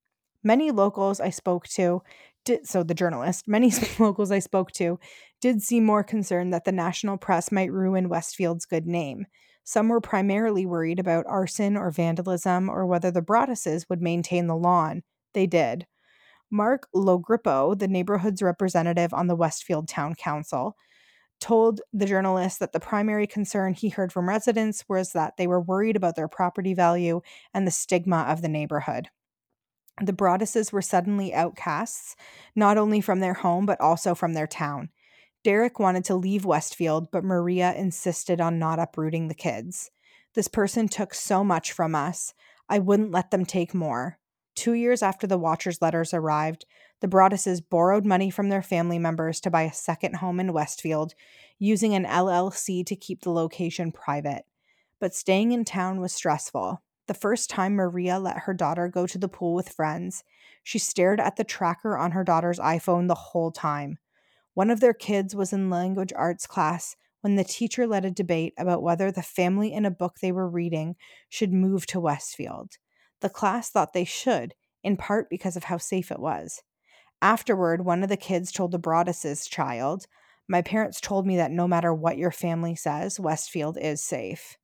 Many 0.42 0.70
locals 0.70 1.20
I 1.20 1.30
spoke 1.30 1.66
to 1.68 2.02
did 2.44 2.66
so 2.66 2.82
the 2.82 2.94
journalist, 2.94 3.46
many 3.46 3.72
locals 3.98 4.30
I 4.30 4.38
spoke 4.38 4.72
to 4.72 4.98
did 5.40 5.62
seem 5.62 5.84
more 5.84 6.02
concerned 6.02 6.52
that 6.54 6.64
the 6.64 6.72
national 6.72 7.18
press 7.18 7.52
might 7.52 7.72
ruin 7.72 8.08
Westfield's 8.08 8.64
good 8.64 8.86
name. 8.86 9.26
Some 9.64 9.88
were 9.88 10.00
primarily 10.00 10.66
worried 10.66 10.98
about 10.98 11.26
arson 11.28 11.76
or 11.76 11.90
vandalism 11.90 12.68
or 12.68 12.86
whether 12.86 13.10
the 13.10 13.22
Broadduses 13.22 13.86
would 13.88 14.00
maintain 14.00 14.46
the 14.46 14.56
lawn. 14.56 15.02
They 15.34 15.46
did. 15.46 15.86
Mark 16.50 16.88
Logrippo, 16.94 17.78
the 17.78 17.86
neighborhood's 17.86 18.42
representative 18.42 19.14
on 19.14 19.28
the 19.28 19.36
Westfield 19.36 19.86
Town 19.86 20.14
Council, 20.14 20.76
told 21.40 21.80
the 21.92 22.06
journalist 22.06 22.58
that 22.58 22.72
the 22.72 22.80
primary 22.80 23.26
concern 23.26 23.74
he 23.74 23.88
heard 23.88 24.12
from 24.12 24.28
residents 24.28 24.84
was 24.88 25.12
that 25.12 25.36
they 25.36 25.46
were 25.46 25.60
worried 25.60 25.96
about 25.96 26.16
their 26.16 26.28
property 26.28 26.74
value 26.74 27.20
and 27.54 27.66
the 27.66 27.70
stigma 27.70 28.26
of 28.28 28.42
the 28.42 28.48
neighborhood. 28.48 29.08
The 30.02 30.14
Broadduses 30.14 30.72
were 30.72 30.80
suddenly 30.80 31.34
outcasts, 31.34 32.16
not 32.56 32.78
only 32.78 33.02
from 33.02 33.20
their 33.20 33.34
home, 33.34 33.66
but 33.66 33.80
also 33.80 34.14
from 34.14 34.32
their 34.32 34.46
town. 34.46 34.88
Derek 35.44 35.78
wanted 35.78 36.04
to 36.06 36.14
leave 36.14 36.46
Westfield, 36.46 37.10
but 37.10 37.22
Maria 37.22 37.74
insisted 37.74 38.40
on 38.40 38.58
not 38.58 38.78
uprooting 38.78 39.28
the 39.28 39.34
kids. 39.34 39.90
This 40.34 40.48
person 40.48 40.88
took 40.88 41.12
so 41.12 41.44
much 41.44 41.72
from 41.72 41.94
us. 41.94 42.32
I 42.68 42.78
wouldn't 42.78 43.10
let 43.10 43.30
them 43.30 43.44
take 43.44 43.74
more. 43.74 44.18
Two 44.54 44.72
years 44.72 45.02
after 45.02 45.26
the 45.26 45.38
Watchers' 45.38 45.82
letters 45.82 46.14
arrived, 46.14 46.64
the 47.00 47.08
Broadduses 47.08 47.62
borrowed 47.68 48.06
money 48.06 48.30
from 48.30 48.48
their 48.48 48.62
family 48.62 48.98
members 48.98 49.40
to 49.40 49.50
buy 49.50 49.62
a 49.62 49.72
second 49.72 50.16
home 50.16 50.40
in 50.40 50.52
Westfield, 50.52 51.14
using 51.58 51.94
an 51.94 52.04
LLC 52.04 52.84
to 52.86 52.96
keep 52.96 53.22
the 53.22 53.30
location 53.30 53.92
private. 53.92 54.44
But 54.98 55.14
staying 55.14 55.52
in 55.52 55.64
town 55.64 56.00
was 56.00 56.12
stressful. 56.12 56.82
The 57.10 57.14
first 57.14 57.50
time 57.50 57.74
Maria 57.74 58.20
let 58.20 58.38
her 58.38 58.54
daughter 58.54 58.86
go 58.86 59.04
to 59.04 59.18
the 59.18 59.26
pool 59.26 59.52
with 59.52 59.72
friends, 59.72 60.22
she 60.62 60.78
stared 60.78 61.18
at 61.18 61.34
the 61.34 61.42
tracker 61.42 61.98
on 61.98 62.12
her 62.12 62.22
daughter's 62.22 62.60
iPhone 62.60 63.08
the 63.08 63.16
whole 63.16 63.50
time. 63.50 63.98
One 64.54 64.70
of 64.70 64.78
their 64.78 64.94
kids 64.94 65.34
was 65.34 65.52
in 65.52 65.70
language 65.70 66.12
arts 66.14 66.46
class 66.46 66.94
when 67.22 67.34
the 67.34 67.42
teacher 67.42 67.84
led 67.84 68.04
a 68.04 68.12
debate 68.12 68.54
about 68.56 68.84
whether 68.84 69.10
the 69.10 69.24
family 69.24 69.72
in 69.72 69.84
a 69.84 69.90
book 69.90 70.18
they 70.22 70.30
were 70.30 70.48
reading 70.48 70.94
should 71.28 71.52
move 71.52 71.84
to 71.86 71.98
Westfield. 71.98 72.74
The 73.22 73.28
class 73.28 73.70
thought 73.70 73.92
they 73.92 74.04
should, 74.04 74.54
in 74.84 74.96
part 74.96 75.28
because 75.28 75.56
of 75.56 75.64
how 75.64 75.78
safe 75.78 76.12
it 76.12 76.20
was. 76.20 76.62
Afterward, 77.20 77.84
one 77.84 78.04
of 78.04 78.08
the 78.08 78.16
kids 78.16 78.52
told 78.52 78.70
the 78.70 78.78
Broaddus's 78.78 79.48
child, 79.48 80.06
My 80.46 80.62
parents 80.62 81.00
told 81.00 81.26
me 81.26 81.36
that 81.38 81.50
no 81.50 81.66
matter 81.66 81.92
what 81.92 82.18
your 82.18 82.30
family 82.30 82.76
says, 82.76 83.18
Westfield 83.18 83.76
is 83.80 84.00
safe. 84.00 84.56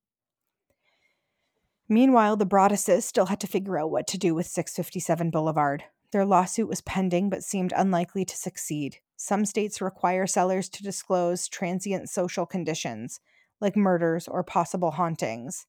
Meanwhile, 1.88 2.36
the 2.36 2.46
Broadduses 2.46 3.04
still 3.04 3.26
had 3.26 3.40
to 3.40 3.46
figure 3.46 3.78
out 3.78 3.90
what 3.90 4.06
to 4.08 4.18
do 4.18 4.34
with 4.34 4.46
657 4.46 5.30
Boulevard. 5.30 5.84
Their 6.10 6.24
lawsuit 6.24 6.68
was 6.68 6.80
pending 6.80 7.30
but 7.30 7.44
seemed 7.44 7.72
unlikely 7.76 8.24
to 8.24 8.36
succeed. 8.36 8.98
Some 9.16 9.44
states 9.44 9.80
require 9.80 10.26
sellers 10.26 10.68
to 10.70 10.82
disclose 10.82 11.48
transient 11.48 12.08
social 12.08 12.44
conditions, 12.44 13.20
like 13.60 13.76
murders 13.76 14.26
or 14.26 14.42
possible 14.42 14.92
hauntings. 14.92 15.66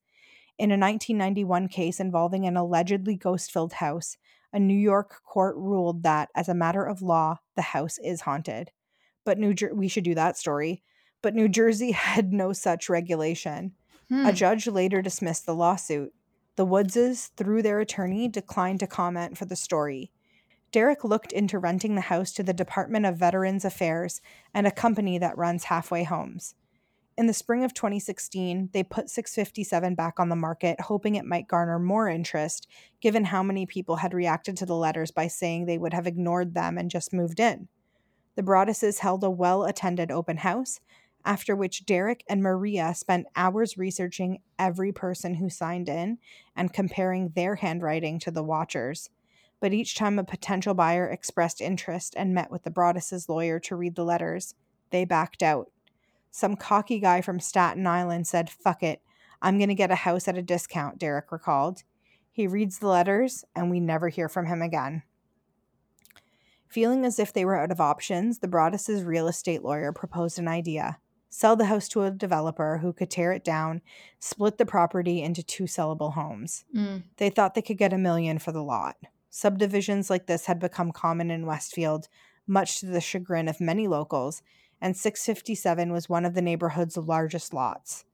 In 0.57 0.71
a 0.71 0.73
1991 0.73 1.67
case 1.67 1.99
involving 1.99 2.47
an 2.47 2.57
allegedly 2.57 3.15
ghost 3.15 3.51
filled 3.51 3.73
house, 3.73 4.17
a 4.51 4.59
New 4.59 4.77
York 4.77 5.21
court 5.23 5.55
ruled 5.55 6.01
that, 6.01 6.29
as 6.35 6.49
a 6.49 6.55
matter 6.55 6.83
of 6.83 7.03
law, 7.03 7.37
the 7.55 7.61
house 7.61 7.99
is 8.03 8.21
haunted. 8.21 8.71
But 9.23 9.37
New 9.37 9.53
Jer- 9.53 9.75
we 9.75 9.87
should 9.87 10.03
do 10.03 10.15
that 10.15 10.37
story. 10.37 10.81
But 11.21 11.35
New 11.35 11.47
Jersey 11.47 11.91
had 11.91 12.33
no 12.33 12.53
such 12.53 12.89
regulation. 12.89 13.73
A 14.09 14.13
hmm. 14.13 14.31
judge 14.31 14.67
later 14.67 15.01
dismissed 15.01 15.45
the 15.45 15.55
lawsuit. 15.55 16.13
The 16.55 16.65
Woodses, 16.65 17.27
through 17.35 17.61
their 17.61 17.79
attorney, 17.79 18.27
declined 18.27 18.79
to 18.79 18.87
comment 18.87 19.37
for 19.37 19.45
the 19.45 19.55
story. 19.55 20.11
Derek 20.71 21.03
looked 21.03 21.31
into 21.31 21.59
renting 21.59 21.95
the 21.95 22.01
house 22.01 22.31
to 22.33 22.43
the 22.43 22.53
Department 22.53 23.05
of 23.05 23.17
Veterans 23.17 23.63
Affairs 23.63 24.21
and 24.53 24.65
a 24.65 24.71
company 24.71 25.17
that 25.17 25.37
runs 25.37 25.65
halfway 25.65 26.03
homes. 26.03 26.55
In 27.17 27.25
the 27.25 27.33
spring 27.33 27.63
of 27.63 27.73
2016, 27.73 28.69
they 28.73 28.83
put 28.83 29.09
657 29.09 29.95
back 29.95 30.19
on 30.19 30.29
the 30.29 30.35
market, 30.35 30.81
hoping 30.81 31.15
it 31.15 31.25
might 31.25 31.47
garner 31.47 31.79
more 31.79 32.07
interest, 32.07 32.67
given 33.01 33.25
how 33.25 33.41
many 33.41 33.65
people 33.65 33.97
had 33.97 34.13
reacted 34.13 34.55
to 34.57 34.65
the 34.65 34.75
letters 34.75 35.09
by 35.09 35.27
saying 35.27 35.65
they 35.65 35.79
would 35.79 35.93
have 35.93 36.05
ignored 36.05 36.53
them 36.53 36.77
and 36.77 36.91
just 36.91 37.13
moved 37.13 37.39
in. 37.39 37.69
The 38.35 38.43
Broadduses 38.43 38.99
held 38.99 39.23
a 39.23 39.31
well 39.31 39.63
attended 39.63 40.11
open 40.11 40.37
house, 40.37 40.79
after 41.27 41.57
which 41.57 41.85
Derek 41.85 42.23
and 42.29 42.41
Maria 42.41 42.93
spent 42.95 43.27
hours 43.35 43.77
researching 43.77 44.39
every 44.57 44.93
person 44.93 45.35
who 45.35 45.49
signed 45.49 45.89
in 45.89 46.19
and 46.55 46.71
comparing 46.71 47.33
their 47.35 47.55
handwriting 47.55 48.17
to 48.19 48.31
the 48.31 48.41
Watchers. 48.41 49.09
But 49.59 49.73
each 49.73 49.93
time 49.93 50.17
a 50.17 50.23
potential 50.23 50.73
buyer 50.73 51.05
expressed 51.05 51.59
interest 51.59 52.13
and 52.15 52.33
met 52.33 52.49
with 52.49 52.63
the 52.63 52.71
Broadduses' 52.71 53.27
lawyer 53.27 53.59
to 53.59 53.75
read 53.75 53.95
the 53.95 54.05
letters, 54.05 54.55
they 54.91 55.03
backed 55.03 55.43
out. 55.43 55.69
Some 56.31 56.55
cocky 56.55 56.97
guy 56.97 57.19
from 57.19 57.41
Staten 57.41 57.85
Island 57.85 58.25
said, 58.25 58.49
Fuck 58.49 58.81
it, 58.81 59.01
I'm 59.41 59.57
going 59.57 59.67
to 59.67 59.75
get 59.75 59.91
a 59.91 59.95
house 59.95 60.29
at 60.29 60.37
a 60.37 60.41
discount, 60.41 60.97
Derek 60.97 61.29
recalled. 61.33 61.83
He 62.31 62.47
reads 62.47 62.79
the 62.79 62.87
letters, 62.87 63.43
and 63.53 63.69
we 63.69 63.81
never 63.81 64.07
hear 64.07 64.29
from 64.29 64.45
him 64.45 64.61
again. 64.61 65.03
Feeling 66.69 67.03
as 67.03 67.19
if 67.19 67.33
they 67.33 67.43
were 67.43 67.59
out 67.59 67.71
of 67.71 67.81
options, 67.81 68.39
the 68.39 68.47
Broadduses' 68.47 69.05
real 69.05 69.27
estate 69.27 69.61
lawyer 69.61 69.91
proposed 69.91 70.39
an 70.39 70.47
idea 70.47 70.99
sell 71.29 71.55
the 71.55 71.65
house 71.65 71.87
to 71.89 72.03
a 72.03 72.11
developer 72.11 72.79
who 72.79 72.93
could 72.93 73.09
tear 73.09 73.31
it 73.31 73.43
down, 73.43 73.81
split 74.19 74.57
the 74.57 74.65
property 74.65 75.21
into 75.21 75.43
two 75.43 75.65
sellable 75.65 76.13
homes. 76.13 76.65
Mm. 76.75 77.03
They 77.17 77.29
thought 77.29 77.55
they 77.55 77.61
could 77.61 77.77
get 77.77 77.93
a 77.93 77.97
million 77.97 78.39
for 78.39 78.51
the 78.51 78.63
lot. 78.63 78.97
Subdivisions 79.29 80.09
like 80.09 80.25
this 80.25 80.45
had 80.45 80.59
become 80.59 80.91
common 80.91 81.29
in 81.29 81.45
Westfield, 81.45 82.07
much 82.47 82.79
to 82.79 82.85
the 82.85 83.01
chagrin 83.01 83.47
of 83.47 83.59
many 83.59 83.87
locals, 83.87 84.41
and 84.81 84.95
657 84.95 85.91
was 85.91 86.09
one 86.09 86.25
of 86.25 86.33
the 86.33 86.41
neighborhood's 86.41 86.97
largest 86.97 87.53
lots. 87.53 88.05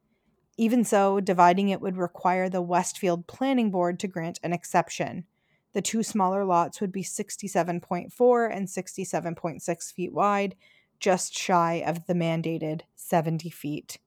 Even 0.57 0.83
so, 0.83 1.19
dividing 1.19 1.69
it 1.69 1.81
would 1.81 1.97
require 1.97 2.49
the 2.49 2.61
Westfield 2.61 3.27
Planning 3.27 3.71
Board 3.71 3.99
to 3.99 4.07
grant 4.07 4.39
an 4.43 4.53
exception. 4.53 5.25
The 5.73 5.81
two 5.81 6.03
smaller 6.03 6.45
lots 6.45 6.79
would 6.79 6.91
be 6.91 7.03
67.4 7.03 8.55
and 8.55 8.67
67.6 8.67 9.93
feet 9.93 10.13
wide, 10.13 10.55
just 10.99 11.37
shy 11.37 11.83
of 11.85 12.05
the 12.07 12.13
mandated 12.13 12.81
70 12.95 13.49
feet. 13.49 13.97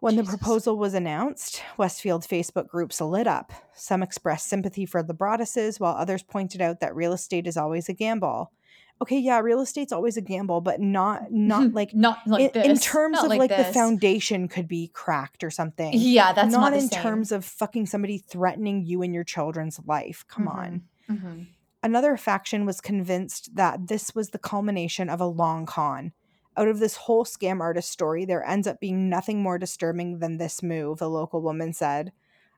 When 0.00 0.14
the 0.14 0.22
proposal 0.22 0.78
was 0.78 0.94
announced, 0.94 1.60
Westfield 1.76 2.22
Facebook 2.24 2.68
groups 2.68 3.00
lit 3.00 3.26
up. 3.26 3.52
Some 3.74 4.00
expressed 4.02 4.46
sympathy 4.46 4.86
for 4.86 5.02
the 5.02 5.14
Broadduses, 5.14 5.80
while 5.80 5.96
others 5.96 6.22
pointed 6.22 6.60
out 6.60 6.78
that 6.80 6.94
real 6.94 7.12
estate 7.12 7.48
is 7.48 7.56
always 7.56 7.88
a 7.88 7.92
gamble. 7.92 8.52
Okay, 9.00 9.18
yeah, 9.18 9.38
real 9.40 9.60
estate's 9.60 9.92
always 9.92 10.16
a 10.16 10.20
gamble, 10.20 10.60
but 10.60 10.80
not 10.80 11.30
not 11.32 11.72
like 11.74 11.94
not 11.94 12.18
like 12.26 12.54
in, 12.54 12.62
this. 12.62 12.66
in 12.66 12.78
terms 12.78 13.14
Not 13.14 13.24
of 13.32 13.38
like, 13.38 13.56
the 13.56 13.64
foundation 13.64 14.48
could 14.48 14.66
be 14.68 14.88
cracked 14.88 15.42
or 15.44 15.50
something. 15.50 15.92
Yeah, 15.94 16.32
that's 16.32 16.52
not, 16.52 16.60
not, 16.60 16.74
in 16.74 16.88
same. 16.88 17.02
terms 17.02 17.32
of 17.32 17.44
fucking 17.44 17.86
somebody 17.86 18.18
threatening 18.18 18.84
you 18.84 19.02
and 19.02 19.14
your 19.14 19.24
children's 19.24 19.80
life. 19.86 20.24
Come 20.28 20.48
on. 20.48 20.82
Mhm. 21.10 21.46
Another 21.88 22.18
faction 22.18 22.66
was 22.66 22.82
convinced 22.82 23.56
that 23.56 23.86
this 23.86 24.14
was 24.14 24.28
the 24.28 24.38
culmination 24.38 25.08
of 25.08 25.22
a 25.22 25.26
long 25.26 25.64
con. 25.64 26.12
Out 26.54 26.68
of 26.68 26.80
this 26.80 26.96
whole 26.96 27.24
scam 27.24 27.62
artist 27.62 27.88
story, 27.88 28.26
there 28.26 28.44
ends 28.44 28.66
up 28.66 28.78
being 28.78 29.08
nothing 29.08 29.40
more 29.40 29.56
disturbing 29.56 30.18
than 30.18 30.36
this 30.36 30.62
move, 30.62 31.00
a 31.00 31.06
local 31.06 31.40
woman 31.40 31.72
said. 31.72 32.12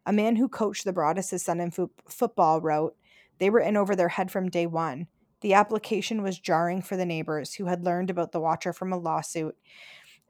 A 0.04 0.12
man 0.12 0.34
who 0.34 0.48
coached 0.48 0.84
the 0.84 0.92
Broadduses' 0.92 1.44
son 1.44 1.60
in 1.60 1.70
fo- 1.70 1.92
football 2.08 2.60
wrote, 2.60 2.96
They 3.38 3.50
were 3.50 3.60
in 3.60 3.76
over 3.76 3.94
their 3.94 4.08
head 4.08 4.32
from 4.32 4.50
day 4.50 4.66
one. 4.66 5.06
The 5.42 5.54
application 5.54 6.24
was 6.24 6.40
jarring 6.40 6.82
for 6.82 6.96
the 6.96 7.06
neighbors 7.06 7.54
who 7.54 7.66
had 7.66 7.84
learned 7.84 8.10
about 8.10 8.32
the 8.32 8.40
Watcher 8.40 8.72
from 8.72 8.92
a 8.92 8.98
lawsuit 8.98 9.56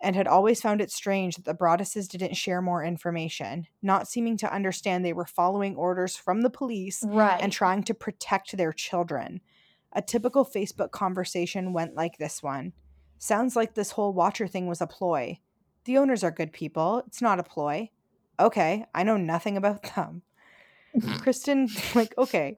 and 0.00 0.16
had 0.16 0.26
always 0.26 0.60
found 0.60 0.80
it 0.80 0.90
strange 0.90 1.36
that 1.36 1.44
the 1.44 1.54
Broadduses 1.54 2.08
didn't 2.08 2.34
share 2.36 2.62
more 2.62 2.82
information, 2.84 3.66
not 3.82 4.08
seeming 4.08 4.36
to 4.38 4.52
understand 4.52 5.04
they 5.04 5.12
were 5.12 5.26
following 5.26 5.76
orders 5.76 6.16
from 6.16 6.40
the 6.40 6.50
police 6.50 7.02
Right. 7.06 7.40
and 7.40 7.52
trying 7.52 7.82
to 7.84 7.94
protect 7.94 8.56
their 8.56 8.72
children. 8.72 9.40
A 9.92 10.00
typical 10.02 10.44
Facebook 10.44 10.90
conversation 10.92 11.72
went 11.72 11.94
like 11.94 12.18
this 12.18 12.42
one 12.42 12.72
Sounds 13.18 13.54
like 13.54 13.74
this 13.74 13.90
whole 13.90 14.14
Watcher 14.14 14.46
thing 14.46 14.66
was 14.66 14.80
a 14.80 14.86
ploy. 14.86 15.38
The 15.84 15.98
owners 15.98 16.24
are 16.24 16.30
good 16.30 16.52
people. 16.54 17.02
It's 17.06 17.20
not 17.20 17.38
a 17.38 17.42
ploy. 17.42 17.90
Okay, 18.38 18.86
I 18.94 19.02
know 19.02 19.18
nothing 19.18 19.58
about 19.58 19.82
them. 19.94 20.22
Kristen, 21.20 21.68
like, 21.94 22.14
okay. 22.16 22.56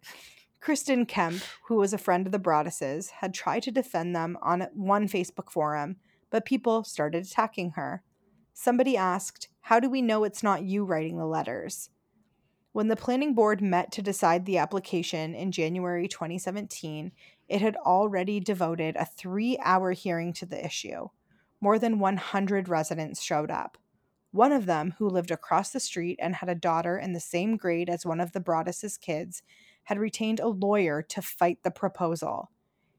Kristen 0.61 1.07
Kemp, 1.07 1.43
who 1.67 1.75
was 1.77 1.93
a 1.93 1.99
friend 1.99 2.25
of 2.27 2.31
the 2.33 2.39
Broadduses, 2.39 3.11
had 3.11 3.35
tried 3.35 3.65
to 3.65 3.73
defend 3.73 4.15
them 4.15 4.39
on 4.41 4.69
one 4.75 5.09
Facebook 5.09 5.51
forum, 5.51 5.97
but 6.33 6.47
people 6.47 6.83
started 6.83 7.25
attacking 7.25 7.73
her. 7.73 8.03
Somebody 8.55 8.97
asked, 8.97 9.49
How 9.61 9.79
do 9.79 9.89
we 9.89 10.01
know 10.01 10.25
it's 10.25 10.43
not 10.43 10.65
you 10.65 10.83
writing 10.83 11.19
the 11.19 11.27
letters? 11.27 11.91
When 12.73 12.89
the 12.89 12.97
planning 12.97 13.35
board 13.35 13.61
met 13.61 13.93
to 13.93 14.03
decide 14.03 14.47
the 14.47 14.57
application 14.57 15.35
in 15.35 15.53
January 15.53 16.09
2017, 16.09 17.13
it 17.51 17.61
had 17.61 17.77
already 17.77 18.41
devoted 18.41 18.97
a 18.97 19.05
three 19.05 19.59
hour 19.63 19.93
hearing 19.93 20.33
to 20.33 20.47
the 20.47 20.65
issue. 20.65 21.09
More 21.61 21.79
than 21.79 21.99
100 21.99 22.67
residents 22.67 23.21
showed 23.23 23.51
up. 23.51 23.77
One 24.31 24.53
of 24.53 24.65
them, 24.65 24.95
who 24.97 25.11
lived 25.11 25.31
across 25.31 25.71
the 25.71 25.81
street 25.81 26.19
and 26.23 26.37
had 26.37 26.49
a 26.49 26.55
daughter 26.55 26.97
in 26.97 27.13
the 27.13 27.21
same 27.21 27.59
grade 27.59 27.91
as 27.91 28.07
one 28.07 28.21
of 28.21 28.33
the 28.33 28.41
Broaddus's 28.41 28.97
kids, 28.97 29.43
had 29.85 29.99
retained 29.99 30.41
a 30.41 30.49
lawyer 30.49 31.03
to 31.03 31.21
fight 31.21 31.59
the 31.63 31.71
proposal. 31.71 32.51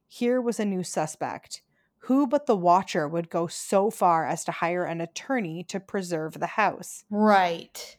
Here 0.08 0.40
was 0.40 0.60
a 0.60 0.66
new 0.66 0.84
suspect. 0.84 1.63
Who 2.08 2.28
but 2.28 2.48
the 2.48 2.56
watcher 2.56 3.08
would 3.08 3.30
go 3.30 3.48
so 3.48 3.90
far 3.90 4.26
as 4.28 4.44
to 4.44 4.52
hire 4.52 4.84
an 4.84 5.00
attorney 5.00 5.64
to 5.70 5.80
preserve 5.80 6.38
the 6.38 6.48
house? 6.48 7.06
Right. 7.10 7.98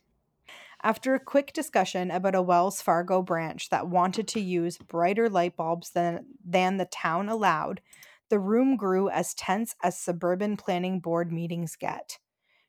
After 0.82 1.14
a 1.14 1.20
quick 1.20 1.54
discussion 1.54 2.10
about 2.10 2.34
a 2.34 2.42
Wells 2.42 2.82
Fargo 2.82 3.22
branch 3.22 3.70
that 3.70 3.88
wanted 3.88 4.28
to 4.28 4.40
use 4.40 4.76
brighter 4.76 5.30
light 5.30 5.56
bulbs 5.56 5.92
than, 5.92 6.26
than 6.44 6.76
the 6.76 6.84
town 6.84 7.30
allowed, 7.30 7.80
the 8.28 8.38
room 8.38 8.76
grew 8.76 9.08
as 9.08 9.32
tense 9.32 9.74
as 9.82 9.98
suburban 9.98 10.58
planning 10.58 11.00
board 11.00 11.32
meetings 11.32 11.74
get. 11.74 12.18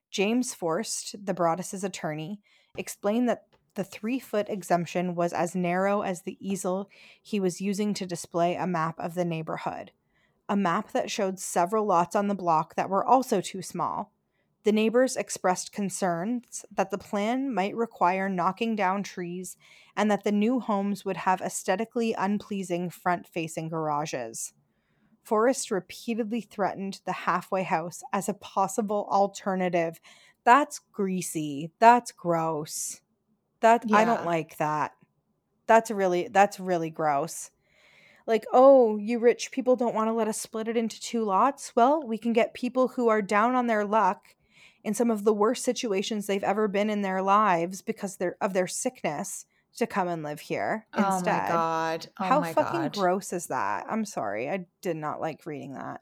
James 0.09 0.53
Forst, 0.53 1.17
the 1.25 1.33
Broaddus's 1.33 1.83
attorney, 1.83 2.39
explained 2.77 3.27
that 3.27 3.47
the 3.73 3.83
three 3.83 4.19
foot 4.19 4.47
exemption 4.49 5.15
was 5.15 5.33
as 5.33 5.53
narrow 5.53 6.01
as 6.01 6.21
the 6.21 6.37
easel 6.39 6.89
he 7.21 7.41
was 7.41 7.59
using 7.59 7.93
to 7.95 8.05
display 8.05 8.55
a 8.55 8.65
map 8.65 8.97
of 8.99 9.15
the 9.15 9.25
neighborhood. 9.25 9.91
A 10.47 10.55
map 10.55 10.91
that 10.91 11.09
showed 11.09 11.39
several 11.39 11.85
lots 11.85 12.15
on 12.15 12.27
the 12.27 12.35
block 12.35 12.75
that 12.75 12.89
were 12.89 13.05
also 13.05 13.41
too 13.41 13.61
small. 13.61 14.13
The 14.63 14.71
neighbors 14.71 15.15
expressed 15.15 15.71
concerns 15.71 16.65
that 16.71 16.89
the 16.89 16.97
plan 16.97 17.53
might 17.53 17.75
require 17.75 18.29
knocking 18.29 18.75
down 18.75 19.03
trees 19.03 19.57
and 19.95 20.09
that 20.09 20.23
the 20.23 20.31
new 20.31 20.59
homes 20.59 21.05
would 21.05 21.17
have 21.17 21.41
aesthetically 21.41 22.13
unpleasing 22.13 22.89
front 22.89 23.27
facing 23.27 23.69
garages. 23.69 24.53
Forrest 25.23 25.71
repeatedly 25.71 26.41
threatened 26.41 27.01
the 27.05 27.11
halfway 27.11 27.63
house 27.63 28.03
as 28.13 28.29
a 28.29 28.33
possible 28.33 29.07
alternative. 29.11 29.99
That's 30.43 30.79
greasy. 30.79 31.71
That's 31.79 32.11
gross. 32.11 33.01
That 33.61 33.85
I 33.91 34.05
don't 34.05 34.25
like 34.25 34.57
that. 34.57 34.93
That's 35.67 35.89
really 35.91 36.27
that's 36.27 36.59
really 36.59 36.89
gross. 36.91 37.51
Like, 38.27 38.45
oh, 38.51 38.97
you 38.97 39.19
rich 39.19 39.51
people 39.51 39.75
don't 39.75 39.93
want 39.93 40.07
to 40.07 40.13
let 40.13 40.27
us 40.27 40.39
split 40.39 40.67
it 40.67 40.77
into 40.77 40.99
two 40.99 41.23
lots? 41.23 41.75
Well, 41.75 42.01
we 42.05 42.17
can 42.17 42.33
get 42.33 42.53
people 42.53 42.89
who 42.89 43.07
are 43.07 43.21
down 43.21 43.55
on 43.55 43.67
their 43.67 43.85
luck 43.85 44.35
in 44.83 44.93
some 44.93 45.11
of 45.11 45.23
the 45.23 45.33
worst 45.33 45.63
situations 45.63 46.25
they've 46.25 46.43
ever 46.43 46.67
been 46.67 46.89
in 46.89 47.01
their 47.01 47.21
lives 47.21 47.81
because 47.81 48.17
they're 48.17 48.37
of 48.41 48.53
their 48.53 48.67
sickness 48.67 49.45
to 49.77 49.85
come 49.85 50.07
and 50.07 50.23
live 50.23 50.39
here 50.39 50.87
instead. 50.95 51.45
Oh 51.45 51.47
my 51.47 51.49
god. 51.49 52.07
Oh 52.19 52.23
How 52.23 52.39
my 52.39 52.53
fucking 52.53 52.81
god. 52.81 52.93
gross 52.93 53.33
is 53.33 53.47
that? 53.47 53.85
I'm 53.89 54.05
sorry. 54.05 54.49
I 54.49 54.65
did 54.81 54.95
not 54.95 55.19
like 55.19 55.45
reading 55.45 55.73
that. 55.73 56.01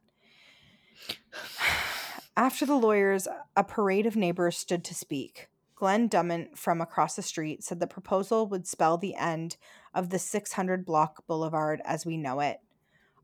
After 2.38 2.66
the 2.66 2.76
lawyers, 2.76 3.28
a 3.56 3.64
parade 3.64 4.06
of 4.06 4.16
neighbors 4.16 4.58
stood 4.58 4.84
to 4.86 4.96
speak. 4.96 5.50
Glenn 5.76 6.08
Dummont 6.08 6.58
from 6.58 6.82
across 6.82 7.16
the 7.16 7.22
street 7.22 7.64
said 7.64 7.80
the 7.80 7.88
proposal 7.88 8.48
would 8.48 8.68
spell 8.68 8.98
the 8.98 9.16
end 9.16 9.58
of 9.94 10.10
the 10.10 10.20
600 10.20 10.86
block 10.86 11.26
boulevard 11.28 11.82
as 11.86 12.06
we 12.06 12.18
know 12.18 12.40
it. 12.40 12.60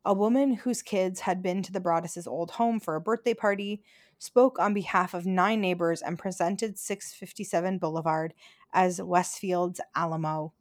A 0.06 0.14
woman 0.14 0.54
whose 0.54 0.82
kids 0.82 1.22
had 1.22 1.41
been 1.41 1.62
to 1.64 1.72
the 1.72 1.82
Broaddus's 1.82 2.28
old 2.28 2.52
home 2.52 2.80
for 2.80 2.96
a 2.96 3.02
birthday 3.02 3.34
party 3.34 3.82
spoke 4.18 4.60
on 4.60 4.74
behalf 4.74 5.14
of 5.14 5.26
nine 5.26 5.62
neighbors 5.62 6.02
and 6.02 6.18
presented 6.18 6.78
657 6.78 7.78
Boulevard 7.78 8.34
as 8.74 9.02
Westfield's 9.02 9.82
Alamo. 9.96 10.54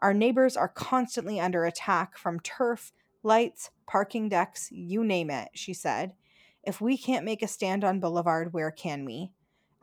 Our 0.00 0.12
neighbors 0.12 0.56
are 0.56 0.68
constantly 0.68 1.40
under 1.40 1.64
attack 1.64 2.18
from 2.18 2.40
turf, 2.40 2.92
lights, 3.22 3.70
parking 3.86 4.28
decks, 4.28 4.68
you 4.70 5.04
name 5.04 5.30
it, 5.30 5.48
she 5.54 5.72
said. 5.72 6.14
If 6.62 6.80
we 6.80 6.96
can't 6.96 7.24
make 7.24 7.42
a 7.42 7.48
stand 7.48 7.84
on 7.84 8.00
Boulevard, 8.00 8.52
where 8.52 8.70
can 8.70 9.04
we? 9.04 9.30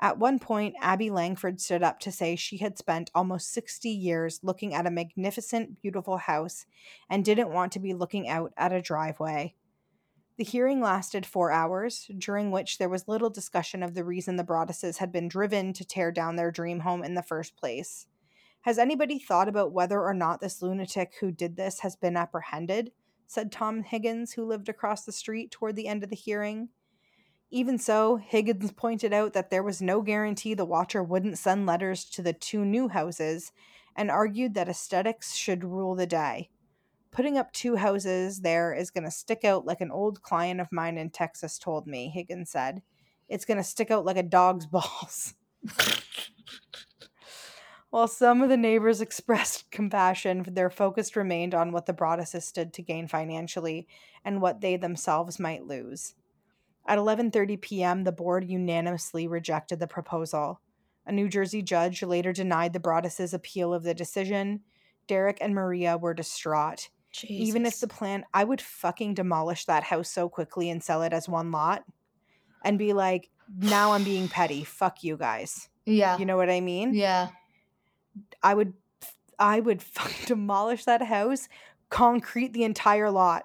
At 0.04 0.18
one 0.18 0.40
point, 0.40 0.76
Abby 0.82 1.12
Langford 1.12 1.62
stood 1.62 1.84
up 1.84 2.00
to 2.00 2.12
say 2.12 2.36
she 2.36 2.58
had 2.58 2.78
spent 2.78 3.12
almost 3.14 3.54
60 3.54 3.88
years 3.88 4.40
looking 4.42 4.74
at 4.74 4.88
a 4.88 4.92
magnificent, 4.92 5.80
beautiful 5.80 6.18
house 6.18 6.66
and 7.08 7.24
didn't 7.24 7.54
want 7.54 7.72
to 7.74 7.80
be 7.80 7.94
looking 7.94 8.28
out 8.28 8.52
at 8.58 8.74
a 8.74 8.82
driveway. 8.82 9.54
The 10.38 10.44
hearing 10.44 10.82
lasted 10.82 11.24
four 11.24 11.52
hours, 11.52 12.10
during 12.18 12.50
which 12.50 12.80
there 12.80 12.90
was 12.90 13.08
little 13.08 13.30
discussion 13.30 13.84
of 13.84 13.94
the 13.94 14.04
reason 14.04 14.38
the 14.38 14.44
Broadduses 14.44 14.98
had 14.98 15.12
been 15.12 15.28
driven 15.28 15.72
to 15.74 15.86
tear 15.86 16.12
down 16.12 16.36
their 16.36 16.50
dream 16.50 16.80
home 16.80 17.04
in 17.04 17.14
the 17.14 17.22
first 17.22 17.56
place. 17.56 18.08
Has 18.62 18.80
anybody 18.80 19.20
thought 19.20 19.48
about 19.48 19.72
whether 19.72 20.02
or 20.02 20.16
not 20.16 20.42
this 20.42 20.64
lunatic 20.64 21.14
who 21.20 21.32
did 21.32 21.58
this 21.58 21.82
has 21.82 21.96
been 21.96 22.18
apprehended? 22.18 22.92
said 23.28 23.52
Tom 23.52 23.84
Higgins, 23.84 24.34
who 24.34 24.46
lived 24.46 24.68
across 24.68 25.06
the 25.06 25.12
street 25.12 25.52
toward 25.52 25.76
the 25.76 25.88
end 25.88 26.04
of 26.04 26.10
the 26.10 26.16
hearing. 26.16 26.70
Even 27.54 27.78
so, 27.78 28.16
Higgins 28.16 28.72
pointed 28.72 29.12
out 29.12 29.34
that 29.34 29.50
there 29.50 29.62
was 29.62 29.82
no 29.82 30.02
guarantee 30.02 30.54
the 30.54 30.64
watcher 30.64 31.04
wouldn't 31.04 31.38
send 31.38 31.66
letters 31.66 32.06
to 32.06 32.22
the 32.22 32.32
two 32.32 32.64
new 32.64 32.88
houses 32.88 33.52
and 33.94 34.10
argued 34.10 34.54
that 34.54 34.70
aesthetics 34.70 35.36
should 35.36 35.66
rule 35.66 35.94
the 35.94 36.08
day. 36.08 36.50
Putting 37.12 37.38
up 37.38 37.52
two 37.52 37.76
houses 37.76 38.40
there 38.40 38.74
is 38.74 38.90
going 38.90 39.04
to 39.04 39.12
stick 39.12 39.44
out 39.44 39.66
like 39.66 39.82
an 39.82 39.92
old 39.92 40.22
client 40.22 40.62
of 40.62 40.72
mine 40.72 40.98
in 40.98 41.10
Texas 41.10 41.60
told 41.60 41.86
me, 41.86 42.10
Higgins 42.10 42.50
said. 42.50 42.82
It's 43.28 43.44
going 43.44 43.58
to 43.58 43.64
stick 43.64 43.92
out 43.92 44.06
like 44.06 44.18
a 44.18 44.24
dog's 44.24 44.66
balls. 44.68 45.34
While 47.90 48.08
some 48.08 48.42
of 48.42 48.48
the 48.48 48.56
neighbors 48.56 49.02
expressed 49.02 49.70
compassion, 49.72 50.46
their 50.48 50.70
focus 50.70 51.18
remained 51.18 51.54
on 51.54 51.74
what 51.74 51.86
the 51.86 51.94
Broadduses 51.94 52.44
stood 52.44 52.72
to 52.74 52.82
gain 52.82 53.10
financially 53.10 53.90
and 54.24 54.42
what 54.42 54.62
they 54.62 54.78
themselves 54.78 55.38
might 55.38 55.66
lose. 55.66 56.16
At 56.88 56.98
11:30 56.98 57.62
p.m., 57.62 58.04
the 58.04 58.12
board 58.12 58.50
unanimously 58.50 59.28
rejected 59.28 59.80
the 59.80 59.88
proposal. 59.88 60.62
A 61.06 61.12
New 61.12 61.30
Jersey 61.30 61.62
judge 61.62 62.04
later 62.04 62.32
denied 62.34 62.74
the 62.74 62.80
Broadduses' 62.80 63.34
appeal 63.34 63.74
of 63.74 63.84
the 63.84 63.94
decision. 63.94 64.62
Derek 65.08 65.38
and 65.42 65.54
Maria 65.54 65.98
were 65.98 66.14
distraught. 66.14 66.90
Even 67.24 67.66
if 67.66 67.80
the 67.80 67.88
plan, 67.88 68.24
I 68.34 68.44
would 68.44 68.62
fucking 68.62 69.16
demolish 69.16 69.66
that 69.66 69.84
house 69.84 70.10
so 70.10 70.30
quickly 70.30 70.70
and 70.70 70.82
sell 70.82 71.02
it 71.02 71.12
as 71.12 71.28
one 71.28 71.52
lot 71.52 71.84
and 72.64 72.80
be 72.80 72.94
like, 72.94 73.30
now 73.58 73.92
I'm 73.92 74.04
being 74.04 74.30
petty. 74.30 74.64
Fuck 74.64 75.04
you 75.04 75.18
guys. 75.18 75.68
Yeah. 75.86 76.18
You 76.18 76.26
know 76.26 76.38
what 76.38 76.50
I 76.50 76.62
mean? 76.62 76.94
yeah. 76.94 77.30
I 78.44 78.54
would 78.54 78.74
I 79.40 79.60
would 79.60 79.82
fucking 79.84 80.26
demolish 80.28 80.86
that 80.86 81.02
house, 81.02 81.50
concrete 81.90 82.54
the 82.54 82.64
entire 82.64 83.10
lot, 83.10 83.44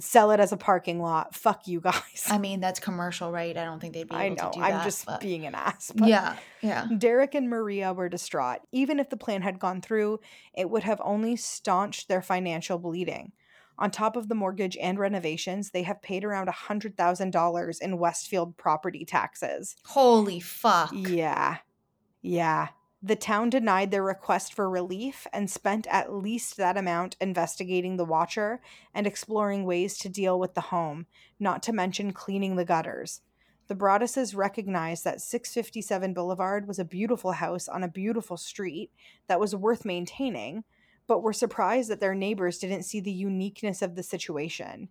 sell 0.00 0.30
it 0.30 0.40
as 0.40 0.52
a 0.52 0.56
parking 0.56 1.00
lot. 1.00 1.34
Fuck 1.34 1.66
you 1.68 1.80
guys. 1.80 2.26
I 2.28 2.38
mean, 2.46 2.60
that's 2.60 2.80
commercial, 2.80 3.30
right? 3.32 3.56
I 3.56 3.64
don't 3.64 3.80
think 3.80 3.94
they'd 3.94 4.08
be 4.08 4.14
able 4.14 4.24
I 4.24 4.28
know. 4.30 4.52
I'm 4.56 4.72
that. 4.72 4.84
just 4.84 5.06
but- 5.06 5.20
being 5.20 5.46
an 5.46 5.54
ass. 5.54 5.92
but- 5.94 6.08
Yeah. 6.08 6.36
Yeah. 6.62 6.86
Derek 6.98 7.34
and 7.34 7.48
Maria 7.48 7.92
were 7.92 8.08
distraught. 8.08 8.60
Even 8.72 8.98
if 8.98 9.10
the 9.10 9.16
plan 9.16 9.42
had 9.42 9.58
gone 9.58 9.80
through, 9.80 10.20
it 10.54 10.68
would 10.70 10.82
have 10.84 11.00
only 11.04 11.36
staunched 11.36 12.08
their 12.08 12.22
financial 12.22 12.78
bleeding. 12.78 13.32
On 13.80 13.92
top 13.92 14.16
of 14.16 14.28
the 14.28 14.34
mortgage 14.34 14.76
and 14.78 14.98
renovations, 14.98 15.70
they 15.70 15.84
have 15.84 16.02
paid 16.02 16.24
around 16.24 16.48
$100,000 16.48 17.80
in 17.80 17.98
Westfield 17.98 18.56
property 18.56 19.04
taxes. 19.04 19.76
Holy 19.84 20.40
fuck. 20.40 20.90
Yeah. 20.92 21.58
Yeah. 22.22 22.68
The 23.00 23.16
town 23.16 23.50
denied 23.50 23.92
their 23.92 24.02
request 24.02 24.52
for 24.52 24.68
relief 24.68 25.26
and 25.32 25.48
spent 25.48 25.86
at 25.86 26.12
least 26.12 26.56
that 26.56 26.76
amount 26.76 27.16
investigating 27.20 27.96
the 27.96 28.04
watcher 28.04 28.60
and 28.92 29.06
exploring 29.06 29.64
ways 29.64 29.96
to 29.98 30.08
deal 30.08 30.38
with 30.38 30.54
the 30.54 30.62
home, 30.62 31.06
not 31.38 31.62
to 31.64 31.72
mention 31.72 32.12
cleaning 32.12 32.56
the 32.56 32.64
gutters. 32.64 33.20
The 33.68 33.76
Broadduses 33.76 34.34
recognized 34.34 35.04
that 35.04 35.20
657 35.20 36.12
Boulevard 36.12 36.66
was 36.66 36.80
a 36.80 36.84
beautiful 36.84 37.32
house 37.32 37.68
on 37.68 37.84
a 37.84 37.88
beautiful 37.88 38.36
street 38.36 38.90
that 39.28 39.38
was 39.38 39.54
worth 39.54 39.84
maintaining, 39.84 40.64
but 41.06 41.22
were 41.22 41.32
surprised 41.32 41.90
that 41.90 42.00
their 42.00 42.14
neighbors 42.14 42.58
didn't 42.58 42.82
see 42.82 42.98
the 42.98 43.12
uniqueness 43.12 43.80
of 43.80 43.94
the 43.94 44.02
situation. 44.02 44.88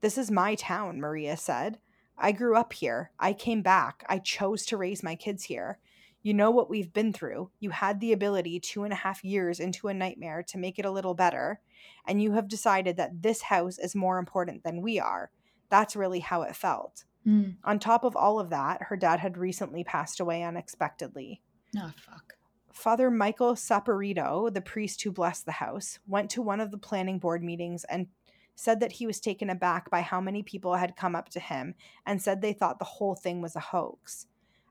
This 0.00 0.18
is 0.18 0.30
my 0.30 0.54
town, 0.54 1.00
Maria 1.00 1.36
said. 1.36 1.78
I 2.18 2.32
grew 2.32 2.56
up 2.56 2.72
here. 2.72 3.12
I 3.18 3.32
came 3.32 3.62
back. 3.62 4.04
I 4.08 4.18
chose 4.18 4.66
to 4.66 4.76
raise 4.76 5.02
my 5.02 5.14
kids 5.14 5.44
here. 5.44 5.78
You 6.22 6.34
know 6.34 6.50
what 6.50 6.68
we've 6.68 6.92
been 6.92 7.12
through. 7.12 7.50
You 7.60 7.70
had 7.70 8.00
the 8.00 8.12
ability 8.12 8.60
two 8.60 8.84
and 8.84 8.92
a 8.92 8.96
half 8.96 9.24
years 9.24 9.60
into 9.60 9.88
a 9.88 9.94
nightmare 9.94 10.42
to 10.48 10.58
make 10.58 10.78
it 10.78 10.84
a 10.84 10.90
little 10.90 11.14
better, 11.14 11.60
and 12.06 12.20
you 12.22 12.32
have 12.32 12.48
decided 12.48 12.96
that 12.96 13.22
this 13.22 13.42
house 13.42 13.78
is 13.78 13.94
more 13.94 14.18
important 14.18 14.64
than 14.64 14.82
we 14.82 14.98
are. 14.98 15.30
That's 15.70 15.96
really 15.96 16.20
how 16.20 16.42
it 16.42 16.56
felt. 16.56 17.04
Mm. 17.26 17.56
On 17.64 17.78
top 17.78 18.04
of 18.04 18.16
all 18.16 18.40
of 18.40 18.50
that, 18.50 18.82
her 18.84 18.96
dad 18.96 19.20
had 19.20 19.36
recently 19.36 19.84
passed 19.84 20.18
away 20.18 20.42
unexpectedly. 20.42 21.42
Oh, 21.76 21.92
fuck. 21.96 22.34
Father 22.72 23.10
Michael 23.10 23.54
Saporito, 23.54 24.52
the 24.52 24.60
priest 24.60 25.02
who 25.02 25.10
blessed 25.10 25.46
the 25.46 25.52
house, 25.52 25.98
went 26.06 26.30
to 26.30 26.42
one 26.42 26.60
of 26.60 26.70
the 26.70 26.78
planning 26.78 27.18
board 27.18 27.42
meetings 27.42 27.84
and 27.84 28.06
said 28.54 28.80
that 28.80 28.92
he 28.92 29.06
was 29.06 29.20
taken 29.20 29.50
aback 29.50 29.90
by 29.90 30.00
how 30.00 30.20
many 30.20 30.42
people 30.42 30.74
had 30.74 30.96
come 30.96 31.14
up 31.14 31.28
to 31.28 31.40
him 31.40 31.74
and 32.06 32.20
said 32.22 32.40
they 32.40 32.52
thought 32.52 32.78
the 32.78 32.84
whole 32.84 33.14
thing 33.14 33.40
was 33.42 33.56
a 33.56 33.60
hoax. 33.60 34.26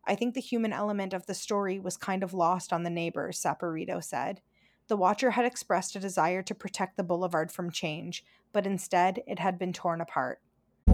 I 0.07 0.15
think 0.15 0.33
the 0.33 0.41
human 0.41 0.71
element 0.71 1.13
of 1.13 1.25
the 1.25 1.33
story 1.33 1.79
was 1.79 1.97
kind 1.97 2.23
of 2.23 2.33
lost 2.33 2.71
on 2.71 2.83
the 2.83 2.89
neighbors, 2.89 3.39
Saporito 3.41 4.01
said. 4.01 4.41
The 4.87 4.95
Watcher 4.95 5.31
had 5.31 5.43
expressed 5.43 5.95
a 5.95 5.99
desire 5.99 6.41
to 6.43 6.55
protect 6.55 6.95
the 6.95 7.03
boulevard 7.03 7.51
from 7.51 7.71
change, 7.71 8.23
but 8.53 8.65
instead 8.65 9.21
it 9.27 9.39
had 9.39 9.59
been 9.59 9.73
torn 9.73 9.99
apart. 9.99 10.39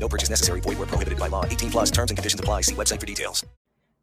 No 0.00 0.08
purchase 0.08 0.30
necessary. 0.30 0.60
Void 0.60 0.78
where 0.78 0.86
prohibited 0.86 1.18
by 1.18 1.28
law. 1.28 1.44
18 1.44 1.70
plus 1.70 1.90
terms 1.90 2.10
and 2.10 2.16
conditions 2.16 2.40
apply. 2.40 2.62
See 2.62 2.74
website 2.74 2.98
for 2.98 3.06
details. 3.06 3.44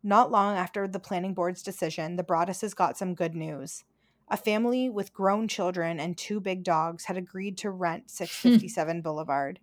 Not 0.04 0.32
long 0.32 0.56
after 0.56 0.88
the 0.88 1.00
planning 1.00 1.34
board's 1.34 1.64
decision, 1.64 2.16
the 2.16 2.24
Broadduses 2.24 2.76
got 2.76 2.98
some 2.98 3.16
good 3.16 3.36
news. 3.36 3.84
A 4.30 4.38
family 4.38 4.90
with 4.90 5.14
grown 5.14 5.48
children 5.48 6.00
and 6.00 6.18
two 6.18 6.40
big 6.40 6.64
dogs 6.64 7.06
had 7.06 7.18
agreed 7.18 7.58
to 7.60 7.72
rent 7.72 8.10
657 8.12 9.02
Boulevard. 9.02 9.60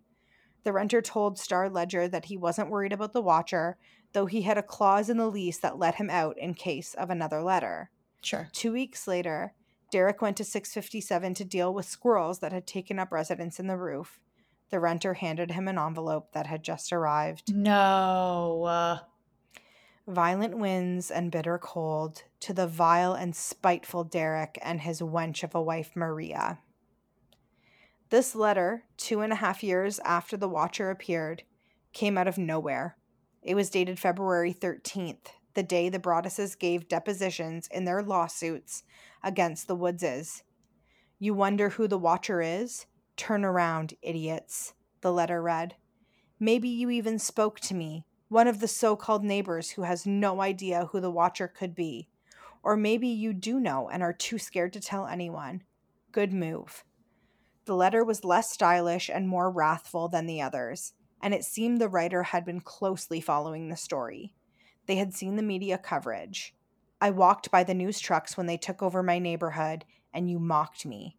The 0.63 0.73
renter 0.73 1.01
told 1.01 1.39
Star 1.39 1.69
Ledger 1.69 2.07
that 2.07 2.25
he 2.25 2.37
wasn't 2.37 2.69
worried 2.69 2.91
about 2.91 3.13
the 3.13 3.21
watcher, 3.21 3.77
though 4.13 4.25
he 4.25 4.41
had 4.41 4.57
a 4.57 4.63
clause 4.63 5.09
in 5.09 5.17
the 5.17 5.29
lease 5.29 5.59
that 5.59 5.77
let 5.77 5.95
him 5.95 6.09
out 6.09 6.37
in 6.37 6.53
case 6.55 6.95
of 6.95 7.09
another 7.09 7.41
letter. 7.41 7.91
Sure. 8.21 8.49
Two 8.51 8.73
weeks 8.73 9.07
later, 9.07 9.53
Derek 9.91 10.21
went 10.21 10.37
to 10.37 10.43
657 10.43 11.35
to 11.35 11.45
deal 11.45 11.73
with 11.73 11.85
squirrels 11.85 12.39
that 12.39 12.51
had 12.51 12.65
taken 12.65 12.97
up 12.97 13.11
residence 13.11 13.59
in 13.59 13.67
the 13.67 13.77
roof. 13.77 14.19
The 14.75 14.81
renter 14.81 15.13
handed 15.13 15.51
him 15.51 15.69
an 15.69 15.79
envelope 15.79 16.33
that 16.33 16.47
had 16.47 16.61
just 16.61 16.91
arrived. 16.91 17.55
No. 17.55 18.65
Uh, 18.65 18.99
Violent 20.05 20.57
winds 20.57 21.09
and 21.09 21.31
bitter 21.31 21.57
cold 21.57 22.23
to 22.41 22.53
the 22.53 22.67
vile 22.67 23.13
and 23.13 23.33
spiteful 23.33 24.03
Derek 24.03 24.59
and 24.61 24.81
his 24.81 24.99
wench 24.99 25.43
of 25.43 25.55
a 25.55 25.61
wife, 25.61 25.91
Maria. 25.95 26.59
This 28.09 28.35
letter, 28.35 28.83
two 28.97 29.21
and 29.21 29.31
a 29.31 29.37
half 29.37 29.63
years 29.63 29.99
after 29.99 30.35
The 30.35 30.49
Watcher 30.49 30.89
appeared, 30.89 31.43
came 31.93 32.17
out 32.17 32.27
of 32.27 32.37
nowhere. 32.37 32.97
It 33.41 33.55
was 33.55 33.69
dated 33.69 33.97
February 33.97 34.53
13th, 34.53 35.27
the 35.53 35.63
day 35.63 35.87
the 35.87 35.99
Broadduses 35.99 36.59
gave 36.59 36.89
depositions 36.89 37.69
in 37.71 37.85
their 37.85 38.03
lawsuits 38.03 38.83
against 39.23 39.69
the 39.69 39.75
Woodses. 39.77 40.43
You 41.17 41.33
wonder 41.33 41.69
who 41.69 41.87
the 41.87 41.97
Watcher 41.97 42.41
is? 42.41 42.87
Turn 43.17 43.45
around, 43.45 43.93
idiots, 44.01 44.73
the 45.01 45.11
letter 45.11 45.41
read. 45.41 45.75
Maybe 46.39 46.67
you 46.67 46.89
even 46.89 47.17
spoke 47.17 47.59
to 47.61 47.73
me, 47.73 48.05
one 48.27 48.47
of 48.47 48.59
the 48.59 48.67
so 48.67 48.95
called 48.95 49.23
neighbors 49.23 49.71
who 49.71 49.83
has 49.83 50.05
no 50.05 50.41
idea 50.41 50.87
who 50.91 50.99
the 50.99 51.11
Watcher 51.11 51.47
could 51.47 51.73
be. 51.75 52.09
Or 52.63 52.75
maybe 52.75 53.07
you 53.07 53.31
do 53.31 53.59
know 53.59 53.89
and 53.89 54.03
are 54.03 54.11
too 54.11 54.37
scared 54.37 54.73
to 54.73 54.81
tell 54.81 55.07
anyone. 55.07 55.63
Good 56.11 56.33
move. 56.33 56.83
The 57.65 57.75
letter 57.75 58.03
was 58.03 58.25
less 58.25 58.51
stylish 58.51 59.09
and 59.09 59.27
more 59.27 59.49
wrathful 59.49 60.07
than 60.07 60.25
the 60.25 60.41
others, 60.41 60.93
and 61.21 61.33
it 61.33 61.45
seemed 61.45 61.79
the 61.79 61.89
writer 61.89 62.23
had 62.23 62.45
been 62.45 62.61
closely 62.61 63.21
following 63.21 63.69
the 63.69 63.77
story. 63.77 64.33
They 64.85 64.97
had 64.97 65.13
seen 65.13 65.35
the 65.35 65.43
media 65.43 65.77
coverage. 65.77 66.53
I 67.01 67.09
walked 67.09 67.49
by 67.51 67.63
the 67.63 67.73
news 67.73 67.99
trucks 67.99 68.37
when 68.37 68.45
they 68.45 68.57
took 68.57 68.83
over 68.83 69.01
my 69.01 69.19
neighborhood, 69.19 69.85
and 70.13 70.29
you 70.29 70.39
mocked 70.39 70.85
me. 70.85 71.17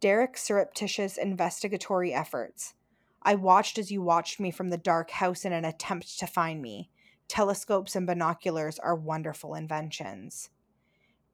Derek's 0.00 0.42
surreptitious 0.42 1.16
investigatory 1.16 2.12
efforts. 2.12 2.74
I 3.22 3.34
watched 3.34 3.78
as 3.78 3.90
you 3.90 4.02
watched 4.02 4.38
me 4.38 4.50
from 4.50 4.68
the 4.68 4.76
dark 4.76 5.10
house 5.10 5.44
in 5.44 5.52
an 5.52 5.64
attempt 5.64 6.18
to 6.18 6.26
find 6.26 6.60
me. 6.60 6.90
Telescopes 7.28 7.96
and 7.96 8.06
binoculars 8.06 8.78
are 8.78 8.94
wonderful 8.94 9.54
inventions. 9.54 10.50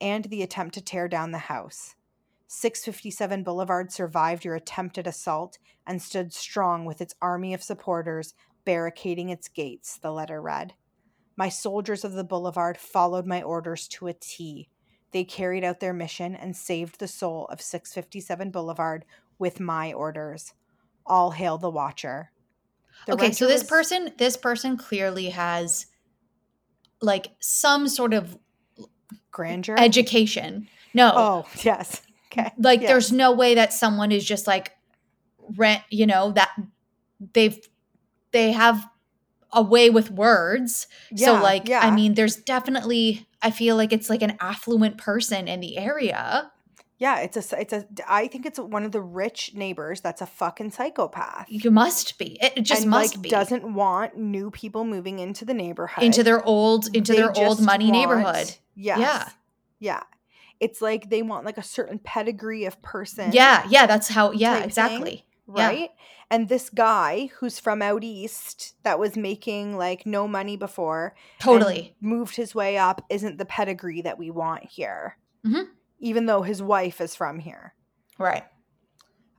And 0.01 0.25
the 0.27 0.43
attempt 0.43 0.75
to 0.75 0.81
tear 0.81 1.09
down 1.09 1.33
the 1.33 1.39
house. 1.39 1.97
657 2.47 3.43
Boulevard 3.43 3.91
survived 3.91 4.45
your 4.45 4.55
attempted 4.55 5.07
assault 5.07 5.59
and 5.87 6.01
stood 6.01 6.33
strong 6.33 6.85
with 6.85 7.01
its 7.01 7.15
army 7.21 7.55
of 7.55 7.63
supporters 7.63 8.35
barricading 8.65 9.31
its 9.31 9.49
gates, 9.49 9.99
the 9.99 10.13
letter 10.13 10.41
read. 10.41 10.75
My 11.37 11.49
soldiers 11.49 12.05
of 12.05 12.13
the 12.13 12.25
boulevard 12.25 12.79
followed 12.79 13.27
my 13.27 13.43
orders 13.43 13.89
to 13.89 14.07
a 14.07 14.13
T. 14.13 14.69
They 15.13 15.25
carried 15.25 15.63
out 15.65 15.81
their 15.81 15.93
mission 15.93 16.35
and 16.35 16.57
saved 16.57 16.99
the 16.99 17.09
soul 17.09 17.47
of 17.51 17.61
657 17.61 18.51
Boulevard 18.51 19.05
with 19.39 19.61
my 19.61 19.93
orders. 19.93 20.55
All 21.05 21.33
hail 21.33 21.59
the 21.59 21.71
Watcher. 21.71 22.31
The 23.07 23.15
okay, 23.15 23.33
so 23.33 23.47
this 23.47 23.63
was- 23.63 23.69
person, 23.71 24.13
this 24.19 24.37
person 24.37 24.77
clearly 24.77 25.31
has 25.31 25.87
like 27.01 27.29
some 27.41 27.89
sort 27.89 28.15
of 28.15 28.39
grandeur. 29.31 29.77
education. 29.79 30.69
No, 30.95 31.13
Oh 31.15 31.47
yes. 31.65 32.03
Okay. 32.33 32.51
like 32.59 32.81
yes. 32.81 32.89
there's 32.89 33.13
no 33.13 33.33
way 33.33 33.57
that 33.57 33.73
someone 33.73 34.13
is 34.13 34.25
just 34.25 34.47
like 34.47 34.73
rent. 35.57 35.83
You 35.91 36.07
know 36.07 36.33
that 36.33 36.51
they've 37.35 37.59
they 38.31 38.53
have 38.53 38.89
a 39.53 39.63
way 39.63 39.91
with 39.91 40.11
words. 40.11 40.87
Yeah, 41.11 41.27
so 41.27 41.43
like, 41.43 41.69
yeah. 41.69 41.81
I 41.81 41.91
mean, 41.91 42.15
there's 42.15 42.37
definitely. 42.37 43.27
I 43.43 43.51
feel 43.51 43.77
like 43.77 43.93
it's 43.93 44.09
like 44.09 44.23
an 44.23 44.37
affluent 44.41 44.99
person 44.99 45.49
in 45.49 45.61
the 45.61 45.77
area. 45.79 46.51
Yeah, 46.99 47.19
it's 47.21 47.37
a 47.53 47.61
it's 47.61 47.73
a 47.73 47.85
I 48.07 48.29
think 48.29 48.47
it's 48.47 48.61
one 48.61 48.85
of 48.85 48.93
the 48.93 49.01
rich 49.01 49.53
neighbors 49.55 50.01
that's 50.01 50.21
a 50.21 50.27
fucking 50.27 50.71
psychopath. 50.71 51.47
You 51.49 51.73
must 51.73 52.17
be. 52.17 52.39
It 52.41 52.63
just 52.63 52.83
and 52.83 52.91
must 52.91 53.17
like 53.17 53.23
be 53.23 53.29
doesn't 53.29 53.75
want 53.75 54.17
new 54.17 54.53
people 54.53 54.85
moving 54.85 55.19
into 55.19 55.45
the 55.45 55.55
neighborhood. 55.55 56.05
into 56.05 56.23
their 56.23 56.45
old 56.45 56.95
into 56.95 57.13
They 57.13 57.19
their 57.19 57.37
old 57.37 57.61
money 57.61 57.87
want- 57.91 57.97
neighborhood. 57.99 58.55
Yes. 58.77 58.99
Yeah. 59.01 59.29
Yeah. 59.81 60.03
It's 60.61 60.81
like 60.81 61.11
they 61.11 61.23
want 61.23 61.45
like 61.45 61.59
a 61.59 61.63
certain 61.65 61.99
pedigree 61.99 62.67
of 62.67 62.81
person. 62.83 63.33
Yeah, 63.33 63.67
yeah, 63.69 63.87
that's 63.87 64.07
how. 64.07 64.31
Yeah, 64.31 64.63
exactly. 64.63 65.11
thing, 65.11 65.23
Yeah. 65.55 65.67
Right? 65.67 65.91
And 66.31 66.49
this 66.49 66.71
guy 66.71 67.31
who's 67.39 67.59
from 67.59 67.83
out 67.83 68.05
east 68.05 68.75
that 68.85 68.99
was 68.99 69.17
making 69.17 69.77
like 69.77 70.07
no 70.07 70.27
money 70.29 70.57
before 70.57 71.15
Totally. 71.41 71.95
moved 72.01 72.37
his 72.37 72.55
way 72.55 72.79
up 72.79 73.05
isn't 73.11 73.39
the 73.39 73.45
pedigree 73.45 74.01
that 74.03 74.19
we 74.19 74.31
want 74.31 74.65
here. 74.65 75.19
Mhm. 75.45 75.67
Even 75.99 76.27
though 76.27 76.43
his 76.43 76.63
wife 76.63 77.01
is 77.01 77.15
from 77.15 77.39
here. 77.41 77.75
Right. 78.19 78.45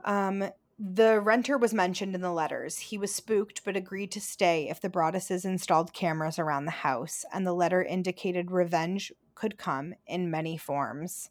Um, 0.03 0.43
the 0.77 1.21
renter 1.21 1.57
was 1.57 1.73
mentioned 1.73 2.13
in 2.15 2.21
the 2.21 2.31
letters. 2.31 2.77
He 2.77 2.97
was 2.97 3.13
spooked 3.13 3.63
but 3.63 3.77
agreed 3.77 4.11
to 4.11 4.21
stay 4.21 4.67
if 4.69 4.81
the 4.81 4.89
Broadduses 4.89 5.45
installed 5.45 5.93
cameras 5.93 6.37
around 6.37 6.65
the 6.65 6.71
house, 6.71 7.23
and 7.33 7.47
the 7.47 7.53
letter 7.53 7.81
indicated 7.83 8.51
revenge 8.51 9.13
could 9.35 9.57
come 9.57 9.93
in 10.05 10.29
many 10.29 10.57
forms. 10.57 11.29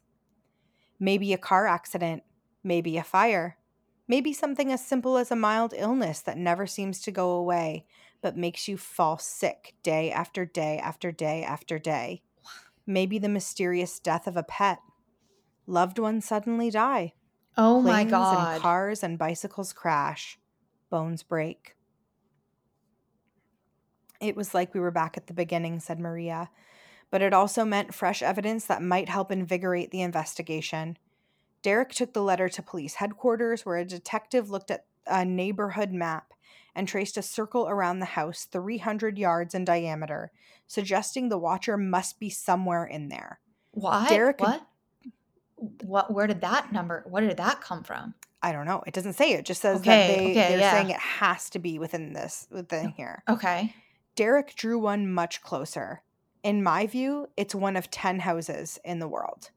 Maybe 0.99 1.33
a 1.33 1.37
car 1.37 1.67
accident, 1.67 2.23
maybe 2.63 2.97
a 2.97 3.03
fire, 3.03 3.57
maybe 4.07 4.33
something 4.33 4.71
as 4.71 4.85
simple 4.85 5.17
as 5.17 5.31
a 5.31 5.35
mild 5.35 5.73
illness 5.75 6.21
that 6.21 6.37
never 6.37 6.67
seems 6.67 7.01
to 7.01 7.11
go 7.11 7.31
away 7.31 7.85
but 8.21 8.37
makes 8.37 8.67
you 8.67 8.77
fall 8.77 9.17
sick 9.17 9.75
day 9.83 10.11
after 10.11 10.45
day 10.45 10.77
after 10.79 11.11
day 11.11 11.43
after 11.43 11.77
day. 11.77 12.23
Maybe 12.85 13.19
the 13.19 13.29
mysterious 13.29 13.99
death 13.99 14.27
of 14.27 14.37
a 14.37 14.43
pet. 14.43 14.79
Loved 15.67 15.99
ones 15.99 16.25
suddenly 16.25 16.69
die. 16.69 17.13
Oh 17.57 17.81
my 17.81 18.03
Planes 18.03 18.11
god. 18.11 18.55
and 18.55 18.61
cars 18.61 19.03
and 19.03 19.17
bicycles 19.17 19.73
crash. 19.73 20.39
Bones 20.89 21.23
break. 21.23 21.75
It 24.21 24.35
was 24.35 24.53
like 24.53 24.73
we 24.73 24.79
were 24.79 24.91
back 24.91 25.17
at 25.17 25.27
the 25.27 25.33
beginning, 25.33 25.79
said 25.79 25.99
Maria, 25.99 26.49
but 27.11 27.21
it 27.21 27.33
also 27.33 27.65
meant 27.65 27.93
fresh 27.93 28.21
evidence 28.23 28.65
that 28.67 28.81
might 28.81 29.09
help 29.09 29.31
invigorate 29.31 29.91
the 29.91 30.01
investigation. 30.01 30.97
Derek 31.63 31.93
took 31.93 32.13
the 32.13 32.21
letter 32.21 32.47
to 32.49 32.61
police 32.61 32.95
headquarters, 32.95 33.65
where 33.65 33.77
a 33.77 33.85
detective 33.85 34.51
looked 34.51 34.69
at 34.69 34.85
a 35.07 35.25
neighborhood 35.25 35.91
map 35.91 36.33
and 36.75 36.87
traced 36.87 37.17
a 37.17 37.21
circle 37.21 37.67
around 37.67 37.99
the 37.99 38.05
house 38.05 38.45
300 38.45 39.17
yards 39.17 39.55
in 39.55 39.65
diameter, 39.65 40.31
suggesting 40.67 41.29
the 41.29 41.37
watcher 41.37 41.77
must 41.77 42.19
be 42.19 42.29
somewhere 42.29 42.85
in 42.85 43.09
there. 43.09 43.39
What? 43.71 44.09
Derek- 44.09 44.39
what? 44.39 44.67
what 45.83 46.11
where 46.13 46.27
did 46.27 46.41
that 46.41 46.73
number 46.73 47.05
where 47.07 47.25
did 47.25 47.37
that 47.37 47.61
come 47.61 47.83
from? 47.83 48.13
I 48.41 48.51
don't 48.51 48.65
know. 48.65 48.83
It 48.85 48.93
doesn't 48.93 49.13
say. 49.13 49.31
It 49.31 49.45
just 49.45 49.61
says 49.61 49.79
Okay, 49.79 49.85
that 49.89 50.07
they 50.07 50.23
okay, 50.31 50.33
they're 50.33 50.59
yeah. 50.59 50.71
saying 50.73 50.89
it 50.89 50.99
has 50.99 51.49
to 51.51 51.59
be 51.59 51.79
within 51.79 52.11
this 52.11 52.47
within 52.51 52.89
here. 52.89 53.23
Okay. 53.29 53.73
Derek 54.15 54.55
drew 54.55 54.77
one 54.77 55.11
much 55.11 55.41
closer. 55.41 56.01
In 56.43 56.61
my 56.61 56.85
view, 56.85 57.29
it's 57.37 57.55
one 57.55 57.77
of 57.77 57.89
10 57.89 58.19
houses 58.19 58.77
in 58.83 58.99
the 58.99 59.07
world. 59.07 59.51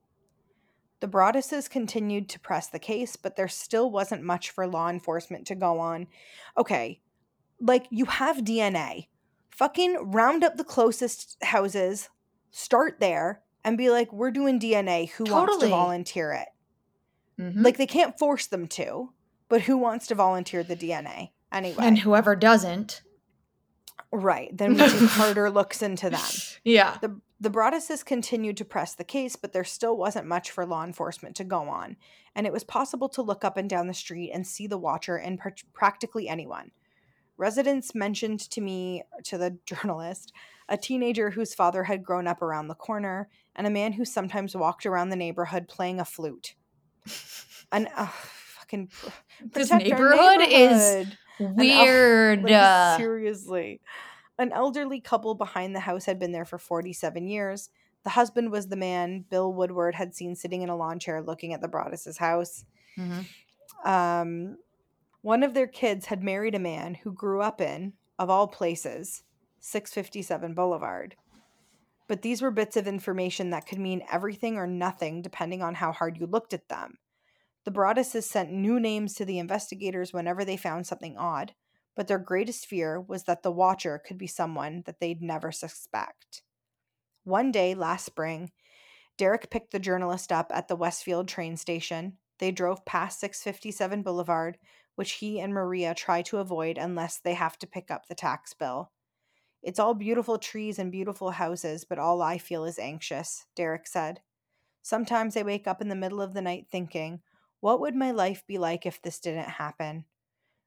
The 1.01 1.09
Broadduses 1.09 1.68
continued 1.68 2.28
to 2.31 2.40
press 2.40 2.68
the 2.68 2.78
case, 2.78 3.16
but 3.16 3.36
there 3.36 3.48
still 3.48 3.90
wasn't 3.90 4.23
much 4.23 4.51
for 4.51 4.66
law 4.66 4.89
enforcement 4.89 5.47
to 5.48 5.55
go 5.55 5.78
on. 5.78 6.06
Okay, 6.56 7.01
like 7.60 7.86
you 7.90 8.06
have 8.06 8.39
DNA. 8.39 9.09
Fucking 9.51 10.10
round 10.12 10.44
up 10.44 10.56
the 10.56 10.64
closest 10.64 11.36
houses, 11.43 12.09
start 12.51 12.98
there, 13.01 13.43
and 13.64 13.77
be 13.78 13.90
like, 13.90 14.12
we're 14.12 14.31
doing 14.31 14.60
DNA. 14.60 15.10
Who 15.10 15.24
wants 15.24 15.59
to 15.59 15.68
volunteer 15.68 16.32
it? 16.32 16.48
Mhm. 17.43 17.62
Like 17.64 17.77
they 17.77 17.86
can't 17.86 18.18
force 18.18 18.47
them 18.47 18.66
to, 18.68 19.12
but 19.48 19.62
who 19.62 19.77
wants 19.77 20.06
to 20.09 20.14
volunteer 20.14 20.62
the 20.62 20.77
DNA 20.77 21.31
anyway? 21.52 21.85
and 21.85 21.98
whoever 21.98 22.35
doesn't. 22.36 23.02
right. 24.12 24.56
Then 24.56 24.74
we 24.74 24.89
harder 25.09 25.51
looks 25.59 25.82
into 25.82 26.09
them. 26.10 26.20
Yeah. 26.64 26.97
The 27.02 27.20
the 27.38 27.50
Broadduses 27.50 28.04
continued 28.04 28.56
to 28.56 28.64
press 28.64 28.94
the 28.94 29.04
case, 29.04 29.36
but 29.36 29.52
there 29.52 29.64
still 29.64 29.96
wasn't 29.96 30.26
much 30.26 30.50
for 30.50 30.64
law 30.64 30.84
enforcement 30.84 31.36
to 31.36 31.44
go 31.44 31.68
on, 31.68 31.96
and 32.34 32.46
it 32.46 32.52
was 32.52 32.64
possible 32.64 33.08
to 33.10 33.22
look 33.22 33.44
up 33.44 33.56
and 33.56 33.68
down 33.68 33.86
the 33.86 33.94
street 33.94 34.30
and 34.32 34.46
see 34.46 34.66
the 34.66 34.78
watcher 34.78 35.18
in 35.18 35.36
pr- 35.36 35.50
practically 35.74 36.28
anyone. 36.28 36.70
Residents 37.36 37.94
mentioned 37.94 38.40
to 38.50 38.60
me, 38.60 39.02
to 39.24 39.36
the 39.36 39.58
journalist, 39.66 40.32
a 40.68 40.76
teenager 40.76 41.30
whose 41.30 41.54
father 41.54 41.84
had 41.84 42.02
grown 42.02 42.26
up 42.26 42.40
around 42.40 42.68
the 42.68 42.74
corner, 42.74 43.28
and 43.54 43.66
a 43.66 43.70
man 43.70 43.92
who 43.92 44.04
sometimes 44.04 44.56
walked 44.56 44.86
around 44.86 45.10
the 45.10 45.16
neighborhood 45.16 45.68
playing 45.68 46.00
a 46.00 46.04
flute. 46.04 46.54
An 47.72 47.88
uh, 47.96 48.06
fucking 48.06 48.88
pr- 48.88 49.08
This 49.52 49.70
our 49.70 49.78
neighborhood 49.78 50.40
is 50.40 50.80
neighborhood. 50.80 51.18
An 51.38 51.54
Weird. 51.56 52.42
like, 52.44 52.52
uh, 52.52 52.96
seriously. 52.96 53.80
An 54.38 54.52
elderly 54.52 55.00
couple 55.00 55.34
behind 55.34 55.74
the 55.74 55.80
house 55.80 56.04
had 56.04 56.18
been 56.18 56.32
there 56.32 56.44
for 56.44 56.58
47 56.58 57.26
years. 57.26 57.70
The 58.04 58.10
husband 58.10 58.52
was 58.52 58.68
the 58.68 58.76
man 58.76 59.24
Bill 59.28 59.52
Woodward 59.52 59.94
had 59.94 60.14
seen 60.14 60.36
sitting 60.36 60.62
in 60.62 60.68
a 60.68 60.76
lawn 60.76 60.98
chair 60.98 61.22
looking 61.22 61.52
at 61.52 61.60
the 61.60 61.68
Broaddus's 61.68 62.18
house. 62.18 62.64
mhm. 62.96 63.26
Um, 63.84 64.58
one 65.22 65.42
of 65.42 65.54
their 65.54 65.66
kids 65.66 66.06
had 66.06 66.22
married 66.22 66.54
a 66.54 66.60
man 66.60 66.94
who 66.94 67.12
grew 67.12 67.42
up 67.42 67.60
in, 67.60 67.94
of 68.18 68.30
all 68.30 68.46
places, 68.46 69.24
657 69.60 70.54
Boulevard. 70.54 71.16
But 72.08 72.22
these 72.22 72.40
were 72.40 72.52
bits 72.52 72.76
of 72.76 72.86
information 72.86 73.50
that 73.50 73.66
could 73.66 73.78
mean 73.78 74.04
everything 74.10 74.56
or 74.56 74.66
nothing 74.66 75.22
depending 75.22 75.62
on 75.62 75.74
how 75.74 75.92
hard 75.92 76.18
you 76.18 76.26
looked 76.26 76.54
at 76.54 76.68
them. 76.68 76.98
The 77.64 77.72
Broadduses 77.72 78.22
sent 78.22 78.52
new 78.52 78.78
names 78.78 79.14
to 79.14 79.24
the 79.24 79.40
investigators 79.40 80.12
whenever 80.12 80.44
they 80.44 80.56
found 80.56 80.86
something 80.86 81.16
odd, 81.18 81.52
but 81.97 82.06
their 82.06 82.18
greatest 82.18 82.66
fear 82.66 83.01
was 83.01 83.24
that 83.24 83.43
the 83.43 83.51
watcher 83.51 83.98
could 83.98 84.18
be 84.18 84.27
someone 84.27 84.82
that 84.86 85.01
they'd 85.01 85.23
never 85.23 85.51
suspect. 85.51 86.43
One 87.24 87.51
day 87.51 87.74
last 87.74 88.05
spring, 88.05 88.52
Derek 89.18 89.51
picked 89.51 89.73
the 89.73 89.78
journalist 89.78 90.31
up 90.31 90.52
at 90.55 90.68
the 90.68 90.77
Westfield 90.77 91.27
train 91.27 91.56
station. 91.56 92.18
They 92.39 92.52
drove 92.52 92.85
past 92.85 93.18
657 93.20 94.02
Boulevard, 94.02 94.59
which 94.94 95.12
he 95.12 95.40
and 95.40 95.52
Maria 95.52 95.94
try 95.94 96.23
to 96.23 96.39
avoid 96.39 96.77
unless 96.77 97.18
they 97.18 97.35
have 97.35 97.59
to 97.59 97.66
pick 97.66 97.90
up 97.90 98.06
the 98.06 98.14
tax 98.14 98.52
bill. 98.52 98.93
It's 99.62 99.78
all 99.78 99.94
beautiful 99.94 100.39
trees 100.39 100.78
and 100.78 100.93
beautiful 100.93 101.32
houses, 101.32 101.85
but 101.85 101.98
all 101.98 102.23
I 102.23 102.39
feel 102.39 102.64
is 102.64 102.78
anxious, 102.78 103.47
Derek 103.56 103.86
said. 103.86 104.20
Sometimes 104.82 105.36
I 105.36 105.43
wake 105.43 105.66
up 105.66 105.81
in 105.81 105.89
the 105.89 105.97
middle 105.97 106.20
of 106.20 106.35
the 106.35 106.43
night 106.43 106.66
thinking, 106.70 107.23
what 107.60 107.81
would 107.81 107.97
my 107.97 108.10
life 108.10 108.44
be 108.47 108.59
like 108.59 108.86
if 108.86 109.02
this 109.02 109.18
didn't 109.18 109.48
happen? 109.48 110.05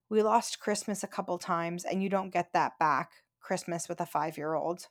We 0.09 0.23
lost 0.23 0.59
Christmas 0.59 1.03
a 1.03 1.07
couple 1.07 1.37
times, 1.37 1.85
and 1.85 2.01
you 2.01 2.09
don't 2.09 2.33
get 2.33 2.53
that 2.53 2.79
back 2.79 3.11
Christmas 3.39 3.87
with 3.87 4.01
a 4.01 4.05
five 4.05 4.37
year 4.37 4.53
old. 4.55 4.87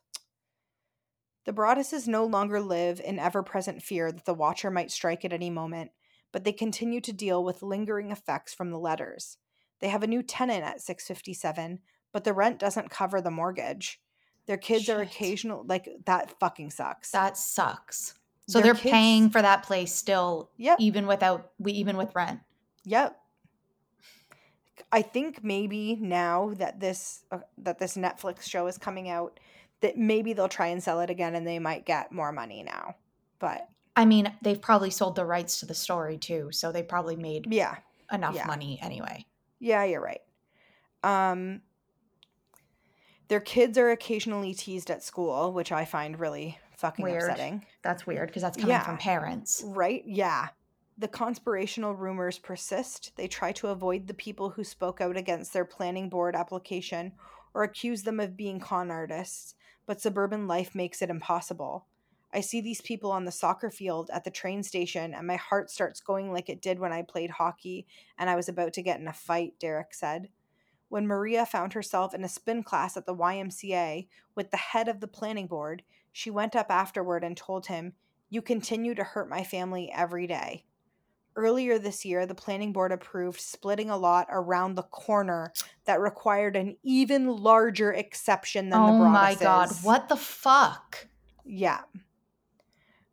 The 1.45 1.53
Broadduses 1.53 2.07
no 2.07 2.25
longer 2.25 2.59
live 2.61 2.99
in 3.03 3.17
ever 3.19 3.41
present 3.43 3.81
fear 3.81 4.11
that 4.11 4.25
the 4.25 4.33
Watcher 4.33 4.69
might 4.69 4.91
strike 4.91 5.25
at 5.25 5.33
any 5.33 5.49
moment, 5.49 5.91
but 6.31 6.43
they 6.43 6.51
continue 6.51 7.01
to 7.01 7.13
deal 7.13 7.43
with 7.43 7.63
lingering 7.63 8.11
effects 8.11 8.53
from 8.53 8.71
the 8.71 8.79
letters. 8.79 9.37
They 9.79 9.89
have 9.89 10.03
a 10.03 10.07
new 10.07 10.21
tenant 10.21 10.63
at 10.63 10.81
657, 10.81 11.79
but 12.11 12.23
the 12.23 12.33
rent 12.33 12.59
doesn't 12.59 12.89
cover 12.89 13.21
the 13.21 13.31
mortgage. 13.31 14.01
Their 14.45 14.57
kids 14.57 14.89
are 14.89 15.01
occasional, 15.01 15.63
like, 15.65 15.87
that 16.05 16.37
fucking 16.39 16.71
sucks. 16.71 17.11
That 17.11 17.37
sucks. 17.37 18.15
So 18.47 18.59
Their 18.59 18.73
they're 18.73 18.81
kids- 18.81 18.91
paying 18.91 19.29
for 19.29 19.41
that 19.41 19.63
place 19.63 19.93
still, 19.93 20.49
Yep. 20.57 20.77
even 20.79 21.07
without 21.07 21.51
we 21.59 21.71
even 21.73 21.97
with 21.97 22.13
rent. 22.15 22.41
Yep. 22.83 23.18
I 24.91 25.01
think 25.01 25.43
maybe 25.43 25.97
now 25.99 26.53
that 26.57 26.79
this 26.79 27.23
uh, 27.31 27.39
that 27.59 27.79
this 27.79 27.95
Netflix 27.95 28.43
show 28.43 28.67
is 28.67 28.77
coming 28.77 29.09
out, 29.09 29.39
that 29.81 29.97
maybe 29.97 30.33
they'll 30.33 30.49
try 30.49 30.67
and 30.67 30.81
sell 30.81 30.99
it 31.01 31.09
again, 31.09 31.35
and 31.35 31.45
they 31.45 31.59
might 31.59 31.85
get 31.85 32.11
more 32.11 32.31
money 32.31 32.63
now. 32.63 32.95
But 33.39 33.69
I 33.95 34.05
mean, 34.05 34.33
they've 34.41 34.61
probably 34.61 34.89
sold 34.89 35.15
the 35.15 35.25
rights 35.25 35.59
to 35.59 35.65
the 35.65 35.75
story 35.75 36.17
too, 36.17 36.49
so 36.51 36.71
they 36.71 36.83
probably 36.83 37.15
made 37.15 37.51
yeah, 37.51 37.77
enough 38.11 38.35
yeah. 38.35 38.47
money 38.47 38.79
anyway. 38.81 39.25
yeah, 39.59 39.83
you're 39.83 40.01
right. 40.01 40.21
Um, 41.03 41.61
their 43.27 43.39
kids 43.39 43.77
are 43.77 43.91
occasionally 43.91 44.53
teased 44.53 44.89
at 44.89 45.03
school, 45.03 45.53
which 45.53 45.71
I 45.71 45.85
find 45.85 46.19
really 46.19 46.57
fucking 46.77 47.03
Weird. 47.03 47.29
upsetting. 47.29 47.65
That's 47.83 48.07
weird 48.07 48.27
because 48.27 48.41
that's 48.41 48.57
coming 48.57 48.79
from 48.81 48.97
parents. 48.97 49.63
Right? 49.65 50.03
Yeah. 50.05 50.47
The 50.99 51.07
conspirational 51.07 51.95
rumors 51.95 52.39
persist. 52.39 53.13
They 53.15 53.29
try 53.29 53.53
to 53.53 53.69
avoid 53.69 54.05
the 54.05 54.13
people 54.13 54.49
who 54.49 54.65
spoke 54.65 54.99
out 54.99 55.15
against 55.15 55.53
their 55.53 55.63
planning 55.63 56.09
board 56.09 56.35
application 56.35 57.13
or 57.53 57.63
accuse 57.63 58.03
them 58.03 58.19
of 58.19 58.35
being 58.35 58.59
con 58.59 58.91
artists, 58.91 59.55
but 59.85 60.01
suburban 60.01 60.45
life 60.45 60.75
makes 60.75 61.01
it 61.01 61.09
impossible. 61.09 61.87
I 62.33 62.41
see 62.41 62.59
these 62.59 62.81
people 62.81 63.13
on 63.13 63.23
the 63.23 63.31
soccer 63.31 63.69
field 63.69 64.09
at 64.13 64.25
the 64.25 64.29
train 64.29 64.61
station, 64.61 65.13
and 65.13 65.25
my 65.25 65.37
heart 65.37 65.71
starts 65.71 66.01
going 66.01 66.33
like 66.33 66.49
it 66.49 66.61
did 66.61 66.79
when 66.79 66.91
I 66.91 67.03
played 67.03 67.29
hockey 67.29 67.87
and 68.17 68.29
I 68.29 68.35
was 68.35 68.49
about 68.49 68.73
to 68.73 68.83
get 68.83 68.99
in 68.99 69.07
a 69.07 69.13
fight, 69.13 69.53
Derek 69.57 69.93
said. 69.93 70.27
When 70.89 71.07
Maria 71.07 71.45
found 71.45 71.71
herself 71.71 72.13
in 72.13 72.25
a 72.25 72.29
spin 72.29 72.61
class 72.61 72.97
at 72.97 73.05
the 73.05 73.15
YMCA 73.15 74.09
with 74.35 74.51
the 74.51 74.57
head 74.57 74.89
of 74.89 74.99
the 74.99 75.07
planning 75.07 75.47
board, 75.47 75.83
she 76.11 76.29
went 76.29 76.57
up 76.57 76.69
afterward 76.69 77.23
and 77.23 77.37
told 77.37 77.67
him, 77.67 77.93
You 78.29 78.41
continue 78.41 78.95
to 78.95 79.03
hurt 79.05 79.29
my 79.29 79.45
family 79.45 79.89
every 79.95 80.27
day. 80.27 80.65
Earlier 81.39 81.79
this 81.79 82.03
year, 82.03 82.25
the 82.25 82.35
planning 82.35 82.73
board 82.73 82.91
approved 82.91 83.39
splitting 83.39 83.89
a 83.89 83.95
lot 83.95 84.27
around 84.29 84.75
the 84.75 84.83
corner 84.83 85.53
that 85.85 86.01
required 86.01 86.57
an 86.57 86.75
even 86.83 87.27
larger 87.27 87.93
exception 87.93 88.69
than 88.69 88.85
the 88.85 88.91
Oh 88.91 89.07
my 89.07 89.35
god, 89.35 89.69
what 89.81 90.09
the 90.09 90.17
fuck? 90.17 91.07
Yeah. 91.45 91.79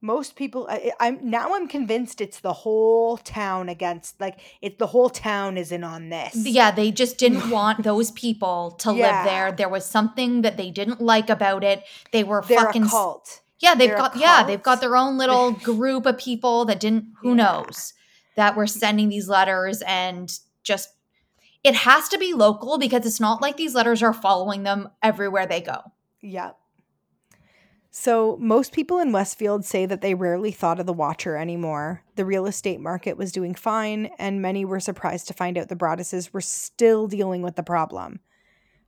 Most 0.00 0.34
people, 0.34 0.66
I, 0.68 0.90
I'm 0.98 1.30
now. 1.30 1.54
I'm 1.54 1.68
convinced 1.68 2.20
it's 2.20 2.40
the 2.40 2.52
whole 2.52 3.16
town 3.16 3.68
against. 3.68 4.20
Like, 4.20 4.40
it's 4.60 4.76
the 4.76 4.88
whole 4.88 5.08
town 5.08 5.56
is 5.56 5.70
in 5.70 5.84
on 5.84 6.08
this. 6.10 6.34
Yeah, 6.34 6.72
they 6.72 6.90
just 6.90 7.18
didn't 7.18 7.48
want 7.58 7.84
those 7.84 8.10
people 8.10 8.72
to 8.80 8.92
Yeah. 8.92 9.22
live 9.22 9.24
there. 9.24 9.52
There 9.52 9.68
was 9.68 9.86
something 9.86 10.42
that 10.42 10.56
they 10.56 10.70
didn't 10.70 11.00
like 11.00 11.30
about 11.30 11.62
it. 11.62 11.84
They 12.12 12.24
were 12.24 12.42
they're 12.46 12.58
fucking 12.58 12.84
a 12.84 12.88
cult. 12.88 13.40
Yeah, 13.60 13.74
they've 13.76 13.88
They're 13.88 13.96
got 13.96 14.16
yeah, 14.16 14.42
they've 14.42 14.62
got 14.62 14.80
their 14.80 14.96
own 14.96 15.16
little 15.16 15.52
group 15.70 16.06
of 16.06 16.18
people 16.18 16.64
that 16.66 16.80
didn't 16.80 17.12
who 17.20 17.28
Yeah. 17.30 17.34
knows 17.44 17.94
that 18.36 18.56
we're 18.56 18.66
sending 18.66 19.08
these 19.08 19.28
letters 19.28 19.82
and 19.86 20.38
just 20.62 20.90
it 21.64 21.74
has 21.74 22.08
to 22.10 22.18
be 22.18 22.32
local 22.32 22.78
because 22.78 23.04
it's 23.04 23.20
not 23.20 23.42
like 23.42 23.56
these 23.56 23.74
letters 23.74 24.02
are 24.02 24.12
following 24.12 24.62
them 24.62 24.88
everywhere 25.02 25.46
they 25.46 25.60
go. 25.60 25.80
Yep. 26.20 26.56
So, 27.98 28.36
most 28.38 28.72
people 28.72 28.98
in 28.98 29.10
Westfield 29.10 29.64
say 29.64 29.86
that 29.86 30.02
they 30.02 30.14
rarely 30.14 30.52
thought 30.52 30.78
of 30.78 30.84
the 30.84 30.92
Watcher 30.92 31.34
anymore. 31.36 32.02
The 32.14 32.26
real 32.26 32.44
estate 32.44 32.78
market 32.78 33.16
was 33.16 33.32
doing 33.32 33.54
fine, 33.54 34.10
and 34.18 34.42
many 34.42 34.66
were 34.66 34.80
surprised 34.80 35.28
to 35.28 35.34
find 35.34 35.56
out 35.56 35.68
the 35.68 35.76
Broadduses 35.76 36.30
were 36.30 36.42
still 36.42 37.08
dealing 37.08 37.40
with 37.40 37.56
the 37.56 37.62
problem. 37.62 38.20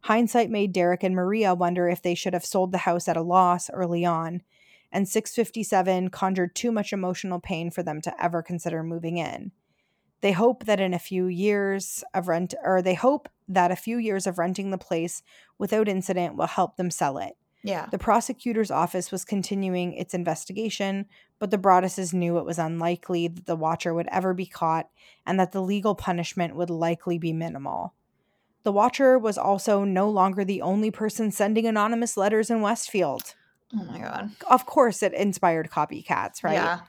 Hindsight 0.02 0.50
made 0.50 0.74
Derek 0.74 1.02
and 1.02 1.14
Maria 1.14 1.54
wonder 1.54 1.88
if 1.88 2.02
they 2.02 2.14
should 2.14 2.34
have 2.34 2.44
sold 2.44 2.70
the 2.70 2.78
house 2.78 3.08
at 3.08 3.16
a 3.16 3.22
loss 3.22 3.70
early 3.70 4.04
on, 4.04 4.42
and 4.92 5.08
657 5.08 6.10
conjured 6.10 6.54
too 6.54 6.72
much 6.72 6.92
emotional 6.92 7.40
pain 7.40 7.70
for 7.70 7.82
them 7.82 8.00
to 8.02 8.22
ever 8.22 8.42
consider 8.42 8.82
moving 8.82 9.18
in. 9.18 9.52
They 10.20 10.32
hope 10.32 10.64
that 10.64 10.80
in 10.80 10.94
a 10.94 10.98
few 10.98 11.26
years 11.26 12.02
of 12.12 12.28
rent, 12.28 12.54
or 12.64 12.82
they 12.82 12.94
hope 12.94 13.28
that 13.48 13.70
a 13.70 13.76
few 13.76 13.98
years 13.98 14.26
of 14.26 14.38
renting 14.38 14.70
the 14.70 14.78
place 14.78 15.22
without 15.58 15.88
incident 15.88 16.36
will 16.36 16.46
help 16.46 16.76
them 16.76 16.90
sell 16.90 17.18
it. 17.18 17.36
Yeah. 17.62 17.86
The 17.90 17.98
prosecutor's 17.98 18.70
office 18.70 19.10
was 19.10 19.24
continuing 19.24 19.92
its 19.92 20.14
investigation, 20.14 21.06
but 21.38 21.50
the 21.50 21.58
Broadduses 21.58 22.14
knew 22.14 22.38
it 22.38 22.44
was 22.44 22.58
unlikely 22.58 23.28
that 23.28 23.46
the 23.46 23.56
Watcher 23.56 23.92
would 23.94 24.08
ever 24.10 24.32
be 24.32 24.46
caught 24.46 24.88
and 25.26 25.38
that 25.38 25.52
the 25.52 25.62
legal 25.62 25.94
punishment 25.94 26.56
would 26.56 26.70
likely 26.70 27.18
be 27.18 27.32
minimal. 27.32 27.94
The 28.62 28.72
Watcher 28.72 29.18
was 29.18 29.38
also 29.38 29.84
no 29.84 30.08
longer 30.08 30.44
the 30.44 30.62
only 30.62 30.90
person 30.90 31.30
sending 31.30 31.66
anonymous 31.66 32.16
letters 32.16 32.50
in 32.50 32.60
Westfield. 32.60 33.34
Oh 33.74 33.84
my 33.84 33.98
god. 33.98 34.30
Of 34.48 34.66
course, 34.66 35.02
it 35.02 35.12
inspired 35.12 35.70
copycats, 35.70 36.42
right? 36.42 36.54
Yeah. 36.54 36.80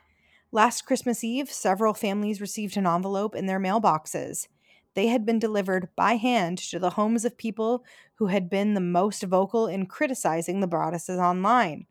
Last 0.51 0.85
Christmas 0.85 1.23
Eve, 1.23 1.51
several 1.51 1.93
families 1.93 2.41
received 2.41 2.77
an 2.77 2.87
envelope 2.87 3.35
in 3.35 3.45
their 3.45 3.59
mailboxes. 3.59 4.47
They 4.95 5.07
had 5.07 5.25
been 5.25 5.39
delivered 5.39 5.89
by 5.95 6.13
hand 6.13 6.57
to 6.57 6.79
the 6.79 6.91
homes 6.91 7.23
of 7.23 7.37
people 7.37 7.83
who 8.15 8.27
had 8.27 8.49
been 8.49 8.73
the 8.73 8.81
most 8.81 9.23
vocal 9.23 9.67
in 9.67 9.85
criticizing 9.85 10.59
the 10.59 10.67
Broadduses 10.67 11.19
online. 11.19 11.85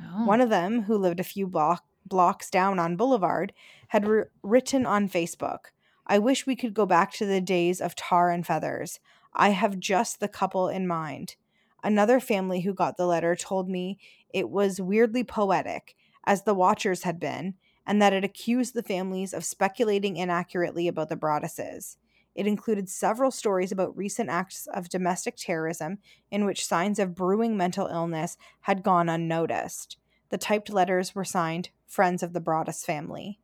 Oh. 0.00 0.26
One 0.26 0.40
of 0.40 0.50
them, 0.50 0.82
who 0.82 0.96
lived 0.96 1.20
a 1.20 1.24
few 1.24 1.46
block, 1.46 1.84
blocks 2.04 2.50
down 2.50 2.78
on 2.78 2.96
Boulevard, 2.96 3.52
had 3.88 4.06
wr- 4.06 4.22
written 4.42 4.84
on 4.84 5.08
Facebook 5.08 5.66
I 6.06 6.18
wish 6.18 6.46
we 6.46 6.56
could 6.56 6.74
go 6.74 6.84
back 6.84 7.12
to 7.12 7.26
the 7.26 7.40
days 7.40 7.80
of 7.80 7.94
tar 7.94 8.30
and 8.30 8.46
feathers. 8.46 8.98
I 9.34 9.50
have 9.50 9.78
just 9.78 10.20
the 10.20 10.28
couple 10.28 10.68
in 10.68 10.86
mind. 10.86 11.36
Another 11.82 12.20
family 12.20 12.60
who 12.60 12.74
got 12.74 12.96
the 12.96 13.06
letter 13.06 13.34
told 13.36 13.68
me 13.68 13.98
it 14.32 14.48
was 14.50 14.80
weirdly 14.80 15.24
poetic, 15.24 15.96
as 16.24 16.42
the 16.44 16.54
Watchers 16.54 17.02
had 17.02 17.18
been, 17.18 17.54
and 17.86 18.00
that 18.00 18.12
it 18.12 18.24
accused 18.24 18.74
the 18.74 18.82
families 18.82 19.32
of 19.34 19.44
speculating 19.44 20.16
inaccurately 20.16 20.86
about 20.88 21.08
the 21.08 21.16
Broadduses. 21.16 21.96
It 22.34 22.46
included 22.46 22.88
several 22.88 23.30
stories 23.30 23.72
about 23.72 23.96
recent 23.96 24.30
acts 24.30 24.66
of 24.68 24.88
domestic 24.88 25.36
terrorism 25.36 25.98
in 26.30 26.44
which 26.44 26.64
signs 26.64 26.98
of 26.98 27.14
brewing 27.14 27.56
mental 27.56 27.88
illness 27.88 28.38
had 28.62 28.82
gone 28.82 29.08
unnoticed. 29.08 29.98
The 30.30 30.38
typed 30.38 30.70
letters 30.70 31.14
were 31.14 31.24
signed 31.24 31.70
Friends 31.86 32.22
of 32.22 32.32
the 32.32 32.40
Broaddus 32.40 32.84
family. 32.86 33.38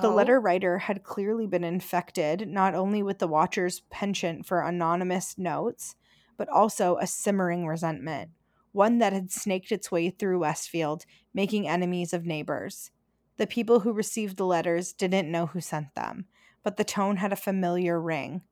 The 0.00 0.08
Oh. 0.08 0.14
letter 0.14 0.40
writer 0.40 0.78
had 0.78 1.02
clearly 1.02 1.46
been 1.46 1.64
infected 1.64 2.48
not 2.48 2.74
only 2.74 3.02
with 3.02 3.18
the 3.18 3.28
Watcher's 3.28 3.80
penchant 3.90 4.44
for 4.46 4.60
anonymous 4.60 5.38
notes, 5.38 5.96
but 6.36 6.48
also 6.48 6.96
a 6.98 7.06
simmering 7.06 7.66
resentment, 7.66 8.30
one 8.72 8.98
that 8.98 9.12
had 9.12 9.30
snaked 9.30 9.72
its 9.72 9.90
way 9.90 10.10
through 10.10 10.40
Westfield, 10.40 11.04
making 11.34 11.68
enemies 11.68 12.12
of 12.12 12.26
neighbors. 12.26 12.90
The 13.36 13.46
people 13.46 13.80
who 13.80 13.92
received 13.92 14.36
the 14.36 14.46
letters 14.46 14.92
didn't 14.92 15.30
know 15.30 15.46
who 15.46 15.60
sent 15.60 15.94
them, 15.94 16.26
but 16.62 16.76
the 16.76 16.84
tone 16.84 17.16
had 17.16 17.32
a 17.32 17.36
familiar 17.36 18.00
ring. 18.00 18.42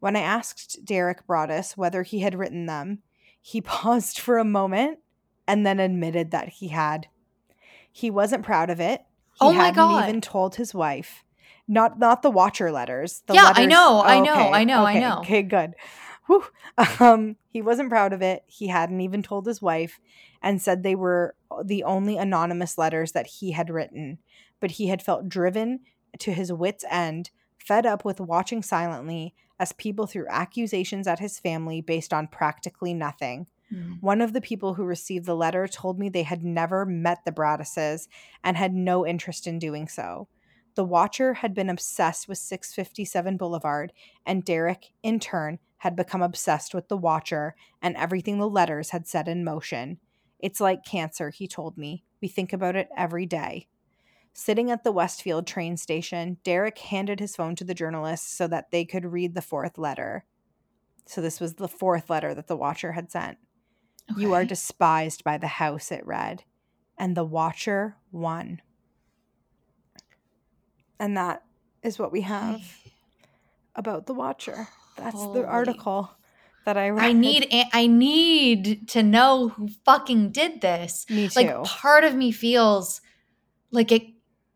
When 0.00 0.16
I 0.16 0.20
asked 0.20 0.84
Derek 0.84 1.26
Broaddus 1.26 1.76
whether 1.76 2.02
he 2.02 2.20
had 2.20 2.34
written 2.34 2.66
them, 2.66 2.98
he 3.40 3.60
paused 3.60 4.18
for 4.18 4.38
a 4.38 4.44
moment 4.44 4.98
and 5.46 5.64
then 5.66 5.80
admitted 5.80 6.30
that 6.30 6.48
he 6.48 6.68
had. 6.68 7.08
He 7.90 8.10
wasn't 8.10 8.44
proud 8.44 8.70
of 8.70 8.80
it. 8.80 9.00
He 9.34 9.38
Oh 9.40 9.52
my 9.52 9.64
hadn't 9.66 9.74
God. 9.76 10.08
even 10.08 10.20
told 10.20 10.56
his 10.56 10.74
wife. 10.74 11.24
Not 11.68 11.98
not 11.98 12.22
the 12.22 12.30
watcher 12.30 12.72
letters. 12.72 13.22
The 13.26 13.34
Yeah, 13.34 13.44
I 13.44 13.48
letters- 13.48 13.66
know, 13.68 14.00
I 14.00 14.16
oh, 14.18 14.22
know, 14.22 14.32
okay, 14.32 14.50
I 14.50 14.64
know, 14.64 14.84
I 14.84 14.98
know. 14.98 15.18
Okay, 15.20 15.42
good. 15.42 15.74
Whew. 16.26 16.44
Um, 17.00 17.36
he 17.50 17.60
wasn't 17.60 17.90
proud 17.90 18.12
of 18.12 18.22
it. 18.22 18.44
He 18.46 18.68
hadn't 18.68 19.00
even 19.00 19.22
told 19.22 19.46
his 19.46 19.60
wife 19.60 20.00
and 20.42 20.60
said 20.60 20.82
they 20.82 20.94
were 20.94 21.34
the 21.62 21.84
only 21.84 22.16
anonymous 22.16 22.78
letters 22.78 23.12
that 23.12 23.26
he 23.26 23.52
had 23.52 23.68
written. 23.68 24.18
But 24.58 24.72
he 24.72 24.86
had 24.86 25.02
felt 25.02 25.28
driven 25.28 25.80
to 26.20 26.32
his 26.32 26.52
wits' 26.52 26.84
end, 26.90 27.30
fed 27.58 27.84
up 27.84 28.04
with 28.04 28.20
watching 28.20 28.62
silently 28.62 29.34
as 29.58 29.72
people 29.72 30.06
threw 30.06 30.26
accusations 30.28 31.06
at 31.06 31.18
his 31.18 31.38
family 31.38 31.80
based 31.80 32.12
on 32.12 32.26
practically 32.26 32.94
nothing. 32.94 33.46
Mm. 33.72 34.00
One 34.00 34.20
of 34.20 34.32
the 34.32 34.40
people 34.40 34.74
who 34.74 34.84
received 34.84 35.26
the 35.26 35.36
letter 35.36 35.66
told 35.68 35.98
me 35.98 36.08
they 36.08 36.24
had 36.24 36.42
never 36.42 36.84
met 36.84 37.24
the 37.24 37.32
Broadduses 37.32 38.08
and 38.42 38.56
had 38.56 38.74
no 38.74 39.06
interest 39.06 39.46
in 39.46 39.58
doing 39.58 39.88
so. 39.88 40.28
The 40.74 40.84
Watcher 40.84 41.34
had 41.34 41.54
been 41.54 41.68
obsessed 41.68 42.28
with 42.28 42.38
657 42.38 43.36
Boulevard, 43.36 43.92
and 44.24 44.44
Derek, 44.44 44.92
in 45.02 45.20
turn, 45.20 45.58
had 45.78 45.96
become 45.96 46.22
obsessed 46.22 46.74
with 46.74 46.88
the 46.88 46.96
Watcher 46.96 47.54
and 47.82 47.96
everything 47.96 48.38
the 48.38 48.48
letters 48.48 48.90
had 48.90 49.06
set 49.06 49.28
in 49.28 49.44
motion. 49.44 49.98
It's 50.38 50.60
like 50.60 50.84
cancer, 50.84 51.30
he 51.30 51.46
told 51.46 51.76
me. 51.76 52.04
We 52.20 52.28
think 52.28 52.52
about 52.52 52.76
it 52.76 52.88
every 52.96 53.26
day. 53.26 53.66
Sitting 54.32 54.70
at 54.70 54.82
the 54.82 54.92
Westfield 54.92 55.46
train 55.46 55.76
station, 55.76 56.38
Derek 56.42 56.78
handed 56.78 57.20
his 57.20 57.36
phone 57.36 57.54
to 57.56 57.64
the 57.64 57.74
journalists 57.74 58.32
so 58.32 58.46
that 58.46 58.70
they 58.70 58.84
could 58.84 59.12
read 59.12 59.34
the 59.34 59.42
fourth 59.42 59.76
letter. 59.76 60.24
So, 61.04 61.20
this 61.20 61.40
was 61.40 61.54
the 61.54 61.68
fourth 61.68 62.08
letter 62.08 62.32
that 62.32 62.46
the 62.46 62.56
Watcher 62.56 62.92
had 62.92 63.10
sent. 63.10 63.38
You 64.16 64.32
are 64.34 64.44
despised 64.44 65.24
by 65.24 65.36
the 65.36 65.48
house, 65.48 65.92
it 65.92 66.06
read. 66.06 66.44
And 66.96 67.16
the 67.16 67.24
Watcher 67.24 67.96
won. 68.10 68.62
And 71.02 71.16
that 71.16 71.42
is 71.82 71.98
what 71.98 72.12
we 72.12 72.20
have 72.20 72.62
about 73.74 74.06
the 74.06 74.14
Watcher. 74.14 74.68
That's 74.96 75.16
Holy- 75.16 75.40
the 75.40 75.48
article 75.48 76.12
that 76.64 76.76
I 76.76 76.90
read. 76.90 77.04
I 77.04 77.12
need 77.12 77.48
I 77.72 77.88
need 77.88 78.86
to 78.90 79.02
know 79.02 79.48
who 79.48 79.68
fucking 79.84 80.30
did 80.30 80.60
this. 80.60 81.04
Me 81.10 81.28
too. 81.28 81.40
Like 81.40 81.64
part 81.64 82.04
of 82.04 82.14
me 82.14 82.30
feels 82.30 83.00
like 83.72 83.90
it 83.90 84.04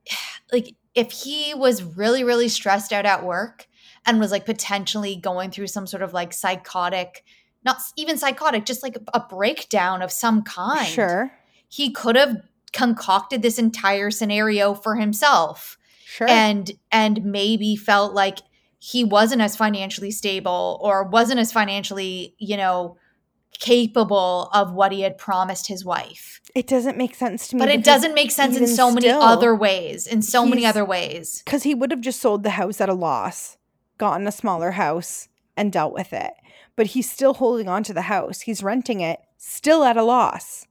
like 0.52 0.76
if 0.94 1.10
he 1.10 1.52
was 1.52 1.82
really 1.82 2.22
really 2.22 2.48
stressed 2.48 2.92
out 2.92 3.06
at 3.06 3.24
work 3.24 3.66
and 4.06 4.20
was 4.20 4.30
like 4.30 4.46
potentially 4.46 5.16
going 5.16 5.50
through 5.50 5.66
some 5.66 5.88
sort 5.88 6.04
of 6.04 6.14
like 6.14 6.32
psychotic 6.32 7.24
not 7.64 7.78
even 7.96 8.16
psychotic 8.16 8.64
just 8.64 8.84
like 8.84 8.96
a 9.12 9.18
breakdown 9.18 10.00
of 10.00 10.12
some 10.12 10.44
kind. 10.44 10.86
Sure. 10.86 11.32
He 11.68 11.90
could 11.90 12.14
have 12.14 12.36
concocted 12.72 13.42
this 13.42 13.58
entire 13.58 14.12
scenario 14.12 14.74
for 14.74 14.94
himself 14.94 15.76
Sure. 16.08 16.28
and 16.30 16.70
and 16.92 17.24
maybe 17.24 17.74
felt 17.74 18.14
like 18.14 18.38
he 18.78 19.02
wasn't 19.02 19.42
as 19.42 19.56
financially 19.56 20.12
stable 20.12 20.78
or 20.80 21.02
wasn't 21.02 21.40
as 21.40 21.50
financially 21.50 22.36
you 22.38 22.56
know 22.56 22.96
capable 23.58 24.48
of 24.54 24.72
what 24.72 24.92
he 24.92 25.00
had 25.00 25.18
promised 25.18 25.66
his 25.66 25.84
wife 25.84 26.40
it 26.54 26.68
doesn't 26.68 26.96
make 26.96 27.16
sense 27.16 27.48
to 27.48 27.56
me. 27.56 27.60
but 27.60 27.68
it 27.68 27.82
doesn't 27.82 28.14
make 28.14 28.30
sense 28.30 28.56
in 28.56 28.68
so 28.68 28.92
many 28.92 29.10
other 29.10 29.52
ways 29.52 30.06
in 30.06 30.22
so 30.22 30.46
many 30.46 30.64
other 30.64 30.84
ways 30.84 31.42
Because 31.44 31.64
he 31.64 31.74
would 31.74 31.90
have 31.90 32.00
just 32.02 32.20
sold 32.20 32.44
the 32.44 32.50
house 32.50 32.80
at 32.80 32.88
a 32.88 32.94
loss, 32.94 33.56
gotten 33.98 34.28
a 34.28 34.32
smaller 34.32 34.72
house, 34.72 35.26
and 35.56 35.72
dealt 35.72 35.92
with 35.92 36.12
it. 36.12 36.34
But 36.76 36.88
he's 36.88 37.10
still 37.10 37.34
holding 37.34 37.68
on 37.68 37.82
to 37.84 37.94
the 37.94 38.02
house. 38.02 38.42
He's 38.42 38.62
renting 38.62 39.00
it, 39.00 39.18
still 39.38 39.82
at 39.82 39.96
a 39.96 40.04
loss. 40.04 40.66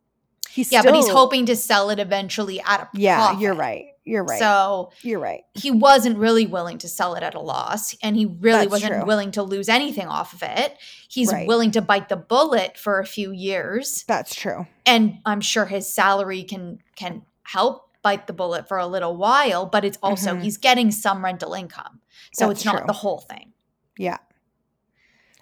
He's 0.49 0.71
yeah 0.71 0.81
but 0.81 0.95
he's 0.95 1.09
hoping 1.09 1.45
to 1.47 1.55
sell 1.57 1.89
it 1.89 1.99
eventually 1.99 2.61
at 2.61 2.81
a 2.81 2.89
Yeah, 2.93 3.37
you're 3.37 3.53
right. 3.55 3.87
You're 4.05 4.23
right. 4.23 4.37
so 4.39 4.91
you're 5.01 5.19
right. 5.19 5.43
he 5.55 5.71
wasn't 5.71 6.17
really 6.19 6.45
willing 6.45 6.77
to 6.79 6.87
sell 6.87 7.15
it 7.15 7.23
at 7.23 7.33
a 7.33 7.39
loss 7.39 7.95
and 8.03 8.15
he 8.15 8.25
really 8.27 8.59
That's 8.59 8.71
wasn't 8.71 8.93
true. 8.93 9.05
willing 9.05 9.31
to 9.31 9.41
lose 9.43 9.67
anything 9.67 10.07
off 10.07 10.31
of 10.33 10.43
it 10.43 10.77
he's 11.09 11.31
Right. 11.33 11.47
willing 11.47 11.71
to 11.71 11.81
bite 11.81 12.09
the 12.09 12.15
bullet 12.15 12.77
for 12.77 12.99
a 12.99 13.05
few 13.05 13.31
years 13.31 14.03
That's 14.07 14.35
true. 14.35 14.67
and 14.85 15.17
i'm 15.25 15.41
sure 15.41 15.65
his 15.65 15.91
salary 15.91 16.43
can 16.43 16.79
can 16.95 17.23
help 17.43 17.89
bite 18.03 18.27
the 18.27 18.33
bullet 18.33 18.67
for 18.67 18.77
a 18.77 18.85
little 18.85 19.15
while 19.17 19.65
but 19.65 19.83
it's 19.83 19.97
also 20.03 20.35
Mhm. 20.35 20.43
he's 20.43 20.57
getting 20.57 20.91
some 20.91 21.23
rental 21.25 21.53
income 21.55 21.99
so 22.31 22.47
That's 22.47 22.59
it's 22.59 22.65
not 22.65 22.77
true. 22.77 22.85
the 22.87 22.93
whole 22.93 23.19
thing 23.19 23.53
Yeah. 23.97 24.17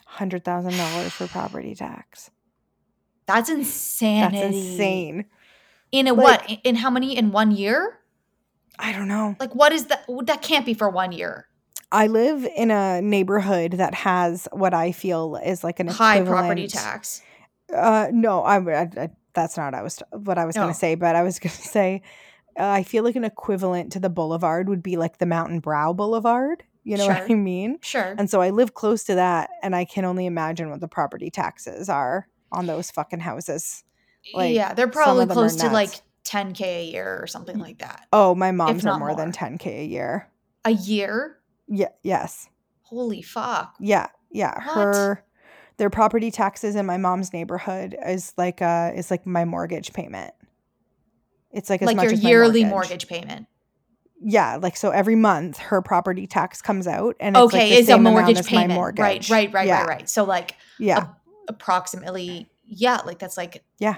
Hundred 0.05 0.43
thousand 0.45 0.77
dollars 0.77 1.11
for 1.11 1.27
property 1.27 1.75
tax. 1.75 2.29
that's 3.25 3.49
insane. 3.49 4.21
That's 4.31 4.55
insane. 4.55 5.25
in 5.91 6.07
a 6.07 6.13
Like- 6.13 6.23
what 6.41 6.49
in- 6.49 6.59
in 6.63 6.75
how 6.75 6.89
many 6.89 7.17
in 7.17 7.31
one 7.31 7.51
year 7.51 7.99
I 8.79 8.91
don't 8.91 9.07
know. 9.07 9.35
like 9.39 9.53
what 9.55 9.71
is 9.71 9.85
that 9.85 10.05
that 10.25 10.41
can't 10.41 10.65
be 10.65 10.73
for 10.73 10.89
one 10.89 11.11
year 11.11 11.47
I 11.91 12.07
live 12.07 12.43
in 12.55 12.71
a 12.71 13.01
neighborhood 13.01 13.73
that 13.73 13.93
has 13.93 14.47
what 14.51 14.73
I 14.73 14.91
feel 14.91 15.35
is 15.35 15.63
like 15.63 15.79
an 15.79 15.87
high 15.87 16.21
property 16.21 16.67
tax 16.67 17.21
Uh, 17.73 18.07
no, 18.11 18.41
I, 18.43 18.57
I, 18.57 18.81
I- 18.97 19.09
that's 19.35 19.57
not 19.57 19.73
what 19.73 19.75
I 19.75 19.81
was 19.81 20.03
what 20.11 20.37
I 20.37 20.45
was 20.45 20.55
Oh. 20.57 20.61
going 20.61 20.73
to 20.73 20.77
say, 20.79 20.93
but 20.95 21.15
I 21.15 21.23
was 21.23 21.39
going 21.43 21.53
to 21.55 21.61
say 21.67 22.01
uh, 22.59 22.67
I 22.69 22.83
feel 22.83 23.03
like 23.03 23.15
an 23.15 23.23
equivalent 23.23 23.91
to 23.93 23.99
the 23.99 24.09
boulevard 24.09 24.69
would 24.69 24.83
be 24.83 24.95
like 24.95 25.17
the 25.17 25.25
Mountain 25.25 25.59
Brow 25.59 25.91
Boulevard. 25.93 26.63
You 26.83 26.97
know 26.97 27.07
what 27.07 27.23
I 27.31 27.33
mean? 27.33 27.79
sure 27.81 28.13
And 28.17 28.29
so 28.29 28.41
I 28.41 28.49
live 28.51 28.73
close 28.75 29.03
to 29.05 29.15
that, 29.15 29.49
and 29.63 29.75
I 29.75 29.85
can 29.85 30.03
only 30.05 30.25
imagine 30.27 30.69
what 30.69 30.81
the 30.81 30.87
property 30.87 31.31
taxes 31.31 31.89
are 31.89 32.27
on 32.51 32.67
those 32.67 32.91
fucking 32.91 33.21
houses. 33.21 33.83
like, 34.35 34.53
yeah 34.53 34.73
they're 34.75 34.87
probably 34.87 35.23
of 35.23 35.29
them 35.29 35.37
are 35.37 35.41
close 35.41 35.55
to 35.55 35.69
like 35.69 35.89
10k 36.25 36.61
a 36.61 36.85
year 36.85 37.19
or 37.21 37.27
something 37.27 37.59
like 37.59 37.79
that 37.79 38.07
Oh, 38.13 38.33
my 38.35 38.51
mom's 38.51 38.85
are 38.85 38.89
not 38.89 38.99
more, 38.99 39.15
than 39.15 39.31
10k 39.31 39.65
a 39.81 39.85
year. 39.85 40.29
a 40.65 40.71
year 40.71 41.37
Yeah, 41.67 41.89
yes, 42.03 42.49
holy 42.83 43.21
fuck 43.21 43.75
yeah, 43.79 44.07
yeah. 44.31 44.53
What? 44.55 44.63
Her 44.63 45.25
their 45.77 45.89
property 45.89 46.29
taxes 46.31 46.75
in 46.75 46.85
my 46.85 46.97
mom's 46.97 47.33
neighborhood 47.33 47.95
is 48.05 48.33
like 48.37 48.61
uh 48.61 48.91
is 48.95 49.09
like 49.11 49.25
my 49.25 49.43
mortgage 49.45 49.91
payment. 49.93 50.33
It's 51.51 51.69
like 51.69 51.81
as 51.81 51.87
like 51.87 51.95
much 51.97 52.03
your 52.05 52.13
as 52.13 52.23
yearly 52.23 52.63
mortgage. 52.63 53.07
payment 53.07 53.47
Yeah, 54.21 54.57
like 54.57 54.77
so 54.77 54.91
every 54.91 55.15
month 55.15 55.57
her 55.57 55.81
property 55.81 56.27
tax 56.27 56.61
comes 56.61 56.87
out 56.87 57.15
and 57.19 57.35
it's 57.35 57.51
like 57.53 57.61
okay 57.61 57.69
the 57.71 57.77
it's 57.79 57.89
a 57.89 57.97
mortgage 57.97 58.37
as 58.37 58.51
my 58.51 58.61
payment 58.61 58.73
mortgage. 58.73 59.29
right 59.29 59.29
right 59.29 59.53
right 59.53 59.67
yeah. 59.67 59.79
right 59.79 59.87
right 59.87 60.09
so 60.09 60.23
like 60.23 60.55
Yeah, 60.79 61.07
approximately 61.47 62.49
yeah 62.65 63.01
like 63.05 63.19
that's 63.19 63.37
like 63.37 63.63
Yeah. 63.79 63.97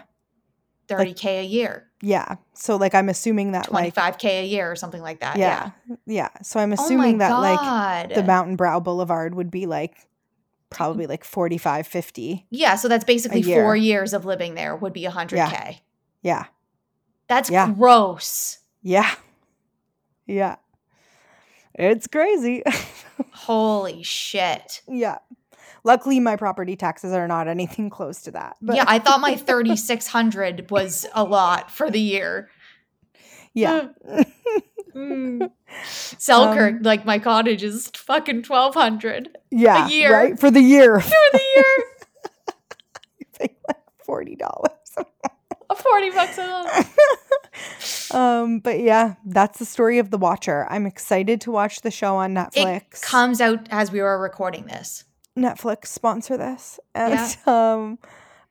30k 0.88 1.42
a 1.42 1.46
year 1.46 1.88
yeah. 2.06 2.36
So 2.54 2.76
like 2.76 2.94
I'm 2.94 3.10
assuming 3.10 3.54
that 3.54 3.72
like 3.72 3.96
25k 3.96 4.26
a 4.42 4.46
year 4.46 4.72
or 4.72 4.76
something 4.76 5.02
like 5.02 5.22
that 5.22 5.38
yeah, 5.38 5.72
yeah, 5.88 5.96
yeah. 6.06 6.30
So 6.44 6.60
I'm 6.60 6.72
oh 6.72 6.76
assuming 6.76 7.18
that 7.18 7.32
like 7.32 8.14
the 8.14 8.24
Mountain 8.24 8.58
Brow 8.58 8.80
Boulevard 8.80 9.34
would 9.34 9.50
be 9.50 9.66
like 9.66 10.08
probably 10.70 11.06
mm-hmm. 11.06 11.12
like 11.12 11.24
45 11.24 11.88
50. 11.88 12.46
yeah 12.52 12.76
so 12.76 12.88
that's 12.88 13.06
basically 13.06 13.42
year. 13.42 13.64
four 13.64 13.76
years 13.76 14.14
of 14.14 14.26
living 14.26 14.54
there 14.56 14.76
would 14.76 14.94
be 14.94 15.04
100k 15.04 15.80
Yeah. 16.22 16.46
that's 17.28 17.50
Yeah. 17.50 17.72
gross 17.72 18.60
Yeah. 18.84 19.16
Yeah. 20.28 20.58
It's 21.74 22.08
crazy. 22.08 22.64
Holy 23.32 24.04
shit. 24.04 24.82
yeah. 24.88 25.18
Luckily, 25.86 26.20
my 26.20 26.36
property 26.36 26.76
taxes 26.76 27.14
are 27.14 27.28
not 27.28 27.48
anything 27.48 27.90
close 27.90 28.22
to 28.24 28.32
that. 28.32 28.58
But 28.62 28.76
yeah, 28.76 28.86
I 28.88 29.00
thought 29.00 29.22
my 29.22 29.36
3600 29.38 30.70
was 30.72 31.06
a 31.14 31.24
lot 31.24 31.70
for 31.72 31.90
the 31.92 32.00
year. 32.02 32.50
yeah. 33.54 33.88
Mm. 34.96 35.52
Selkirk, 35.86 36.76
Um, 36.76 36.82
like 36.84 37.06
my 37.06 37.20
cottage 37.20 37.62
is 37.64 37.92
fucking 37.96 38.44
1200 38.48 39.38
yeah. 39.52 39.88
year. 39.88 40.12
Right? 40.14 40.40
For 40.40 40.50
the 40.50 40.62
year. 40.62 41.00
for 41.02 41.10
the 41.32 41.42
year. 41.56 41.66
you 43.20 43.26
Pay 43.40 43.56
like 43.68 43.78
$40. 44.08 44.38
40 45.76 46.10
bucks 46.12 46.38
a 46.38 46.48
month. 46.48 48.14
um, 48.14 48.60
but 48.60 48.80
yeah, 48.80 49.16
that's 49.26 49.60
the 49.60 49.66
story 49.66 50.00
of 50.00 50.10
The 50.10 50.18
Watcher. 50.18 50.66
I'm 50.70 50.86
excited 50.86 51.42
to 51.42 51.52
watch 51.52 51.82
the 51.82 51.92
show 51.92 52.16
on 52.16 52.34
Netflix. 52.34 52.56
It 52.56 52.66
Netflix. 52.92 53.02
comes 53.02 53.42
out 53.42 53.68
as 53.72 53.92
we 53.92 54.02
were 54.02 54.18
recording 54.20 54.66
this. 54.66 55.04
Netflix 55.38 55.88
sponsor 55.88 56.38
this. 56.38 56.80
And 56.94 57.38
um 57.48 58.00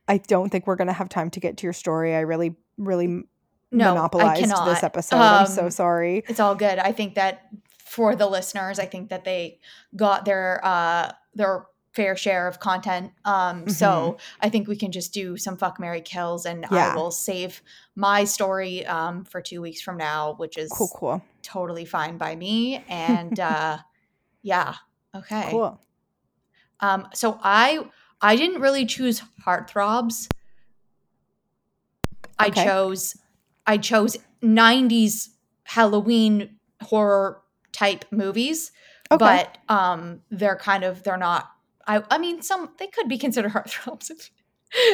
I 0.07 0.19
don't 0.19 0.51
think 0.51 0.67
we're 0.67 0.77
gonna 0.77 0.93
have 0.93 1.09
time 1.09 1.31
to 1.31 1.41
get 1.41 1.57
to 1.59 1.63
your 1.67 1.73
story. 1.73 2.15
I 2.15 2.21
really, 2.21 2.55
really 2.77 3.07
No, 3.07 3.25
monopolized 3.95 4.43
this 4.67 4.83
episode. 4.83 5.17
I'm 5.17 5.47
so 5.47 5.65
Um, 5.65 5.71
sorry. 5.71 6.25
It's 6.29 6.41
all 6.41 6.55
good. 6.55 6.79
I 6.79 6.93
think 6.93 7.15
that 7.15 7.49
for 7.85 8.15
the 8.17 8.27
listeners, 8.27 8.79
I 8.79 8.87
think 8.87 9.11
that 9.11 9.25
they 9.25 9.61
got 9.97 10.25
their 10.25 10.61
uh 10.65 11.13
their 11.35 11.67
fair 11.93 12.17
share 12.17 12.49
of 12.49 12.59
content. 12.61 13.13
Um 13.25 13.69
so 13.69 14.19
I 14.41 14.49
think 14.51 14.67
we 14.69 14.77
can 14.77 14.91
just 14.93 15.15
do 15.15 15.37
some 15.37 15.57
fuck 15.57 15.79
Mary 15.81 16.01
kills 16.03 16.45
and 16.45 16.65
Mm-hmm. 16.65 16.75
Yeah. 16.75 16.93
I 16.93 16.97
will 16.97 17.11
save 17.13 17.63
my 17.95 18.25
story 18.25 18.85
um 18.87 19.25
for 19.25 19.41
2 19.41 19.63
weeks 19.63 19.81
from 19.81 19.97
now, 19.97 20.35
which 20.35 20.59
is 20.59 20.71
Cool, 20.73 20.91
cool. 20.95 21.23
totally 21.43 21.85
fine 21.85 22.19
by 22.19 22.35
me 22.37 22.85
and 22.89 23.39
uh 23.41 23.79
yeah. 24.43 24.75
Okay. 25.15 25.47
Cool. 25.51 25.81
Um, 26.81 27.09
so 27.15 27.39
I 27.43 27.87
I 28.21 28.37
didn't 28.37 28.61
really 28.61 28.87
choose 28.87 29.23
heartthrobs. 29.45 30.29
I 32.39 32.49
Okay. 32.49 32.65
chose 32.65 33.17
I 33.67 33.79
chose 33.79 34.17
90s 34.43 35.31
Halloween 35.65 36.59
horror 36.83 37.43
type 37.73 38.05
movies, 38.11 38.73
Okay. 39.11 39.19
but 39.19 39.59
um 39.69 40.21
they're 40.31 40.57
kind 40.57 40.85
of 40.85 41.03
they're 41.03 41.17
not 41.17 41.51
I 41.87 42.03
I 42.11 42.19
mean 42.19 42.43
some 42.43 42.71
they 42.79 42.87
could 42.89 43.09
be 43.09 43.19
considered 43.19 43.53
heartthrobs. 43.57 44.11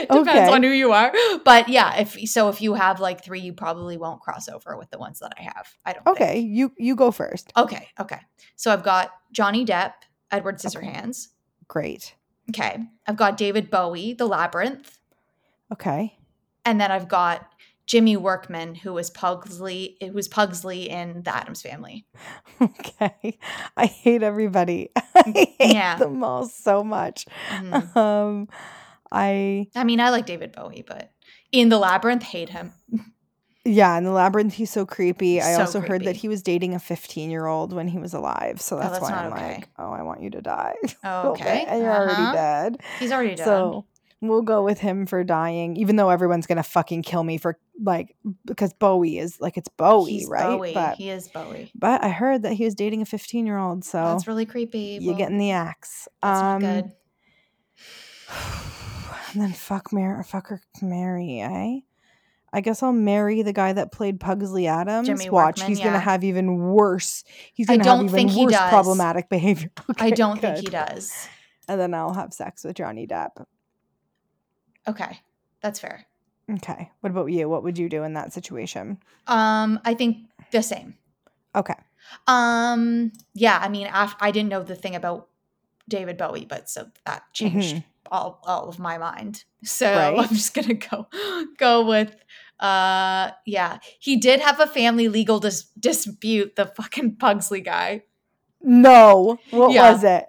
Depends 0.02 0.11
Okay. 0.11 0.52
on 0.52 0.62
who 0.62 0.69
you 0.69 0.93
are. 0.93 1.11
But 1.44 1.69
yeah, 1.70 1.97
if 2.01 2.28
so 2.28 2.48
if 2.51 2.61
you 2.61 2.74
have 2.74 3.01
like 3.01 3.24
3 3.24 3.40
you 3.40 3.52
probably 3.55 3.97
won't 3.97 4.20
cross 4.20 4.48
over 4.48 4.77
with 4.77 4.90
the 4.90 4.98
ones 4.98 5.20
that 5.20 5.32
I 5.39 5.43
have. 5.43 5.69
I 5.86 5.94
don't 5.94 6.07
okay, 6.07 6.35
think. 6.35 6.51
you 6.51 6.73
you 6.77 6.94
go 6.97 7.11
first. 7.11 7.52
Okay, 7.57 7.89
okay. 7.98 8.20
So 8.57 8.70
I've 8.73 8.82
got 8.82 9.11
Johnny 9.32 9.65
Depp, 9.65 9.93
Edward 10.31 10.59
Scissorhands. 10.59 11.28
Great. 11.70 12.16
Okay. 12.51 12.78
I've 13.06 13.16
got 13.16 13.36
David 13.36 13.70
Bowie, 13.70 14.12
The 14.12 14.26
Labyrinth. 14.26 14.98
Okay. 15.72 16.18
And 16.64 16.80
then 16.80 16.90
I've 16.90 17.06
got 17.09 17.48
Jimmy 17.86 18.16
Workman, 18.16 18.74
who 18.74 18.92
was 18.92 19.09
Pugsley, 19.09 19.97
it 20.01 20.12
was 20.12 20.26
Pugsley 20.26 20.90
in 20.90 21.22
the 21.22 21.34
Addams 21.34 21.62
family. 21.62 22.06
Okay. 22.60 23.38
I 23.78 23.86
hate 23.86 24.22
everybody. 24.22 24.90
I 25.14 25.30
hate 25.34 25.55
Yeah. 25.74 25.97
them 25.97 26.22
all 26.24 26.47
so 26.47 26.82
much. 26.84 27.24
Mhm. 27.48 27.97
Um 27.97 28.48
I 29.12 29.68
I 29.74 29.84
mean, 29.84 30.01
I 30.01 30.10
like 30.10 30.26
David 30.26 30.52
Bowie, 30.52 30.84
but 30.86 31.12
in 31.52 31.68
The 31.70 31.78
Labyrinth, 31.78 32.24
hate 32.24 32.51
him. 32.51 32.72
yeah, 33.65 33.97
in 33.99 34.05
the 34.05 34.11
labyrinth 34.11 34.55
he's 34.55 34.70
so 34.70 34.87
creepy. 34.87 35.41
I 35.41 35.55
So 35.55 35.61
also 35.61 35.81
heard 35.81 36.05
that 36.05 36.16
he 36.16 36.28
was 36.28 36.43
dating 36.43 36.74
a 36.74 36.78
15-year-old 36.78 37.73
when 37.73 37.89
he 37.89 37.99
was 37.99 38.15
alive. 38.15 38.61
So 38.61 38.77
that's, 38.78 38.93
that's 38.93 39.03
why 39.03 39.11
not 39.11 39.24
I'm 39.27 39.32
okay. 39.35 39.55
like, 39.57 39.69
oh, 39.78 39.91
I 39.93 40.03
want 40.03 40.23
you 40.23 40.31
to 40.31 40.41
die. 40.43 40.74
Oh, 41.05 41.31
okay. 41.32 41.65
and 41.69 41.82
you're 41.82 41.93
already 41.93 42.12
Uh-huh. 42.23 42.32
dead. 42.32 42.77
He's 42.99 43.12
already 43.12 43.35
dead. 43.37 43.45
So 43.45 43.85
we'll 44.23 44.43
go 44.43 44.62
with 44.62 44.78
him 44.81 45.07
for 45.07 45.24
dying, 45.24 45.77
even 45.77 45.97
though 45.97 46.11
everyone's 46.11 46.47
gonna 46.47 46.62
fucking 46.62 47.03
kill 47.03 47.23
me 47.24 47.37
for 47.39 47.59
like 47.82 48.15
because 48.45 48.73
Bowie 48.74 49.19
is 49.19 49.41
like 49.41 49.57
it's 49.57 49.69
Bowie, 49.69 50.12
He's 50.12 50.28
right? 50.28 50.43
Bowie. 50.57 50.74
But 50.74 50.97
he 50.97 51.09
is 51.11 51.28
Bowie. 51.28 51.70
but 51.74 52.05
I 52.05 52.11
heard 52.11 52.43
that 52.43 52.53
he 52.53 52.65
was 52.65 52.74
dating 52.74 53.01
a 53.03 53.07
15 53.07 53.47
year 53.47 53.57
old, 53.59 53.85
so 53.85 54.03
That's 54.03 54.27
really 54.27 54.45
creepy. 54.47 54.99
you 55.01 55.09
Well, 55.11 55.16
getting 55.19 55.39
the 55.39 55.53
axe. 55.53 56.07
That's 56.23 56.41
um, 56.41 56.62
not 56.62 56.74
good. 56.74 56.93
And 59.32 59.43
then 59.43 59.53
fuck 59.53 59.93
Mary, 59.93 60.23
fuck 60.24 60.49
her, 60.49 60.61
Mary, 60.82 61.41
eh? 61.41 61.81
I 62.52 62.60
guess 62.60 62.82
I'll 62.82 62.93
marry 62.93 63.43
the 63.43 63.52
guy 63.52 63.72
that 63.72 63.93
played 63.93 64.18
Pugsley 64.18 64.66
Addams. 64.66 65.06
Jimmy 65.06 65.31
Watch, 65.31 65.59
Workman, 65.59 65.68
he's 65.68 65.81
gonna 65.81 66.01
have 66.01 66.24
even 66.24 66.59
worse. 66.59 67.22
He's 67.52 67.66
gonna 67.66 67.85
have 67.85 68.05
even 68.05 68.27
worse 68.44 68.56
problematic 68.68 69.28
behavior. 69.28 69.70
I 69.98 70.10
don't 70.10 70.40
think 70.40 70.59
he 70.59 70.66
does. 70.66 71.28
And 71.68 71.81
then 71.81 71.94
I'll 71.94 72.14
have 72.14 72.32
sex 72.32 72.64
with 72.64 72.77
Johnny 72.77 73.06
Depp. 73.06 73.44
Okay. 74.89 75.20
That's 75.62 75.78
fair. 75.78 76.06
Okay. 76.51 76.90
What 77.01 77.10
about 77.10 77.27
you? 77.27 77.48
What 77.48 77.62
would 77.62 77.78
you 77.78 77.89
do 77.89 78.02
in 78.02 78.14
that 78.14 78.32
situation? 78.32 78.98
Um, 79.27 79.78
I 79.85 79.94
think 79.94 80.27
the 80.51 80.62
same. 80.62 80.97
Okay. 81.55 81.74
Um, 82.27 83.12
yeah, 83.35 83.59
I 83.62 83.68
mean, 83.68 83.86
af- 83.93 84.16
I 84.20 84.31
didn't 84.32 84.48
know 84.48 84.62
the 84.62 84.74
thing 84.74 84.97
about 84.97 85.28
David 85.89 86.16
Bowie, 86.16 86.47
but 86.47 86.68
so 86.68 86.89
that 87.06 87.22
changed 87.32 87.85
all, 88.10 88.40
all 88.44 88.68
of 88.68 88.78
my 88.78 88.98
mind. 88.98 89.44
So. 89.65 89.87
Right. 89.95 90.19
I'm 90.19 90.28
just 90.28 90.55
gonna 90.55 90.74
go 90.74 91.07
go 91.59 91.87
with 91.87 92.15
uh 92.59 93.31
yeah. 93.47 93.78
He 93.99 94.16
did 94.16 94.41
have 94.41 94.61
a 94.61 94.66
family 94.66 95.09
legal 95.09 95.39
dis- 95.41 95.65
dispute, 95.78 96.57
the 96.57 96.66
fucking 96.66 97.16
Pugsley 97.16 97.61
guy. 97.61 98.03
No. 98.62 99.39
What 99.51 99.73
Yeah. 99.73 99.93
was 99.93 100.05
it? 100.05 100.27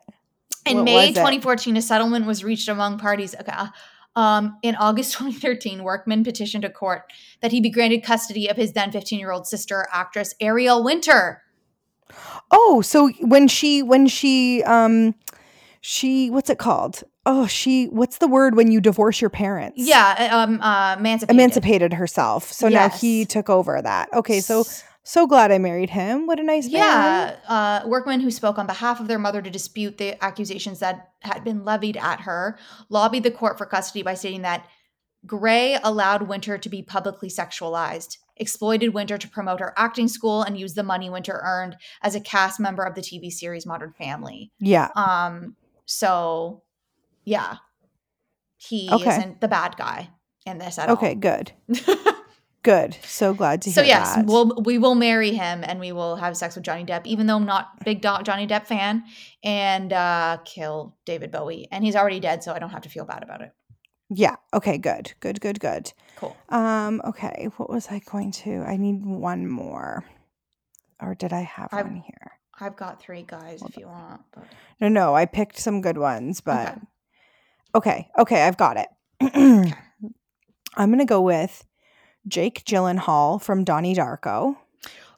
In 0.66 0.78
What 0.78 0.84
May 0.86 0.96
was 1.08 1.10
it? 1.10 1.16
2014, 1.16 1.76
a 1.78 1.82
settlement 1.82 2.26
was 2.26 2.44
reached 2.44 2.70
among 2.70 3.00
parties. 3.00 3.36
Okay. 3.36 3.52
uh, 3.52 3.68
Um, 4.16 4.58
in 4.62 4.76
August 4.76 5.14
2013, 5.18 5.84
Workman 5.84 6.24
petitioned 6.24 6.64
a 6.66 6.70
court 6.70 7.04
that 7.42 7.52
he 7.52 7.62
be 7.62 7.70
granted 7.70 8.04
custody 8.04 8.50
of 8.50 8.58
his 8.58 8.74
then 8.74 8.92
15 8.92 9.20
year 9.20 9.32
old 9.32 9.48
sister, 9.48 9.88
actress 9.92 10.34
Ariel 10.40 10.84
Winter. 10.84 11.42
Oh, 12.52 12.82
so 12.82 13.10
when 13.22 13.48
she 13.48 13.82
when 13.82 14.08
she 14.08 14.62
um 14.64 15.16
she 15.82 16.30
what's 16.30 16.50
it 16.50 16.60
called? 16.60 17.04
Oh, 17.26 17.48
she 17.48 17.88
what's 17.88 18.20
the 18.20 18.28
word 18.28 18.56
when 18.56 18.72
you 18.72 18.80
divorce 18.80 19.20
your 19.20 19.30
parents? 19.30 19.78
Yeah, 19.78 20.30
uh, 20.32 20.38
um, 20.38 20.62
uh, 20.62 20.96
emancipated. 20.98 21.36
emancipated 21.36 21.94
herself. 21.94 22.52
So 22.52 22.70
now 22.70 22.90
he 22.90 23.26
took 23.26 23.50
over 23.50 23.82
that. 23.82 24.14
Okay, 24.14 24.40
so 24.40 24.64
so 25.04 25.26
glad 25.26 25.52
I 25.52 25.58
married 25.58 25.90
him. 25.90 26.28
What 26.28 26.40
a 26.40 26.44
nice 26.44 26.66
man. 26.66 26.74
Yeah, 26.74 27.36
uh, 27.48 27.88
Workman 27.88 28.22
who 28.22 28.30
spoke 28.30 28.60
on 28.60 28.68
behalf 28.68 29.00
of 29.00 29.08
their 29.08 29.20
mother 29.20 29.42
to 29.42 29.50
dispute 29.50 29.98
the 29.98 30.24
accusations 30.24 30.80
that 30.80 31.12
had 31.22 31.44
been 31.44 31.66
levied 31.66 31.98
at 31.98 32.22
her 32.22 32.58
lobbied 32.90 33.24
the 33.24 33.32
court 33.32 33.58
for 33.58 33.66
custody 33.66 34.04
by 34.04 34.14
stating 34.14 34.44
that 34.44 34.68
Gray 35.26 35.78
allowed 35.84 36.24
Winter 36.24 36.58
to 36.58 36.70
be 36.70 36.82
publicly 36.82 37.30
sexualized, 37.30 38.18
exploited 38.38 38.94
Winter 38.94 39.18
to 39.18 39.28
promote 39.28 39.60
her 39.60 39.74
acting 39.78 40.08
school, 40.08 40.42
and 40.42 40.60
used 40.60 40.76
the 40.76 40.84
money 40.84 41.10
Winter 41.10 41.42
earned 41.44 41.78
as 42.02 42.16
a 42.16 42.20
cast 42.20 42.60
member 42.60 42.84
of 42.84 42.96
the 42.96 43.02
TV 43.02 43.32
series 43.32 43.66
Modern 43.66 43.94
Family. 43.94 44.52
Yeah. 44.60 44.90
Um, 44.96 45.56
so 45.92 46.64
yeah, 47.26 47.58
he 48.58 48.90
Okay. 48.92 49.10
isn't 49.10 49.42
the 49.42 49.48
bad 49.48 49.76
guy 49.78 50.10
in 50.46 50.58
this 50.58 50.78
at 50.80 50.90
all. 50.90 50.96
Okay, 50.96 51.16
good. 51.16 51.52
Good. 52.64 52.96
So 53.04 53.34
glad 53.34 53.64
to 53.64 53.72
hear 53.72 53.76
that. 53.76 53.82
So 53.82 53.88
yes, 53.88 54.16
that. 54.18 54.26
we'll 54.28 54.62
we 54.64 54.78
will 54.78 54.94
marry 54.94 55.32
him 55.34 55.64
and 55.64 55.80
we 55.80 55.92
will 55.92 56.16
have 56.16 56.38
sex 56.38 56.54
with 56.54 56.64
Johnny 56.64 56.86
Depp, 56.86 57.08
even 57.08 57.26
though 57.26 57.38
I'm 57.38 57.46
not 57.48 57.70
a 57.82 57.84
big 57.84 58.02
Do- 58.02 58.22
Johnny 58.22 58.46
Depp 58.46 58.68
fan, 58.68 59.04
and 59.44 59.92
uh, 59.92 60.38
kill 60.46 60.96
David 61.04 61.32
Bowie. 61.32 61.68
And 61.72 61.84
he's 61.84 61.96
already 61.96 62.20
dead, 62.20 62.44
so 62.44 62.54
I 62.54 62.60
don't 62.60 62.70
have 62.70 62.84
to 62.84 62.90
feel 62.90 63.04
bad 63.04 63.24
about 63.24 63.42
it. 63.42 63.52
yeah. 64.10 64.36
Okay, 64.54 64.78
good. 64.78 65.12
Good, 65.22 65.42
good, 65.42 65.60
good. 65.60 65.92
Cool. 66.18 66.38
Um, 66.50 67.02
okay, 67.04 67.48
what 67.58 67.68
was 67.68 67.88
I 67.90 67.98
going 67.98 68.32
to? 68.44 68.62
I 68.62 68.78
need 68.78 69.04
one 69.08 69.48
more. 69.50 70.06
Or 71.02 71.16
did 71.16 71.34
I 71.34 71.42
have 71.42 71.70
I've- 71.72 71.90
one 71.90 72.04
here? 72.06 72.32
I've 72.62 72.76
got 72.76 73.02
three 73.02 73.24
guys 73.28 73.62
if 73.68 73.76
you 73.78 73.88
want. 73.88 74.22
But 74.34 74.44
No, 74.80 74.88
no, 74.88 75.16
I 75.16 75.26
picked 75.26 75.58
some 75.60 75.82
good 75.82 75.98
ones, 75.98 76.42
but 76.42 76.70
Okay. 76.70 76.80
okay, 77.76 78.10
okay, 78.20 78.42
I've 78.44 78.58
got 78.58 78.78
it. 78.78 78.88
I'm 80.76 80.90
gonna 80.92 81.06
go 81.06 81.22
with 81.22 81.66
Jake 82.28 82.64
Gyllenhaal 82.66 83.42
from 83.42 83.64
Donnie 83.64 83.96
Darko. 83.96 84.56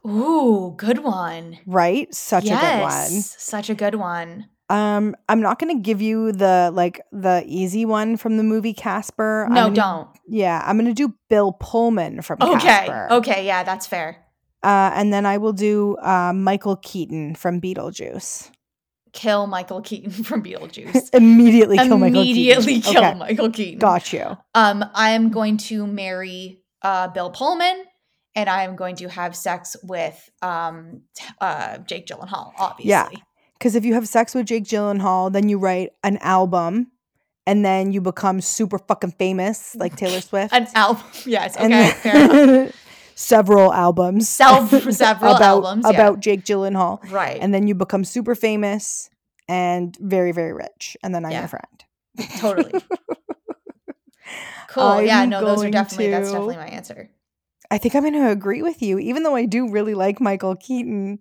Ooh, 0.05 0.73
good 0.77 0.99
one. 0.99 1.59
Right? 1.65 2.13
Such 2.13 2.45
a 2.45 2.49
good 2.55 2.81
one. 2.81 3.09
Such 3.21 3.69
a 3.69 3.75
good 3.75 3.95
one. 3.95 4.49
Um, 4.69 5.15
I'm 5.29 5.41
not 5.41 5.59
gonna 5.59 5.79
give 5.79 6.01
you 6.01 6.31
the 6.31 6.71
like 6.73 7.01
the 7.11 7.43
easy 7.45 7.85
one 7.85 8.17
from 8.17 8.37
the 8.37 8.43
movie 8.43 8.73
Casper. 8.73 9.47
No, 9.49 9.63
gonna- 9.69 9.75
don't. 9.75 10.07
Yeah, 10.27 10.61
I'm 10.65 10.77
gonna 10.77 10.93
do 10.93 11.13
Bill 11.29 11.51
Pullman 11.59 12.21
from 12.21 12.39
Okay. 12.41 12.59
Casper. 12.59 13.07
Okay. 13.11 13.45
Yeah, 13.45 13.63
that's 13.63 13.85
fair. 13.85 14.17
Uh, 14.63 14.91
and 14.95 15.11
then 15.11 15.25
I 15.25 15.37
will 15.37 15.53
do 15.53 15.97
uh, 15.97 16.33
Michael 16.33 16.77
Keaton 16.77 17.35
from 17.35 17.59
Beetlejuice. 17.59 18.49
Kill 19.11 19.45
Michael 19.45 19.81
Keaton 19.81 20.11
from 20.23 20.41
Beetlejuice. 20.43 21.09
Immediately 21.13 21.77
kill 21.77 21.97
Michael 21.97 22.21
Immediately 22.21 22.75
Keaton. 22.75 22.93
kill 22.93 23.03
Okay, 23.03 23.19
Michael 23.19 23.51
Keaton. 23.51 23.79
Got 23.79 24.13
you. 24.13 24.37
Um, 24.55 24.85
I 24.93 25.11
am 25.11 25.29
going 25.29 25.57
to 25.57 25.85
marry 25.85 26.61
uh, 26.81 27.09
Bill 27.09 27.29
Pullman 27.29 27.83
and 28.35 28.49
I'm 28.49 28.75
going 28.75 28.95
to 28.97 29.09
have 29.09 29.35
sex 29.35 29.75
with 29.83 30.29
um 30.41 31.01
uh 31.39 31.77
Jake 31.79 32.07
Gyllenhaal, 32.07 32.53
obviously. 32.57 32.89
Yeah. 32.89 33.09
Because 33.57 33.75
if 33.75 33.85
you 33.85 33.93
have 33.93 34.07
sex 34.07 34.35
with 34.35 34.45
Jake 34.45 34.65
Gyllenhaal, 34.65 35.31
then 35.31 35.47
you 35.47 35.57
write 35.57 35.91
an 36.03 36.17
album, 36.17 36.91
and 37.47 37.63
then 37.63 37.93
you 37.93 38.01
become 38.01 38.41
super 38.41 38.77
fucking 38.77 39.11
famous, 39.11 39.75
like 39.75 39.95
Taylor 39.95 40.19
Swift. 40.29 40.53
An 40.53 40.67
album. 40.75 41.03
Yes. 41.25 41.55
Okay. 41.55 41.91
fair 41.91 42.15
enough. 42.15 42.75
Several 43.15 43.73
albums. 43.73 44.27
Self- 44.29 44.69
several 44.91 45.35
about, 45.35 45.41
albums, 45.41 45.85
yeah. 45.85 45.91
about 45.91 46.19
Jake 46.19 46.43
Gyllenhaal. 46.43 46.99
Right. 47.11 47.37
And 47.41 47.53
then 47.53 47.67
you 47.67 47.75
become 47.75 48.03
super 48.03 48.35
famous 48.35 49.09
and 49.47 49.95
very, 49.99 50.31
very 50.31 50.53
rich. 50.53 50.95
And 51.03 51.13
then 51.13 51.25
I'm 51.25 51.31
Yeah. 51.31 51.39
your 51.41 51.47
friend. 51.49 51.83
Totally. 52.39 52.81
Cool. 54.69 55.03
yeah. 55.03 55.19
I'm 55.21 55.29
No, 55.29 55.41
those 55.45 55.63
are 55.63 55.69
definitely 55.69 56.09
that's 56.09 56.31
definitely 56.31 56.55
my 56.55 56.65
answer. 56.67 57.09
I 57.69 57.77
think 57.77 57.93
I'm 57.95 58.01
going 58.01 58.13
to 58.13 58.29
agree 58.31 58.61
with 58.63 58.81
you. 58.81 58.97
Even 58.97 59.21
though 59.23 59.35
I 59.35 59.45
do 59.45 59.69
really 59.69 59.93
like 59.93 60.19
Michael 60.19 60.55
Keaton, 60.55 61.19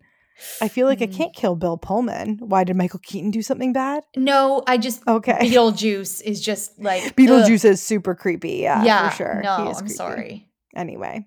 I 0.60 0.68
feel 0.68 0.86
like 0.86 1.02
I 1.02 1.06
Mhm. 1.06 1.14
can't 1.16 1.34
kill 1.34 1.54
Bill 1.56 1.76
Pullman. 1.76 2.38
Why 2.40 2.64
did 2.64 2.76
Michael 2.76 3.00
Keaton 3.02 3.30
do 3.30 3.42
something 3.42 3.72
bad? 3.74 4.04
No, 4.16 4.62
I 4.66 4.78
just 4.78 5.06
Okay. 5.06 5.36
Beetlejuice 5.40 6.22
is 6.22 6.40
just 6.40 6.80
like 6.80 7.02
ugh. 7.04 7.12
Beetlejuice 7.16 7.64
is 7.66 7.82
super 7.82 8.14
creepy. 8.14 8.58
Yeah, 8.62 8.82
Yeah. 8.84 9.10
for 9.10 9.16
sure. 9.16 9.40
No, 9.42 9.50
I'm 9.50 9.74
creepy. 9.74 9.88
sorry. 9.92 10.48
Anyway, 10.74 11.26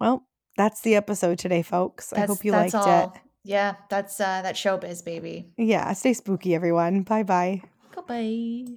well, 0.00 0.26
that's 0.56 0.80
the 0.80 0.94
episode 0.96 1.38
today, 1.38 1.62
folks. 1.62 2.12
I 2.12 2.26
hope 2.26 2.44
you 2.44 2.52
that's 2.52 2.74
liked 2.74 2.86
all. 2.86 3.12
it. 3.14 3.20
Yeah, 3.44 3.74
that's 3.88 4.20
uh 4.20 4.42
that 4.42 4.56
showbiz 4.56 5.04
baby. 5.04 5.52
Yeah, 5.56 5.92
stay 5.92 6.12
spooky, 6.14 6.54
everyone. 6.54 7.02
Bye 7.02 7.22
bye. 7.22 7.62
Goodbye. 7.94 8.76